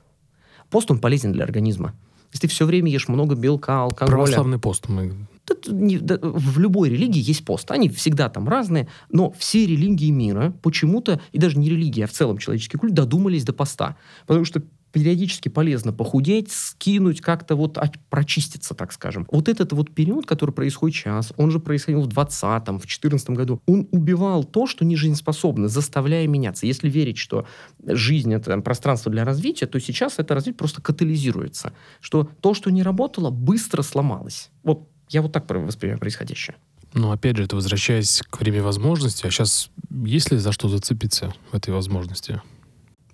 Пост, 0.71 0.89
он 0.89 0.99
полезен 0.99 1.31
для 1.31 1.43
организма. 1.43 1.93
Если 2.31 2.47
ты 2.47 2.47
все 2.47 2.65
время 2.65 2.91
ешь 2.91 3.07
много 3.07 3.35
белка, 3.35 3.83
алкоголя... 3.83 4.15
Православный 4.15 4.59
пост 4.59 4.89
мы 4.89 5.27
в 5.67 6.59
любой 6.59 6.89
религии 6.89 7.21
есть 7.21 7.45
пост. 7.45 7.71
Они 7.71 7.89
всегда 7.89 8.29
там 8.29 8.47
разные, 8.47 8.87
но 9.09 9.31
все 9.31 9.65
религии 9.65 10.11
мира 10.11 10.53
почему-то, 10.61 11.21
и 11.31 11.39
даже 11.39 11.57
не 11.57 11.69
религия, 11.69 12.05
а 12.05 12.07
в 12.07 12.11
целом 12.11 12.37
человеческий 12.37 12.77
культ, 12.77 12.93
додумались 12.93 13.43
до 13.43 13.53
поста. 13.53 13.97
Потому 14.25 14.45
что 14.45 14.63
периодически 14.91 15.49
полезно 15.49 15.93
похудеть, 15.93 16.51
скинуть, 16.51 17.21
как-то 17.21 17.55
вот 17.55 17.77
прочиститься, 18.09 18.73
так 18.73 18.91
скажем. 18.91 19.27
Вот 19.31 19.47
этот 19.47 19.73
вот 19.73 19.93
период, 19.93 20.25
который 20.25 20.51
происходит 20.51 20.97
сейчас, 20.97 21.33
он 21.37 21.51
же 21.51 21.59
происходил 21.59 22.01
в 22.01 22.07
20-м, 22.07 22.79
в 22.79 22.87
14 22.87 23.29
году, 23.31 23.61
он 23.67 23.87
убивал 23.91 24.43
то, 24.43 24.67
что 24.67 24.85
не 24.85 24.95
жизнеспособно, 24.95 25.67
заставляя 25.67 26.27
меняться. 26.27 26.65
Если 26.65 26.89
верить, 26.89 27.17
что 27.17 27.45
жизнь— 27.85 28.33
это 28.33 28.59
пространство 28.61 29.11
для 29.11 29.25
развития, 29.25 29.67
то 29.67 29.79
сейчас 29.79 30.15
это 30.17 30.33
развитие 30.33 30.57
просто 30.57 30.81
катализируется. 30.81 31.73
Что 32.01 32.29
то, 32.41 32.53
что 32.53 32.71
не 32.71 32.83
работало, 32.83 33.29
быстро 33.29 33.81
сломалось. 33.83 34.49
Вот 34.63 34.89
я 35.09 35.21
вот 35.21 35.31
так 35.31 35.49
воспринимаю 35.49 35.99
происходящее. 35.99 36.55
Но 36.93 37.11
опять 37.11 37.37
же, 37.37 37.43
это 37.43 37.55
возвращаясь 37.55 38.21
к 38.29 38.39
время 38.39 38.63
возможности, 38.63 39.25
а 39.25 39.31
сейчас 39.31 39.69
есть 39.91 40.31
ли 40.31 40.37
за 40.37 40.51
что 40.51 40.69
зацепиться 40.69 41.33
в 41.51 41.55
этой 41.55 41.71
возможности? 41.71 42.41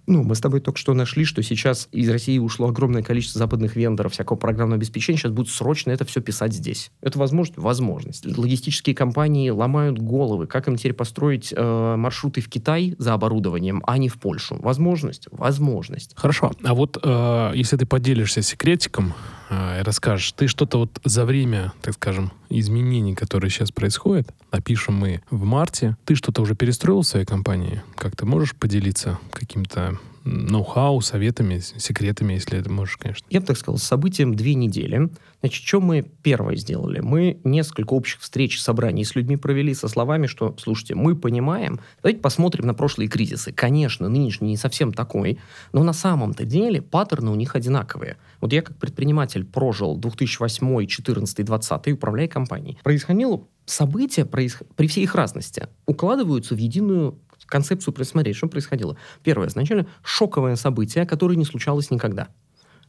Ну, 0.08 0.24
мы 0.24 0.36
с 0.36 0.40
тобой 0.40 0.60
только 0.60 0.80
что 0.80 0.94
нашли, 0.94 1.26
что 1.26 1.42
сейчас 1.42 1.88
из 1.92 2.10
России 2.10 2.38
ушло 2.38 2.68
огромное 2.68 3.02
количество 3.02 3.40
западных 3.40 3.76
вендоров 3.76 4.14
всякого 4.14 4.38
программного 4.38 4.78
обеспечения. 4.78 5.18
Сейчас 5.18 5.32
будут 5.32 5.50
срочно 5.50 5.92
это 5.92 6.06
все 6.06 6.22
писать 6.22 6.54
здесь. 6.54 6.92
Это 7.02 7.18
возможность? 7.18 7.58
Возможность. 7.58 8.38
Логистические 8.38 8.96
компании 8.96 9.50
ломают 9.50 10.00
головы. 10.00 10.48
Как 10.48 10.68
им 10.68 10.76
теперь 10.78 10.94
построить 10.94 11.54
э, 11.56 11.96
маршруты 11.98 12.42
в 12.42 12.50
Китай 12.50 12.96
за 12.98 13.14
оборудованием, 13.14 13.82
а 13.88 13.98
не 13.98 14.10
в 14.10 14.20
Польшу? 14.20 14.58
Возможность? 14.60 15.28
Возможность. 15.32 16.14
Хорошо. 16.16 16.52
А 16.64 16.74
вот 16.74 17.00
э, 17.02 17.52
если 17.56 17.78
ты 17.78 17.86
поделишься 17.86 18.42
секретиком 18.42 19.14
э, 19.50 19.80
и 19.80 19.84
расскажешь, 19.84 20.32
ты 20.34 20.48
что-то 20.48 20.80
вот 20.80 21.02
за 21.04 21.26
время, 21.26 21.74
так 21.82 21.96
скажем, 21.96 22.32
изменений, 22.50 23.16
которые 23.16 23.50
сейчас 23.50 23.72
происходят, 23.72 24.34
напишем 24.52 24.96
мы 24.96 25.22
в 25.30 25.44
марте, 25.44 25.98
ты 26.06 26.16
что-то 26.16 26.42
уже 26.42 26.56
перестроил 26.56 27.02
в 27.02 27.08
своей 27.08 27.26
компании? 27.26 27.82
Как 27.96 28.16
ты 28.16 28.26
можешь 28.26 28.56
поделиться 28.56 29.20
каким-то 29.32 29.95
ноу-хау, 30.26 31.02
советами, 31.02 31.60
секретами, 31.60 32.34
если 32.34 32.58
это 32.58 32.70
можешь, 32.70 32.98
конечно. 32.98 33.26
Я 33.30 33.40
бы 33.40 33.46
так 33.46 33.58
сказал, 33.58 33.78
с 33.78 33.84
событием 33.84 34.36
две 34.36 34.56
недели. 34.56 35.10
Значит, 35.42 35.64
что 35.64 35.80
мы 35.80 36.04
первое 36.24 36.56
сделали? 36.56 37.00
Мы 37.00 37.40
несколько 37.44 37.94
общих 37.94 38.20
встреч, 38.20 38.60
собраний 38.60 39.06
с 39.06 39.16
людьми 39.16 39.38
провели 39.38 39.74
со 39.76 39.88
словами, 39.88 40.26
что, 40.26 40.56
слушайте, 40.58 40.96
мы 40.96 41.16
понимаем, 41.16 41.80
давайте 42.02 42.20
посмотрим 42.20 42.66
на 42.66 42.74
прошлые 42.74 43.08
кризисы. 43.08 43.52
Конечно, 43.52 44.10
нынешний 44.10 44.50
не 44.50 44.58
совсем 44.58 44.92
такой, 44.92 45.38
но 45.72 45.84
на 45.84 45.94
самом-то 45.94 46.44
деле 46.44 46.82
паттерны 46.82 47.30
у 47.30 47.36
них 47.36 47.56
одинаковые. 47.56 48.18
Вот 48.42 48.52
я 48.52 48.64
как 48.64 48.78
предприниматель 48.78 49.46
прожил 49.46 49.96
2008, 49.96 50.66
2014, 50.66 51.36
2020 51.36 51.94
управляя 51.94 52.28
компанией. 52.28 52.80
Происходило 52.84 53.48
события 53.66 54.26
при 54.26 54.88
всей 54.88 55.04
их 55.04 55.16
разности 55.16 55.68
укладываются 55.88 56.56
в 56.56 56.58
единую 56.58 57.20
концепцию 57.46 57.94
просмотреть, 57.94 58.36
что 58.36 58.48
происходило. 58.48 58.98
Первое, 59.24 59.48
изначально 59.48 59.88
шоковое 60.04 60.56
событие, 60.56 61.06
которое 61.06 61.36
не 61.36 61.46
случалось 61.46 61.92
никогда. 61.92 62.30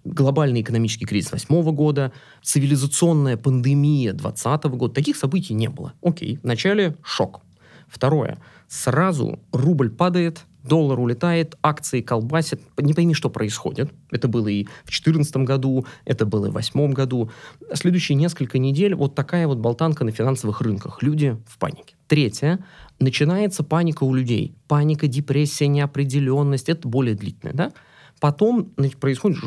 Глобальный 0.05 0.61
экономический 0.61 1.05
кризис 1.05 1.31
2008 1.31 1.75
года, 1.75 2.13
цивилизационная 2.43 3.37
пандемия 3.37 4.13
2020 4.13 4.65
года. 4.77 4.95
Таких 4.95 5.17
событий 5.17 5.55
не 5.55 5.69
было. 5.69 5.95
Окей, 6.03 6.39
вначале 6.43 6.97
шок. 7.03 7.41
Второе, 7.89 8.39
сразу 8.69 9.39
рубль 9.53 9.91
падает, 9.91 10.45
доллар 10.67 10.99
улетает, 10.99 11.57
акции 11.63 12.01
колбасят, 12.01 12.61
не 12.77 12.95
пойми, 12.95 13.15
что 13.15 13.31
происходит. 13.31 13.93
Это 14.11 14.29
было 14.29 14.49
и 14.49 14.65
в 14.65 14.91
2014 14.91 15.37
году, 15.39 15.87
это 16.05 16.27
было 16.27 16.47
и 16.47 16.51
в 16.51 16.53
2008 16.53 16.93
году. 16.93 17.31
Следующие 17.73 18.17
несколько 18.17 18.59
недель 18.59 18.95
вот 18.95 19.15
такая 19.15 19.47
вот 19.47 19.59
болтанка 19.59 20.05
на 20.05 20.11
финансовых 20.11 20.61
рынках. 20.61 21.03
Люди 21.03 21.37
в 21.47 21.59
панике. 21.59 21.95
Третье, 22.09 22.65
начинается 22.99 23.63
паника 23.63 24.05
у 24.05 24.15
людей. 24.15 24.55
Паника, 24.69 25.07
депрессия, 25.07 25.69
неопределенность, 25.69 26.69
это 26.69 26.89
более 26.89 27.15
длительное, 27.15 27.55
да? 27.55 27.73
Потом 28.21 28.73
происходит 28.99 29.39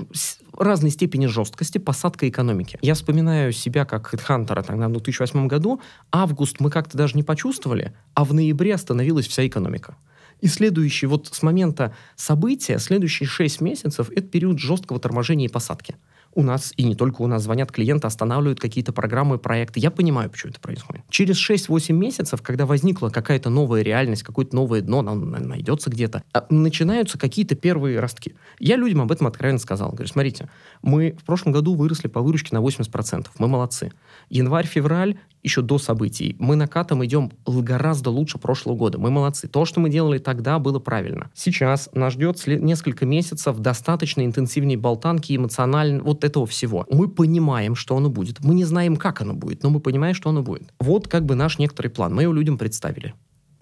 разной 0.56 0.92
степени 0.92 1.26
жесткости 1.26 1.80
посадка 1.80 2.30
экономики. 2.30 2.78
Я 2.82 2.94
вспоминаю 2.94 3.52
себя 3.52 3.86
как 3.86 4.08
хедхантера 4.08 4.62
тогда 4.62 4.88
в 4.88 4.92
2008 4.92 5.48
году. 5.48 5.82
Август 6.12 6.60
мы 6.60 6.70
как-то 6.70 6.98
даже 6.98 7.16
не 7.16 7.24
почувствовали, 7.24 7.94
а 8.14 8.24
в 8.26 8.34
ноябре 8.34 8.76
остановилась 8.76 9.28
вся 9.28 9.48
экономика. 9.48 9.96
И 10.42 10.48
следующий, 10.48 11.08
вот 11.08 11.28
с 11.32 11.42
момента 11.42 11.96
события, 12.16 12.78
следующие 12.78 13.28
6 13.28 13.60
месяцев, 13.62 14.10
это 14.12 14.28
период 14.28 14.60
жесткого 14.60 15.00
торможения 15.00 15.48
и 15.48 15.52
посадки. 15.52 15.96
У 16.34 16.44
нас, 16.44 16.74
и 16.78 16.84
не 16.84 16.96
только 16.96 17.22
у 17.22 17.28
нас, 17.28 17.44
звонят 17.44 17.72
клиенты, 17.72 18.08
останавливают 18.08 18.60
какие-то 18.60 18.94
программы, 18.94 19.38
проекты. 19.38 19.80
Я 19.80 19.92
понимаю, 19.92 20.30
почему 20.30 20.52
это 20.52 20.60
происходит. 20.60 21.04
Через 21.10 21.38
6-8 21.38 21.94
месяцев, 21.94 22.42
когда 22.42 22.66
возникла 22.66 23.10
какая-то 23.10 23.50
новая 23.50 23.82
реальность, 23.82 24.24
какое-то 24.24 24.56
новое 24.56 24.82
дно, 24.82 25.00
оно 25.00 25.16
найдется 25.16 25.90
где-то, 25.90 26.24
а, 26.34 26.46
начинаются 26.50 27.18
какие-то 27.18 27.56
первые 27.56 28.00
ростки. 28.00 28.36
Я 28.60 28.76
людям 28.76 29.02
об 29.02 29.12
этом 29.12 29.28
откровенно 29.28 29.60
сказал. 29.60 29.92
Говорю, 29.92 30.08
смотрите, 30.08 30.50
мы 30.82 31.16
в 31.20 31.26
прошлом 31.26 31.52
году 31.52 31.76
выросли 31.76 32.08
по 32.08 32.22
выручке 32.22 32.56
на 32.56 32.60
80%. 32.62 33.28
Мы 33.38 33.48
молодцы. 33.48 33.92
Январь-февраль 34.30 35.18
еще 35.44 35.62
до 35.62 35.78
событий. 35.78 36.36
Мы 36.40 36.56
накатом 36.56 37.04
идем 37.06 37.32
гораздо 37.46 38.10
лучше 38.10 38.38
прошлого 38.38 38.76
года. 38.76 38.98
Мы 38.98 39.10
молодцы. 39.10 39.48
То, 39.48 39.66
что 39.66 39.80
мы 39.80 39.90
делали 39.90 40.18
тогда, 40.18 40.60
было 40.60 40.80
правильно. 40.80 41.30
Сейчас 41.34 41.90
нас 41.94 42.14
ждет 42.14 42.46
несколько 42.46 43.06
месяцев 43.06 43.58
достаточно 43.58 44.26
интенсивней 44.26 44.76
болтанки, 44.76 45.36
эмоционально, 45.36 46.04
вот 46.04 46.19
этого 46.24 46.46
всего. 46.46 46.86
Мы 46.90 47.08
понимаем, 47.08 47.76
что 47.76 47.98
оно 47.98 48.10
будет. 48.10 48.40
Мы 48.44 48.56
не 48.56 48.66
знаем, 48.66 48.96
как 48.96 49.22
оно 49.22 49.34
будет, 49.34 49.64
но 49.64 49.70
мы 49.70 49.80
понимаем, 49.80 50.16
что 50.16 50.30
оно 50.30 50.42
будет. 50.42 50.74
Вот 50.80 51.08
как 51.08 51.26
бы 51.26 51.36
наш 51.36 51.60
некоторый 51.60 51.90
план. 51.90 52.14
Мы 52.14 52.24
его 52.24 52.34
людям 52.34 52.58
представили. 52.58 53.14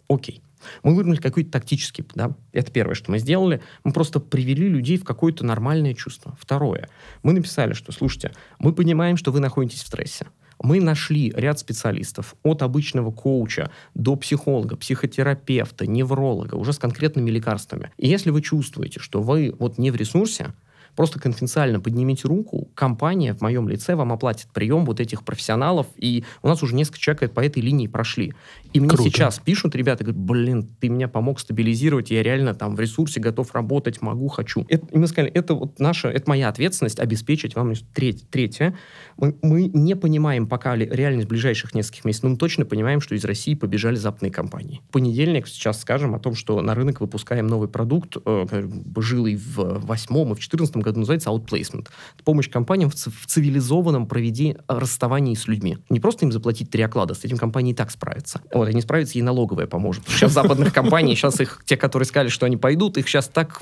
Окей. 0.08 0.42
Мы 0.84 0.96
выдумали 0.96 1.20
какой-то 1.20 1.52
тактический, 1.52 2.04
да, 2.16 2.36
это 2.52 2.72
первое, 2.72 2.96
что 2.96 3.12
мы 3.12 3.20
сделали. 3.20 3.62
Мы 3.84 3.94
просто 3.94 4.20
привели 4.20 4.68
людей 4.68 4.98
в 4.98 5.04
какое-то 5.04 5.46
нормальное 5.46 5.94
чувство. 5.94 6.36
Второе, 6.40 6.90
мы 7.24 7.34
написали, 7.34 7.74
что, 7.74 7.92
слушайте, 7.92 8.32
мы 8.60 8.74
понимаем, 8.74 9.18
что 9.18 9.32
вы 9.32 9.40
находитесь 9.40 9.84
в 9.84 9.88
стрессе. 9.88 10.26
Мы 10.60 10.82
нашли 10.82 11.32
ряд 11.36 11.60
специалистов, 11.60 12.36
от 12.44 12.64
обычного 12.64 13.12
коуча 13.12 13.70
до 13.94 14.16
психолога, 14.16 14.76
психотерапевта, 14.76 15.86
невролога, 15.86 16.56
уже 16.56 16.74
с 16.74 16.80
конкретными 16.80 17.30
лекарствами. 17.30 17.92
И 17.98 18.08
если 18.08 18.32
вы 18.32 18.42
чувствуете, 18.42 19.00
что 19.00 19.22
вы 19.22 19.54
вот 19.60 19.78
не 19.78 19.92
в 19.92 19.96
ресурсе, 19.96 20.54
Просто 20.98 21.20
конфиденциально 21.20 21.80
поднимите 21.80 22.28
руку, 22.28 22.70
компания 22.74 23.36
в 23.36 23.42
моем 23.42 23.70
лице 23.70 23.96
вам 23.96 24.12
оплатит 24.12 24.48
прием 24.52 24.84
вот 24.84 25.00
этих 25.00 25.24
профессионалов, 25.24 25.86
и 25.96 26.26
у 26.42 26.48
нас 26.48 26.64
уже 26.64 26.74
несколько 26.74 26.98
человек 26.98 27.32
по 27.34 27.40
этой 27.40 27.62
линии 27.62 27.86
прошли. 27.86 28.34
И 28.74 28.80
мне 28.80 28.90
Круто. 28.90 29.04
сейчас 29.04 29.38
пишут 29.38 29.76
ребята, 29.76 30.04
говорят, 30.04 30.20
блин, 30.20 30.68
ты 30.80 30.90
меня 30.90 31.08
помог 31.08 31.40
стабилизировать, 31.40 32.10
я 32.10 32.24
реально 32.24 32.56
там 32.56 32.76
в 32.76 32.80
ресурсе 32.80 33.20
готов 33.20 33.54
работать, 33.54 34.02
могу, 34.02 34.28
хочу. 34.28 34.66
Это, 34.70 34.88
и 34.88 34.98
мы 34.98 35.06
сказали, 35.06 35.32
это 35.32 35.54
вот 35.54 35.80
наша, 35.80 36.10
это 36.10 36.28
моя 36.28 36.50
ответственность 36.50 37.00
обеспечить 37.00 37.56
вам. 37.56 37.74
Треть, 37.94 38.28
третье, 38.32 38.76
мы, 39.18 39.36
мы 39.44 39.68
не 39.68 39.96
понимаем 39.96 40.48
пока 40.48 40.76
реальность 40.76 41.28
ближайших 41.28 41.76
нескольких 41.76 42.06
месяцев, 42.06 42.24
но 42.24 42.30
мы 42.32 42.38
точно 42.38 42.66
понимаем, 42.66 43.02
что 43.02 43.14
из 43.14 43.24
России 43.24 43.54
побежали 43.54 43.98
западные 43.98 44.32
компании. 44.32 44.82
В 44.90 44.94
понедельник 44.94 45.48
сейчас 45.48 45.80
скажем 45.80 46.16
о 46.16 46.20
том, 46.20 46.34
что 46.34 46.60
на 46.62 46.74
рынок 46.74 47.02
выпускаем 47.02 47.46
новый 47.46 47.70
продукт, 47.70 48.18
э, 48.26 48.68
жилый 48.98 49.36
в 49.36 49.86
восьмом 49.86 50.32
и 50.34 50.36
в 50.36 50.40
четырнадцатом 50.40 50.87
году 50.88 51.00
называется 51.00 51.30
outplacement. 51.30 51.88
Это 52.16 52.24
помощь 52.24 52.50
компаниям 52.50 52.90
в, 52.90 52.96
цивилизованном 52.96 54.08
проведении 54.08 54.58
расставании 54.68 55.36
с 55.36 55.48
людьми. 55.48 55.78
Не 55.90 56.00
просто 56.00 56.26
им 56.26 56.32
заплатить 56.32 56.70
три 56.70 56.84
оклада, 56.84 57.14
с 57.14 57.24
этим 57.24 57.38
компании 57.38 57.74
и 57.74 57.76
так 57.76 57.92
справятся. 57.92 58.42
Вот, 58.54 58.68
они 58.68 58.82
справятся, 58.82 59.20
и 59.20 59.22
налоговая 59.22 59.68
поможет. 59.68 60.04
Сейчас 60.08 60.34
западных 60.34 60.74
компаний, 60.74 61.16
сейчас 61.16 61.40
их, 61.40 61.64
те, 61.66 61.78
которые 61.78 62.06
сказали, 62.06 62.30
что 62.30 62.46
они 62.46 62.58
пойдут, 62.58 62.98
их 62.98 63.08
сейчас 63.08 63.28
так 63.28 63.60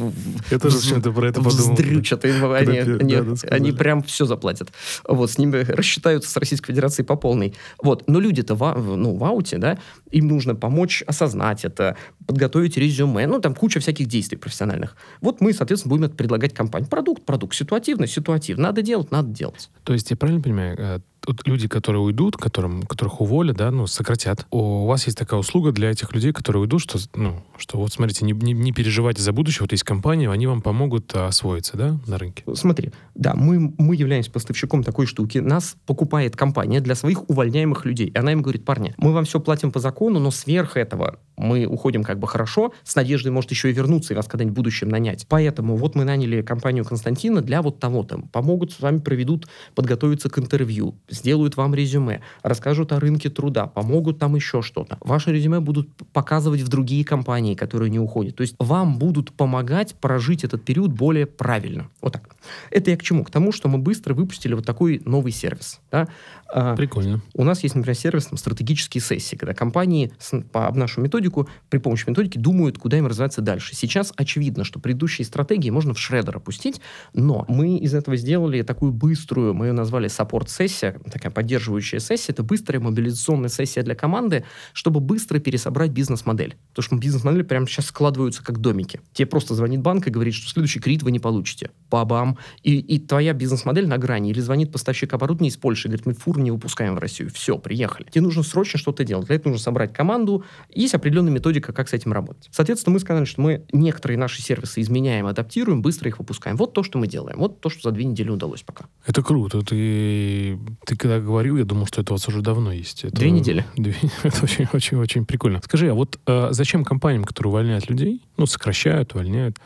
Я 0.51 0.59
тоже 0.59 0.77
про 1.01 1.27
это 1.27 1.41
подумал. 1.41 1.73
Вздрючат. 1.73 2.25
Они, 2.25 3.71
прям 3.71 4.03
все 4.03 4.25
заплатят. 4.25 4.71
Вот, 5.07 5.31
с 5.31 5.37
ними 5.37 5.57
рассчитаются 5.57 6.29
с 6.29 6.37
Российской 6.37 6.67
Федерацией 6.67 7.05
по 7.05 7.15
полной. 7.15 7.53
Вот, 7.81 8.07
но 8.07 8.19
люди-то 8.19 8.55
в, 8.55 8.95
ну, 8.95 9.15
в 9.15 9.23
ауте, 9.23 9.57
да, 9.57 9.77
им 10.11 10.27
нужно 10.27 10.55
помочь 10.55 11.03
осознать 11.07 11.65
это, 11.65 11.97
подготовить 12.25 12.77
резюме, 12.77 13.27
ну, 13.27 13.39
там 13.39 13.55
куча 13.55 13.79
всяких 13.79 14.07
действий 14.07 14.37
профессиональных. 14.37 14.95
Вот 15.21 15.41
мы, 15.41 15.53
соответственно, 15.53 15.95
будем 15.95 16.11
предлагать 16.11 16.53
компании. 16.53 16.87
Продукт, 16.87 17.14
продукт, 17.23 17.55
ситуативно, 17.55 18.07
ситуативно. 18.07 18.63
Надо 18.63 18.81
делать, 18.81 19.11
надо 19.11 19.29
делать. 19.29 19.69
То 19.83 19.93
есть, 19.93 20.09
я 20.11 20.17
правильно 20.17 20.41
понимаю, 20.41 20.75
э, 20.77 20.99
люди, 21.45 21.67
которые 21.67 22.01
уйдут, 22.01 22.37
которым, 22.37 22.83
которых 22.83 23.21
уволят, 23.21 23.57
да, 23.57 23.71
ну, 23.71 23.87
сократят, 23.87 24.45
у 24.51 24.85
вас 24.85 25.05
есть 25.05 25.17
такая 25.17 25.39
услуга 25.39 25.71
для 25.71 25.91
этих 25.91 26.13
людей, 26.13 26.31
которые 26.33 26.63
уйдут, 26.63 26.81
что, 26.81 26.99
ну, 27.15 27.43
что 27.57 27.77
вот 27.77 27.93
смотрите, 27.93 28.25
не, 28.25 28.33
не, 28.33 28.53
не 28.53 28.71
переживайте 28.71 29.21
за 29.21 29.31
будущее, 29.31 29.61
вот 29.61 29.71
есть 29.71 29.83
компания, 29.83 30.29
они 30.29 30.47
вам 30.47 30.61
помогут 30.61 31.11
а, 31.15 31.27
освоиться, 31.27 31.77
да, 31.77 31.99
на 32.07 32.17
рынке? 32.17 32.43
Смотри, 32.53 32.91
да, 33.13 33.33
мы, 33.35 33.73
мы 33.77 33.95
являемся 33.95 34.31
поставщиком 34.31 34.83
такой 34.83 35.05
штуки, 35.05 35.39
нас 35.39 35.75
покупает 35.85 36.35
компания 36.35 36.81
для 36.81 36.95
своих 36.95 37.29
увольняемых 37.29 37.85
людей, 37.85 38.07
и 38.07 38.17
она 38.17 38.31
им 38.31 38.41
говорит, 38.41 38.65
парни, 38.65 38.93
мы 38.97 39.13
вам 39.13 39.25
все 39.25 39.39
платим 39.39 39.71
по 39.71 39.79
закону, 39.79 40.19
но 40.19 40.31
сверх 40.31 40.77
этого 40.77 41.19
мы 41.37 41.65
уходим 41.65 42.03
как 42.03 42.19
бы 42.19 42.27
хорошо, 42.27 42.73
с 42.83 42.95
надеждой, 42.95 43.31
может, 43.31 43.51
еще 43.51 43.69
и 43.69 43.73
вернуться 43.73 44.13
и 44.13 44.15
вас 44.15 44.27
когда-нибудь 44.27 44.53
в 44.53 44.55
будущем 44.55 44.89
нанять. 44.89 45.25
Поэтому 45.27 45.75
вот 45.75 45.95
мы 45.95 46.03
наняли 46.03 46.41
компанию 46.41 46.85
Константина 46.85 47.41
для 47.41 47.61
вот 47.61 47.79
того-то. 47.79 48.21
Помогут 48.31 48.71
с 48.71 48.79
вами 48.79 48.99
проведут 48.99 49.47
подготовиться 49.73 50.29
к 50.29 50.39
интервью, 50.39 50.95
сделают 51.15 51.57
вам 51.57 51.73
резюме, 51.73 52.21
расскажут 52.43 52.91
о 52.91 52.99
рынке 52.99 53.29
труда, 53.29 53.67
помогут 53.67 54.19
там 54.19 54.35
еще 54.35 54.61
что-то. 54.61 54.97
Ваше 55.01 55.31
резюме 55.31 55.59
будут 55.59 55.89
показывать 56.13 56.61
в 56.61 56.67
другие 56.67 57.03
компании, 57.03 57.55
которые 57.55 57.89
не 57.89 57.99
уходят. 57.99 58.35
То 58.35 58.41
есть 58.41 58.55
вам 58.59 58.97
будут 58.99 59.31
помогать 59.31 59.95
прожить 59.95 60.43
этот 60.43 60.63
период 60.63 60.91
более 60.91 61.25
правильно. 61.25 61.89
Вот 62.05 62.13
так. 62.13 62.35
Это 62.69 62.91
я 62.91 62.97
к 62.97 63.01
чему? 63.01 63.23
К 63.23 63.31
тому, 63.31 63.51
что 63.51 63.67
мы 63.67 63.79
быстро 63.79 64.13
выпустили 64.13 64.53
вот 64.53 64.63
такой 64.63 65.01
новый 65.05 65.31
сервис. 65.31 65.79
Да? 65.89 66.07
А, 66.47 66.75
Прикольно. 66.75 67.23
У 67.33 67.43
нас 67.43 67.63
есть, 67.63 67.73
например, 67.73 67.97
сервис 67.97 68.27
там, 68.27 68.37
стратегические 68.37 69.01
сессии, 69.01 69.35
когда 69.35 69.55
компании 69.55 70.11
по 70.51 70.71
нашу 70.71 71.01
методику, 71.01 71.49
при 71.69 71.79
помощи 71.79 72.07
методики 72.07 72.37
думают, 72.37 72.77
куда 72.77 72.99
им 72.99 73.07
развиваться 73.07 73.41
дальше. 73.41 73.75
Сейчас 73.75 74.13
очевидно, 74.15 74.63
что 74.63 74.79
предыдущие 74.79 75.25
стратегии 75.25 75.71
можно 75.71 75.95
в 75.95 75.99
шредер 75.99 76.37
опустить, 76.37 76.79
но 77.13 77.43
мы 77.47 77.77
из 77.77 77.95
этого 77.95 78.17
сделали 78.17 78.61
такую 78.61 78.91
быструю, 78.91 79.55
мы 79.55 79.65
ее 79.65 79.73
назвали 79.73 80.07
саппорт-сессия, 80.07 80.99
такая 81.11 81.31
поддерживающая 81.31 81.99
сессия, 81.99 82.33
это 82.33 82.43
быстрая 82.43 82.79
мобилизационная 82.79 83.49
сессия 83.49 83.81
для 83.81 83.95
команды, 83.95 84.45
чтобы 84.73 84.99
быстро 84.99 85.39
пересобрать 85.39 85.89
бизнес-модель. 85.89 86.55
Потому 86.69 86.83
что 86.83 86.95
бизнес-модели 86.97 87.41
прямо 87.41 87.65
сейчас 87.65 87.87
складываются 87.87 88.43
как 88.43 88.59
домики. 88.59 89.01
Тебе 89.13 89.25
просто 89.25 89.55
звонит 89.55 89.81
банк 89.81 90.05
и 90.05 90.11
говорит, 90.11 90.35
что 90.35 90.47
следующий 90.47 90.79
кредит 90.79 91.01
вы 91.01 91.11
не 91.11 91.19
получите. 91.19 91.71
Бабам. 91.95 92.37
И, 92.61 92.77
и 92.77 92.99
твоя 92.99 93.33
бизнес-модель 93.33 93.87
на 93.87 93.97
грани. 93.97 94.31
Или 94.31 94.41
звонит 94.41 94.71
поставщик 94.71 95.13
оборудования 95.13 95.49
из 95.49 95.57
Польши 95.57 95.87
говорит, 95.87 96.05
мы 96.05 96.13
фур 96.13 96.37
не 96.39 96.51
выпускаем 96.51 96.95
в 96.95 96.99
Россию. 96.99 97.29
Все, 97.33 97.57
приехали. 97.57 98.07
Тебе 98.09 98.21
нужно 98.21 98.43
срочно 98.43 98.77
что-то 98.77 99.05
делать. 99.05 99.27
Для 99.27 99.35
этого 99.37 99.53
нужно 99.53 99.63
собрать 99.63 99.93
команду. 99.93 100.43
Есть 100.73 100.93
определенная 100.93 101.31
методика, 101.31 101.71
как 101.71 101.87
с 101.87 101.93
этим 101.93 102.11
работать. 102.11 102.49
Соответственно, 102.51 102.93
мы 102.93 102.99
сказали, 102.99 103.25
что 103.25 103.41
мы 103.41 103.65
некоторые 103.71 104.17
наши 104.17 104.41
сервисы 104.41 104.81
изменяем, 104.81 105.25
адаптируем, 105.25 105.81
быстро 105.81 106.09
их 106.09 106.19
выпускаем. 106.19 106.57
Вот 106.57 106.73
то, 106.73 106.83
что 106.83 106.97
мы 106.97 107.07
делаем. 107.07 107.39
Вот 107.39 107.61
то, 107.61 107.69
что 107.69 107.89
за 107.89 107.91
две 107.91 108.03
недели 108.03 108.29
удалось 108.29 108.61
пока. 108.61 108.85
Это 109.05 109.23
круто. 109.23 109.61
Ты, 109.61 110.59
ты 110.85 110.97
когда 110.97 111.19
говорил, 111.19 111.57
я 111.57 111.63
думал, 111.63 111.85
что 111.85 112.01
это 112.01 112.13
у 112.13 112.15
вас 112.15 112.27
уже 112.27 112.41
давно 112.41 112.73
есть. 112.73 113.05
Это, 113.05 113.15
Две 113.15 113.31
недели. 113.31 113.65
Две, 113.77 113.95
это 114.23 114.43
очень-очень-очень 114.43 115.25
прикольно. 115.25 115.61
Скажи, 115.63 115.89
а 115.89 115.93
вот 115.93 116.19
э, 116.27 116.49
зачем 116.51 116.83
компаниям, 116.83 117.23
которые 117.23 117.51
увольняют 117.51 117.89
людей, 117.89 118.21
ну, 118.37 118.45
сокращают, 118.45 119.13
увольняют, 119.13 119.57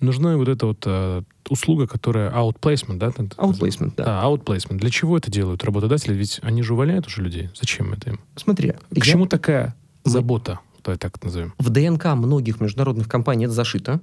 нужна 0.00 0.36
вот 0.36 0.48
эта 0.48 0.66
вот 0.66 0.82
э, 0.86 1.22
услуга, 1.50 1.86
которая 1.86 2.30
outplacement, 2.30 2.98
да? 2.98 3.08
Outplacement, 3.08 3.92
да. 3.96 4.04
Да, 4.04 4.22
outplacement. 4.24 4.78
Для 4.78 4.90
чего 4.90 5.16
это 5.16 5.30
делают 5.30 5.64
работодатели? 5.64 6.14
Ведь 6.14 6.40
они 6.42 6.62
же 6.62 6.74
увольняют 6.74 7.06
уже 7.06 7.22
людей. 7.22 7.50
Зачем 7.54 7.92
это 7.92 8.10
им? 8.10 8.20
Смотри. 8.36 8.70
К 8.72 8.76
я- 8.96 9.02
чему 9.02 9.26
такая 9.26 9.74
забота? 10.04 10.60
Давай 10.84 10.98
так 10.98 11.22
назовем. 11.22 11.54
В 11.58 11.70
ДНК 11.70 12.06
многих 12.14 12.60
международных 12.60 13.08
компаний 13.08 13.44
это 13.46 13.54
зашито. 13.54 14.00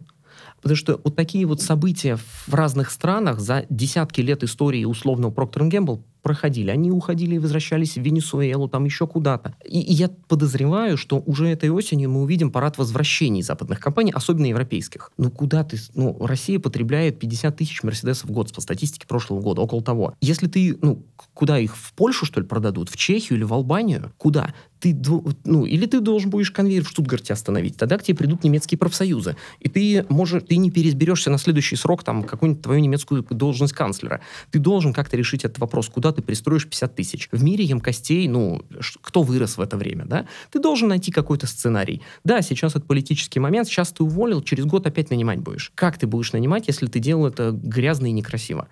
Потому 0.62 0.76
что 0.76 1.00
вот 1.04 1.16
такие 1.16 1.46
вот 1.46 1.62
события 1.62 2.18
в 2.18 2.54
разных 2.54 2.92
странах 2.92 3.40
за 3.40 3.66
десятки 3.70 4.22
лет 4.22 4.44
истории 4.44 4.84
условного 4.86 5.32
Procter 5.32 5.70
Gamble 5.70 6.02
проходили. 6.26 6.72
Они 6.72 6.90
уходили 6.90 7.36
и 7.36 7.38
возвращались 7.38 7.98
в 7.98 8.02
Венесуэлу, 8.02 8.68
там 8.68 8.86
еще 8.86 9.06
куда-то. 9.06 9.54
И, 9.64 9.80
и 9.80 9.94
я 9.94 10.10
подозреваю, 10.28 10.98
что 10.98 11.22
уже 11.24 11.48
этой 11.48 11.70
осенью 11.70 12.10
мы 12.10 12.24
увидим 12.24 12.50
парад 12.50 12.80
возвращений 12.80 13.44
западных 13.44 13.80
компаний, 13.80 14.12
особенно 14.12 14.48
европейских. 14.48 15.12
Ну 15.18 15.30
куда 15.30 15.64
ты? 15.64 15.78
Ну, 15.94 16.18
Россия 16.20 16.60
потребляет 16.60 17.20
50 17.20 17.56
тысяч 17.56 17.84
Мерседесов 17.84 18.28
в 18.28 18.34
год 18.34 18.52
по 18.52 18.60
статистике 18.60 19.06
прошлого 19.06 19.40
года, 19.40 19.62
около 19.62 19.84
того. 19.84 20.16
Если 20.20 20.48
ты, 20.48 20.76
ну, 20.82 21.06
куда 21.36 21.60
их, 21.60 21.78
в 21.78 21.94
Польшу, 21.94 22.26
что 22.26 22.42
ли, 22.42 22.48
продадут? 22.48 22.90
В 22.90 22.98
Чехию 22.98 23.38
или 23.38 23.44
в 23.44 23.54
Албанию? 23.54 24.12
Куда? 24.18 24.56
Ты, 24.80 25.00
ну, 25.46 25.66
или 25.66 25.86
ты 25.86 26.00
должен 26.00 26.32
будешь 26.32 26.52
конвейер 26.52 26.84
в 26.84 26.90
Штутгарте 26.90 27.34
остановить, 27.34 27.78
тогда 27.78 27.98
к 27.98 28.04
тебе 28.04 28.18
придут 28.18 28.44
немецкие 28.44 28.78
профсоюзы. 28.78 29.36
И 29.60 29.70
ты, 29.70 30.06
можешь, 30.10 30.44
ты 30.44 30.58
не 30.58 30.72
переизберешься 30.72 31.30
на 31.30 31.38
следующий 31.38 31.76
срок 31.76 32.04
там 32.04 32.24
какую-нибудь 32.24 32.64
твою 32.64 32.80
немецкую 32.82 33.24
должность 33.30 33.74
канцлера. 33.74 34.22
Ты 34.52 34.60
должен 34.60 34.92
как-то 34.92 35.18
решить 35.18 35.46
этот 35.46 35.60
вопрос, 35.60 35.90
куда 35.90 36.15
ты 36.16 36.22
пристроишь 36.22 36.66
50 36.68 36.96
тысяч. 36.96 37.30
В 37.32 37.44
мире 37.44 37.64
емкостей, 37.66 38.28
ну, 38.28 38.62
кто 39.02 39.22
вырос 39.24 39.58
в 39.58 39.62
это 39.62 39.78
время, 39.78 40.06
да? 40.06 40.26
Ты 40.52 40.60
должен 40.60 40.88
найти 40.90 41.12
какой-то 41.12 41.48
сценарий. 41.48 42.02
Да, 42.24 42.42
сейчас 42.42 42.76
это 42.76 42.86
политический 42.86 43.40
момент, 43.40 43.68
сейчас 43.68 43.92
ты 43.92 44.04
уволил, 44.04 44.42
через 44.42 44.66
год 44.66 44.88
опять 44.88 45.10
нанимать 45.10 45.40
будешь. 45.40 45.72
Как 45.76 45.98
ты 45.98 46.08
будешь 46.08 46.34
нанимать, 46.34 46.68
если 46.68 46.88
ты 46.88 47.00
делал 47.00 47.28
это 47.28 47.52
грязно 47.52 48.08
и 48.08 48.12
некрасиво? 48.12 48.68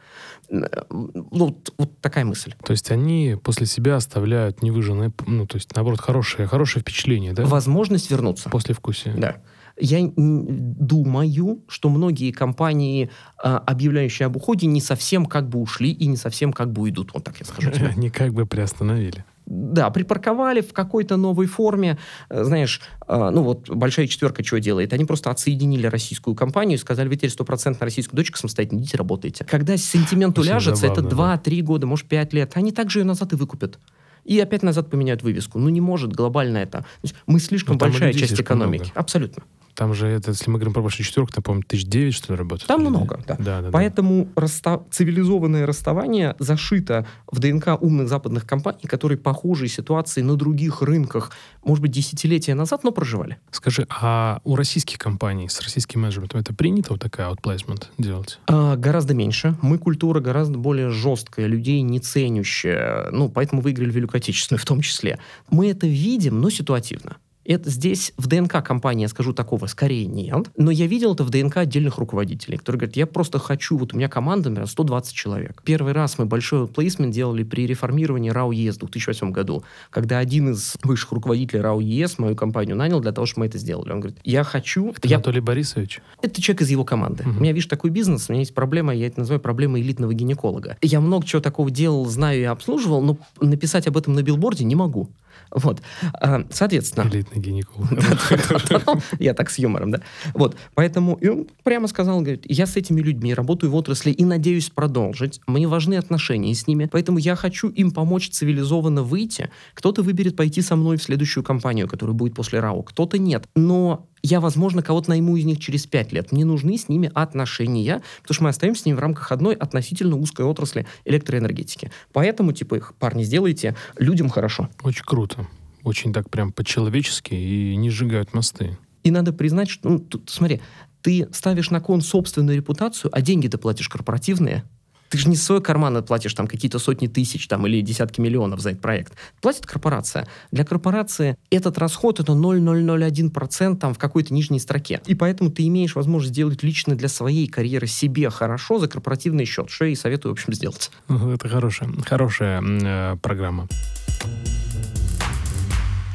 Э, 0.49 0.65
Вот, 0.90 1.74
вот 1.78 1.99
такая 2.02 2.26
мысль. 2.26 2.53
То 2.64 2.72
есть 2.72 2.91
они 2.91 3.38
после 3.44 3.65
себя 3.68 3.95
оставляют 3.95 4.61
невыжженное, 4.61 5.10
п- 5.10 5.26
ну, 5.28 5.45
то 5.45 5.57
есть, 5.57 5.76
наоборот, 5.76 5.99
хорошее, 6.02 6.48
хорошее 6.48 6.82
впечатление, 6.82 7.34
да? 7.34 7.45
Возможность 7.45 8.10
вернуться. 8.11 8.49
После 8.49 8.74
вкусия. 8.74 9.14
Да. 9.15 9.38
Я 9.80 10.08
думаю, 10.16 11.64
что 11.68 11.90
многие 11.90 12.32
компании, 12.32 13.10
а, 13.41 13.58
объявляющие 13.58 14.28
об 14.28 14.36
уходе, 14.36 14.68
не 14.68 14.82
совсем 14.82 15.26
как 15.26 15.50
бы 15.50 15.60
ушли 15.60 15.91
и 15.91 16.06
не 16.06 16.18
совсем 16.18 16.54
как 16.54 16.72
бы 16.72 16.84
уйдут. 16.84 17.12
Вот 17.14 17.24
так 17.24 17.40
я 17.40 17.45
скажу 17.45 17.72
тебе. 17.72 17.88
Они 17.95 18.10
как 18.10 18.34
бы 18.34 18.45
приостановили. 18.45 19.26
Да, 19.45 19.90
припарковали 19.90 20.62
в 20.62 20.72
какой-то 20.74 21.18
новой 21.18 21.48
форме. 21.48 21.98
Э, 22.30 22.44
Знаешь, 22.44 22.82
а, 23.08 23.30
ну 23.32 23.44
вот 23.44 23.70
большая 23.70 24.08
четверка 24.08 24.44
что 24.44 24.60
делает? 24.60 24.94
Они 24.94 25.06
просто 25.06 25.32
отсоединили 25.32 25.88
российскую 25.88 26.36
компанию 26.36 26.78
и 26.78 26.80
сказали, 26.82 27.10
вы 27.10 27.16
теперь 27.16 27.32
стопроцентно 27.32 27.86
российскую 27.86 28.18
дочку 28.18 28.38
самостоятельно 28.38 28.80
идите 28.80 28.95
работайте. 28.98 29.44
Когда 29.44 29.76
сентимент 29.76 30.38
Очень 30.38 30.52
уляжется, 30.52 30.88
это 30.88 31.02
забавно, 31.02 31.41
2-3 31.44 31.62
года, 31.62 31.88
может 31.88 32.08
5 32.08 32.34
лет, 32.34 32.52
они 32.56 32.72
также 32.72 33.00
ее 33.00 33.06
назад 33.06 33.34
и 33.34 33.36
выкупят. 33.36 33.80
И 34.24 34.40
опять 34.40 34.64
назад 34.64 34.90
поменяют 34.90 35.22
вывеску. 35.24 35.60
Ну, 35.60 35.68
не 35.70 35.82
может 35.82 36.14
глобально 36.14 36.60
это. 36.60 36.86
Мы 37.26 37.40
слишком 37.40 37.74
Ну, 37.74 37.80
большая 37.80 38.14
часть 38.14 38.40
экономики. 38.40 38.84
много. 38.84 39.00
Абсолютно. 39.00 39.44
Там 39.76 39.94
же, 39.94 40.08
это, 40.08 40.32
если 40.32 40.50
мы 40.50 40.60
говорим 40.60 40.74
про 40.74 40.82
большую 40.82 41.06
четверку, 41.06 41.32
там, 41.34 41.44
по-моему, 41.44 41.64
тысяч 41.68 41.86
девять, 41.86 42.14
что 42.14 42.34
ли, 42.34 42.38
работает? 42.40 42.68
Там 42.68 42.82
много, 42.82 43.20
да. 43.28 43.36
Да, 43.38 43.44
да, 43.44 43.62
да. 43.64 43.70
Поэтому 43.72 44.28
расста- 44.36 44.84
цивилизованное 44.91 45.66
расставание 45.66 46.36
зашито 46.40 47.06
в 47.32 47.40
ДНК 47.40 47.82
умных 47.82 48.08
западных 48.08 48.45
компаний, 48.45 48.88
которые 48.88 49.18
похожие 49.18 49.70
ситуации 49.70 50.22
на 50.22 50.36
других 50.36 50.82
рынках, 50.82 51.32
может 51.64 51.82
быть, 51.82 51.91
десятилетия 51.91 52.54
назад, 52.54 52.84
но 52.84 52.91
проживали. 52.91 53.38
Скажи, 53.52 53.88
а 53.90 54.40
у 54.44 54.56
российских 54.56 54.98
компаний 54.98 55.50
с 55.50 55.60
российским 55.62 56.02
менеджментом 56.02 56.40
это 56.40 56.54
принято 56.54 56.94
вот 56.94 57.02
такая 57.02 57.30
outplacement 57.32 57.86
делать? 57.98 58.40
А, 58.48 58.76
гораздо 58.76 59.14
меньше. 59.14 59.56
Мы 59.62 59.78
культура 59.78 60.20
гораздо 60.20 60.58
более 60.58 60.90
жесткая, 60.90 61.48
людей 61.48 61.82
не 61.82 62.00
ценящая. 62.00 63.10
Ну, 63.12 63.30
поэтому 63.30 63.62
выиграли 63.62 63.91
Великую 63.91 64.20
Отечественную 64.20 64.62
в 64.62 64.66
том 64.66 64.82
числе. 64.82 65.20
Мы 65.50 65.70
это 65.70 65.88
видим, 65.88 66.41
но 66.41 66.50
ситуативно. 66.50 67.18
Это 67.45 67.70
здесь 67.70 68.14
в 68.18 68.28
ДНК 68.28 68.64
компании, 68.64 69.03
я 69.03 69.07
скажу, 69.07 69.34
такого 69.34 69.65
скорее 69.68 70.06
нет. 70.06 70.49
Но 70.57 70.72
я 70.72 70.88
видел 70.88 71.14
это 71.14 71.24
в 71.24 71.30
ДНК 71.30 71.57
отдельных 71.57 71.98
руководителей, 71.98 72.57
которые 72.57 72.80
говорят, 72.82 72.95
я 72.95 73.06
просто 73.06 73.40
хочу, 73.40 73.78
вот 73.78 73.94
у 73.94 73.98
меня 73.98 74.07
команда, 74.07 74.49
например, 74.49 74.70
120 74.70 75.14
человек. 75.14 75.61
Первый 75.65 75.94
раз 75.94 76.18
мы 76.18 76.26
большой 76.26 76.68
плейсмент 76.68 77.14
делали 77.14 77.44
при 77.44 77.68
реформировании 77.68 78.30
РАО 78.30 78.52
ЕС 78.52 78.76
в 78.76 78.80
2008 78.80 79.32
году, 79.32 79.64
когда 79.90 80.20
один 80.20 80.52
из 80.52 80.76
высших 80.84 81.11
руководителей 81.11 81.61
РАО 81.61 81.82
ЕС 81.82 82.18
мою 82.18 82.36
компанию 82.36 82.76
нанял 82.76 82.99
для 82.99 83.11
того, 83.11 83.26
чтобы 83.26 83.41
мы 83.41 83.45
это 83.48 83.57
сделали. 83.57 83.91
Он 83.91 83.99
говорит, 83.99 84.20
я 84.24 84.44
хочу... 84.44 84.91
Это 84.91 85.07
я... 85.07 85.18
Анатолий 85.18 85.41
Борисович? 85.41 86.02
Это 86.22 86.41
человек 86.41 86.61
из 86.61 86.70
его 86.70 86.86
команды. 86.86 87.24
Мгм. 87.24 87.38
У 87.38 87.41
меня, 87.41 87.52
видишь, 87.52 87.68
такой 87.68 87.90
бизнес, 87.90 88.30
у 88.30 88.34
меня 88.34 88.41
есть 88.41 88.53
проблема, 88.53 88.95
я 88.95 89.07
это 89.07 89.20
называю 89.20 89.41
проблемой 89.41 89.82
элитного 89.82 90.14
гинеколога. 90.14 90.78
Я 90.82 91.02
много 91.02 91.26
чего 91.26 91.41
такого 91.41 91.70
делал, 91.70 92.06
знаю 92.06 92.40
и 92.40 92.44
обслуживал, 92.44 93.02
но 93.02 93.18
написать 93.41 93.88
об 93.88 93.98
этом 93.98 94.14
на 94.14 94.24
билборде 94.24 94.64
не 94.64 94.76
могу. 94.76 95.10
Вот. 95.53 95.81
А, 96.13 96.45
Соответственно, 96.49 97.07
Элитный 97.09 97.41
гинеколог. 97.41 97.89
я 99.19 99.34
так 99.34 99.49
с 99.49 99.57
юмором, 99.57 99.91
да? 99.91 100.01
Вот, 100.34 100.55
поэтому 100.73 101.19
он 101.21 101.47
прямо 101.63 101.88
сказал, 101.88 102.21
говорит, 102.21 102.45
я 102.47 102.65
с 102.65 102.75
этими 102.75 103.01
людьми 103.01 103.34
работаю 103.34 103.71
в 103.71 103.75
отрасли 103.75 104.11
и 104.11 104.25
надеюсь 104.25 104.69
продолжить. 104.69 105.41
Мне 105.47 105.67
важны 105.67 105.95
отношения 105.95 106.53
с 106.53 106.67
ними, 106.67 106.85
поэтому 106.91 107.17
я 107.17 107.35
хочу 107.35 107.69
им 107.69 107.91
помочь 107.91 108.30
цивилизованно 108.30 109.03
выйти. 109.03 109.49
Кто-то 109.73 110.01
выберет 110.01 110.35
пойти 110.35 110.61
со 110.61 110.75
мной 110.75 110.97
в 110.97 111.03
следующую 111.03 111.43
компанию, 111.43 111.88
которая 111.88 112.15
будет 112.15 112.35
после 112.35 112.59
РАО, 112.59 112.81
кто-то 112.84 113.17
нет. 113.17 113.47
Но 113.55 114.07
я, 114.25 114.39
возможно, 114.39 114.81
кого-то 114.81 115.09
найму 115.09 115.35
из 115.35 115.43
них 115.43 115.59
через 115.59 115.85
пять 115.85 116.13
лет. 116.13 116.31
Мне 116.31 116.45
нужны 116.45 116.77
с 116.77 116.88
ними 116.88 117.11
отношения, 117.13 118.01
потому 118.21 118.34
что 118.34 118.43
мы 118.45 118.49
остаемся 118.49 118.84
с 118.84 118.85
ними 118.85 118.95
в 118.95 118.99
рамках 118.99 119.31
одной 119.34 119.53
относительно 119.53 120.17
узкой 120.17 120.45
отрасли 120.45 120.88
электроэнергетики. 121.03 121.91
Поэтому, 122.13 122.53
типа, 122.53 122.75
их, 122.75 122.93
парни, 122.97 123.23
сделайте 123.23 123.75
людям 123.97 124.30
хорошо. 124.30 124.69
Очень 124.81 125.03
круто. 125.03 125.43
Очень 125.84 126.14
так 126.14 126.30
прям 126.30 126.51
по-человечески 126.51 127.34
и 127.34 127.76
не 127.76 127.89
сжигают 127.89 128.34
мосты. 128.34 128.77
И 129.03 129.11
надо 129.11 129.34
признать, 129.34 129.69
что, 129.69 129.89
ну, 129.89 129.99
тут, 129.99 130.30
смотри, 130.30 130.61
ты 131.01 131.27
ставишь 131.31 131.69
на 131.69 131.81
кон 131.81 132.01
собственную 132.01 132.57
репутацию, 132.57 133.11
а 133.14 133.22
деньги 133.22 133.47
ты 133.47 133.57
платишь 133.57 133.89
корпоративные. 133.89 134.64
Ты 135.10 135.19
же 135.19 135.30
не 135.30 135.35
с 135.35 135.43
своего 135.43 135.61
кармана 135.61 136.01
платишь 136.01 136.34
там 136.34 136.47
какие-то 136.47 136.80
сотни 136.80 137.05
тысяч 137.05 137.47
там, 137.47 137.68
или 137.68 137.81
десятки 137.81 138.19
миллионов 138.19 138.61
за 138.61 138.72
этот 138.72 138.81
проект. 138.81 139.14
Платит 139.41 139.68
корпорация. 139.68 140.27
Для 140.51 140.65
корпорации 140.65 141.35
этот 141.51 141.77
расход 141.77 142.19
это 142.19 142.31
0,001% 142.31 143.77
там 143.77 143.93
в 143.93 143.99
какой-то 143.99 144.34
нижней 144.34 144.60
строке. 144.60 145.01
И 145.05 145.14
поэтому 145.14 145.51
ты 145.51 145.68
имеешь 145.68 145.95
возможность 145.95 146.34
сделать 146.34 146.64
лично 146.64 146.95
для 146.95 147.10
своей 147.10 147.47
карьеры 147.47 147.85
себе 147.85 148.31
хорошо 148.31 148.80
за 148.80 148.88
корпоративный 148.88 149.45
счет, 149.45 149.69
что 149.69 149.85
я 149.85 149.91
и 149.91 149.95
советую, 149.95 150.31
в 150.31 150.34
общем, 150.34 150.51
сделать. 150.53 150.89
Это 151.07 151.47
хорошая, 151.47 151.89
хорошая 152.07 152.64
э, 152.64 153.18
программа. 153.18 153.68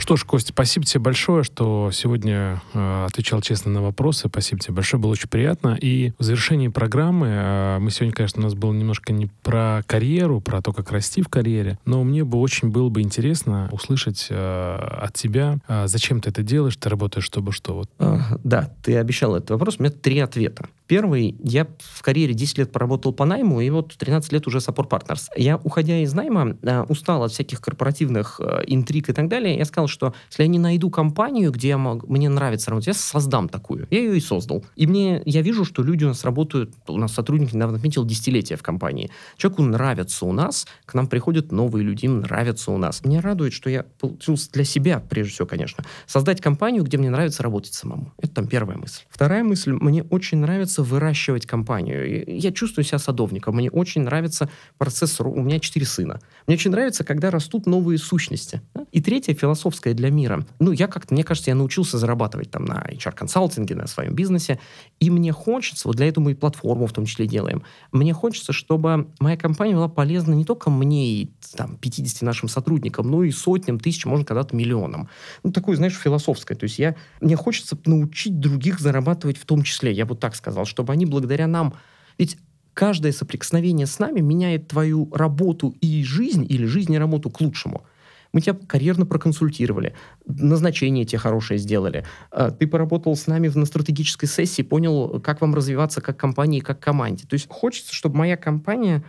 Что 0.08 0.16
ж, 0.16 0.24
Костя, 0.24 0.52
спасибо 0.54 0.86
тебе 0.86 1.00
большое, 1.00 1.44
что 1.44 1.90
сегодня 1.92 2.62
э, 2.72 3.04
отвечал 3.04 3.42
честно 3.42 3.70
на 3.70 3.82
вопросы. 3.82 4.28
Спасибо 4.28 4.58
тебе 4.58 4.72
большое, 4.72 4.98
было 4.98 5.10
очень 5.10 5.28
приятно. 5.28 5.76
И 5.78 6.14
в 6.18 6.22
завершении 6.22 6.68
программы, 6.68 7.26
э, 7.26 7.78
мы 7.78 7.90
сегодня, 7.90 8.14
конечно, 8.14 8.40
у 8.40 8.44
нас 8.44 8.54
было 8.54 8.72
немножко 8.72 9.12
не 9.12 9.26
про 9.42 9.82
карьеру, 9.86 10.40
про 10.40 10.62
то, 10.62 10.72
как 10.72 10.92
расти 10.92 11.20
в 11.20 11.28
карьере, 11.28 11.78
но 11.84 12.04
мне 12.04 12.24
бы 12.24 12.38
очень 12.38 12.70
было 12.70 12.88
бы 12.88 13.02
интересно 13.02 13.68
услышать 13.70 14.28
э, 14.30 14.76
от 14.76 15.12
тебя, 15.12 15.58
э, 15.68 15.86
зачем 15.88 16.22
ты 16.22 16.30
это 16.30 16.42
делаешь, 16.42 16.78
ты 16.78 16.88
работаешь, 16.88 17.26
чтобы 17.26 17.52
что. 17.52 17.74
Вот. 17.74 17.90
А, 17.98 18.38
Да, 18.42 18.72
ты 18.82 18.96
обещал 18.96 19.36
этот 19.36 19.50
вопрос. 19.50 19.76
У 19.78 19.82
меня 19.82 19.92
три 19.92 20.20
ответа. 20.20 20.70
Первый, 20.88 21.36
я 21.44 21.66
в 21.78 22.02
карьере 22.02 22.32
10 22.32 22.58
лет 22.58 22.72
поработал 22.72 23.12
по 23.12 23.26
найму, 23.26 23.60
и 23.60 23.68
вот 23.68 23.94
13 23.98 24.32
лет 24.32 24.46
уже 24.46 24.58
Support 24.58 24.88
Partners. 24.88 25.26
Я, 25.36 25.58
уходя 25.58 25.98
из 25.98 26.14
найма, 26.14 26.56
а, 26.62 26.84
устал 26.88 27.22
от 27.24 27.30
всяких 27.30 27.60
корпоративных 27.60 28.40
э, 28.42 28.62
интриг 28.66 29.10
и 29.10 29.12
так 29.12 29.28
далее. 29.28 29.58
Я 29.58 29.66
сказал, 29.66 29.86
что 29.86 30.14
если 30.30 30.44
я 30.44 30.48
не 30.48 30.58
найду 30.58 30.88
компанию, 30.88 31.52
где 31.52 31.68
я 31.68 31.78
мог- 31.78 32.08
мне 32.08 32.30
нравится 32.30 32.70
работать, 32.70 32.86
я 32.86 32.94
создам 32.94 33.50
такую. 33.50 33.86
Я 33.90 33.98
ее 33.98 34.16
и 34.16 34.20
создал. 34.20 34.64
И 34.76 34.86
мне, 34.86 35.20
я 35.26 35.42
вижу, 35.42 35.66
что 35.66 35.82
люди 35.82 36.04
у 36.04 36.08
нас 36.08 36.24
работают, 36.24 36.72
у 36.86 36.96
нас 36.96 37.12
сотрудники 37.12 37.54
недавно 37.54 37.76
отметил 37.76 38.06
десятилетия 38.06 38.56
в 38.56 38.62
компании. 38.62 39.10
Человеку 39.36 39.64
нравится 39.64 40.24
у 40.24 40.32
нас, 40.32 40.66
к 40.86 40.94
нам 40.94 41.06
приходят 41.06 41.52
новые 41.52 41.84
люди, 41.84 42.06
им 42.06 42.20
нравится 42.20 42.70
у 42.70 42.78
нас. 42.78 43.04
Меня 43.04 43.20
радует, 43.20 43.52
что 43.52 43.68
я 43.68 43.84
получил 44.00 44.38
для 44.54 44.64
себя, 44.64 45.00
прежде 45.06 45.34
всего, 45.34 45.46
конечно, 45.46 45.84
создать 46.06 46.40
компанию, 46.40 46.82
где 46.82 46.96
мне 46.96 47.10
нравится 47.10 47.42
работать 47.42 47.74
самому. 47.74 48.14
Это 48.16 48.36
там 48.36 48.46
первая 48.46 48.78
мысль. 48.78 49.02
Вторая 49.10 49.44
мысль, 49.44 49.72
мне 49.72 50.02
очень 50.04 50.38
нравится 50.38 50.77
нравится 50.78 50.82
выращивать 50.82 51.46
компанию. 51.46 52.24
Я 52.26 52.52
чувствую 52.52 52.84
себя 52.84 52.98
садовником. 52.98 53.56
Мне 53.56 53.70
очень 53.70 54.02
нравится 54.02 54.48
процесс... 54.78 55.20
У 55.20 55.42
меня 55.42 55.58
четыре 55.60 55.86
сына. 55.86 56.20
Мне 56.46 56.56
очень 56.56 56.70
нравится, 56.70 57.04
когда 57.04 57.30
растут 57.30 57.66
новые 57.66 57.98
сущности. 57.98 58.60
И 58.92 59.00
третье, 59.00 59.34
философское 59.34 59.94
для 59.94 60.10
мира. 60.10 60.44
Ну, 60.60 60.72
я 60.72 60.86
как-то, 60.86 61.14
мне 61.14 61.24
кажется, 61.24 61.50
я 61.50 61.54
научился 61.54 61.98
зарабатывать 61.98 62.50
там 62.50 62.64
на 62.64 62.84
HR-консалтинге, 62.90 63.74
на 63.74 63.86
своем 63.86 64.14
бизнесе. 64.14 64.58
И 65.00 65.10
мне 65.10 65.32
хочется, 65.32 65.88
вот 65.88 65.96
для 65.96 66.06
этого 66.06 66.24
мы 66.24 66.32
и 66.32 66.34
платформу 66.34 66.86
в 66.86 66.92
том 66.92 67.06
числе 67.06 67.26
делаем, 67.26 67.62
мне 67.92 68.12
хочется, 68.12 68.52
чтобы 68.52 69.08
моя 69.20 69.36
компания 69.36 69.74
была 69.74 69.88
полезна 69.88 70.34
не 70.34 70.44
только 70.44 70.70
мне 70.70 71.06
и 71.12 71.30
там, 71.56 71.76
50 71.76 72.22
нашим 72.22 72.48
сотрудникам, 72.48 73.10
но 73.10 73.24
и 73.24 73.30
сотням, 73.30 73.78
тысячам, 73.78 74.10
может, 74.10 74.26
когда-то 74.26 74.56
миллионам. 74.56 75.08
Ну, 75.42 75.52
такое, 75.52 75.76
знаешь, 75.76 75.94
философское. 75.94 76.54
То 76.54 76.64
есть 76.64 76.78
я, 76.78 76.94
мне 77.20 77.36
хочется 77.36 77.78
научить 77.84 78.38
других 78.40 78.80
зарабатывать 78.80 79.38
в 79.38 79.44
том 79.44 79.62
числе. 79.62 79.92
Я 79.92 80.06
бы 80.06 80.14
так 80.14 80.34
сказал, 80.34 80.64
чтобы 80.68 80.92
они 80.92 81.06
благодаря 81.06 81.46
нам... 81.46 81.74
Ведь 82.18 82.38
каждое 82.74 83.12
соприкосновение 83.12 83.86
с 83.86 83.98
нами 83.98 84.20
меняет 84.20 84.68
твою 84.68 85.12
работу 85.12 85.74
и 85.80 86.04
жизнь, 86.04 86.46
или 86.48 86.64
жизнь 86.64 86.92
и 86.92 86.98
работу 86.98 87.30
к 87.30 87.40
лучшему. 87.40 87.84
Мы 88.32 88.40
тебя 88.40 88.56
карьерно 88.66 89.06
проконсультировали, 89.06 89.94
назначение 90.26 91.04
тебе 91.04 91.18
хорошее 91.18 91.58
сделали. 91.58 92.04
А, 92.30 92.50
ты 92.50 92.66
поработал 92.66 93.16
с 93.16 93.26
нами 93.26 93.48
на 93.48 93.64
стратегической 93.64 94.28
сессии, 94.28 94.62
понял, 94.62 95.20
как 95.20 95.40
вам 95.40 95.54
развиваться 95.54 96.00
как 96.00 96.18
компании, 96.18 96.60
как 96.60 96.78
команде. 96.78 97.26
То 97.26 97.34
есть 97.34 97.48
хочется, 97.48 97.94
чтобы 97.94 98.18
моя 98.18 98.36
компания 98.36 99.02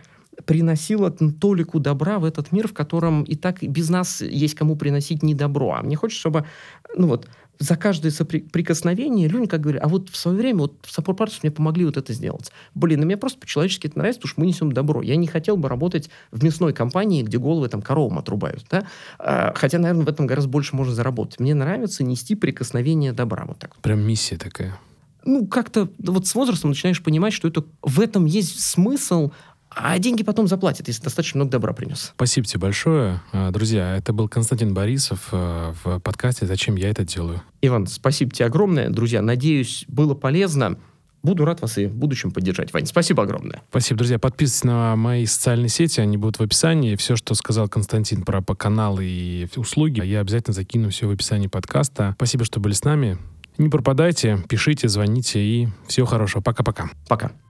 приносила 0.46 1.10
толику 1.10 1.80
добра 1.80 2.18
в 2.18 2.24
этот 2.24 2.50
мир, 2.50 2.66
в 2.66 2.72
котором 2.72 3.24
и 3.24 3.34
так 3.36 3.62
без 3.62 3.88
нас 3.90 4.20
есть 4.20 4.54
кому 4.54 4.74
приносить 4.76 5.22
не 5.22 5.34
добро. 5.34 5.74
А 5.74 5.82
мне 5.82 5.96
хочется, 5.96 6.20
чтобы 6.20 6.46
ну 6.96 7.08
вот, 7.08 7.28
за 7.60 7.76
каждое 7.76 8.10
соприкосновение 8.10 9.28
люди 9.28 9.46
как 9.46 9.60
говорят, 9.60 9.84
а 9.84 9.88
вот 9.88 10.08
в 10.08 10.16
свое 10.16 10.36
время 10.36 10.60
вот 10.60 10.78
в 10.82 10.98
Support 10.98 11.16
Partners 11.18 11.38
мне 11.42 11.52
помогли 11.52 11.84
вот 11.84 11.98
это 11.98 12.12
сделать. 12.14 12.50
Блин, 12.74 13.00
ну 13.00 13.06
мне 13.06 13.18
просто 13.18 13.38
по-человечески 13.38 13.86
это 13.86 13.98
нравится, 13.98 14.20
потому 14.20 14.30
что 14.30 14.40
мы 14.40 14.46
несем 14.46 14.72
добро. 14.72 15.02
Я 15.02 15.16
не 15.16 15.26
хотел 15.26 15.58
бы 15.58 15.68
работать 15.68 16.08
в 16.32 16.42
мясной 16.42 16.72
компании, 16.72 17.22
где 17.22 17.38
головы 17.38 17.68
там 17.68 17.82
коровам 17.82 18.18
отрубают, 18.18 18.64
да? 18.70 18.86
А, 19.18 19.52
хотя, 19.54 19.78
наверное, 19.78 20.06
в 20.06 20.08
этом 20.08 20.26
гораздо 20.26 20.50
больше 20.50 20.74
можно 20.74 20.94
заработать. 20.94 21.38
Мне 21.38 21.54
нравится 21.54 22.02
нести 22.02 22.34
прикосновение 22.34 23.12
добра. 23.12 23.44
Вот 23.44 23.58
так. 23.58 23.76
Прям 23.76 24.00
миссия 24.00 24.38
такая 24.38 24.78
ну, 25.24 25.46
как-то 25.46 25.88
вот 25.98 26.26
с 26.26 26.34
возрастом 26.34 26.70
начинаешь 26.70 27.02
понимать, 27.02 27.32
что 27.32 27.48
это, 27.48 27.64
в 27.82 28.00
этом 28.00 28.24
есть 28.24 28.60
смысл, 28.60 29.32
а 29.70 29.98
деньги 29.98 30.22
потом 30.22 30.48
заплатят, 30.48 30.88
если 30.88 31.02
достаточно 31.02 31.38
много 31.38 31.52
добра 31.52 31.72
принес. 31.72 32.12
Спасибо 32.14 32.46
тебе 32.46 32.60
большое. 32.60 33.22
А, 33.32 33.50
друзья, 33.50 33.96
это 33.96 34.12
был 34.12 34.28
Константин 34.28 34.74
Борисов 34.74 35.28
а, 35.30 35.74
в 35.84 36.00
подкасте 36.00 36.46
«Зачем 36.46 36.74
я 36.74 36.90
это 36.90 37.04
делаю?». 37.04 37.42
Иван, 37.62 37.86
спасибо 37.86 38.32
тебе 38.32 38.46
огромное. 38.46 38.90
Друзья, 38.90 39.22
надеюсь, 39.22 39.84
было 39.86 40.14
полезно. 40.14 40.76
Буду 41.22 41.44
рад 41.44 41.60
вас 41.60 41.76
и 41.78 41.86
в 41.86 41.94
будущем 41.94 42.30
поддержать. 42.30 42.72
Вань, 42.72 42.86
спасибо 42.86 43.22
огромное. 43.22 43.62
Спасибо, 43.68 43.98
друзья. 43.98 44.18
Подписывайтесь 44.18 44.64
на 44.64 44.96
мои 44.96 45.26
социальные 45.26 45.68
сети, 45.68 46.00
они 46.00 46.16
будут 46.16 46.38
в 46.38 46.42
описании. 46.42 46.96
Все, 46.96 47.14
что 47.14 47.34
сказал 47.34 47.68
Константин 47.68 48.22
про 48.22 48.40
по 48.40 48.54
каналы 48.54 49.04
и 49.04 49.48
услуги, 49.56 50.02
я 50.04 50.20
обязательно 50.20 50.54
закину 50.54 50.88
все 50.88 51.06
в 51.06 51.10
описании 51.10 51.46
подкаста. 51.46 52.14
Спасибо, 52.16 52.44
что 52.44 52.58
были 52.58 52.72
с 52.72 52.84
нами. 52.84 53.18
Не 53.58 53.68
пропадайте, 53.68 54.42
пишите, 54.48 54.88
звоните 54.88 55.40
и 55.40 55.68
всего 55.86 56.06
хорошего. 56.06 56.40
Пока-пока. 56.40 56.90
Пока. 57.06 57.26
-пока. 57.26 57.28
Пока. 57.28 57.49